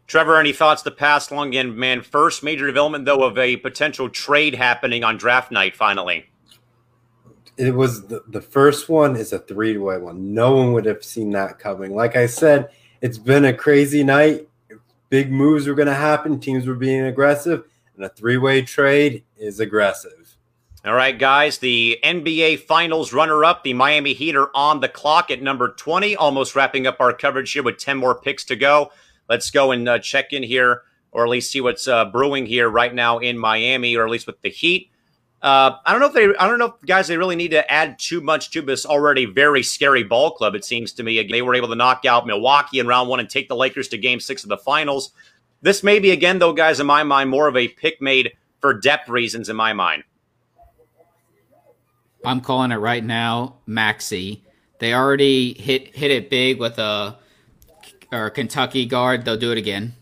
[0.06, 2.00] Trevor, any thoughts to pass along again, man?
[2.00, 6.26] First major development, though, of a potential trade happening on draft night finally.
[7.56, 10.34] It was the, the first one is a three way one.
[10.34, 11.94] No one would have seen that coming.
[11.94, 12.70] Like I said,
[13.00, 14.48] it's been a crazy night.
[15.08, 16.38] Big moves were going to happen.
[16.38, 17.64] Teams were being aggressive,
[17.96, 20.36] and a three way trade is aggressive.
[20.84, 25.32] All right, guys, the NBA Finals runner up, the Miami Heat, are on the clock
[25.32, 28.92] at number 20, almost wrapping up our coverage here with 10 more picks to go.
[29.28, 30.82] Let's go and uh, check in here,
[31.12, 34.26] or at least see what's uh, brewing here right now in Miami, or at least
[34.26, 34.90] with the Heat.
[35.42, 37.70] Uh, I don't know if they, I don't know, if, guys, they really need to
[37.70, 40.54] add too much to this already very scary ball club.
[40.54, 43.28] It seems to me they were able to knock out Milwaukee in round one and
[43.28, 45.12] take the Lakers to Game Six of the Finals.
[45.62, 48.74] This may be again, though, guys, in my mind, more of a pick made for
[48.74, 50.04] depth reasons in my mind.
[52.24, 54.42] I'm calling it right now, Maxey.
[54.78, 57.16] They already hit hit it big with a
[58.12, 59.24] or Kentucky guard.
[59.24, 59.94] They'll do it again.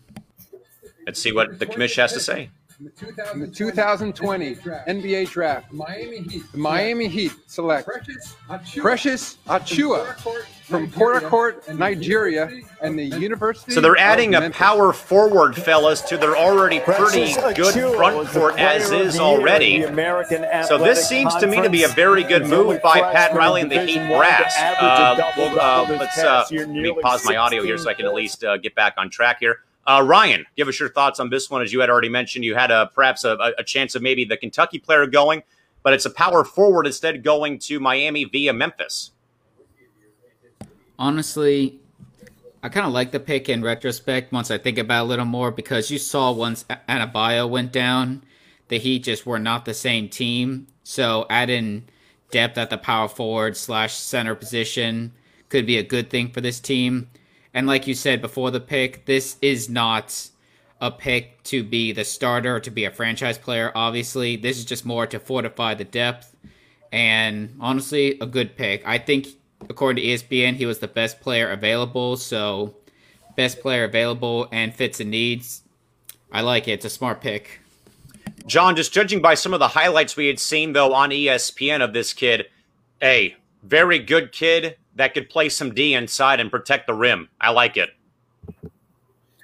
[1.05, 2.49] Let's see what the commission has to say.
[2.77, 6.43] In the 2020 NBA Draft, Miami Heat.
[6.51, 8.81] the Miami Heat select Precious Achiuwa.
[8.81, 10.15] Precious Achiuwa
[10.63, 13.71] from Port Harcourt, Nigeria, and the University.
[13.71, 17.95] So they're adding of a power forward, fellas, to their already pretty Precious good Achiuwa
[17.95, 19.83] front court as is the year in already.
[19.83, 23.61] American So this seems to me to be a very good move by Pat Riley
[23.61, 24.55] and the Heat Division One to brass.
[24.57, 28.13] Uh, we'll, uh, let's uh, let me pause my audio here so I can at
[28.13, 29.59] least uh, get back on track here.
[29.87, 31.61] Uh, Ryan, give us your thoughts on this one.
[31.61, 34.37] As you had already mentioned, you had a perhaps a, a chance of maybe the
[34.37, 35.43] Kentucky player going,
[35.83, 39.11] but it's a power forward instead going to Miami via Memphis.
[40.97, 41.79] Honestly,
[42.63, 45.25] I kind of like the pick in retrospect once I think about it a little
[45.25, 48.23] more because you saw once A- Adebayo went down,
[48.69, 50.65] the Heat just were not the same team.
[50.83, 51.87] So adding
[52.31, 55.13] depth at the power forward slash center position
[55.49, 57.09] could be a good thing for this team.
[57.55, 60.29] And like you said before the pick, this is not
[60.81, 64.35] a pick to be the starter, or to be a franchise player, obviously.
[64.35, 66.35] This is just more to fortify the depth.
[66.91, 68.85] And honestly, a good pick.
[68.85, 69.27] I think,
[69.69, 72.17] according to ESPN, he was the best player available.
[72.17, 72.75] So,
[73.37, 75.63] best player available and fits the needs.
[76.33, 76.73] I like it.
[76.73, 77.61] It's a smart pick.
[78.45, 81.93] John, just judging by some of the highlights we had seen though on ESPN of
[81.93, 82.47] this kid,
[83.01, 87.29] a very good kid that could play some D inside and protect the rim.
[87.39, 87.89] I like it.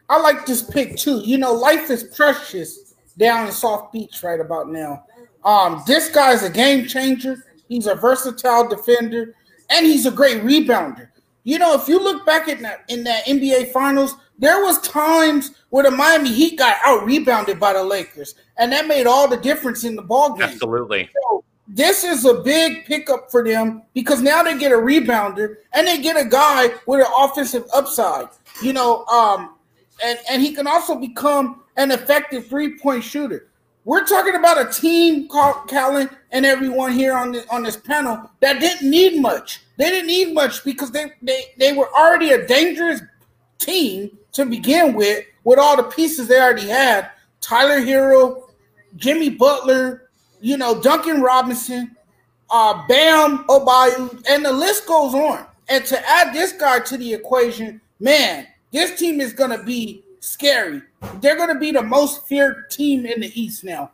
[0.10, 1.20] I like this pick too.
[1.20, 5.06] You know, life is precious down in South Beach right about now.
[5.44, 7.46] Um, this guy's a game changer.
[7.68, 9.36] He's a versatile defender,
[9.70, 11.08] and he's a great rebounder.
[11.44, 15.52] You know, if you look back in that in that NBA Finals, there was times
[15.70, 19.38] where the Miami Heat got out rebounded by the Lakers, and that made all the
[19.38, 20.44] difference in the ball game.
[20.44, 21.10] Absolutely.
[21.14, 21.44] So
[21.74, 26.02] this is a big pickup for them because now they get a rebounder and they
[26.02, 28.28] get a guy with an offensive upside.
[28.62, 29.56] You know, um,
[30.04, 33.48] and and he can also become an effective three point shooter.
[33.86, 38.30] We're talking about a team called Callan and everyone here on the, on this panel
[38.42, 39.62] that didn't need much.
[39.78, 43.02] They didn't need much because they, they they were already a dangerous
[43.60, 47.12] team to begin with, with all the pieces they already had.
[47.40, 48.50] Tyler Herro,
[48.98, 50.01] Jimmy Butler,
[50.42, 51.96] you know, Duncan Robinson,
[52.50, 55.46] uh, Bam Adebayo, and the list goes on.
[55.70, 60.04] And to add this guy to the equation, man, this team is going to be
[60.20, 60.82] scary.
[61.22, 63.92] They're going to be the most feared team in the East now.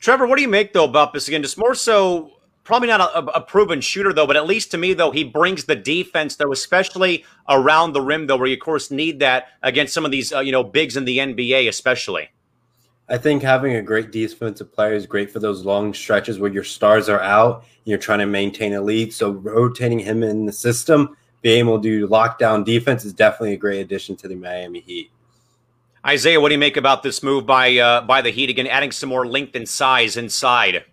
[0.00, 1.42] Trevor, what do you make though about this again?
[1.42, 2.32] Just more so,
[2.64, 5.64] probably not a, a, proven shooter though, but at least to me though, he brings
[5.64, 9.92] the defense though, especially around the rim though, where you of course need that against
[9.92, 12.30] some of these uh, you know bigs in the NBA, especially.
[13.10, 16.62] I think having a great defensive player is great for those long stretches where your
[16.62, 17.56] stars are out.
[17.62, 19.12] And you're trying to maintain a lead.
[19.12, 23.58] So rotating him in the system, being able to do lockdown defense is definitely a
[23.58, 25.10] great addition to the Miami Heat.
[26.06, 28.92] Isaiah, what do you make about this move by uh, by the Heat again, adding
[28.92, 30.84] some more length and size inside?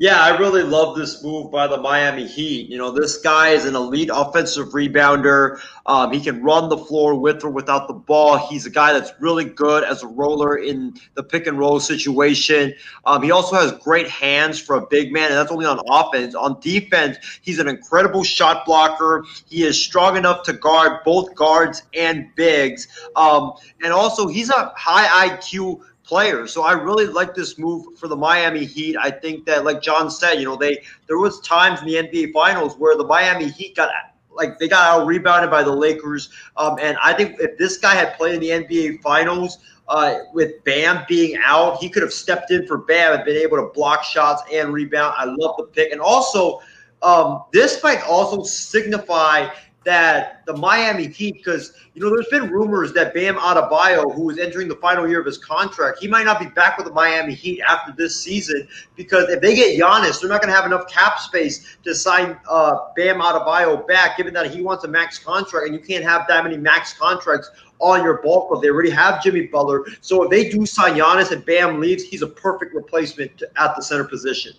[0.00, 2.70] Yeah, I really love this move by the Miami Heat.
[2.70, 5.58] You know, this guy is an elite offensive rebounder.
[5.86, 8.36] Um, he can run the floor with or without the ball.
[8.36, 12.74] He's a guy that's really good as a roller in the pick and roll situation.
[13.06, 16.36] Um, he also has great hands for a big man, and that's only on offense.
[16.36, 19.24] On defense, he's an incredible shot blocker.
[19.46, 22.86] He is strong enough to guard both guards and bigs.
[23.16, 26.52] Um, and also, he's a high IQ players.
[26.52, 28.96] So I really like this move for the Miami Heat.
[28.98, 32.32] I think that, like John said, you know, they there was times in the NBA
[32.32, 33.90] Finals where the Miami Heat got
[34.30, 36.30] like they got out rebounded by the Lakers.
[36.56, 40.64] Um, and I think if this guy had played in the NBA Finals uh, with
[40.64, 44.02] Bam being out, he could have stepped in for Bam and been able to block
[44.02, 45.14] shots and rebound.
[45.16, 46.60] I love the pick, and also.
[47.00, 49.50] Um, this might also signify
[49.84, 54.38] that the Miami Heat, because you know, there's been rumors that Bam Adebayo, who is
[54.38, 57.34] entering the final year of his contract, he might not be back with the Miami
[57.34, 60.88] Heat after this season because if they get Giannis, they're not going to have enough
[60.88, 65.66] cap space to sign uh, Bam Adebayo back, given that he wants a max contract,
[65.66, 68.62] and you can't have that many max contracts on your ball club.
[68.62, 72.22] They already have Jimmy Butler, so if they do sign Giannis and Bam leaves, he's
[72.22, 74.52] a perfect replacement at the center position.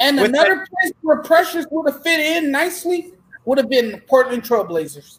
[0.00, 3.13] And With another that- place where Precious would have fit in nicely
[3.44, 5.18] would have been Portland Trailblazers.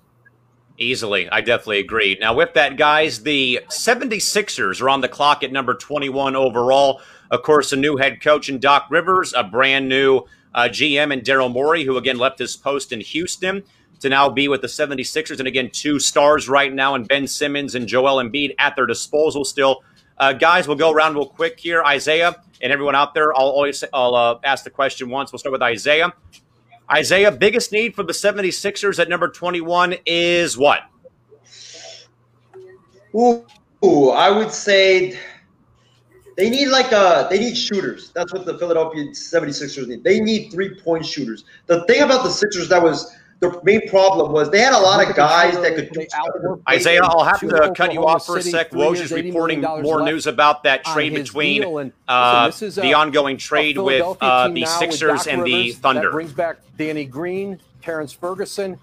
[0.77, 1.29] Easily.
[1.29, 2.17] I definitely agree.
[2.19, 7.01] Now, with that, guys, the 76ers are on the clock at number 21 overall.
[7.31, 11.21] Of course, a new head coach in Doc Rivers, a brand new uh, GM in
[11.21, 13.63] Daryl Morey, who again left his post in Houston
[14.01, 15.39] to now be with the 76ers.
[15.39, 19.45] And again, two stars right now, and Ben Simmons and Joel Embiid at their disposal
[19.45, 19.81] still.
[20.17, 21.83] Uh, guys, we'll go around real quick here.
[21.83, 25.31] Isaiah and everyone out there, I'll always I'll uh, ask the question once.
[25.31, 26.13] We'll start with Isaiah.
[26.91, 30.81] Isaiah, biggest need for the 76ers at number 21 is what?
[33.15, 33.45] Ooh,
[33.83, 35.17] ooh, I would say
[36.35, 38.11] they need like a they need shooters.
[38.11, 40.03] That's what the Philadelphia 76ers need.
[40.03, 41.45] They need three-point shooters.
[41.67, 45.07] The thing about the Sixers that was the main problem was they had a lot
[45.07, 48.71] of guys that could do Isaiah, I'll have to cut you off for a sec.
[48.71, 54.47] Woj is reporting more news about that trade between uh, the ongoing trade with uh,
[54.47, 56.03] the Sixers and the Thunder.
[56.03, 58.79] That brings back Danny Green, Terrence Ferguson,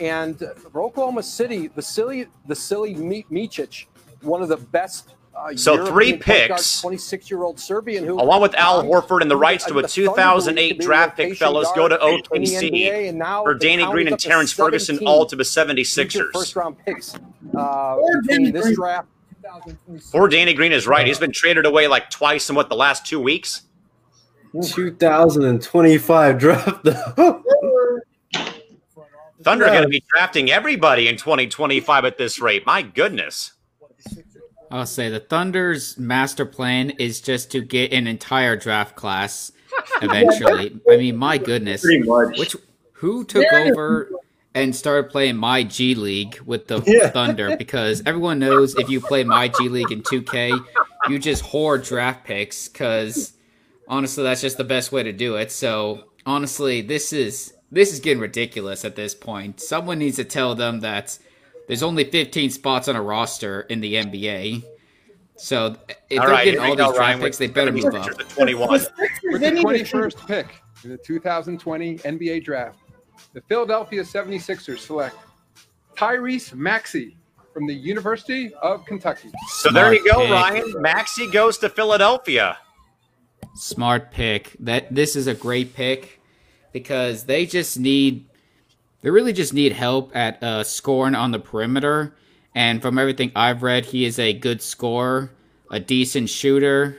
[0.00, 0.42] and
[0.74, 3.86] Oklahoma City, the silly, the silly Micic,
[4.20, 6.80] one of the best uh, so European three picks.
[6.80, 10.80] 26 year old Serbian who, along with Al Horford and the rights to a 2008
[10.80, 15.44] draft pick, fellows, go to OKC for Danny Green and Terrence Ferguson, all to the
[15.44, 16.32] 76ers.
[16.32, 17.14] First round picks
[17.56, 17.98] uh,
[18.30, 19.08] in this draft.
[20.10, 21.06] Poor Danny Green is right.
[21.06, 23.62] He's been traded away like twice in what the last two weeks.
[24.62, 26.88] 2025 draft.
[29.42, 32.66] Thunder are going to be drafting everybody in 2025 at this rate.
[32.66, 33.52] My goodness.
[34.76, 39.50] I'll say the Thunder's master plan is just to get an entire draft class
[40.02, 40.78] eventually.
[40.90, 41.82] I mean, my goodness.
[41.82, 42.56] Which
[42.92, 44.10] who took over
[44.54, 47.08] and started playing my G League with the yeah.
[47.08, 50.62] Thunder because everyone knows if you play my G League in 2K,
[51.08, 53.32] you just hoard draft picks cuz
[53.88, 55.50] honestly that's just the best way to do it.
[55.52, 59.60] So, honestly, this is this is getting ridiculous at this point.
[59.60, 61.18] Someone needs to tell them that
[61.66, 64.64] there's only 15 spots on a roster in the NBA.
[65.36, 65.76] So
[66.08, 68.14] if All they're right, getting all go, these Ryan, draft picks, they better move Sixers
[68.14, 68.20] up.
[68.20, 68.68] at 21.
[68.70, 68.90] With
[69.40, 72.78] the 21st pick in the 2020 NBA draft,
[73.34, 75.16] the Philadelphia 76ers select
[75.94, 77.16] Tyrese Maxey
[77.52, 79.30] from the University of Kentucky.
[79.48, 80.74] So there you go, Smart Ryan.
[80.80, 82.58] Maxey goes to Philadelphia.
[83.54, 84.54] Smart pick.
[84.60, 86.20] That this is a great pick
[86.72, 88.26] because they just need
[89.06, 92.12] they really just need help at uh, scoring on the perimeter.
[92.56, 95.30] And from everything I've read, he is a good scorer,
[95.70, 96.98] a decent shooter.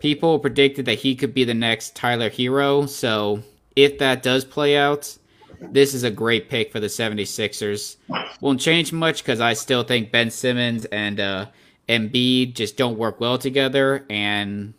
[0.00, 2.88] People predicted that he could be the next Tyler Herro.
[2.88, 3.42] So
[3.76, 5.18] if that does play out,
[5.60, 7.96] this is a great pick for the 76ers.
[8.40, 11.46] Won't change much because I still think Ben Simmons and uh,
[11.86, 14.06] Embiid just don't work well together.
[14.08, 14.72] And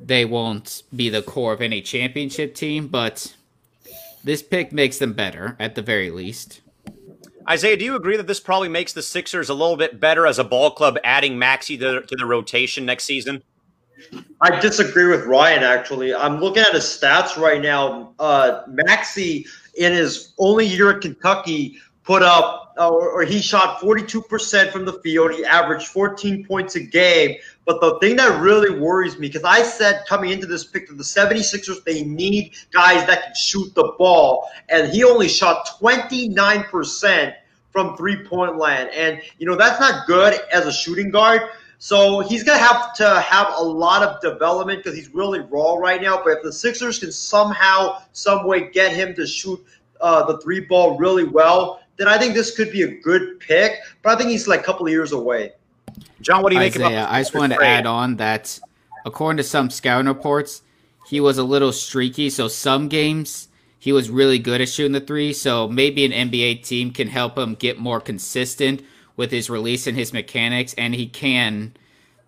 [0.00, 3.34] they won't be the core of any championship team, but
[4.24, 6.60] this pick makes them better at the very least.
[7.48, 10.38] Isaiah, do you agree that this probably makes the Sixers a little bit better as
[10.38, 13.42] a ball club, adding Maxey to, to the rotation next season?
[14.40, 15.62] I disagree with Ryan.
[15.62, 18.14] Actually, I'm looking at his stats right now.
[18.18, 23.80] Uh, Maxey, in his only year at Kentucky, put up uh, or, or he shot
[23.80, 25.32] 42% from the field.
[25.32, 27.36] He averaged 14 points a game.
[27.64, 30.96] But the thing that really worries me, because I said coming into this pick that
[30.96, 34.48] the 76ers, they need guys that can shoot the ball.
[34.68, 37.34] And he only shot 29%
[37.70, 38.90] from three point land.
[38.90, 41.42] And, you know, that's not good as a shooting guard.
[41.78, 45.74] So he's going to have to have a lot of development because he's really raw
[45.74, 46.22] right now.
[46.22, 49.64] But if the Sixers can somehow, some way get him to shoot
[50.00, 53.78] uh, the three ball really well, then I think this could be a good pick.
[54.02, 55.52] But I think he's like a couple of years away.
[56.20, 58.58] John, what do you Isaiah, make about I just wanted to add on that
[59.04, 60.62] according to some scouting reports,
[61.06, 62.30] he was a little streaky.
[62.30, 63.48] So some games
[63.82, 65.32] he was really good at shooting the three.
[65.32, 68.80] So maybe an NBA team can help him get more consistent
[69.16, 71.74] with his release and his mechanics, and he can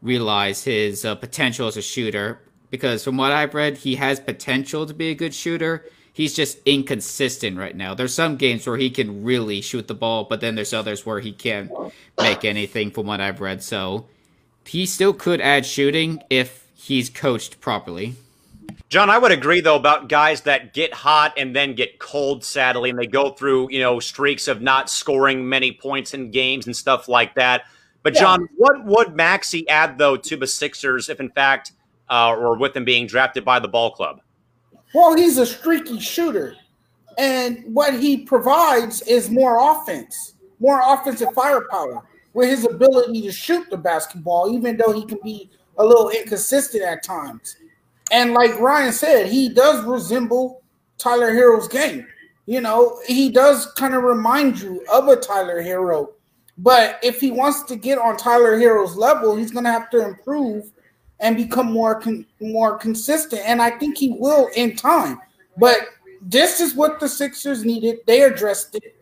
[0.03, 2.41] realize his uh, potential as a shooter.
[2.71, 5.85] Because from what I've read, he has potential to be a good shooter.
[6.15, 7.93] He's just inconsistent right now.
[7.93, 11.19] There's some games where he can really shoot the ball, but then there's others where
[11.19, 11.73] he can't
[12.21, 13.65] make anything from what I've read.
[13.65, 14.07] So
[14.65, 18.15] he still could add shooting if he's coached properly.
[18.89, 22.91] John, I would agree though about guys that get hot and then get cold, sadly,
[22.91, 26.77] and they go through you know streaks of not scoring many points in games and
[26.77, 27.65] stuff like that.
[28.05, 31.73] But John, what would Maxey add though to the Sixers if, in fact,
[32.09, 34.21] uh, or with them being drafted by the ball club?
[34.95, 36.55] Well, he's a streaky shooter,
[37.19, 43.69] and what he provides is more offense, more offensive firepower with his ability to shoot
[43.71, 47.57] the basketball, even though he can be a little inconsistent at times.
[48.13, 50.63] And like Ryan said, he does resemble
[50.99, 52.07] Tyler Herro's game.
[52.47, 56.13] You know, he does kind of remind you of a Tyler Herro.
[56.59, 60.07] But if he wants to get on Tyler Herro's level, he's going to have to
[60.07, 60.71] improve
[61.25, 63.43] and become more con- more consistent.
[63.47, 65.21] And I think he will in time.
[65.57, 65.79] But
[66.21, 67.99] this is what the Sixers needed.
[68.07, 68.95] They addressed it.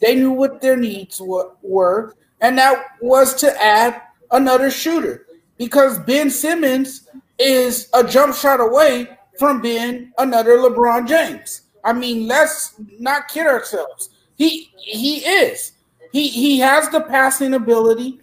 [0.00, 5.26] They knew what their needs were, and that was to add another shooter
[5.58, 11.62] because Ben Simmons is a jump shot away from being another LeBron James.
[11.84, 14.10] I mean, let's not kid ourselves.
[14.36, 15.72] He he is.
[16.12, 18.20] He he has the passing ability.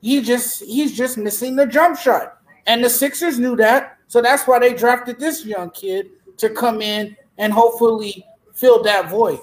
[0.00, 2.38] He just he's just missing the jump shot.
[2.66, 3.98] And the Sixers knew that.
[4.08, 9.08] So that's why they drafted this young kid to come in and hopefully fill that
[9.08, 9.40] void.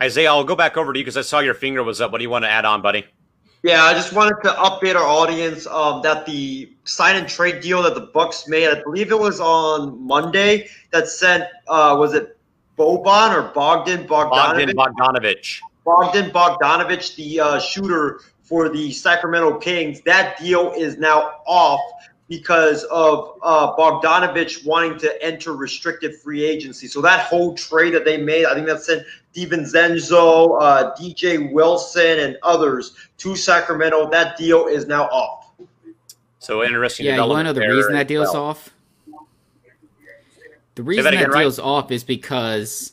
[0.00, 2.10] Isaiah, I'll go back over to you because I saw your finger was up.
[2.10, 3.04] What do you want to add on, buddy?
[3.62, 7.82] Yeah, I just wanted to update our audience um, that the sign and trade deal
[7.82, 12.36] that the Bucks made, I believe it was on Monday, that sent uh, was it
[12.76, 14.74] Boban or Bogdan Bogdanovich?
[14.74, 15.60] Bogdan Bogdanovich.
[15.84, 20.02] Bogdan Bogdanovich, the uh, shooter for the Sacramento Kings.
[20.02, 21.80] That deal is now off
[22.28, 26.86] because of uh, Bogdanovich wanting to enter restricted free agency.
[26.86, 32.20] So that whole trade that they made, I think that sent DiVincenzo, uh, DJ Wilson,
[32.20, 34.10] and others to Sacramento.
[34.10, 35.50] That deal is now off.
[36.38, 37.06] So interesting.
[37.06, 38.44] Yeah, you want to know the reason that as deal's well.
[38.44, 38.70] off?
[40.74, 41.42] The reason that that, again, Ryan?
[41.44, 42.92] deal's off is because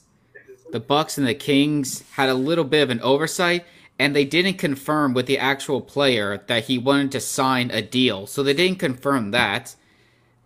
[0.71, 3.65] the Bucks and the Kings had a little bit of an oversight,
[3.99, 8.25] and they didn't confirm with the actual player that he wanted to sign a deal.
[8.27, 9.75] So they didn't confirm that,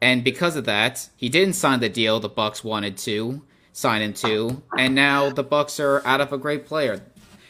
[0.02, 3.42] and because of that, he didn't sign the deal the Bucks wanted to
[3.72, 7.02] sign him to, and now the Bucks are out of a great player.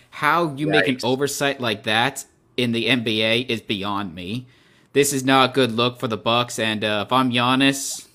[0.10, 2.26] How you make an oversight like that
[2.56, 4.48] in the NBA is beyond me.
[4.94, 8.08] This is not a good look for the Bucks, and uh, if I'm Giannis,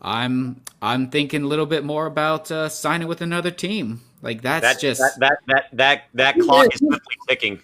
[0.00, 4.02] I'm I'm thinking a little bit more about uh, signing with another team.
[4.26, 7.60] Like that's That, just that that that that that clock is quickly ticking.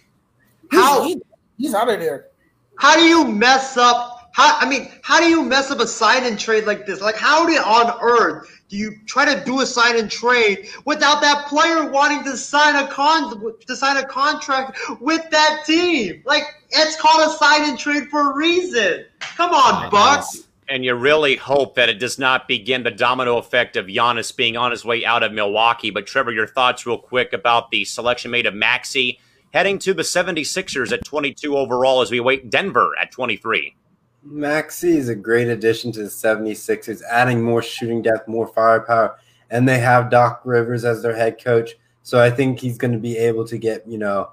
[0.71, 1.21] How he,
[1.59, 2.29] he's out of there.
[2.77, 4.31] how do you mess up?
[4.33, 7.01] How I mean, how do you mess up a sign and trade like this?
[7.01, 11.21] Like, how do on earth do you try to do a sign and trade without
[11.21, 16.23] that player wanting to sign a con to sign a contract with that team?
[16.25, 19.07] Like, it's called a sign and trade for a reason.
[19.19, 20.45] Come on, Bucks.
[20.73, 24.57] And you really hope that it does not begin the domino effect of Giannis being
[24.57, 25.91] on his way out of Milwaukee.
[25.91, 29.21] But Trevor, your thoughts real quick about the selection made of Maxey
[29.53, 33.77] heading to the 76ers at 22 overall as we await Denver at 23.
[34.23, 39.19] Maxey is a great addition to the 76ers, adding more shooting depth, more firepower,
[39.51, 41.73] and they have Doc Rivers as their head coach.
[42.03, 44.31] So I think he's going to be able to get, you know,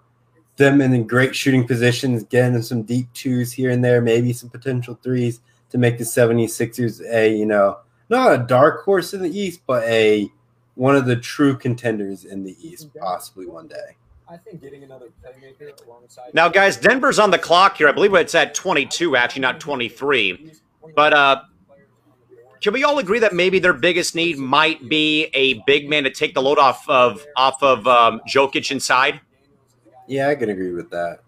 [0.56, 4.98] them in great shooting positions, getting some deep twos here and there, maybe some potential
[5.04, 9.62] threes to make the 76ers a, you know, not a dark horse in the East,
[9.68, 10.30] but a
[10.76, 13.98] one of the true contenders in the East, possibly one day.
[14.28, 16.34] I think getting another playmaker alongside.
[16.34, 17.90] Now, guys, Denver's on the clock here.
[17.90, 20.54] I believe it's at 22, actually, not 23.
[20.96, 21.42] But uh,
[22.62, 26.12] can we all agree that maybe their biggest need might be a big man to
[26.12, 29.20] take the load off of off of um, Jokic inside?
[30.08, 31.20] Yeah, I can agree with that.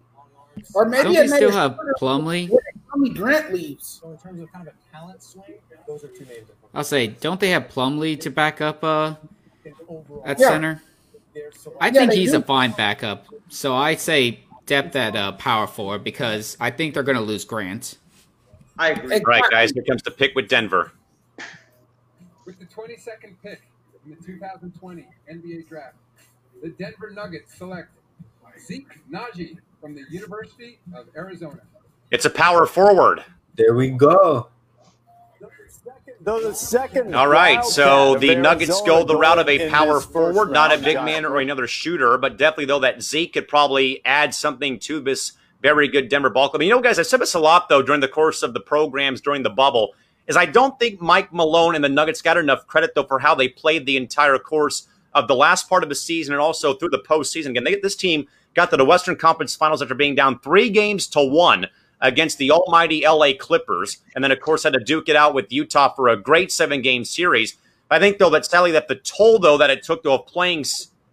[0.74, 2.50] Or maybe Don't they still have have Plumlee?
[2.92, 4.00] Tommy Grant leaves.
[4.02, 5.54] So in terms of kind of a talent swing,
[5.86, 6.48] those are two names.
[6.74, 9.14] I'll say, don't they have Plumlee to back up uh,
[10.24, 10.48] at Yeah.
[10.48, 10.82] center?
[11.80, 12.38] I Yeah, think they he's do.
[12.38, 13.26] a fine backup.
[13.48, 17.44] So I say depth at uh, power forward because I think they're going to lose
[17.44, 17.98] Grant.
[18.78, 19.16] I agree.
[19.16, 20.92] All right, guys, here comes the pick with Denver.
[22.44, 23.62] With the 22nd pick
[24.04, 25.96] in the 2020 NBA Draft,
[26.62, 27.88] the Denver Nuggets select
[28.58, 31.60] Zeke Nnaji from the University of Arizona.
[32.12, 33.24] It's a power forward.
[33.54, 34.48] There we go.
[36.20, 40.72] The second All right, so the Nuggets go the route of a power forward, not
[40.72, 41.04] a big Josh.
[41.06, 45.32] man or another shooter, but definitely though that Zeke could probably add something to this
[45.62, 46.60] very good Denver ball club.
[46.60, 48.60] And you know, guys, I said this a lot though during the course of the
[48.60, 49.94] programs during the bubble,
[50.28, 53.34] is I don't think Mike Malone and the Nuggets got enough credit though for how
[53.34, 56.90] they played the entire course of the last part of the season and also through
[56.90, 57.50] the postseason.
[57.50, 61.06] Again, they, this team got to the Western Conference Finals after being down three games
[61.08, 61.66] to one
[62.02, 65.50] against the almighty LA Clippers, and then of course had to duke it out with
[65.52, 67.56] Utah for a great seven game series.
[67.90, 70.64] I think though that sadly that the toll though that it took though of playing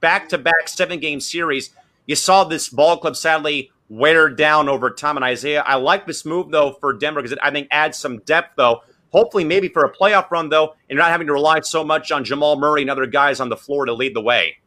[0.02, 1.70] back to back seven game series,
[2.08, 5.18] you saw this ball club sadly wear down over time.
[5.18, 8.20] And Isaiah, I like this move though for Denver because it I think adds some
[8.20, 8.82] depth though.
[9.12, 12.12] Hopefully, maybe for a playoff run though, and you're not having to rely so much
[12.12, 14.58] on Jamal Murray and other guys on the floor to lead the way.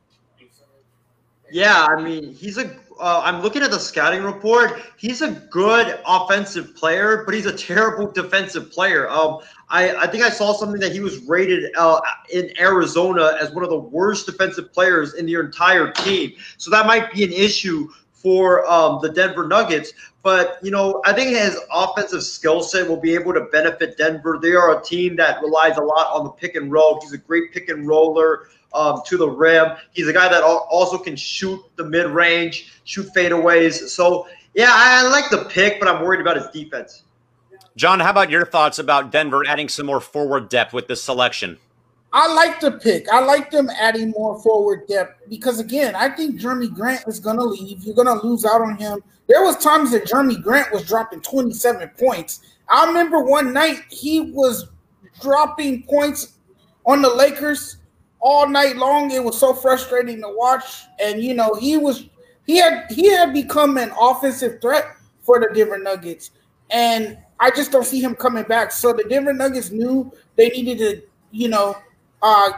[1.52, 2.74] Yeah, I mean, he's a.
[2.98, 4.80] Uh, I'm looking at the scouting report.
[4.96, 9.08] He's a good offensive player, but he's a terrible defensive player.
[9.10, 12.00] Um, I, I think I saw something that he was rated uh,
[12.32, 16.32] in Arizona as one of the worst defensive players in the entire team.
[16.56, 19.92] So that might be an issue for um, the Denver Nuggets.
[20.22, 24.38] But you know, I think his offensive skill set will be able to benefit Denver.
[24.40, 26.98] They are a team that relies a lot on the pick and roll.
[27.02, 29.72] He's a great pick and roller um, to the rim.
[29.92, 33.88] He's a guy that also can shoot the mid range, shoot fadeaways.
[33.88, 37.04] So yeah, I I like the pick, but I'm worried about his defense.
[37.76, 41.58] John, how about your thoughts about Denver adding some more forward depth with this selection?
[42.12, 43.08] I like the pick.
[43.08, 47.38] I like them adding more forward depth because again, I think Jerami Grant is going
[47.38, 47.82] to leave.
[47.84, 49.02] You're going to lose out on him.
[49.28, 52.40] There was times that Jerami Grant was dropping 27 points.
[52.68, 54.68] I remember one night he was
[55.22, 56.38] dropping points
[56.84, 57.78] on the Lakers
[58.22, 59.10] all night long.
[59.10, 60.84] It was so frustrating to watch.
[60.98, 62.08] And you know, he was
[62.46, 64.86] he had he had become an offensive threat
[65.20, 66.30] for the Denver Nuggets.
[66.70, 68.72] And I just don't see him coming back.
[68.72, 71.02] So the Denver Nuggets knew they needed to,
[71.32, 71.76] you know,
[72.22, 72.52] uh,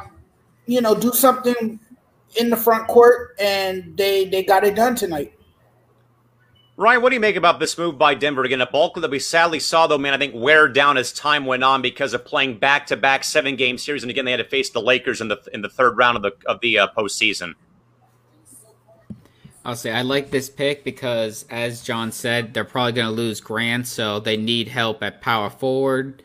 [0.66, 1.80] you know, do something
[2.36, 5.32] in the front court, and they they got it done tonight.
[6.76, 8.60] Ryan, what do you make about this move by Denver again?
[8.60, 11.62] A bulk that we sadly saw, though, man, I think wear down as time went
[11.62, 15.20] on because of playing back-to-back seven-game series, and again, they had to face the Lakers
[15.20, 17.54] in the in the third round of the of the uh, postseason.
[19.64, 23.40] I'll say I like this pick because, as John said, they're probably going to lose
[23.40, 26.24] Grant, so they need help at power forward.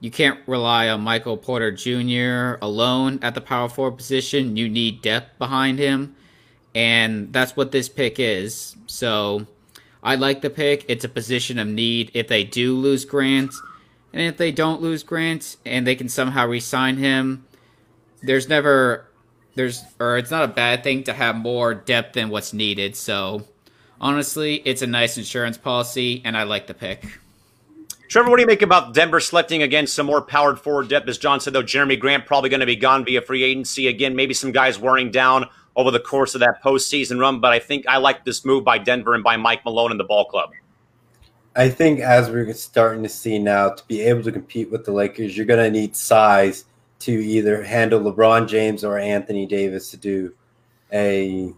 [0.00, 2.58] You can't rely on Michael Porter Jr.
[2.62, 4.56] alone at the power forward position.
[4.56, 6.14] You need depth behind him,
[6.74, 8.76] and that's what this pick is.
[8.86, 9.46] So
[10.08, 10.86] I like the pick.
[10.88, 13.52] It's a position of need if they do lose Grant,
[14.14, 17.44] and if they don't lose Grant and they can somehow re-sign him,
[18.22, 19.06] there's never
[19.54, 22.96] there's or it's not a bad thing to have more depth than what's needed.
[22.96, 23.46] So
[24.00, 27.04] honestly, it's a nice insurance policy, and I like the pick.
[28.08, 31.06] Trevor, what do you make about Denver selecting again some more powered forward depth?
[31.06, 34.16] As John said, though, Jerami Grant probably going to be gone via free agency again.
[34.16, 37.86] Maybe some guys wearing down over the course of that postseason run, but I think
[37.86, 40.50] I like this move by Denver and by Mike Malone and the ball club.
[41.54, 44.90] I think as we're starting to see now, to be able to compete with the
[44.90, 46.64] Lakers, you're going to need size
[46.98, 50.34] to either handle LeBron James or Anthony Davis to do
[50.92, 51.52] a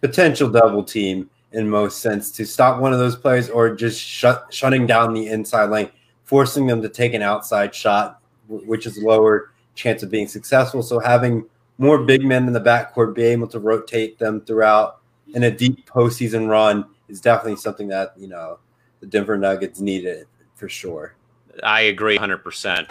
[0.00, 4.46] potential double team in most sense to stop one of those players or just shut,
[4.50, 5.90] shutting down the inside lane,
[6.24, 10.82] forcing them to take an outside shot, which is lower chance of being successful.
[10.82, 11.44] So having
[11.78, 15.00] more big men in the backcourt, be able to rotate them throughout
[15.34, 18.58] in a deep postseason run is definitely something that you know
[19.00, 21.14] the Denver Nuggets needed for sure.
[21.62, 22.88] I agree 100%.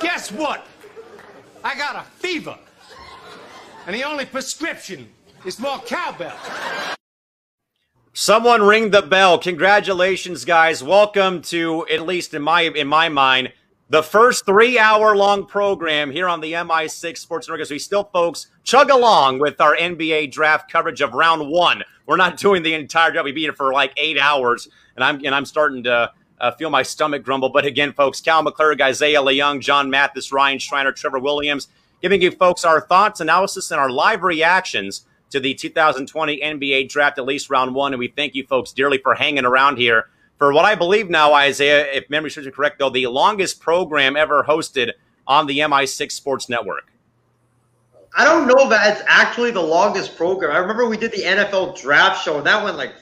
[0.00, 0.66] Guess what?
[1.62, 2.58] I got a fever.
[3.86, 5.08] And the only prescription
[5.44, 6.36] is more cowbell.
[8.12, 9.38] Someone ring the bell.
[9.38, 10.82] Congratulations, guys.
[10.82, 13.52] Welcome to, at least in my in my mind,
[13.88, 17.60] the first three hour long program here on the MI6 Sports Network.
[17.60, 21.84] As we still, folks, chug along with our NBA draft coverage of round one.
[22.06, 23.24] We're not doing the entire draft.
[23.24, 26.70] We've been here for like eight hours, and I'm and I'm starting to uh, feel
[26.70, 27.50] my stomach grumble.
[27.50, 31.68] But again, folks, Cal McClurg, Isaiah LeYoung, John Mathis, Ryan Schreiner, Trevor Williams,
[32.02, 37.18] giving you folks our thoughts, analysis, and our live reactions to the 2020 NBA draft,
[37.18, 37.92] at least round one.
[37.92, 40.08] And we thank you folks dearly for hanging around here
[40.38, 44.16] for what I believe now, Isaiah, if memory serves me correct, though, the longest program
[44.16, 44.92] ever hosted
[45.26, 46.92] on the MI6 Sports Network.
[48.16, 50.50] I don't know that it's actually the longest program.
[50.52, 52.92] I remember we did the NFL draft show, and that went like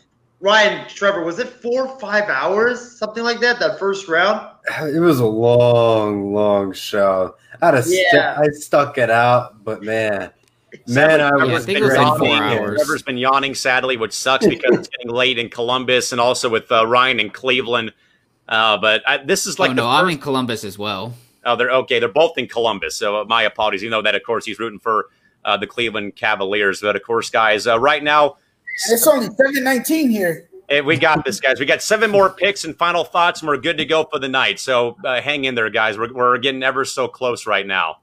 [0.41, 1.23] Ryan Trevor.
[1.23, 3.61] Was it four or five hours, something like that?
[3.61, 4.49] That first round.
[4.83, 7.37] It was a long, long show.
[7.63, 8.35] I had to Yeah.
[8.35, 10.31] st- I stuck it out, but man,
[10.87, 12.31] man, I Trevor's was been ready yawning.
[12.59, 16.21] to get- Trevor's been yawning sadly, which sucks because it's getting late in Columbus and
[16.21, 17.93] also with uh, Ryan in Cleveland.
[18.49, 21.15] Uh, but I, this is like oh the no, I'm in Columbus as well.
[21.47, 21.99] Oh, they're okay.
[21.99, 23.83] They're both in Columbus, so my apologies.
[23.83, 25.07] You know that, of course, he's rooting for
[25.45, 26.81] uh, the Cleveland Cavaliers.
[26.81, 28.37] But of course, guys, uh, right now
[28.91, 30.49] It's only seven nineteen here.
[30.71, 31.61] eh, we got this, guys.
[31.61, 34.29] We got seven more picks and final thoughts, and we're good to go for the
[34.29, 34.59] night.
[34.59, 35.97] So uh, hang in there, guys.
[35.99, 37.99] We're, we're getting ever so close right now.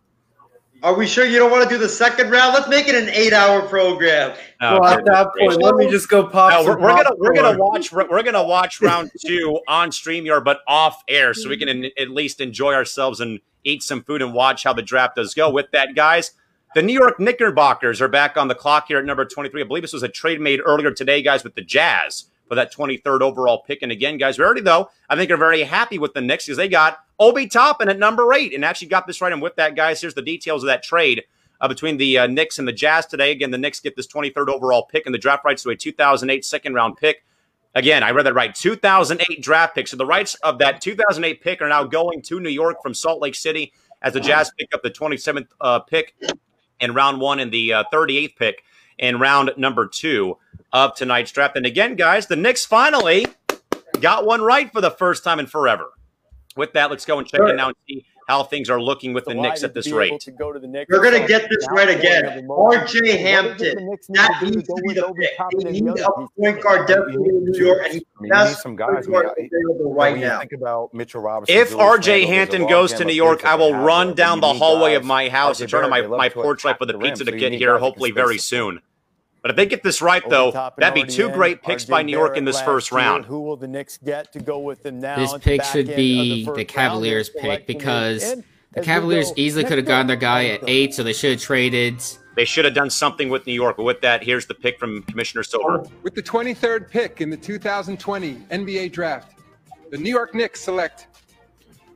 [0.83, 2.55] Are we sure you don't want to do the second round?
[2.55, 4.35] Let's make it an eight-hour program.
[4.59, 6.51] Well, at that point, let me just go pop.
[6.51, 10.43] No, we're, we're gonna we're gonna watch we're, we're gonna watch round two on Streamyard,
[10.43, 11.83] but off air, so we can mm-hmm.
[11.83, 15.35] in, at least enjoy ourselves and eat some food and watch how the draft does
[15.35, 15.51] go.
[15.51, 16.31] With that, guys,
[16.73, 19.61] the New York Knickerbockers are back on the clock here at number twenty three.
[19.61, 22.69] I believe this was a trade made earlier today, guys, with the Jazz for that
[22.69, 23.81] twenty third overall pick.
[23.81, 26.57] And again, guys, we already though I think are very happy with the Knicks because
[26.57, 29.31] they got Obi Toppin at number eight and actually got this right.
[29.31, 31.23] And with that, guys, here's the details of that trade
[31.61, 33.31] uh, between the uh, Knicks and the Jazz today.
[33.31, 36.43] Again, the Knicks get this 23rd overall pick and the draft rights to a 2008
[36.43, 37.23] second round pick.
[37.73, 38.53] Again, I read that right.
[38.53, 39.87] 2008 draft pick.
[39.87, 43.21] So the rights of that 2008 pick are now going to New York from Salt
[43.21, 43.71] Lake City
[44.01, 46.15] as the Jazz pick up the 27th uh, pick
[46.81, 48.63] in round one and the uh, 38th pick
[48.97, 50.37] in round number two
[50.73, 51.55] of tonight's draft.
[51.55, 53.27] And again, guys, the Knicks finally
[53.99, 55.89] got one right for the first time in forever.
[56.55, 59.25] With that, let's go and check in now and see how things are looking with
[59.25, 60.25] the Knicks at this rate.
[60.37, 60.89] go to the Knicks.
[60.89, 62.47] We're gonna get this right again.
[62.49, 63.17] R.J.
[63.17, 63.89] Hampton.
[64.09, 65.63] That needs to be the pick.
[65.63, 69.05] They need a point guard definitely in New York, and you that's need some guys.
[69.05, 70.39] point guard I mean, available right now.
[70.39, 71.55] Think about Mitchell Robinson.
[71.55, 74.95] If Julius RJ Randle, Hampton goes to New York, I will run down the hallway
[74.95, 77.31] of my house and turn on my, my porch light for the the pizza to
[77.31, 78.81] get here hopefully very soon.
[79.41, 82.03] But if they get this right, Obi though, that'd be two great picks RJ by
[82.03, 82.99] New York in this last first year.
[82.99, 83.25] round.
[83.25, 85.17] Who will the Knicks get to go with them now?
[85.17, 86.65] This pick should be first the?
[86.65, 88.35] Cavaliers They're pick because
[88.73, 89.35] the Cavaliers go.
[89.37, 92.03] easily could have gotten their guy at eight, so they should have traded.
[92.35, 93.77] They should have done something with New York.
[93.77, 95.83] But with that, here's the pick from Commissioner Silver.
[95.85, 99.39] Oh, with the 23rd pick in the 2020 NBA draft,
[99.89, 101.07] the New York Knicks select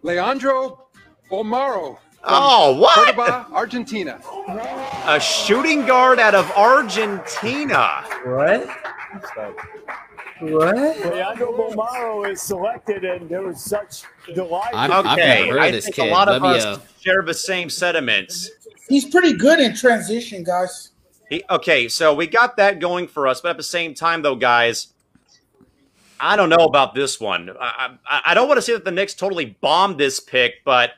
[0.01, 0.88] Leandro
[1.32, 1.98] Bolmaro.
[2.25, 2.95] From Oh, what?
[2.95, 4.19] Cordoba, Argentina.
[5.05, 8.03] A shooting guard out of Argentina.
[8.25, 8.67] What?
[10.41, 10.75] What?
[10.75, 14.73] Leandro Bolmaro is selected, and there was such delight.
[14.73, 16.09] I'm- I've Okay, never heard I this think kid.
[16.09, 18.49] a lot of Let me, us uh, share the same sentiments.
[18.89, 20.91] He's pretty good in transition, guys.
[21.29, 24.35] He, okay, so we got that going for us, but at the same time, though,
[24.35, 24.87] guys,
[26.19, 27.51] I don't know about this one.
[27.59, 30.91] I, I, I don't want to say that the Knicks totally bombed this pick, but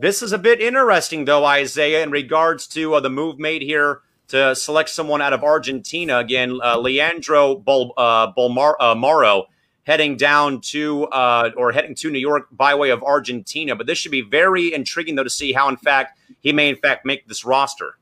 [0.00, 4.02] this is a bit interesting, though, Isaiah, in regards to uh, the move made here
[4.28, 6.18] to select someone out of Argentina.
[6.18, 9.42] Again, uh, Leandro Bol, uh, uh,
[9.84, 13.74] heading down to uh, or heading to New York by way of Argentina.
[13.74, 16.76] But this should be very intriguing, though, to see how, in fact, he may, in
[16.76, 17.98] fact, make this roster.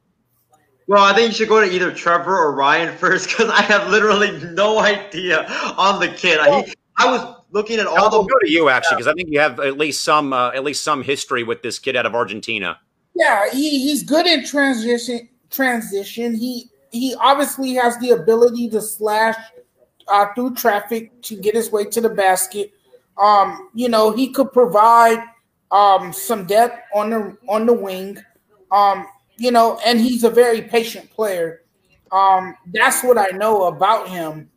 [0.89, 3.89] Well, I think you should go to either Trevor or Ryan first because I have
[3.89, 6.39] literally no idea on the kid.
[6.41, 9.29] I, I was looking at all I'll the go to you actually because I think
[9.31, 12.15] you have at least some uh, at least some history with this kid out of
[12.15, 12.79] Argentina.
[13.15, 15.29] Yeah, he, he's good in transition.
[15.51, 16.35] Transition.
[16.35, 19.37] He he obviously has the ability to slash
[20.09, 22.73] uh, through traffic to get his way to the basket.
[23.19, 25.23] Um, you know, he could provide
[25.71, 28.19] um, some depth on the on the wing.
[28.71, 29.07] Um,
[29.39, 31.63] you know, and he's a very patient player.
[32.13, 34.51] Um, that's what I know about him.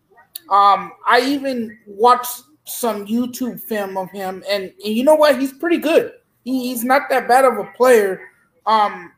[0.49, 5.39] Um, I even watched some YouTube film of him, and, and you know what?
[5.39, 6.13] He's pretty good.
[6.43, 8.21] He, he's not that bad of a player.
[8.65, 9.11] Um,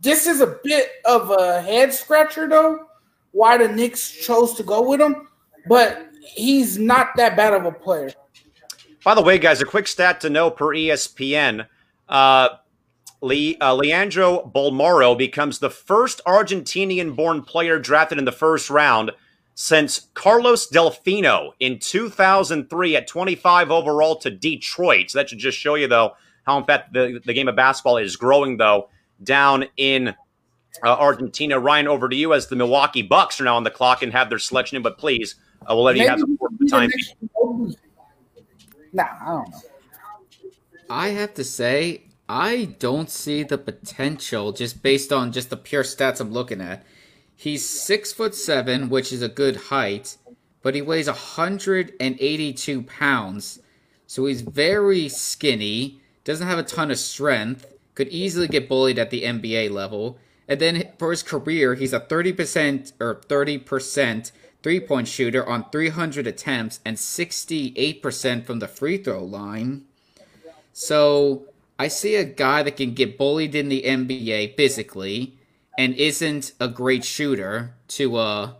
[0.00, 2.86] this is a bit of a head scratcher, though,
[3.32, 5.28] why the Knicks chose to go with him,
[5.68, 8.10] but he's not that bad of a player.
[9.04, 11.66] By the way, guys, a quick stat to know per ESPN.
[12.08, 12.48] Uh,
[13.22, 19.12] uh, Leandro Bolmaro becomes the first Argentinian born player drafted in the first round
[19.60, 25.10] since Carlos Delfino in 2003 at 25 overall to Detroit.
[25.10, 26.12] So that should just show you, though,
[26.44, 28.88] how in fact the, the game of basketball is growing, though,
[29.20, 30.14] down in uh,
[30.84, 31.58] Argentina.
[31.58, 34.28] Ryan, over to you as the Milwaukee Bucks are now on the clock and have
[34.28, 36.88] their selection in, but please, uh, we'll let you have some the time.
[38.92, 39.60] Nah, I don't know.
[40.88, 45.82] I have to say, I don't see the potential just based on just the pure
[45.82, 46.86] stats I'm looking at.
[47.40, 50.16] He's six foot seven, which is a good height,
[50.60, 53.60] but he weighs 182 pounds.
[54.08, 59.10] So he's very skinny, doesn't have a ton of strength, could easily get bullied at
[59.10, 60.18] the NBA level.
[60.48, 66.26] And then for his career, he's a 30% or 30% three point shooter on 300
[66.26, 69.84] attempts and 68% from the free throw line.
[70.72, 71.44] So
[71.78, 75.37] I see a guy that can get bullied in the NBA physically
[75.78, 78.50] and isn't a great shooter to uh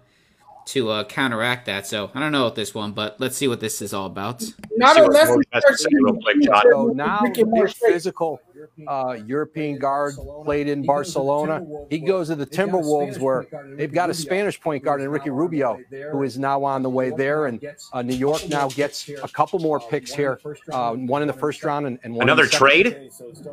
[0.64, 1.86] to uh, counteract that.
[1.86, 4.44] So I don't know about this one, but let's see what this is all about.
[4.76, 5.86] Not unless he starts
[6.70, 8.38] So now this physical
[8.86, 10.14] uh, European guard
[10.44, 11.64] played in Barcelona.
[11.90, 13.46] He goes to the Timberwolves where
[13.76, 15.78] they've got a Spanish point guard in Ricky Rubio,
[16.12, 17.46] who is now on the way there.
[17.46, 20.40] And uh, New York now gets a couple more picks here,
[20.72, 23.10] uh, one in the first round and, and one Another in the trade?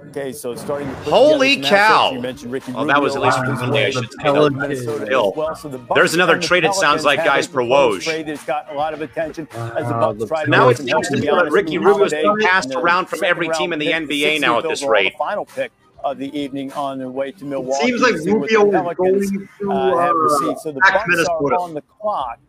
[0.09, 0.87] Okay, so starting.
[1.03, 2.11] Holy together cow!
[2.11, 4.17] You mentioned Ricky Well, that was at least uh, recently, I should say.
[4.23, 4.49] though.
[4.49, 5.31] Minnesota Still.
[5.31, 5.55] as well.
[5.55, 8.03] So the There's another the trade, it sounds like, guys, for proposed Woj.
[8.05, 10.83] Trade that's got a lot of attention as the Uh, Bucks try Now make it
[10.83, 13.73] seems to be me that Ricky Jrue Rubio's Holiday been passed around from every team
[13.73, 15.13] in the NBA now at this overall, rate.
[15.13, 15.71] The final pick
[16.03, 17.83] of the evening on their way to Milwaukee.
[17.83, 20.15] It Seems like to see what the Rubio is Pelicans, going to, uh, have uh,
[20.15, 20.59] received.
[20.59, 21.55] So the back to Bucks Minnesota.
[21.55, 22.39] are on the clock.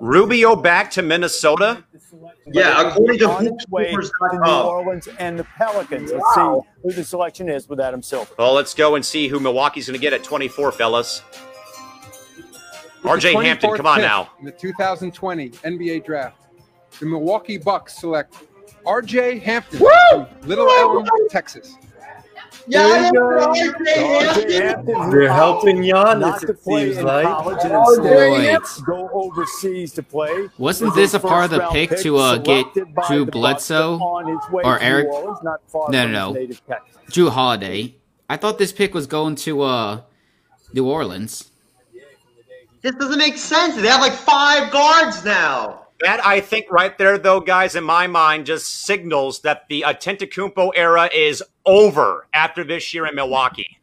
[0.00, 1.84] Rubio back to Minnesota?
[2.46, 6.12] Yeah, according to on its way to New Orleans and the Pelicans.
[6.12, 8.34] Let's see who the selection is with Adam Silver.
[8.38, 11.22] Well, let's go and see who Milwaukee's going to get at 24, fellas.
[13.02, 14.30] RJ Hampton, come on now.
[14.40, 16.38] In the 2020 NBA Draft,
[16.98, 18.34] the Milwaukee Bucks select
[18.86, 21.76] RJ Hampton from Little Elm, Texas.
[22.68, 23.38] Yeah, They're
[25.32, 27.24] helping Giannis, it seems like.
[27.24, 28.58] college and instead Wait.
[28.84, 30.48] go overseas to play.
[30.58, 32.66] Wasn't this a part of the first-round pick to, uh, get
[33.06, 35.58] Drew Bledsoe on his way or Eric- Orleans, No,
[36.08, 36.46] no, no.
[37.10, 37.94] Jrue Holiday.
[38.28, 40.00] I thought this pick was going to uh
[40.72, 41.50] New Orleans.
[42.82, 43.76] This doesn't make sense.
[43.76, 45.85] They have like five guards now.
[46.00, 50.72] That I think right there, though, guys, in my mind, just signals that the Antetokounmpo
[50.74, 53.78] era is over after this year in Milwaukee.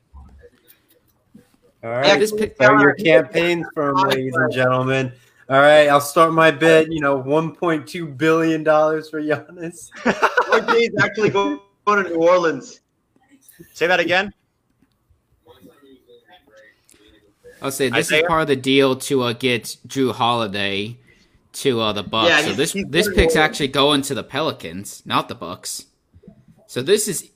[1.84, 5.12] All right, this pick- start your campaigns firm, ladies and gentlemen.
[5.50, 6.94] All right, I'll start my bid.
[6.94, 9.90] You know, one point two billion dollars for Giannis.
[10.04, 12.80] RJ's actually going to New Orleans.
[13.74, 14.34] Say that again.
[17.62, 18.22] I'll say this Isaiah?
[18.22, 20.98] is part of the deal to uh, get Jrue Holiday
[21.54, 22.30] to uh, the Bucks.
[22.30, 23.44] Yeah, so this this pick's old.
[23.44, 25.86] actually going to the Pelicans, not the Bucks.
[26.68, 27.30] So this is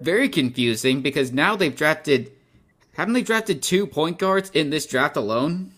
[0.00, 2.32] very confusing because now they've drafted.
[2.94, 5.72] Haven't they drafted two point guards in this draft alone?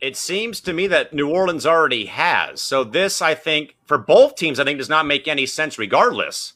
[0.00, 2.60] It seems to me that New Orleans already has.
[2.60, 6.52] So this, I think, for both teams, I think does not make any sense regardless.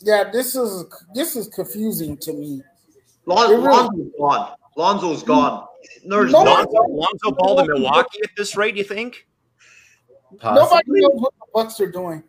[0.00, 2.62] Yeah, this is this is confusing to me.
[3.26, 4.54] Lon- really- Lonzo's gone.
[4.76, 5.66] Lonzo's gone.
[6.04, 9.26] There's No, no, Lonzo, Lonzo Ball to Milwaukee at this rate, you think?
[10.42, 11.00] Nobody Possibly.
[11.00, 12.22] knows what the Bucks are doing.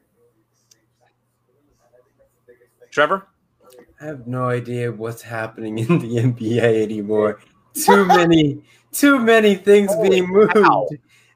[2.91, 3.27] Trevor?
[4.01, 7.39] I have no idea what's happening in the NBA anymore.
[7.73, 8.61] Too many,
[8.91, 10.53] too many things being moved.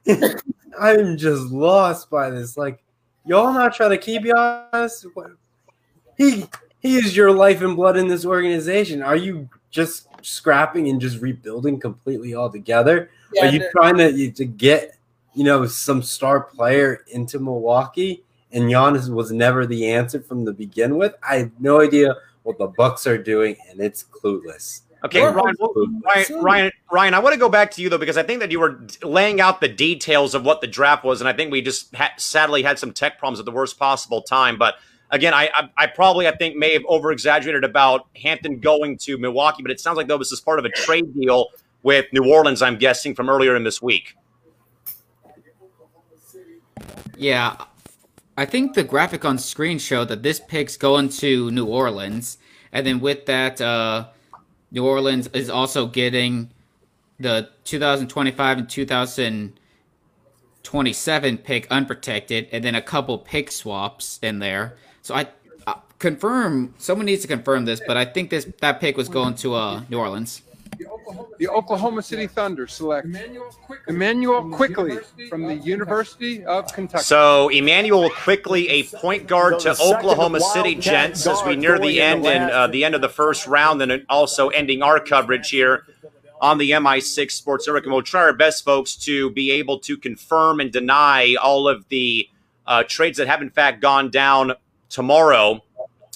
[0.80, 2.56] I'm just lost by this.
[2.56, 2.82] Like,
[3.26, 5.04] y'all not trying to keep Giannis?
[5.14, 5.32] What-
[6.16, 6.46] He
[6.80, 9.02] he is your life and blood in this organization.
[9.02, 13.10] Are you just scrapping and just rebuilding completely altogether?
[13.34, 14.96] Yeah, Are you trying to to get
[15.34, 18.24] you know some star player into Milwaukee?
[18.50, 21.14] And Giannis was never the answer from the begin with.
[21.26, 24.82] I have no idea what the Bucks are doing, and it's clueless.
[25.04, 25.56] Okay, Ryan,
[26.06, 28.52] Ryan, Ryan, Ryan, I want to go back to you though because I think that
[28.52, 31.60] you were laying out the details of what the draft was, and I think we
[31.60, 34.58] just ha- sadly had some tech problems at the worst possible time.
[34.58, 34.76] But
[35.10, 39.18] again, I, I, I probably I think may have over exaggerated about Hampton going to
[39.18, 41.48] Milwaukee, but it sounds like though this is part of a trade deal
[41.82, 42.62] with New Orleans.
[42.62, 44.14] I'm guessing from earlier in this week.
[47.16, 47.56] Yeah,
[48.36, 52.38] I think the graphic on screen showed that this pick's going to New Orleans,
[52.72, 53.60] and then with that.
[53.60, 54.06] uh
[54.72, 56.50] New Orleans is also getting
[57.20, 64.78] the 2025 and 2027 pick unprotected, and then a couple pick swaps in there.
[65.02, 65.28] So I
[65.66, 66.72] uh, confirm.
[66.78, 69.82] Someone needs to confirm this, but I think this that pick was going to uh,
[69.90, 70.40] New Orleans.
[71.38, 73.06] The Oklahoma City Thunder select
[73.88, 77.04] Emmanuel Quickley from the University of Kentucky.
[77.04, 82.26] So Emmanuel Quickley, a point guard to Oklahoma City Gents, as we near the end
[82.26, 85.84] and uh, the end of the first round, and also ending our coverage here
[86.40, 87.84] on the MI6 Sports Network.
[87.84, 91.88] And we'll try our best, folks, to be able to confirm and deny all of
[91.88, 92.28] the
[92.66, 94.52] uh, trades that have in fact gone down
[94.88, 95.62] tomorrow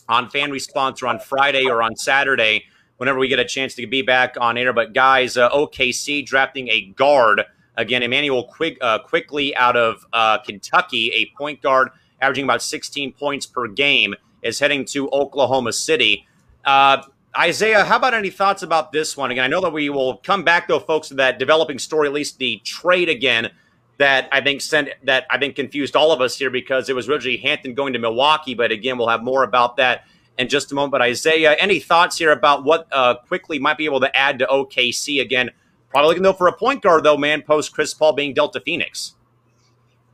[0.08, 2.64] on fan response or on Friday or on Saturday
[2.96, 4.72] whenever we get a chance to be back on air.
[4.72, 7.42] But guys, uh, OKC drafting a guard
[7.76, 13.12] again, Emmanuel Quick, uh, Quickley out of uh, Kentucky, a point guard averaging about 16
[13.12, 16.26] points per game, is heading to Oklahoma City.
[16.64, 17.02] Uh,
[17.38, 19.30] Isaiah, how about any thoughts about this one?
[19.30, 22.14] Again, I know that we will come back though, folks, to that developing story, at
[22.14, 23.50] least the trade again.
[23.98, 27.08] That I think sent that I think confused all of us here because it was
[27.08, 30.04] originally Hampton going to Milwaukee, but again, we'll have more about that
[30.38, 30.92] in just a moment.
[30.92, 34.46] But Isaiah, any thoughts here about what uh, Quickley might be able to add to
[34.46, 35.50] OKC again?
[35.90, 37.42] Probably looking though for a point guard though, man.
[37.42, 39.14] Post Chris Paul being dealt to Phoenix.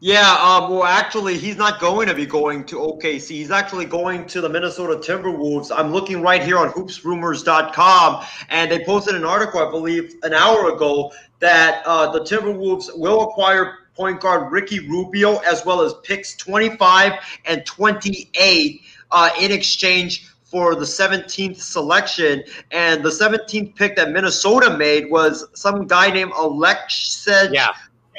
[0.05, 3.29] Yeah, um, well, actually, he's not going to be going to OKC.
[3.29, 5.71] He's actually going to the Minnesota Timberwolves.
[5.73, 10.75] I'm looking right here on hoopsrumors.com, and they posted an article, I believe, an hour
[10.75, 16.35] ago that uh, the Timberwolves will acquire point guard Ricky Rubio as well as picks
[16.35, 17.13] 25
[17.45, 22.45] and 28 uh, in exchange for the 17th selection.
[22.71, 27.69] And the 17th pick that Minnesota made was some guy named Aleksej yeah.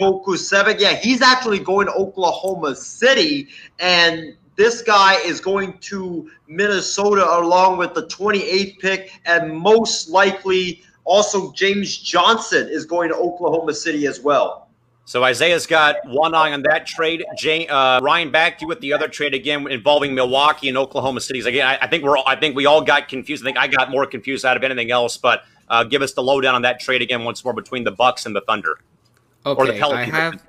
[0.01, 0.80] Pokusevski.
[0.80, 3.49] Yeah, he's actually going to Oklahoma City.
[3.80, 9.11] And this guy is going to Minnesota along with the 28th pick.
[9.25, 14.62] And most likely also James Johnson is going to Oklahoma City as well.
[15.06, 17.25] So Isaiah's got one eye on that trade.
[17.38, 21.19] Jay, uh, Ryan, back to you with the other trade again involving Milwaukee and Oklahoma
[21.19, 21.45] Cities.
[21.45, 23.43] Again, I, I, think we're all, I think we all got confused.
[23.43, 25.17] I think I got more confused out of anything else.
[25.17, 28.25] But uh, give us the lowdown on that trade again once more between the Bucks
[28.25, 28.80] and the Thunder,
[29.45, 30.14] okay, or the Pelicans.
[30.14, 30.41] I have,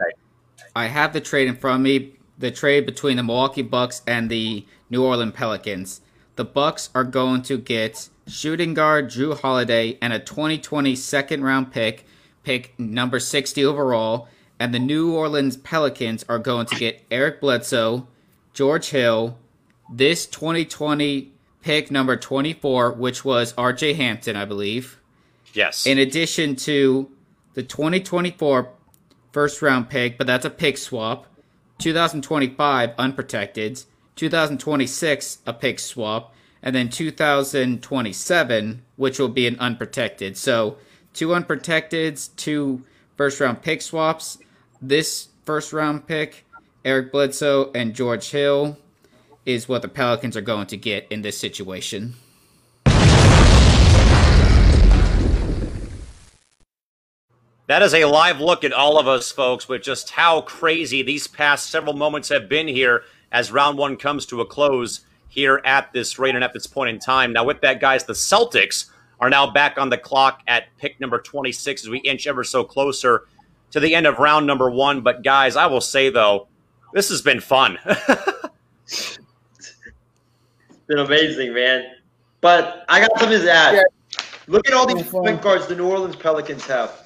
[0.77, 2.13] I have the trade in front of me.
[2.39, 6.01] The trade between the Milwaukee Bucks and the New Orleans Pelicans.
[6.37, 11.73] The Bucks are going to get shooting guard Jrue Holiday and a 2020 second round
[11.73, 12.07] pick,
[12.43, 18.07] pick number 60 overall and the New Orleans Pelicans are going to get Eric Bledsoe,
[18.53, 19.37] George Hill,
[19.93, 25.01] this 2020 pick number 24, which was RJ Hampton, I believe.
[25.53, 25.87] Yes.
[25.87, 27.11] In addition to
[27.55, 28.71] the 2024
[29.33, 31.27] first round pick, but that's a pick swap,
[31.79, 33.83] 2025 unprotected,
[34.17, 40.37] 2026 a pick swap, and then 2027, which will be an unprotected.
[40.37, 40.77] So
[41.13, 42.83] two unprotecteds, two
[43.17, 44.39] first round pick swaps.
[44.87, 46.45] This first round pick,
[46.85, 48.77] Eric Bledsoe and George Hill,
[49.47, 52.17] is what the Pelicans are going to get in this situation.
[57.67, 61.29] That is a live look at all of us, folks, with just how crazy these
[61.29, 65.95] past several moments have been here as round one comes to a close here at
[65.95, 67.33] this rate and at this point in time.
[67.33, 71.19] Now, with that, guys, the Celtics are now back on the clock at pick number
[71.19, 73.23] 26 as we inch ever so closer
[73.75, 75.01] to the end of round number one.
[75.01, 76.47] But guys, I will say though,
[76.93, 77.77] this has been fun.
[78.87, 79.19] it's
[80.87, 81.85] been amazing, man.
[82.41, 83.75] But I got something to add.
[83.75, 83.83] Yeah.
[84.47, 87.01] Look at all these point guards the New Orleans Pelicans have.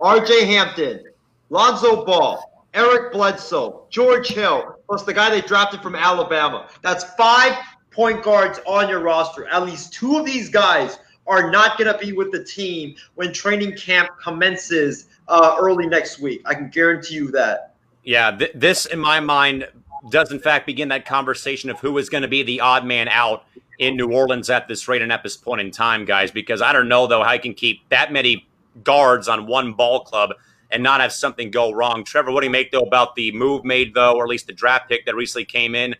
[0.00, 1.04] RJ Hampton,
[1.50, 6.70] Lonzo Ball, Eric Bledsoe, George Hill, plus the guy they drafted from Alabama.
[6.80, 7.54] That's five
[7.90, 9.46] point guards on your roster.
[9.48, 13.32] At least two of these guys are not going to be with the team when
[13.32, 16.42] training camp commences uh, early next week.
[16.46, 17.74] I can guarantee you that.
[18.04, 19.68] Yeah, th- this, in my mind,
[20.10, 23.08] does in fact begin that conversation of who is going to be the odd man
[23.08, 23.44] out
[23.78, 26.30] in New Orleans at this rate and at this point in time, guys.
[26.30, 28.46] Because I don't know though how you can keep that many
[28.84, 30.30] guards on one ball club
[30.70, 32.04] and not have something go wrong.
[32.04, 34.52] Trevor, what do you make though about the move made though, or at least the
[34.52, 35.96] draft pick that recently came in?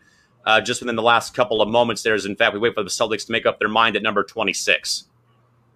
[0.47, 2.01] uh, just within the last couple of moments.
[2.01, 4.23] There's, in fact, we wait for the Celtics to make up their mind at number
[4.23, 5.03] 26.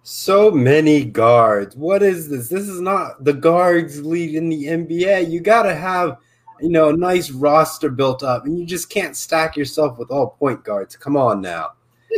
[0.04, 1.76] So many guards.
[1.76, 2.48] What is this?
[2.48, 5.30] This is not the guards league in the NBA.
[5.30, 6.18] You got to have,
[6.60, 10.30] you know, a nice roster built up, and you just can't stack yourself with all
[10.30, 10.96] point guards.
[10.96, 11.74] Come on now.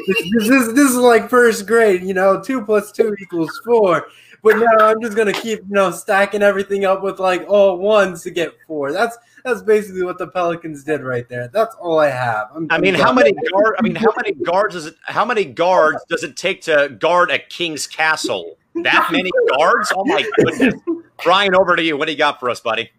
[0.07, 4.07] this, this, is, this is like first grade, you know, two plus two equals four.
[4.45, 8.23] But now I'm just gonna keep, you know, stacking everything up with like all ones
[8.25, 8.93] to get four.
[8.93, 11.49] That's that's basically what the Pelicans did right there.
[11.49, 12.51] That's all I have.
[12.55, 13.77] I'm, I mean, I'm how many guard?
[13.79, 14.97] I mean, how many guards does it?
[15.05, 18.59] How many guards does it take to guard a king's castle?
[18.75, 19.91] That many guards?
[19.97, 20.75] Oh my goodness!
[21.25, 21.97] Brian, over to you.
[21.97, 22.91] What do you got for us, buddy?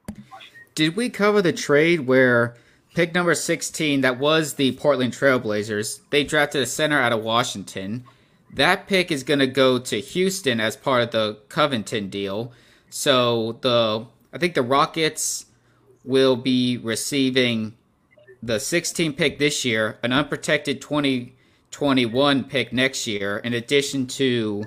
[0.73, 2.55] Did we cover the trade where
[2.95, 8.05] pick number 16, that was the Portland Trailblazers, they drafted a center out of Washington.
[8.53, 12.51] That pick is going to go to Houston as part of the Covington deal.
[12.89, 15.45] So the I think the Rockets
[16.03, 17.75] will be receiving
[18.41, 24.65] the 16 pick this year, an unprotected 2021 pick next year, in addition to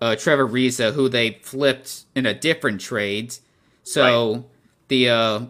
[0.00, 3.34] uh, Trevor Ariza, who they flipped in a different trade.
[3.82, 4.46] So
[4.88, 5.40] the uh,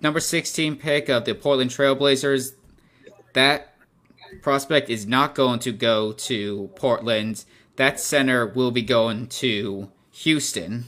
[0.00, 2.52] number 16 pick of the Portland Trailblazers,
[3.32, 3.75] that
[4.42, 7.44] prospect is not going to go to Portland.
[7.76, 10.86] That center will be going to Houston.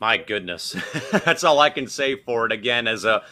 [0.00, 0.76] My goodness,
[1.12, 2.52] that's all I can say for it.
[2.52, 3.22] Again, as a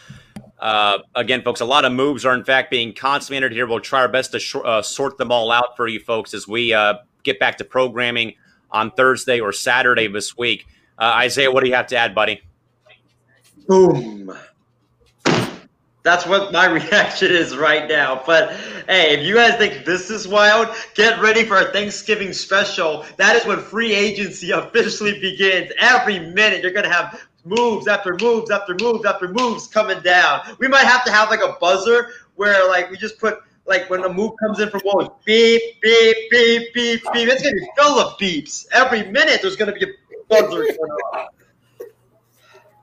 [0.59, 3.67] uh, again, folks, a lot of moves are in fact being consummated here.
[3.67, 6.49] We'll try our best to sh- uh, sort them all out for you folks as
[6.49, 8.35] we uh, get back to programming
[8.71, 10.67] on Thursday or Saturday this week.
[10.99, 12.43] Uh, Isaiah, what do you have to add, buddy?
[13.67, 14.37] Boom.
[16.03, 18.23] That's what my reaction is right now.
[18.25, 18.53] But
[18.89, 23.05] hey, if you guys think this is wild, get ready for a Thanksgiving special.
[23.17, 25.73] That is when free agency officially begins.
[25.79, 30.41] Every minute, you're going to have moves after moves after moves after moves coming down.
[30.59, 34.05] We might have to have like a buzzer where like we just put like when
[34.05, 37.29] a move comes in from Woj, beep, beep, beep, beep, beep.
[37.29, 38.67] It's gonna be full of beeps.
[38.73, 39.89] Every minute there's gonna be a
[40.29, 40.79] buzzer going
[41.15, 41.27] on.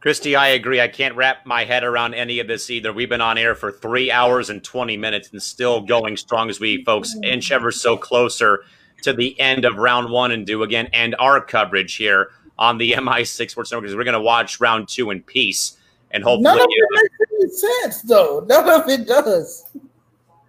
[0.06, 0.80] Christy, I agree.
[0.80, 2.93] I can't wrap my head around any of this either.
[2.93, 6.59] We've been on air for three hours and 20 minutes and still going strong as
[6.59, 8.64] we folks inch ever so closer
[9.01, 12.92] to the end of round one and do again end our coverage here on the
[12.92, 15.75] MI6 Sports Network because we're going to watch round two in peace
[16.11, 16.43] and hopefully.
[16.43, 17.51] None of it makes any
[17.82, 18.45] sense, though.
[18.48, 19.66] None of it does.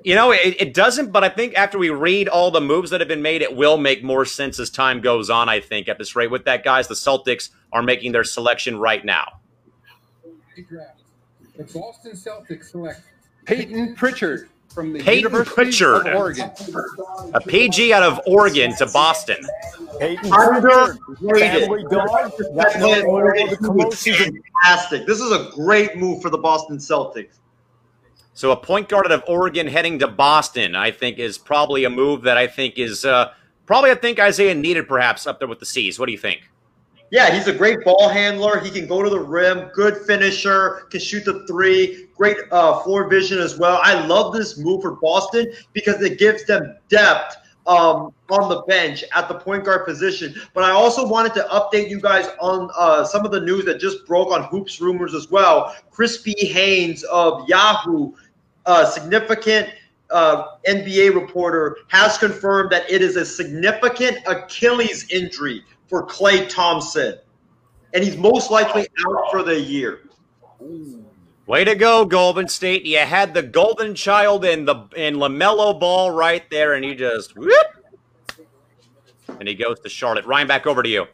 [0.05, 3.01] You know, it, it doesn't, but I think after we read all the moves that
[3.01, 5.97] have been made, it will make more sense as time goes on, I think, at
[5.97, 6.31] this rate.
[6.31, 9.41] With that, guys, the Celtics are making their selection right now.
[10.57, 13.03] The Boston Celtics select
[13.45, 16.07] Peyton Pritchard from the Peyton University Pritchard.
[16.07, 16.51] of Oregon.
[17.35, 19.37] A PG out of Oregon to Boston.
[19.99, 20.99] Peyton Underrated.
[21.39, 22.33] family dog.
[22.55, 25.07] That man, all the commotions of Fantastic.
[25.07, 27.39] This is a great move for the Boston Celtics.
[28.35, 31.91] So a point guard out of Oregon heading to Boston, I think, is probably a
[31.91, 33.33] move that I think is uh,
[33.65, 35.99] probably I think Isaiah needed perhaps up there with the C's.
[35.99, 36.51] What do you think?
[37.11, 38.59] Yeah, he's a great ball handler.
[38.59, 43.09] He can go to the rim, good finisher, can shoot the three, great uh, floor
[43.09, 43.79] vision as well.
[43.83, 47.37] I love this move for Boston because it gives them depth
[47.67, 50.35] um, on the bench at the point guard position.
[50.53, 53.79] But I also wanted to update you guys on uh, some of the news that
[53.79, 55.77] just broke on Hoops Rumors as well.
[55.91, 58.13] Crispy Haynes of Yahoo,
[58.67, 59.69] uh, significant
[60.11, 67.19] uh, NBA reporter, has confirmed that it is a significant Achilles injury for Klay Thompson.
[67.95, 70.01] And he's most likely out for the year.
[71.47, 72.85] Way to go, Golden State!
[72.85, 77.37] You had the golden child in the in LaMelo Ball right there, and he just
[77.37, 77.67] whoop,
[79.39, 80.27] and he goes to Charlotte.
[80.27, 81.07] Ryan, back over to you.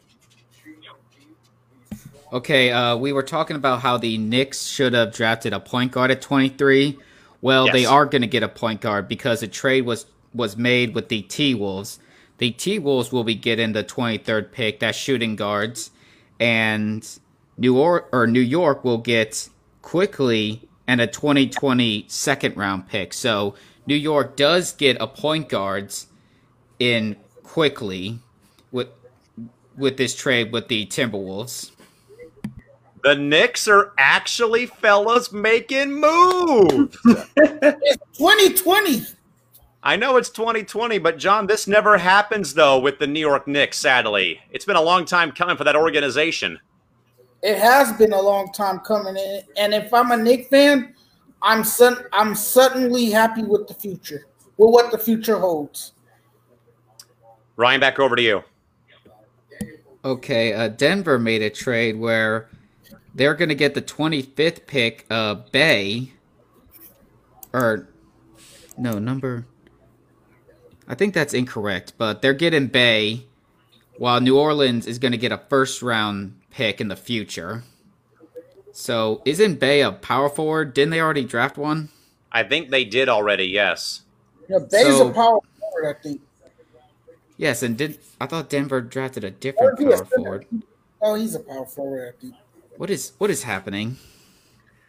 [2.32, 6.10] Okay, uh, we were talking about how the Knicks should have drafted a point guard
[6.10, 6.98] at 23.
[7.42, 10.94] Well, they are going to get a point guard because a trade was was made
[10.94, 11.98] with the T Wolves.
[12.42, 15.92] The T Wolves will be getting the 23rd pick, that's shooting guards,
[16.40, 17.08] and
[17.56, 19.48] New York or New York will get
[19.80, 23.14] Quickley and a 2020 second round pick.
[23.14, 23.54] So
[23.86, 26.08] New York does get a point guards
[26.80, 27.14] in
[27.44, 28.18] Quickley
[28.72, 28.88] with
[29.76, 31.70] with this trade with the Timberwolves.
[33.04, 36.98] The Knicks are actually fellas making moves.
[37.36, 39.02] It's 2020.
[39.82, 43.78] I know it's 2020, but John, this never happens though with the New York Knicks.
[43.78, 46.60] Sadly, it's been a long time coming for that organization.
[47.42, 50.94] It has been a long time coming, and- and if I'm a Knicks fan,
[51.42, 55.92] I'm sud- I'm suddenly happy with the future, with what the future holds.
[57.56, 58.44] Ryan, back over to you.
[60.04, 62.48] Okay, uh, Denver made a trade where
[63.14, 66.12] they're going to get the 25th pick, uh, Bey,
[67.52, 67.88] or
[68.78, 69.46] no number.
[70.88, 73.26] I think that's incorrect, but they're getting Bey,
[73.98, 77.62] while New Orleans is going to get a first round pick in the future.
[78.72, 80.74] So isn't Bey a power forward?
[80.74, 81.90] Didn't they already draft one?
[82.32, 83.44] I think they did already.
[83.44, 84.02] Yes.
[84.48, 86.20] Yeah, Bey's So- a power forward, I think.
[87.36, 90.22] Yes, and did I thought Denver drafted a different Or he is power center.
[90.24, 90.46] forward?
[91.00, 92.34] Oh, he's a power forward, I think.
[92.76, 93.96] What is what is happening?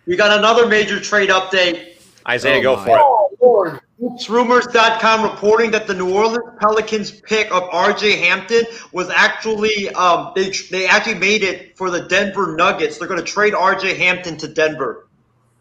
[0.05, 1.97] We got another major trade update.
[2.27, 2.85] Isaiah, Oh go my.
[2.85, 3.22] for it.
[3.43, 3.79] Lord.
[3.99, 10.31] It's rumors.com reporting that the New Orleans Pelicans pick of RJ Hampton was actually um,
[10.35, 12.97] they they actually made it for the Denver Nuggets.
[12.97, 15.07] They're going to trade RJ Hampton to Denver.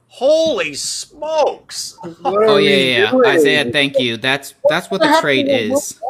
[0.09, 1.97] Holy smokes!
[2.03, 3.11] What Oh yeah, yeah, yeah.
[3.11, 3.27] doing?
[3.27, 4.17] Isaiah, thank you.
[4.17, 6.01] That's that's what the trade is.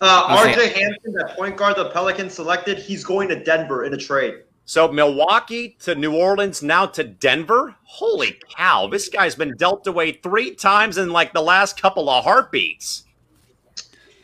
[0.00, 3.96] Uh, RJ Hampton, that point guard the Pelicans selected, he's going to Denver in a
[3.96, 4.42] trade.
[4.66, 7.74] So Milwaukee to New Orleans, now to Denver.
[7.84, 8.86] Holy cow!
[8.86, 13.04] This guy's been dealt away three times in like the last couple of heartbeats.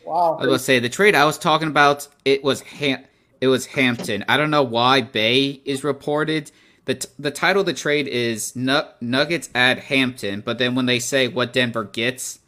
[0.07, 0.37] Wow.
[0.39, 2.09] I was gonna say the trade I was talking about.
[2.25, 3.05] It was Ham-
[3.41, 4.25] it was Hampton.
[4.29, 6.51] I don't know why Bey is reported.
[6.87, 10.87] the t- The title of the trade is Nu- Nuggets at Hampton, but then when
[10.87, 12.41] they say what Denver gets,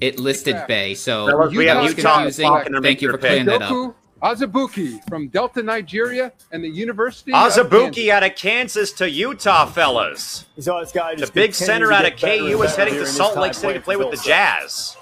[0.00, 0.94] it listed Bay.
[0.94, 2.52] So Fellas, we have Utah confusing.
[2.82, 3.96] Thank you your for clearing that up.
[4.20, 9.66] Doku Azubuike from Delta, Nigeria, and the University of Azubuike out of Kansas to Utah,
[9.66, 10.46] fellas.
[10.58, 13.54] So this guy The big center out of KU is better heading to Salt Lake
[13.54, 14.28] City to play with the Villanova.
[14.28, 14.96] Jazz.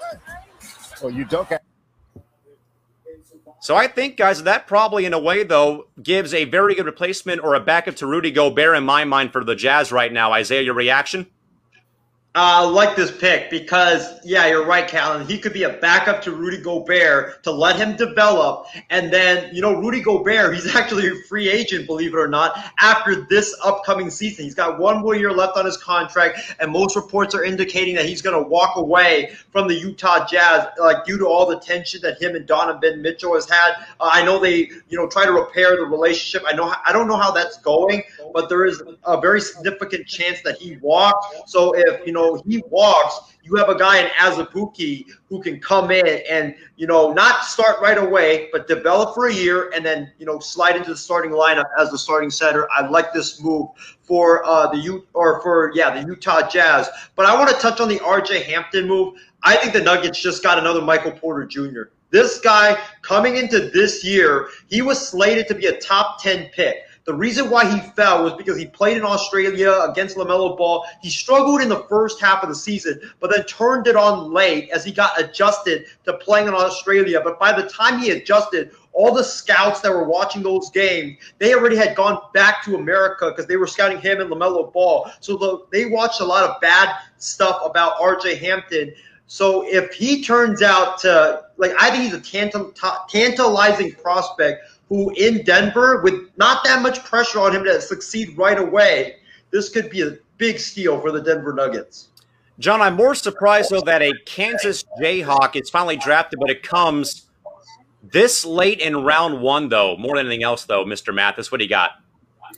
[1.01, 1.59] Well, Udoka
[3.59, 7.43] So I think, guys, that probably in a way though gives a very good replacement
[7.43, 10.31] or a backup to Rudy Gobert in my mind for the Jazz right now.
[10.31, 11.27] Isaiah, your reaction?
[12.37, 15.25] Uh, I like this pick because, yeah, you're right, Callan.
[15.25, 18.67] He could be a backup to Rudy Gobert to let him develop.
[18.91, 22.55] And then, you know, Rudy Gobert, he's actually a free agent, believe it or not,
[22.79, 24.45] after this upcoming season.
[24.45, 28.05] He's got one more year left on his contract, and most reports are indicating that
[28.05, 32.01] he's going to walk away from the Utah Jazz, like due to all the tension
[32.03, 33.71] that him and Donovan Mitchell has had.
[33.99, 36.47] Uh, I know they, you know, try to repair the relationship.
[36.47, 40.41] I know, I don't know how that's going, but there is a very significant chance
[40.43, 41.27] that he walks.
[41.45, 45.91] So if you know he walks, you have a guy in Azubuike who can come
[45.91, 50.11] in and you know not start right away, but develop for a year and then
[50.19, 52.67] you know slide into the starting lineup as the starting center.
[52.71, 53.67] I like this move
[54.01, 56.89] for uh, the U or for yeah the Utah Jazz.
[57.15, 59.15] But I want to touch on the RJ Hampton move.
[59.43, 61.83] I think the Nuggets just got another Michael Porter Jr.
[62.09, 66.83] This guy coming into this year, he was slated to be a top 10 pick.
[67.07, 70.85] The reason why he fell was because he played in Australia against LaMelo Ball.
[71.01, 74.69] He struggled in the first half of the season, but then turned it on late
[74.71, 77.21] as he got adjusted to playing in Australia.
[77.23, 81.53] But by the time he adjusted, all the scouts that were watching those games, they
[81.53, 85.09] already had gone back to America because they were scouting him and LaMelo Ball.
[85.21, 88.93] So the, they watched a lot of bad stuff about RJ Hampton.
[89.27, 92.73] So if he turns out to like, I think he's a tantal,
[93.09, 98.57] tantalizing prospect who in Denver with not that much pressure on him to succeed right
[98.57, 99.17] away.
[99.51, 102.09] This could be a big steal for the Denver Nuggets.
[102.59, 107.27] John, I'm more surprised though that a Kansas Jayhawk is finally drafted, but it comes
[108.11, 109.97] this late in round one, though.
[109.97, 111.13] More than anything else, though, Mr.
[111.13, 111.91] Mathis, what do you got?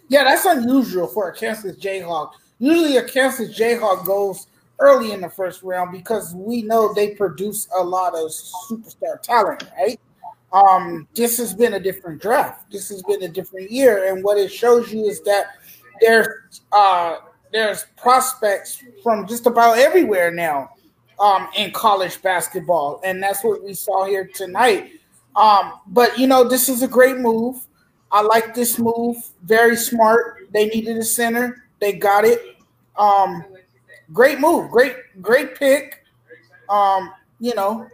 [0.08, 2.32] Yeah, that's unusual for a Kansas Jayhawk.
[2.60, 4.48] Usually, a Kansas Jayhawk goes
[4.80, 9.64] early in the first round because we know they produce a lot of superstar talent,
[9.78, 10.00] right?
[10.52, 12.72] Um, this has been a different draft.
[12.72, 15.48] This has been a different year, and what it shows you is that
[16.02, 17.18] there's uh,
[17.52, 20.72] there's prospects from just about everywhere now
[21.20, 24.92] um, in college basketball, and that's what we saw here tonight.
[25.36, 27.68] Um, but you know, this is a great move.
[28.12, 29.18] I like this move.
[29.44, 30.52] Very smart.
[30.52, 31.66] They needed a center.
[31.80, 32.42] They got it.
[32.98, 33.46] Um,
[34.12, 34.72] great move.
[34.72, 36.04] Great, great pick.
[36.70, 37.88] Um, you know,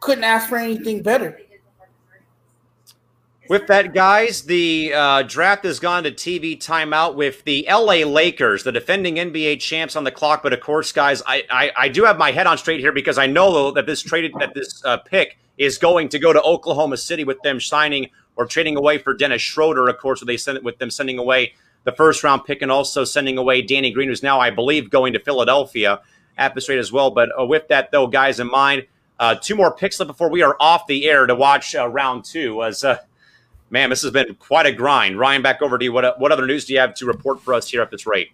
[0.00, 1.38] couldn't ask for anything better.
[3.52, 8.64] With that, guys, the uh, draft has gone to TV timeout with the LA Lakers,
[8.64, 10.42] the defending NBA champs, on the clock.
[10.42, 13.18] But of course, guys, I, I, I do have my head on straight here because
[13.18, 16.96] I know that this traded that this uh, pick is going to go to Oklahoma
[16.96, 19.86] City with them signing or trading away for Dennis Schroeder.
[19.86, 21.52] Of course, they sent with them sending away
[21.84, 25.12] the first round pick and also sending away Danny Green, who's now, I believe, going
[25.12, 26.00] to Philadelphia
[26.38, 27.10] at this rate as well.
[27.10, 28.86] But uh, with that, though, guys, in mind,
[29.18, 32.24] uh, two more picks left before we are off the air to watch uh, round
[32.24, 32.62] two.
[32.62, 32.96] As uh,
[33.72, 35.18] man, this has been quite a grind.
[35.18, 35.92] Ryan, back over to you.
[35.92, 38.30] What what other news do you have to report for us here at this rate?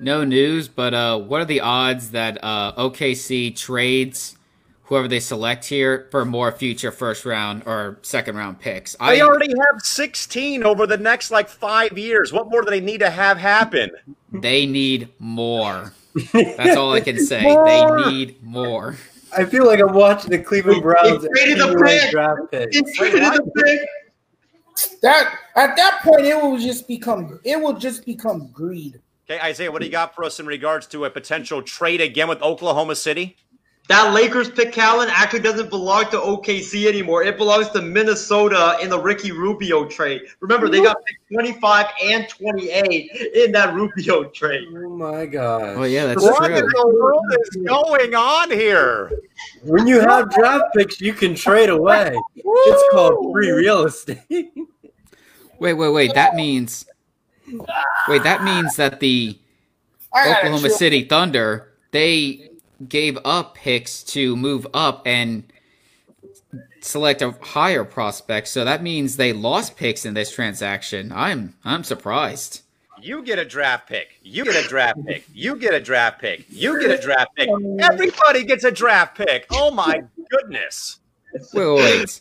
[0.00, 4.36] No news, but uh, what are the odds that uh, OKC trades
[4.84, 8.94] whoever they select here for more future first round or second round picks?
[9.00, 12.32] They already have 16 over the next like five years.
[12.32, 13.90] What more do they need to have happen?
[14.32, 15.92] They need more.
[16.32, 17.42] That's all I can say.
[17.42, 18.96] They need more.
[19.36, 22.10] I feel like I'm watching the Cleveland Browns traded the pick.
[22.12, 22.72] draft pick.
[22.72, 23.80] He traded the pick.
[25.02, 29.00] That at that point, it will just become it will just become greed.
[29.30, 32.28] Okay, Isaiah, what do you got for us in regards to a potential trade again
[32.28, 33.36] with Oklahoma City?
[33.88, 37.22] That Lakers pick, Callan, actually doesn't belong to OKC anymore.
[37.22, 40.20] It belongs to Minnesota in the Ricky Rubio trade.
[40.40, 44.68] Remember, they got picked 25 and 28 in that Rubio trade.
[44.76, 45.76] Oh my god.
[45.78, 49.10] Oh yeah, that's What in the world is going on here?
[49.62, 52.14] When you have draft picks, you can trade away.
[52.36, 54.52] It's called free real estate.
[55.58, 56.12] Wait, wait, wait.
[56.12, 56.84] That means.
[58.06, 59.38] Wait, that means that the
[60.14, 60.68] Oklahoma.
[60.68, 62.47] City Thunder they
[62.86, 65.44] gave up picks to move up and
[66.80, 68.48] select a higher prospect.
[68.48, 71.12] So that means they lost picks in this transaction.
[71.12, 72.62] I'm I'm surprised.
[73.00, 74.18] You get a draft pick.
[74.22, 75.24] You get a draft pick.
[75.32, 76.44] You get a draft pick.
[76.48, 77.48] You get a draft pick.
[77.80, 79.46] Everybody gets a draft pick.
[79.50, 80.98] Oh my goodness.
[81.32, 82.20] Wait, wait, wait.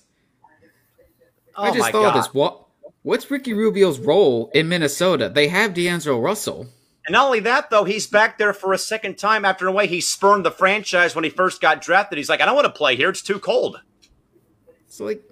[1.55, 2.15] Oh I just thought God.
[2.15, 2.33] of this.
[2.33, 2.65] What
[3.01, 5.29] what's Ricky Rubio's role in Minnesota?
[5.29, 6.67] They have D'Angelo Russell.
[7.07, 9.87] And not only that, though, he's back there for a second time after a way
[9.87, 12.17] he spurned the franchise when he first got drafted.
[12.17, 13.09] He's like, I don't want to play here.
[13.09, 13.81] It's too cold.
[14.87, 15.23] So like,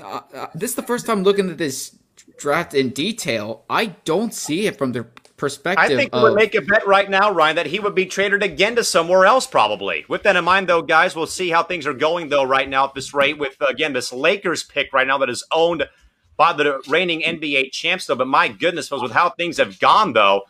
[0.00, 1.98] uh, uh, this is the first time looking at this
[2.38, 3.64] draft in detail.
[3.68, 5.04] I don't see it from the
[5.36, 6.22] perspective I think of.
[6.22, 9.26] would make a bet right now, Ryan, that he would be traded again to somewhere
[9.26, 10.04] else, probably.
[10.08, 12.84] With that in mind, though, guys, we'll see how things are going, though, right now
[12.84, 13.38] at this rate.
[13.38, 15.88] With, again, this Lakers pick right now that is owned
[16.36, 18.14] by the reigning NBA champs, though.
[18.14, 20.42] But my goodness, folks, with how things have gone, though,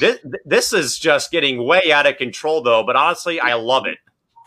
[0.00, 2.82] this, this is just getting way out of control, though.
[2.84, 3.98] But honestly, I love it.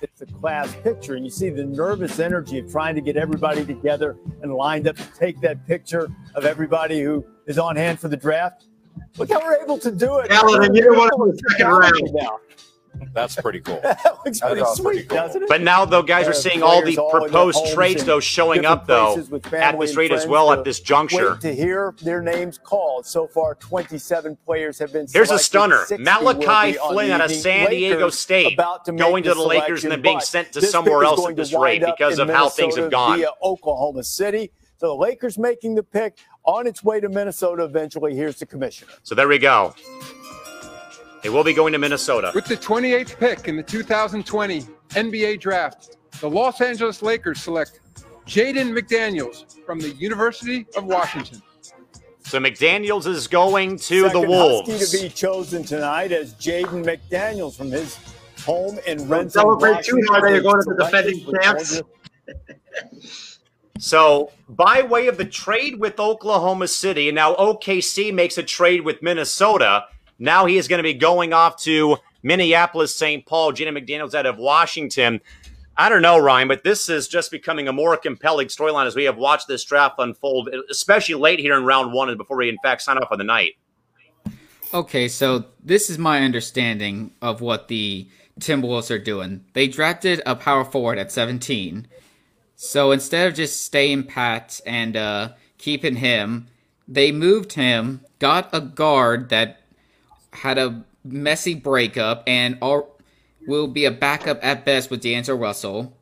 [0.02, 3.66] It's a class picture, and you see the nervous energy of trying to get everybody
[3.66, 8.08] together and lined up to take that picture of everybody who is on hand for
[8.08, 8.66] the draft.
[9.18, 10.30] Look how we're able to do it.
[10.30, 11.14] Alan, and you know what?
[11.14, 12.10] In the second round.
[12.14, 12.40] Now.
[13.14, 13.82] That's pretty cool.
[13.88, 15.18] That looks pretty That's sweet, pretty cool.
[15.18, 15.50] doesn't it?
[15.50, 18.86] But now, though, guys, we're seeing all the players all proposed trades, though, showing up,
[18.86, 19.18] though,
[19.54, 21.38] at this rate as well at this juncture.
[21.38, 23.06] To hear their names called.
[23.06, 25.08] So far, 27 players have been.
[25.12, 25.86] Here's a stunner.
[25.98, 27.32] Malachi be Flynn out of.
[27.32, 30.52] San Diego Lakers State about to make going to the Lakers and then being sent
[30.54, 33.18] to somewhere else going at this rate because in of how things have gone.
[33.18, 34.52] Via Oklahoma City.
[34.78, 38.16] So the Lakers making the pick on its way to Minnesota eventually.
[38.16, 38.92] Here's the commissioner.
[39.04, 39.74] So there we go.
[41.28, 42.32] They will be going to Minnesota.
[42.34, 47.82] With the 28th pick in the 2020 NBA Draft, the Los Angeles Lakers select
[48.26, 51.42] Jaden McDaniels from the University of Washington.
[52.22, 54.72] So McDaniels is going to Second the Wolves.
[54.72, 58.00] Husky to be chosen tonight as Jaden McDaniels from his
[58.46, 59.30] home in Renton.
[59.30, 61.82] celebrate too hard that you're going to the defending champs.
[63.80, 68.86] So, by way of the trade with Oklahoma City, and now OKC makes a trade
[68.86, 69.88] with Minnesota.
[70.20, 73.26] Now he is going to be going off to Minneapolis, St.
[73.26, 73.54] Paul.
[73.54, 75.22] Jaden McDaniels out of Washington.
[75.80, 79.04] I don't know, Ryan, but this is just becoming a more compelling storyline as we
[79.04, 82.58] have watched this draft unfold, especially late here in round one and before we, in
[82.64, 83.54] fact, sign off on the night.
[84.74, 88.08] Okay, so this is my understanding of what the
[88.40, 89.46] Timberwolves are doing.
[89.54, 91.88] They drafted a power forward at 17.
[92.56, 95.30] So instead of just staying pat and uh,
[95.60, 96.48] keeping him,
[96.88, 99.62] they moved him, got a guard that
[100.38, 102.98] had a messy breakup and all,
[103.48, 105.98] will be a backup at best with D'Angelo Russell.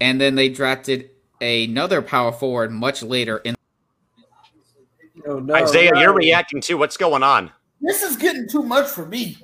[0.00, 3.54] And then they drafted another power forward much later in
[5.26, 6.00] Oh, no, Isaiah, no.
[6.00, 6.78] you're reacting too.
[6.78, 7.50] What's going on?
[7.80, 9.36] This is getting too much for me.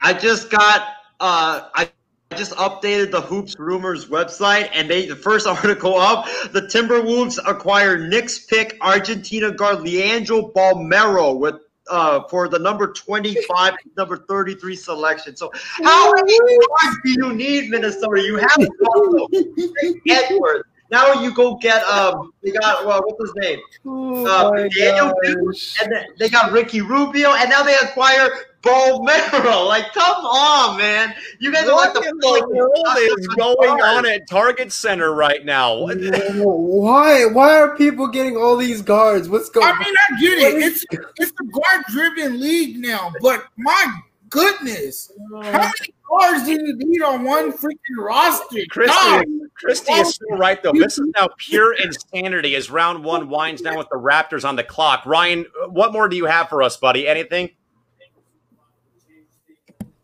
[0.00, 0.82] I just got
[1.18, 1.90] uh I
[2.36, 7.98] just updated the Hoops Rumors website and they the first article up, the Timberwolves acquire
[7.98, 11.56] Knicks pick Argentina guard Leandro Bolmaro with
[11.90, 15.36] uh for the number 25 number 33 selection.
[15.36, 18.22] So how many guards do you need, Minnesota?
[18.22, 18.58] You have
[20.08, 20.64] Edwards.
[20.90, 23.58] Now you go get um they got well what's his name?
[24.28, 28.30] Uh, Daniel and then they got Ricky Rubio, and now they acquire
[28.64, 29.68] Bolmaro.
[29.74, 31.14] Like, come on, man!
[31.38, 35.44] You guys are like the in the world is going on at Target Center right
[35.44, 35.86] now?
[35.86, 37.24] Why?
[37.24, 39.28] Why are people getting all these guards?
[39.28, 39.66] What's going?
[39.66, 39.74] on?
[39.74, 40.62] I mean, I get it.
[40.62, 40.84] It's
[41.16, 45.52] it's a guard driven league now, but my goodness, how oh.
[45.52, 48.58] many guards do you need on one freaking roster?
[48.68, 50.72] Christy, Christy is so right though.
[50.72, 54.64] This is now pure insanity as round one winds down with the Raptors on the
[54.64, 55.06] clock.
[55.06, 57.06] Ryan, uh, what more do you have for us, buddy?
[57.06, 57.50] Anything?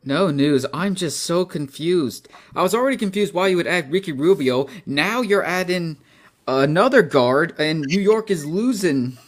[0.05, 0.65] No news.
[0.73, 2.29] I'm just so confused.
[2.57, 4.67] I was already confused why you would add Ricky Rubio.
[4.87, 5.99] Now you're adding
[6.49, 9.19] another guard, and New York is losing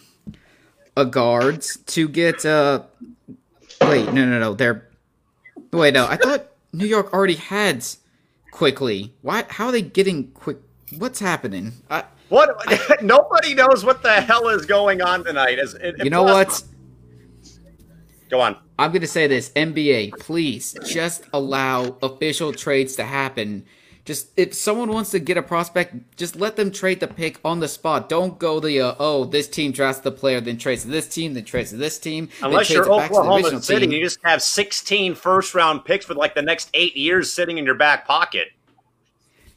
[0.96, 2.44] a guard to get.
[2.46, 2.82] uh
[3.82, 4.54] Wait, no, no, no.
[4.54, 4.88] They're
[5.72, 7.84] Wait, no, I thought New York already had
[8.52, 9.14] Quickley.
[9.22, 9.44] Why?
[9.48, 10.58] How are they getting quick?
[10.98, 11.72] What's happening?
[11.90, 12.50] I, What?
[13.02, 15.58] Nobody knows what the hell is going on tonight.
[15.58, 16.62] Is it, you know what?
[18.32, 18.56] Go on.
[18.78, 23.66] I'm going to say this NBA, please just allow official trades to happen.
[24.06, 27.60] Just if someone wants to get a prospect, just let them trade the pick on
[27.60, 28.08] the spot.
[28.08, 31.34] Don't go the uh, oh this team drafts the player, then trades to this team,
[31.34, 32.30] then trades to this team.
[32.42, 33.92] Unless you're trades it back to the Oklahoma City, team.
[33.92, 37.66] you just have 16 first round picks for like the next eight years sitting in
[37.66, 38.48] your back pocket.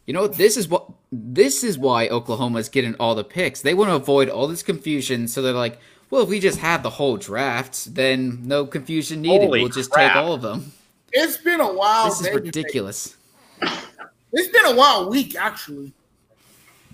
[0.06, 3.62] You know, this is what this is why Oklahoma is getting all the picks.
[3.62, 5.80] They want to avoid all this confusion, so they're like,
[6.10, 9.46] well, if we just have the whole draft, then no confusion needed.
[9.46, 10.14] Holy we'll just crap.
[10.14, 10.72] take all of them.
[11.12, 12.06] It's been a while.
[12.10, 12.42] This is baby.
[12.42, 13.16] ridiculous.
[14.34, 15.94] It's been a wild week, actually.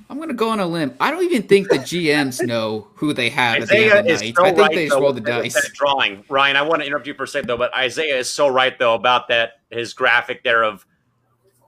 [0.10, 0.94] I'm gonna go on a limb.
[1.00, 4.12] I don't even think the GMs know who they have at the end of the
[4.12, 4.36] night.
[4.36, 5.54] so I think right they just though, roll the dice.
[5.54, 6.24] that drawing.
[6.30, 8.78] Ryan, I want to interrupt you for a second though, but Isaiah is so right
[8.78, 10.86] though about that his graphic there of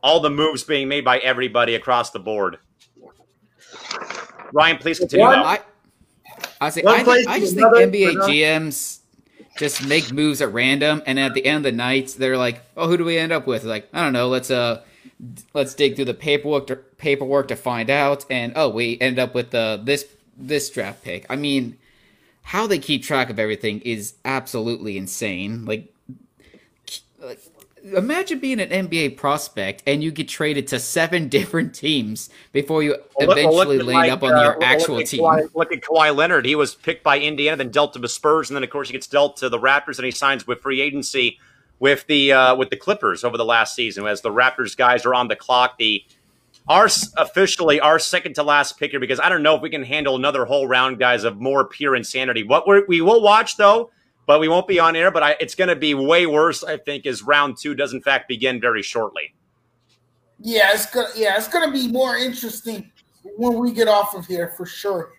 [0.03, 2.59] all the moves being made by everybody across the board.
[4.51, 5.25] Ryan, please continue.
[5.25, 5.59] One- I,
[6.61, 8.99] I say, I, think, I just think another, NBA GMs
[9.57, 12.87] just make moves at random, and at the end of the night, they're like, "Oh,
[12.87, 14.27] who do we end up with?" Like, I don't know.
[14.27, 14.81] Let's uh,
[15.53, 19.33] let's dig through the paperwork to, paperwork to find out, and oh, we end up
[19.33, 20.05] with uh, this
[20.37, 21.25] this draft pick.
[21.29, 21.77] I mean,
[22.43, 25.65] how they keep track of everything is absolutely insane.
[25.65, 25.93] Like,
[27.19, 27.39] like
[27.83, 32.95] imagine being an NBA prospect and you get traded to seven different teams before you
[33.17, 35.21] Well, eventually land like, up on uh, your look- actual look team.
[35.21, 36.45] Kawhi, look at Kawhi Leonard.
[36.45, 38.93] He was picked by Indiana, then dealt to the Spurs, and then of course he
[38.93, 41.39] gets dealt to the Raptors, and he signs with free agency
[41.79, 44.07] with the uh, with the Clippers over the last season.
[44.07, 46.03] As the Raptors guys are on the clock, the
[46.67, 46.87] our
[47.17, 50.45] officially our second to last picker because I don't know if we can handle another
[50.45, 52.43] whole round, guys, of more pure insanity.
[52.43, 53.91] What we're, we will watch though,
[54.25, 55.11] but we won't be on air.
[55.11, 58.01] But I, it's going to be way worse, I think, as round two does in
[58.01, 59.33] fact begin very shortly.
[60.39, 62.91] Yeah, it's gonna yeah, it's gonna be more interesting
[63.37, 65.13] when we get off of here for sure.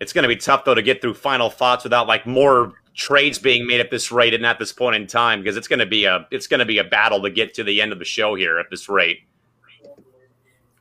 [0.00, 3.38] It's going to be tough though to get through final thoughts without like more trades
[3.38, 5.86] being made at this rate and at this point in time because it's going to
[5.86, 8.04] be a it's going to be a battle to get to the end of the
[8.04, 9.20] show here at this rate.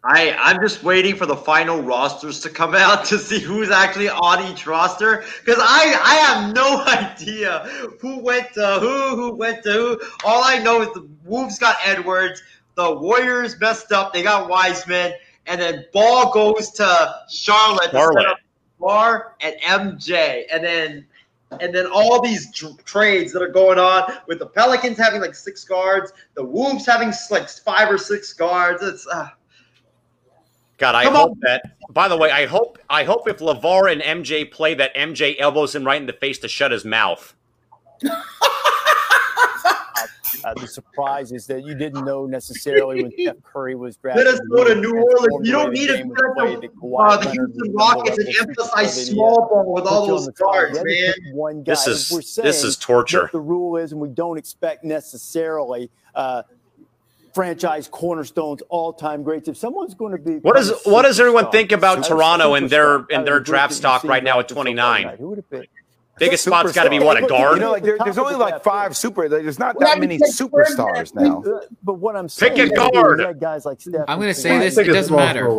[0.04, 4.10] I I'm just waiting for the final rosters to come out to see who's actually
[4.10, 7.60] on each roster because I I have no idea
[8.02, 10.02] who went to who who went to who.
[10.26, 12.44] All I know is the Wolves got Edwards,
[12.76, 15.14] the Warriors messed up, they got Wiseman,
[15.46, 18.38] and then Ball goes to Charlotte, Charlotte.
[18.80, 21.06] Bar and MJ, and then
[21.62, 25.36] and then all these tr- trades that are going on with the Pelicans having like
[25.36, 28.84] six guards, the Wolves having like five or six guards.
[28.84, 29.30] It's uh,
[30.78, 31.40] God, I Come hope on.
[31.44, 31.64] that.
[31.90, 35.76] By the way, I hope I hope if LaVar and MJ play that MJ elbows
[35.76, 37.34] him right in the face to shut his mouth.
[40.44, 44.26] Uh, the surprise is that you didn't know necessarily when Steph Curry was drafted.
[44.50, 45.48] Minnesota, New Orleans.
[45.48, 49.08] You don't need to game set up the, that uh, the Houston Rockets and emphasize
[49.08, 51.34] small ball with all those the guards, You had to man.
[51.36, 51.72] One guy.
[51.72, 53.30] This is- this is torture.
[53.32, 56.44] The rule is, and we don't expect necessarily uh,
[57.34, 59.48] franchise cornerstones, all-time greats.
[59.48, 62.98] If someone's going to be, What does what does everyone think about Toronto and their
[63.12, 65.18] and their Out of the draft stock right now at far 29?
[65.18, 65.70] Who would it be?
[66.20, 67.56] Biggest spot's got to be what a guard.
[67.56, 69.28] You know, like there, there's only like five super.
[69.28, 71.42] There's not that many superstars now.
[71.42, 73.40] Uh, But what I'm saying, Pick a guard.
[73.40, 75.50] guys like Steph I'm going to say this: it doesn't matter.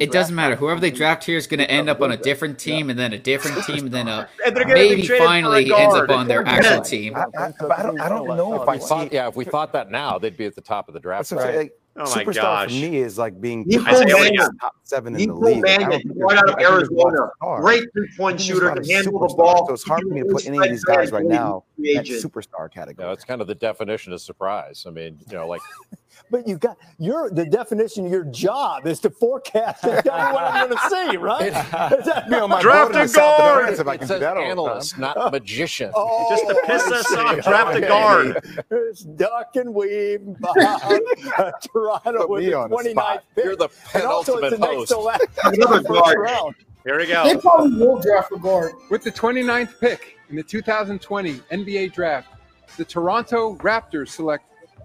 [0.00, 0.56] It doesn't matter.
[0.56, 3.12] Whoever they draft here is going to end up on a different team, and then
[3.12, 5.94] a different team, and then a And they're gonna be maybe traded for finally ends
[5.94, 7.14] up on their actual team.
[7.14, 9.14] I, I, I don't, I don't know if I we thought, see.
[9.14, 11.30] yeah, if we thought that now, they'd be at the top of the draft.
[11.30, 12.68] That's what I'm saying, like, Oh my superstar gosh.
[12.68, 14.56] for me is like being Nico top six, Mannion.
[14.58, 15.54] top seven in the Nico league.
[15.56, 18.18] Like, Mannion, right out of there's- I think there's a lot Arizona, great three-point think
[18.18, 19.66] there's a shooter, lot can handle the ball.
[19.66, 22.02] So it's hard for me to put any of these guys right now free at
[22.08, 22.24] agent.
[22.32, 23.06] superstar You category.
[23.08, 24.84] know, it's kind of the definition of surprise.
[24.86, 25.60] I mean, you know, like
[26.30, 30.32] But you got your the definition of your job is to forecast and tell me
[30.34, 31.46] what I'm going to see, right?
[31.98, 33.64] Is that- You know, my Draft a the guard!
[33.64, 34.50] France, if I can do says that all the time.
[34.50, 35.90] analyst, not magician.
[35.94, 37.16] Oh, Just to piss I us see.
[37.16, 38.64] off, draft a guard.
[38.70, 41.02] It's duck and weave behind
[41.38, 43.44] uh, Toronto Put with the on the 29th pick.
[43.44, 45.34] You're the and also it's penultimate host.
[45.44, 46.18] Another first guard.
[46.18, 46.54] round.
[46.84, 47.24] Here we go.
[47.24, 47.40] They go.
[47.40, 48.72] probably will draft a guard.
[48.90, 52.28] With the 29th pick in the 2020 NBA Draft,
[52.78, 54.44] the Toronto Raptors select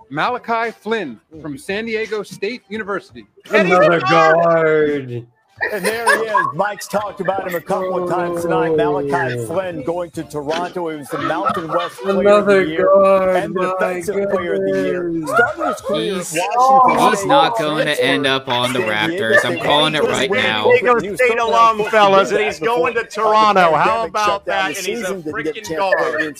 [0.09, 3.25] Malachi Flynn from San Diego State University.
[3.49, 5.27] Another guard.
[5.59, 5.73] Guard.
[5.73, 6.47] And there he is.
[6.53, 8.69] Mike's talked about him a couple of times tonight.
[8.79, 10.89] Oh, Malachi Flynn going to Toronto.
[10.89, 14.53] He was the Mountain West Player Another of the Year guard, and my Defensive Player
[14.53, 15.27] of the Year.
[15.27, 17.27] Started his career at He's, Washington he's State.
[17.27, 19.43] not going to end up on the Raptors.
[19.43, 20.71] I'm calling it right now.
[20.71, 23.73] Diego State alum, fellas, and he's going to Toronto.
[23.75, 24.77] How about that?
[24.77, 26.35] And he's a freaking guard.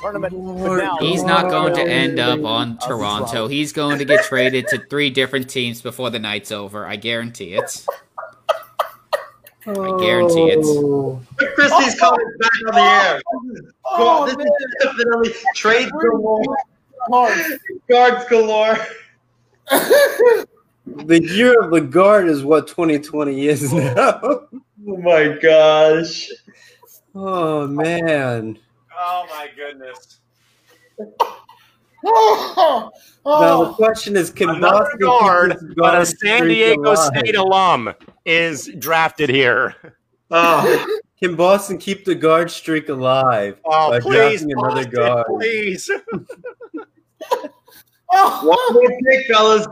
[0.00, 1.00] Tournament.
[1.00, 3.48] He's not going to end up on Toronto.
[3.48, 6.86] He's going to get traded to three different teams before the night's over.
[6.86, 7.84] I guarantee it.
[9.66, 10.58] I guarantee it.
[10.62, 11.20] Oh.
[11.36, 12.10] Christie's oh.
[12.10, 13.22] coming back on the air.
[13.84, 16.56] Oh, this is definitely trade galore.
[17.88, 18.78] Guards galore.
[20.96, 23.78] The year of the guard is what 2020 is oh.
[23.78, 24.20] now.
[24.88, 26.28] Oh my gosh.
[27.14, 28.58] Oh man.
[28.98, 30.18] Oh my goodness.
[32.04, 32.90] Oh,
[33.26, 33.74] oh, Now the oh.
[33.74, 36.98] question is, can Another Boston keep guard, but a guard San Diego alive?
[36.98, 39.74] State alum is drafted here.
[40.30, 45.26] Oh, Can Boston keep the guard streak alive Oh, by please, drafting another Boston, guard?
[45.28, 45.90] please.
[48.08, 49.66] one more pick, fellas.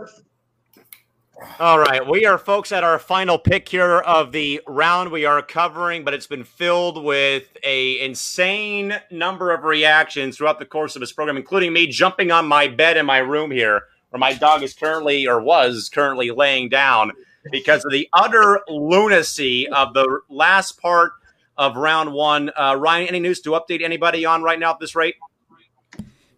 [1.61, 5.41] All right, we are folks at our final pick here of the round we are
[5.41, 11.01] covering, but it's been filled with a insane number of reactions throughout the course of
[11.01, 14.65] this program, including me jumping on my bed in my room here, where my dog
[14.65, 17.13] is currently or was currently laying down
[17.53, 21.13] because of the utter lunacy of the last part
[21.57, 22.51] of round one.
[22.57, 25.15] Uh, Ryan, any news to update anybody on right now at this rate?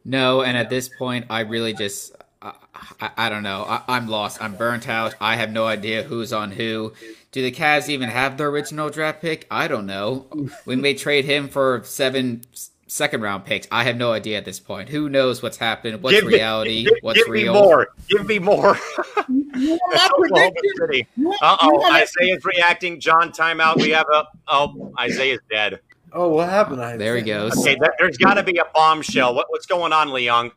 [0.04, 2.14] No, and at this point, I really just,
[3.00, 3.64] I, I, I don't know.
[3.68, 4.42] I, I'm lost.
[4.42, 5.14] I'm burnt out.
[5.20, 6.92] I have no idea who's on who.
[7.32, 9.46] Do the Cavs even have the original draft pick?
[9.50, 10.26] I don't know.
[10.66, 12.42] We may trade him for seven
[12.86, 13.68] second round picks.
[13.70, 14.88] I have no idea at this point.
[14.88, 16.02] Who knows what's happened?
[16.02, 16.84] What's Give me- reality?
[16.84, 17.54] give, what's give real?
[17.54, 17.88] me more.
[18.08, 18.76] Give me more.
[19.28, 20.72] You want That's my Oklahoma prediction?
[20.76, 21.06] City.
[21.16, 22.98] You want- Uh oh, want my- Isaiah's reacting.
[23.00, 23.76] John, timeout.
[23.80, 24.24] We have a.
[24.48, 25.80] Oh, Isaiah's dead.
[26.12, 26.82] Oh, what happened?
[26.82, 27.56] I There he goes.
[27.58, 29.32] Okay, there, there's got to be a bombshell.
[29.36, 30.50] What, what's going on, Leon?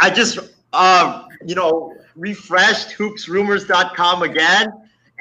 [0.00, 0.38] I just,
[0.76, 4.72] uh, you know, refreshed hoopsrumors.com again,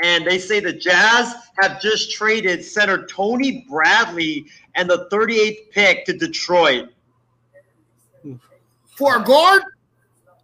[0.03, 6.06] and they say the Jazz have just traded center Tony Bradley and the 38th pick
[6.06, 6.90] to Detroit.
[8.98, 9.64] For a guard?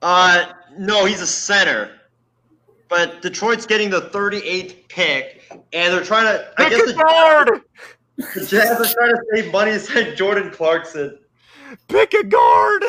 [0.01, 1.91] Uh, no, he's a center.
[2.89, 6.51] But Detroit's getting the 38th pick, and they're trying to.
[6.57, 7.61] I Pick guess a the, guard.
[8.17, 11.17] the Jazz are trying to save money and send Jordan Clarkson.
[11.87, 12.83] Pick a guard.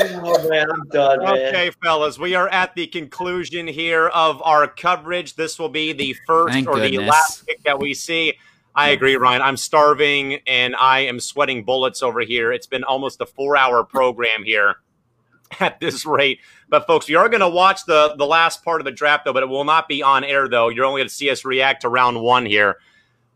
[0.00, 1.48] Oh man, I'm done, man.
[1.48, 5.34] Okay, fellas, we are at the conclusion here of our coverage.
[5.34, 8.34] This will be the first Thank or the last pick that we see.
[8.74, 9.42] I agree, Ryan.
[9.42, 12.52] I'm starving and I am sweating bullets over here.
[12.52, 14.76] It's been almost a four hour program here
[15.60, 16.40] at this rate.
[16.68, 19.32] But folks, we are going to watch the the last part of the draft though,
[19.32, 20.68] but it will not be on air though.
[20.68, 22.76] You're only going to see us react to round one here.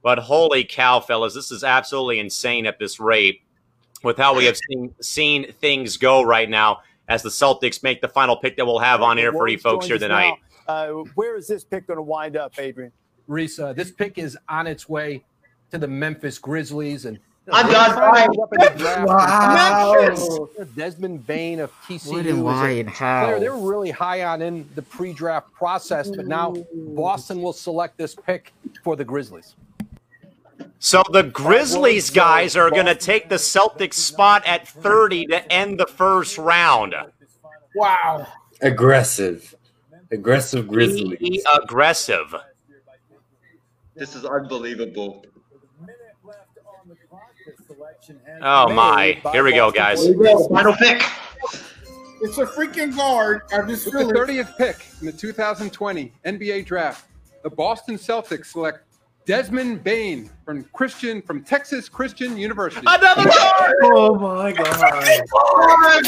[0.03, 3.43] But holy cow, fellas, this is absolutely insane at this rate
[4.03, 8.09] with how we have seen seen things go right now as the Celtics make the
[8.09, 10.35] final pick that we'll have on air for you folks here tonight.
[10.69, 12.93] Uh, where is this pick going to wind up, Adrian?
[13.27, 15.25] Reese, uh, this pick is on its way
[15.71, 17.19] to the Memphis Grizzlies, and
[17.51, 17.97] I'm done.
[17.97, 19.07] trying to up in the draft.
[19.09, 20.49] Wow.
[20.77, 22.13] Desmond Bane of TCU.
[22.13, 23.25] What is and a why how?
[23.25, 27.99] player they were really high on in the pre-draft process, but now Boston will select
[27.99, 28.53] this pick
[28.85, 29.57] for the Grizzlies.
[30.85, 35.79] So the Grizzlies guys are going to take the Celtics spot at 30 to end
[35.79, 36.93] the first round.
[37.77, 38.27] Wow.
[38.61, 39.55] Aggressive.
[40.11, 41.21] Aggressive Grizzlies.
[41.21, 42.35] Be aggressive.
[43.95, 45.25] This is unbelievable.
[48.43, 49.21] Oh my!
[49.31, 50.05] Here we go, guys.
[50.05, 51.01] Final pick.
[52.23, 53.43] It's a freaking guard.
[53.53, 57.07] I just With the 30th pick in the 2020 NBA Draft,
[57.45, 58.92] the Boston Celtics select
[59.25, 62.85] Desmond Bane from Christian from Texas Christian University.
[62.87, 63.75] Another guard.
[63.83, 65.21] Oh my god.
[65.35, 66.03] Oh my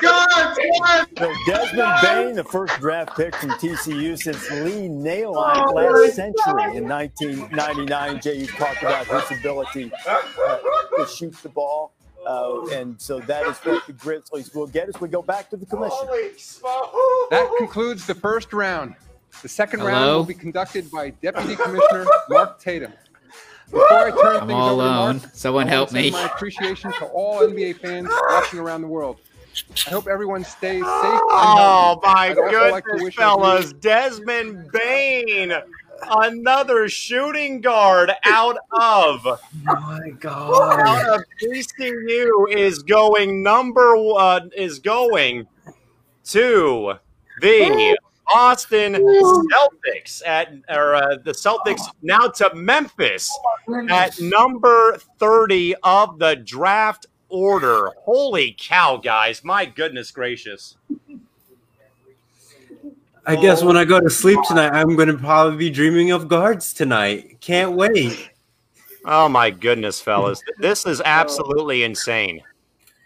[0.00, 1.08] god, what?
[1.18, 6.88] So Desmond Bane, the first draft pick from TCU since Lee Nailon last century in
[6.88, 8.20] 1999.
[8.20, 10.18] Jay, you talked about his ability uh,
[10.98, 11.92] to shoot the ball.
[12.26, 15.56] Uh, and so that is what the Grizzlies will get as we go back to
[15.56, 16.06] the commission.
[17.30, 18.94] That concludes the first round.
[19.42, 22.92] The second round will be conducted by Deputy Commissioner Mark Tatum.
[23.70, 25.16] Before I turn I'm things all over to alone.
[25.18, 26.10] Mark, Someone I help me.
[26.10, 29.18] My appreciation to all NBA fans watching around the world.
[29.86, 30.84] I hope everyone stays safe.
[30.84, 33.72] Oh my I'd like goodness, wish fellas!
[33.74, 35.52] Desmond Bane,
[36.08, 40.80] another shooting guard out of Oh my god.
[40.80, 45.46] out of TCU is going number one is going
[46.24, 46.94] to
[47.40, 47.98] the
[48.32, 53.30] Boston Celtics at or uh, the Celtics now to Memphis
[53.88, 57.90] at number 30 of the draft order.
[57.98, 59.42] Holy cow, guys.
[59.44, 60.76] My goodness gracious.
[63.26, 66.26] I guess when I go to sleep tonight, I'm going to probably be dreaming of
[66.26, 67.40] guards tonight.
[67.40, 68.30] Can't wait.
[69.04, 70.42] Oh my goodness, fellas.
[70.58, 72.42] This is absolutely insane.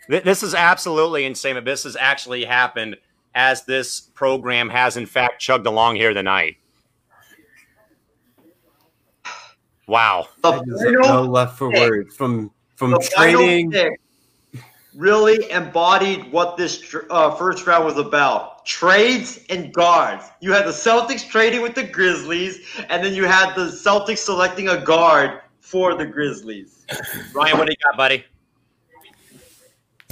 [0.09, 2.97] This is absolutely insane that this has actually happened
[3.35, 6.57] as this program has in fact chugged along here tonight.
[9.87, 10.29] Wow.
[10.43, 13.97] I just no left for words from from The final trading.
[14.95, 20.25] really embodied what this uh, first round was about trades and guards.
[20.41, 24.69] You had the Celtics trading with the Grizzlies, and then you had the Celtics selecting
[24.69, 26.87] a guard for the Grizzlies.
[27.35, 28.25] Ryan, what do you got, buddy?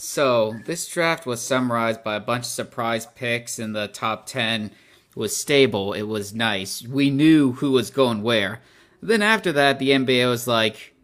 [0.04, 4.72] So this draft was summarized by a bunch of surprise picks in the top ten.
[5.10, 5.92] It was stable.
[5.92, 6.82] It was nice.
[6.82, 8.60] We knew who was going where.
[9.00, 10.96] Then after that, the NBA was like,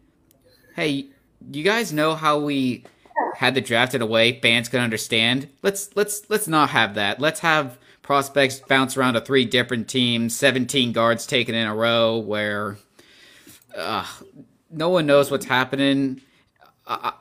[0.75, 1.07] "Hey,
[1.49, 2.83] you guys know how we
[3.37, 5.47] had the draft in a way fans can understand?
[5.63, 7.21] Let's let's let's not have that.
[7.21, 12.17] Let's have prospects bounce around to three different teams, seventeen guards taken in a row,
[12.17, 12.75] where
[13.77, 14.05] uh,
[14.69, 16.19] no one knows what's happening."
[16.89, 17.13] I,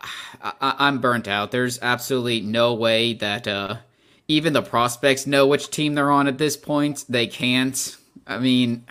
[0.42, 1.50] I, I'm burnt out.
[1.50, 3.76] There's absolutely no way that uh,
[4.26, 7.04] even the prospects know which team they're on at this point.
[7.08, 7.96] They can't.
[8.26, 8.86] I mean,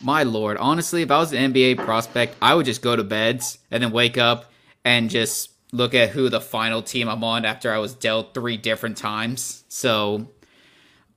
[0.00, 0.56] my lord.
[0.58, 3.90] Honestly, if I was an NBA prospect, I would just go to beds and then
[3.90, 4.52] wake up
[4.84, 8.56] and just look at who the final team I'm on after I was dealt three
[8.56, 9.64] different times.
[9.68, 10.28] So,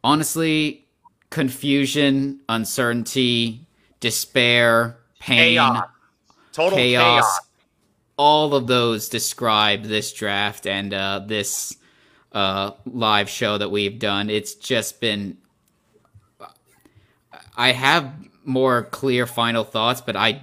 [0.03, 0.85] honestly,
[1.29, 3.65] confusion, uncertainty,
[3.99, 5.89] despair, pain, Chaos.
[6.51, 7.39] Total chaos, chaos.
[8.17, 11.77] All of those describe this draft and uh, this
[12.31, 14.29] uh, live show that we've done.
[14.29, 15.37] It's just been.
[17.55, 18.11] I have
[18.43, 20.41] more clear final thoughts, but I,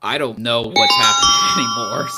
[0.00, 2.08] I don't know what's happening anymore.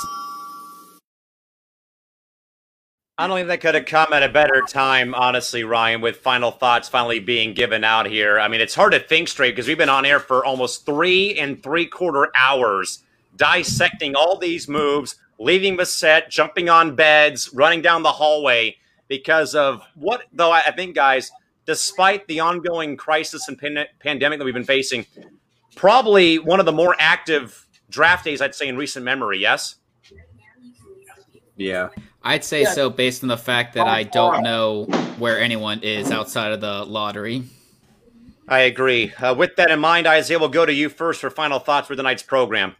[3.18, 6.50] I don't think that could have come at a better time, honestly, Ryan, with final
[6.50, 8.38] thoughts finally being given out here.
[8.38, 11.38] I mean, it's hard to think straight because we've been on air for almost three
[11.38, 13.02] and three quarter hours
[13.36, 18.76] dissecting all these moves, leaving the set, jumping on beds, running down the hallway
[19.08, 21.30] because of what, though, I I think, guys,
[21.66, 25.06] despite the ongoing crisis and pan- pandemic that we've been facing,
[25.74, 29.76] probably one of the more active draft days, I'd say, in recent memory, yes?
[31.56, 31.88] Yeah.
[32.22, 34.84] I'd say so based on the fact that I don't know
[35.18, 37.44] where anyone is outside of the lottery.
[38.48, 39.12] I agree.
[39.12, 41.96] Uh, with that in mind, Isaiah, we'll go to you first for final thoughts for
[41.96, 42.76] tonight's program.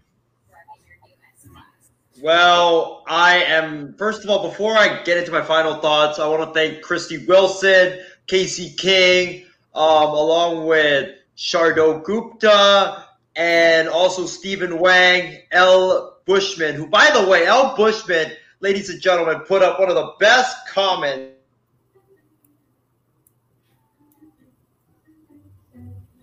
[2.23, 6.43] Well, I am, first of all, before I get into my final thoughts, I want
[6.43, 13.05] to thank Christy Wilson, Casey King, um, along with Shardo Gupta,
[13.37, 16.17] and also Steven Wang, L.
[16.25, 17.77] Bushman, who, by the way, L.
[17.77, 21.35] Bushman, ladies and gentlemen, put up one of the best comments.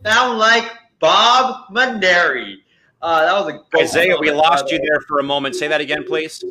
[0.04, 2.63] Sound like Bob Maneri.
[3.04, 5.58] Uh, that was a good Isaiah, we lost you there for a moment.
[5.58, 6.42] Say that again, please.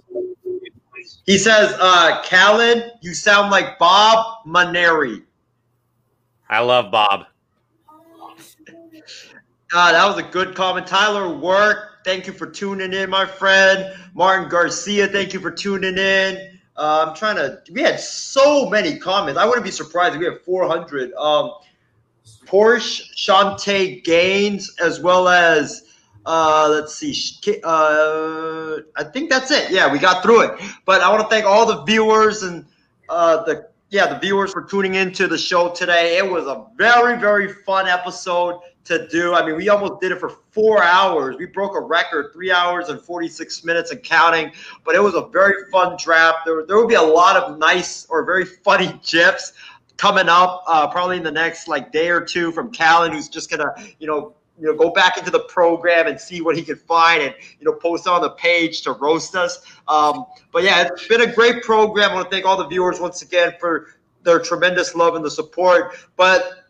[1.25, 5.23] He says, uh, Callan, you sound like Bob Maneri.
[6.51, 7.25] I love Bob.
[9.75, 10.87] Uh, that was a good comment.
[10.87, 13.97] Tyler Work, thank you for tuning in, my friend.
[14.13, 16.59] Martin Garcia, thank you for tuning in.
[16.77, 17.63] Uh, I'm trying to.
[17.73, 19.41] We had so many comments.
[19.41, 21.15] I wouldn't be surprised if we have 400.
[21.15, 21.53] Um,
[22.45, 25.85] Porsche, Shante Gaines, as well as
[26.27, 27.15] uh, let's see.
[27.65, 29.71] Uh, I think that's it.
[29.71, 30.61] Yeah, we got through it.
[30.85, 32.65] But I want to thank all the viewers and
[33.09, 36.17] uh, the yeah the viewers for tuning into the show today.
[36.17, 39.35] It was a very very fun episode to do.
[39.35, 41.37] I mean, we almost did it for four hours.
[41.37, 44.53] We broke a record, three hours and 46 minutes and counting.
[44.85, 46.39] But it was a very fun draft.
[46.45, 49.53] There, there will be a lot of nice or very funny gifs
[49.99, 53.51] coming up, uh, probably in the next like day or two from Callan, who's just
[53.51, 56.77] gonna, you know, you know, go back into the program and see what he can
[56.77, 59.61] find, and you know, post on the page to roast us.
[59.89, 62.11] Um, but yeah, it's been a great program.
[62.11, 63.89] I want to thank all the viewers once again for
[64.23, 65.97] their tremendous love and the support.
[66.17, 66.65] But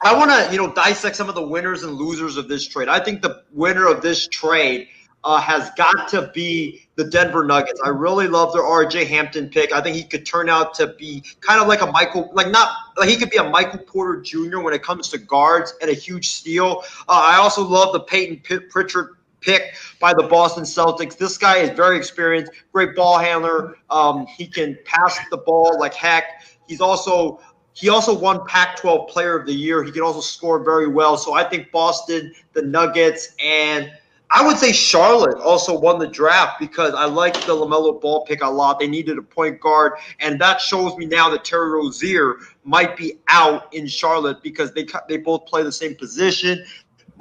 [0.00, 2.88] I want to, you know, dissect some of the winners and losers of this trade.
[2.88, 4.88] I think the winner of this trade
[5.24, 7.80] uh, has got to be the Denver Nuggets.
[7.84, 9.72] I really love their RJ Hampton pick.
[9.72, 12.74] I think he could turn out to be kind of like a Michael, like not
[12.96, 14.60] like he could be a Michael Porter Jr.
[14.60, 16.82] when it comes to guards and a huge steal.
[17.08, 21.16] Uh, I also love the Payton P- Pritchard pick by the Boston Celtics.
[21.16, 23.76] This guy is very experienced, great ball handler.
[23.90, 26.42] Um, he can pass the ball like heck.
[26.68, 27.40] He's also
[27.74, 29.82] He also won Pac 12 Player of the Year.
[29.82, 31.16] He can also score very well.
[31.16, 33.90] So I think Boston, the Nuggets, and
[34.34, 38.42] I would say Charlotte also won the draft because I like the LaMelo Ball pick
[38.42, 38.80] a lot.
[38.80, 43.18] They needed a point guard, and that shows me now that Terry Rozier might be
[43.28, 46.64] out in Charlotte because they they both play the same position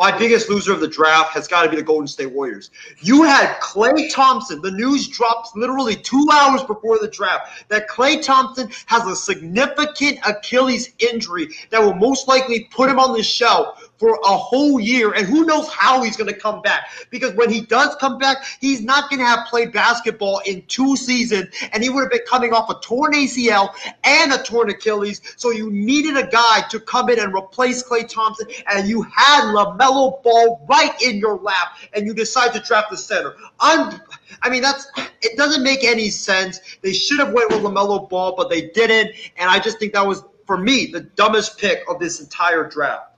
[0.01, 2.71] my biggest loser of the draft has got to be the Golden State Warriors.
[3.01, 4.59] You had Klay Thompson.
[4.59, 10.17] The news drops literally two hours before the draft that Klay Thompson has a significant
[10.27, 15.13] Achilles injury that will most likely put him on the shelf for a whole year,
[15.13, 16.89] and who knows how he's going to come back.
[17.11, 20.97] Because when he does come back, he's not going to have played basketball in two
[20.97, 23.69] seasons, and he would have been coming off a torn ACL
[24.03, 25.21] and a torn Achilles.
[25.37, 29.53] So you needed a guy to come in and replace Klay Thompson, and you had
[29.53, 33.35] LaMelo Ball right in your lap, and you decide to draft the center.
[33.59, 34.01] I'm,
[34.41, 34.87] I mean, that's
[35.21, 36.59] it doesn't make any sense.
[36.81, 40.07] They should have went with LaMelo Ball, but they didn't, and I just think that
[40.07, 43.10] was for me the dumbest pick of this entire draft.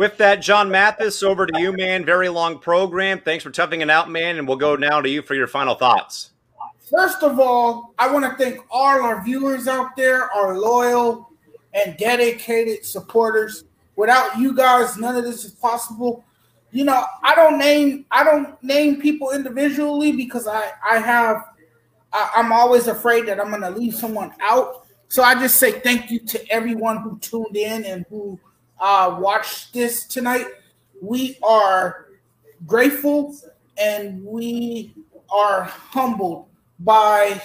[0.00, 2.06] With that, John Mathis, over to you, man.
[2.06, 3.20] Very long program.
[3.20, 4.38] Thanks for toughing it out, man.
[4.38, 6.30] And we'll go now to you for your final thoughts.
[6.90, 11.28] First of all, I want to thank all our viewers out there, our loyal
[11.74, 13.64] and dedicated supporters.
[13.94, 16.24] Without you guys, none of this is possible.
[16.70, 21.44] You know, I don't name I don't name people individually because I I have
[22.10, 24.86] I, I'm always afraid that I'm going to leave someone out.
[25.08, 28.40] So I just say thank you to everyone who tuned in and who
[28.80, 30.46] uh, watch this tonight.
[31.00, 32.06] We are
[32.66, 33.36] grateful
[33.78, 34.94] and we
[35.30, 36.46] are humbled
[36.80, 37.42] by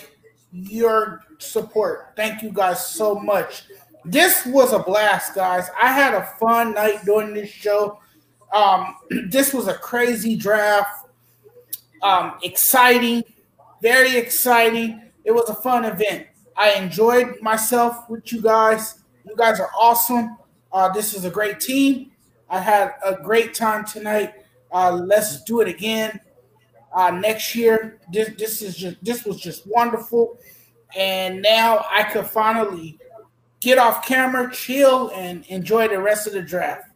[0.51, 2.13] your support.
[2.15, 3.63] Thank you guys so much.
[4.05, 5.69] This was a blast, guys.
[5.81, 7.99] I had a fun night doing this show.
[8.53, 8.95] Um,
[9.29, 11.09] this was a crazy draft.
[12.01, 13.23] Um, exciting,
[13.81, 15.01] very exciting.
[15.23, 16.27] It was a fun event.
[16.55, 19.01] I enjoyed myself with you guys.
[19.27, 20.37] You guys are awesome.
[20.75, 22.11] Uh, this is a great team.
[22.49, 24.33] I had a great time tonight.
[24.73, 26.19] Uh, let's do it again
[26.93, 28.01] uh, next year.
[28.11, 30.37] This this is just this was just wonderful,
[30.93, 32.99] and now I could finally
[33.61, 36.89] get off camera, chill, and enjoy the rest of the draft.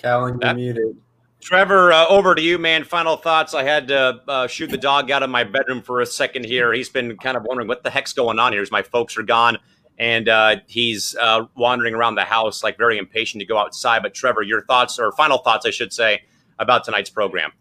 [0.00, 0.96] Callan, you're muted.
[1.40, 2.84] Trevor, uh, over to you, man.
[2.84, 3.54] Final thoughts.
[3.54, 6.72] I had to uh, shoot the dog out of my bedroom for a second here.
[6.72, 9.24] He's been kind of wondering what the heck's going on here as my folks are
[9.24, 9.58] gone
[9.98, 14.02] and uh, he's uh, wandering around the house like very impatient to go outside.
[14.02, 16.22] But Trevor, your thoughts or final thoughts, I should say,
[16.58, 17.52] about tonight's program?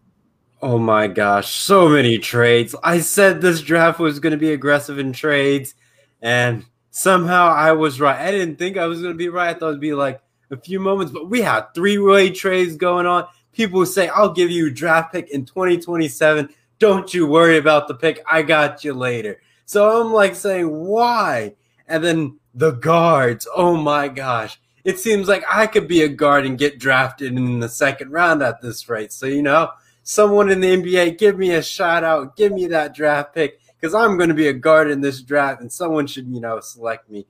[0.61, 2.73] Oh my gosh, so many trades.
[2.83, 5.75] I said this draft was going to be aggressive in trades,
[6.21, 8.19] and somehow I was right.
[8.19, 9.53] I didn't think I was going to be right.
[9.55, 10.21] I thought it'd be like
[10.51, 13.27] a few moments, but we had three way trades going on.
[13.51, 16.49] People say, I'll give you a draft pick in 2027.
[16.79, 18.23] Don't you worry about the pick.
[18.29, 19.41] I got you later.
[19.65, 21.55] So I'm like saying, why?
[21.87, 23.47] And then the guards.
[23.55, 24.59] Oh my gosh.
[24.83, 28.43] It seems like I could be a guard and get drafted in the second round
[28.43, 29.13] at this rate.
[29.13, 29.71] So, you know,
[30.03, 33.95] someone in the NBA, give me a shout out, give me that draft pick because
[33.95, 37.09] I'm going to be a guard in this draft and someone should, you know, select
[37.09, 37.25] me.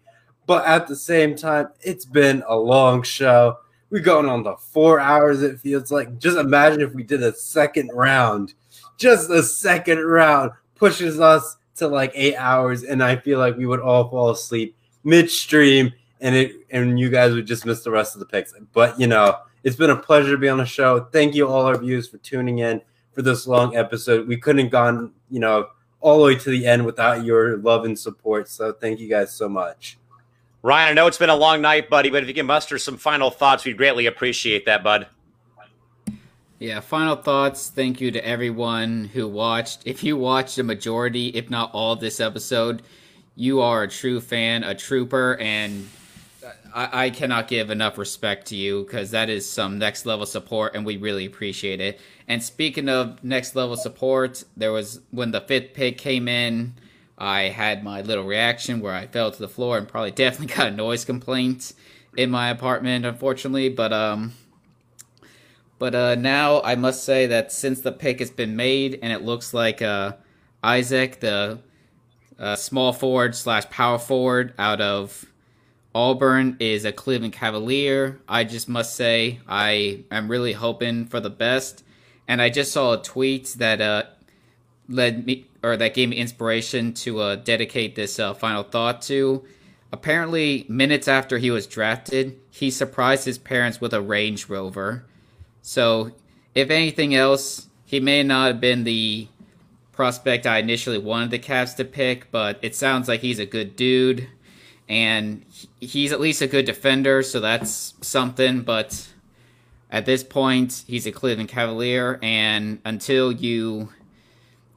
[0.46, 3.58] But at the same time, it's been a long show.
[3.90, 6.18] We're going on the four hours, it feels like.
[6.18, 8.56] Just imagine if we did a second round.
[8.98, 13.66] Just a second round pushes us to like eight hours, and I feel like we
[13.66, 18.16] would all fall asleep midstream, and it and you guys would just miss the rest
[18.16, 18.54] of the picks.
[18.74, 21.08] But you know, it's been a pleasure to be on the show.
[21.12, 22.82] Thank you all our viewers for tuning in
[23.14, 24.28] for this long episode.
[24.28, 25.68] We couldn't have gone, you know,
[26.02, 28.50] all the way to the end without your love and support.
[28.50, 29.98] So thank you guys so much.
[30.62, 32.98] Ryan, I know it's been a long night, buddy, but if you can muster some
[32.98, 35.08] final thoughts, we'd greatly appreciate that, bud.
[36.60, 37.70] Yeah, final thoughts.
[37.70, 39.82] Thank you to everyone who watched.
[39.86, 42.84] If you watched a majority, if not all this episode,
[43.36, 45.90] you are a true fan, a trooper, and
[46.74, 50.76] I, I cannot give enough respect to you because that is some next level support,
[50.76, 52.00] and we really appreciate it.
[52.28, 56.76] And speaking of next level support, there was when the fifth pick came in,
[57.18, 60.68] I had my little reaction where I fell to the floor and probably definitely got
[60.68, 61.74] a noise complaint
[62.16, 63.70] in my apartment, unfortunately.
[63.70, 64.34] But um,
[65.84, 69.22] but uh, now I must say that since the pick has been made and it
[69.22, 70.14] looks like uh,
[70.64, 71.60] Isaac, the
[72.40, 75.26] uh, small forward slash power forward out of
[75.94, 81.30] Auburn, is a Cleveland Cavalier, I just must say I am really hoping for the
[81.30, 81.84] best.
[82.30, 84.04] And I just saw a tweet that uh,
[84.88, 89.44] led me or that gave me inspiration to uh, dedicate this uh, final thought to.
[89.92, 95.04] Apparently, minutes after he was drafted, he surprised his parents with a Range Rover.
[95.64, 96.12] So,
[96.54, 99.30] if anything else, he may not have been the
[99.94, 103.78] prospect I initially wanted the Cavs to pick, but it sounds like he's a good
[103.78, 104.28] dude,
[104.90, 105.46] and
[105.80, 108.62] he's at least a good defender, so that's something.
[108.62, 109.08] But
[109.90, 113.88] at this point, he's a Cleveland Cavalier, and until you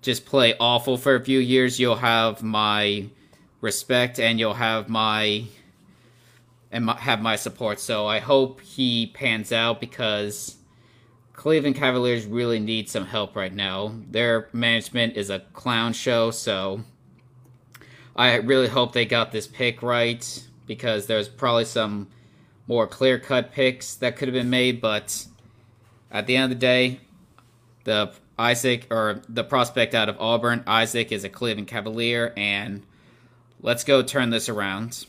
[0.02, 3.06] just play awful for a few years, you'll have my
[3.60, 5.46] respect and you'll have my
[6.70, 7.80] and my, have my support.
[7.80, 10.55] So I hope he pans out because
[11.36, 13.92] Cleveland Cavaliers really need some help right now.
[14.10, 16.80] Their management is a clown show, so
[18.16, 22.08] I really hope they got this pick right because there's probably some
[22.66, 25.26] more clear cut picks that could have been made, but
[26.10, 27.00] at the end of the day,
[27.84, 32.82] the Isaac or the prospect out of Auburn, Isaac is a Cleveland Cavalier, and
[33.60, 35.06] let's go turn this around.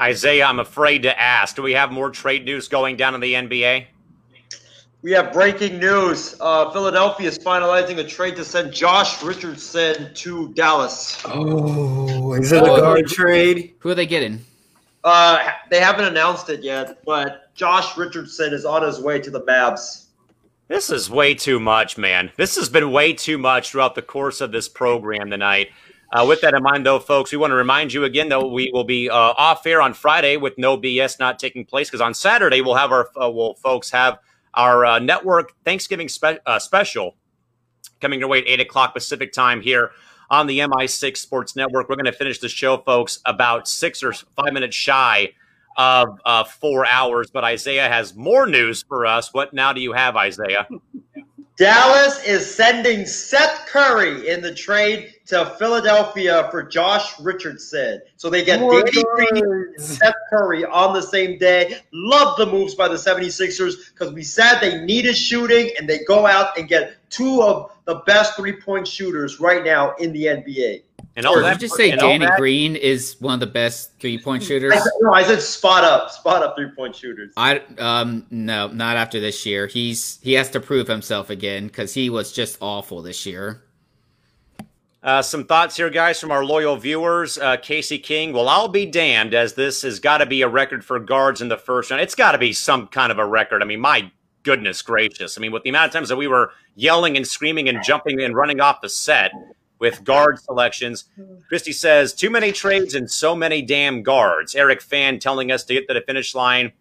[0.00, 1.54] Isaiah, I'm afraid to ask.
[1.54, 3.86] Do we have more trade news going down in the NBA?
[5.06, 6.34] We have breaking news.
[6.40, 11.22] Uh, Philadelphia is finalizing a trade to send Josh Richardson to Dallas.
[11.26, 13.74] Oh, is it a guard trade?
[13.78, 14.44] Who are they getting?
[15.04, 19.42] Uh, they haven't announced it yet, but Josh Richardson is on his way to the
[19.42, 20.06] Mavs.
[20.66, 22.32] This is way too much, man.
[22.36, 25.68] This has been way too much throughout the course of this program tonight.
[26.12, 28.72] Uh, with that in mind, though, folks, we want to remind you again that we
[28.72, 32.12] will be uh, off air on Friday with no BS not taking place because on
[32.12, 34.18] Saturday we'll have our uh, will folks have
[34.56, 37.16] our uh, network Thanksgiving spe- uh, special
[38.00, 39.90] coming your way at eight o'clock Pacific time here
[40.30, 41.88] on the MI6 Sports Network.
[41.88, 45.32] We're going to finish the show, folks, about six or five minutes shy
[45.76, 47.30] of uh, four hours.
[47.30, 49.32] But Isaiah has more news for us.
[49.32, 50.66] What now do you have, Isaiah?
[51.56, 58.00] Dallas is sending Seth Curry in the trade to Philadelphia for Josh Richardson.
[58.16, 61.78] So they get More Danny Green and Seth Curry on the same day.
[61.92, 66.26] Love the moves by the 76ers because we said they needed shooting and they go
[66.26, 70.82] out and get two of the best three point shooters right now in the NBA.
[71.16, 74.74] And Did you just say Danny Green is one of the best three point shooters?
[74.74, 77.32] I said, no, I said spot up, spot up three point shooters.
[77.38, 79.66] I um no, not after this year.
[79.66, 83.62] He's he has to prove himself again because he was just awful this year.
[85.06, 87.38] Uh, some thoughts here, guys, from our loyal viewers.
[87.38, 88.32] Uh, Casey King.
[88.32, 91.46] Well, I'll be damned, as this has got to be a record for guards in
[91.46, 92.02] the first round.
[92.02, 93.62] It's got to be some kind of a record.
[93.62, 94.10] I mean, my
[94.42, 95.38] goodness gracious.
[95.38, 98.20] I mean, with the amount of times that we were yelling and screaming and jumping
[98.20, 99.30] and running off the set
[99.78, 101.04] with guard selections,
[101.48, 104.56] Christy says, too many trades and so many damn guards.
[104.56, 106.72] Eric Fan telling us to get to the finish line.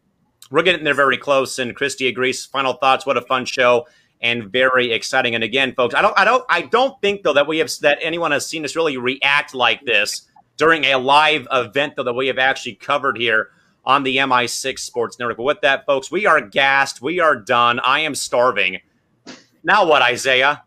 [0.50, 2.44] We're getting there very close, and Christy agrees.
[2.44, 3.06] Final thoughts.
[3.06, 3.86] What a fun show
[4.22, 5.36] and very exciting.
[5.36, 8.00] And again, folks, I don't, I don't, I don't think though that we have that
[8.02, 12.28] anyone has seen us really react like this during a live event though that we
[12.28, 13.50] have actually covered here
[13.86, 15.38] on the MI6 Sports Network.
[15.38, 17.02] But with that, folks, we are gassed.
[17.02, 17.80] We are done.
[17.82, 18.80] I am starving.
[19.64, 20.64] Now what, Isaiah?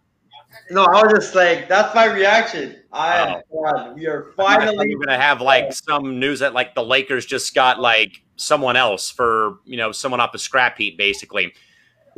[0.71, 2.77] No, I was just like, that's my reaction.
[2.93, 3.73] I oh.
[3.73, 7.55] God, we are finally You're gonna have like some news that like the Lakers just
[7.55, 11.53] got like someone else for you know someone off the scrap heap, basically.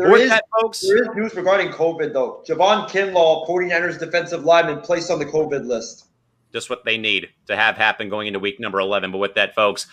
[0.01, 2.43] There With that, folks, there is news regarding COVID, though.
[2.49, 6.07] Javon Kinlaw, 49ers defensive lineman, placed on the COVID list.
[6.55, 9.13] just what they need to have happen going into week number 11.
[9.13, 9.87] But with that, folks,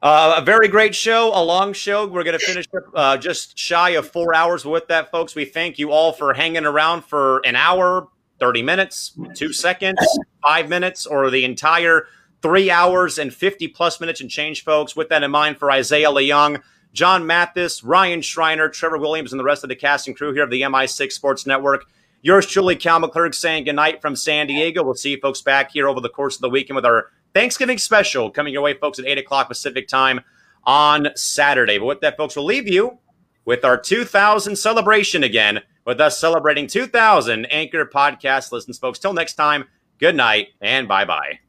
[0.00, 2.06] uh, a very great show, a long show.
[2.06, 4.64] We're going to finish up uh, just shy of four hours.
[4.64, 8.06] With that, folks, we thank you all for hanging around for an hour,
[8.38, 9.98] 30 minutes, two seconds,
[10.40, 12.06] five minutes, or the entire
[12.42, 14.94] three hours and 50 plus minutes and change, folks.
[14.94, 16.62] With that in mind, for Isaiah Leung,
[16.96, 20.44] John Mathis, Ryan Schreiner, Trevor Williams, and the rest of the cast and crew here
[20.44, 21.84] of the MI6 Sports Network.
[22.22, 24.82] Yours truly, Cal McClurg, saying goodnight from San Diego.
[24.82, 27.76] We'll see you folks back here over the course of the weekend with our Thanksgiving
[27.76, 30.22] special coming your way, folks, at 8 o'clock Pacific time
[30.64, 31.76] on Saturday.
[31.76, 32.98] But with that, folks, we'll leave you
[33.44, 38.98] with our 2000 celebration again, with us celebrating 2000 Anchor podcast listens, folks.
[38.98, 39.66] Till next time,
[39.98, 41.40] good night and bye bye.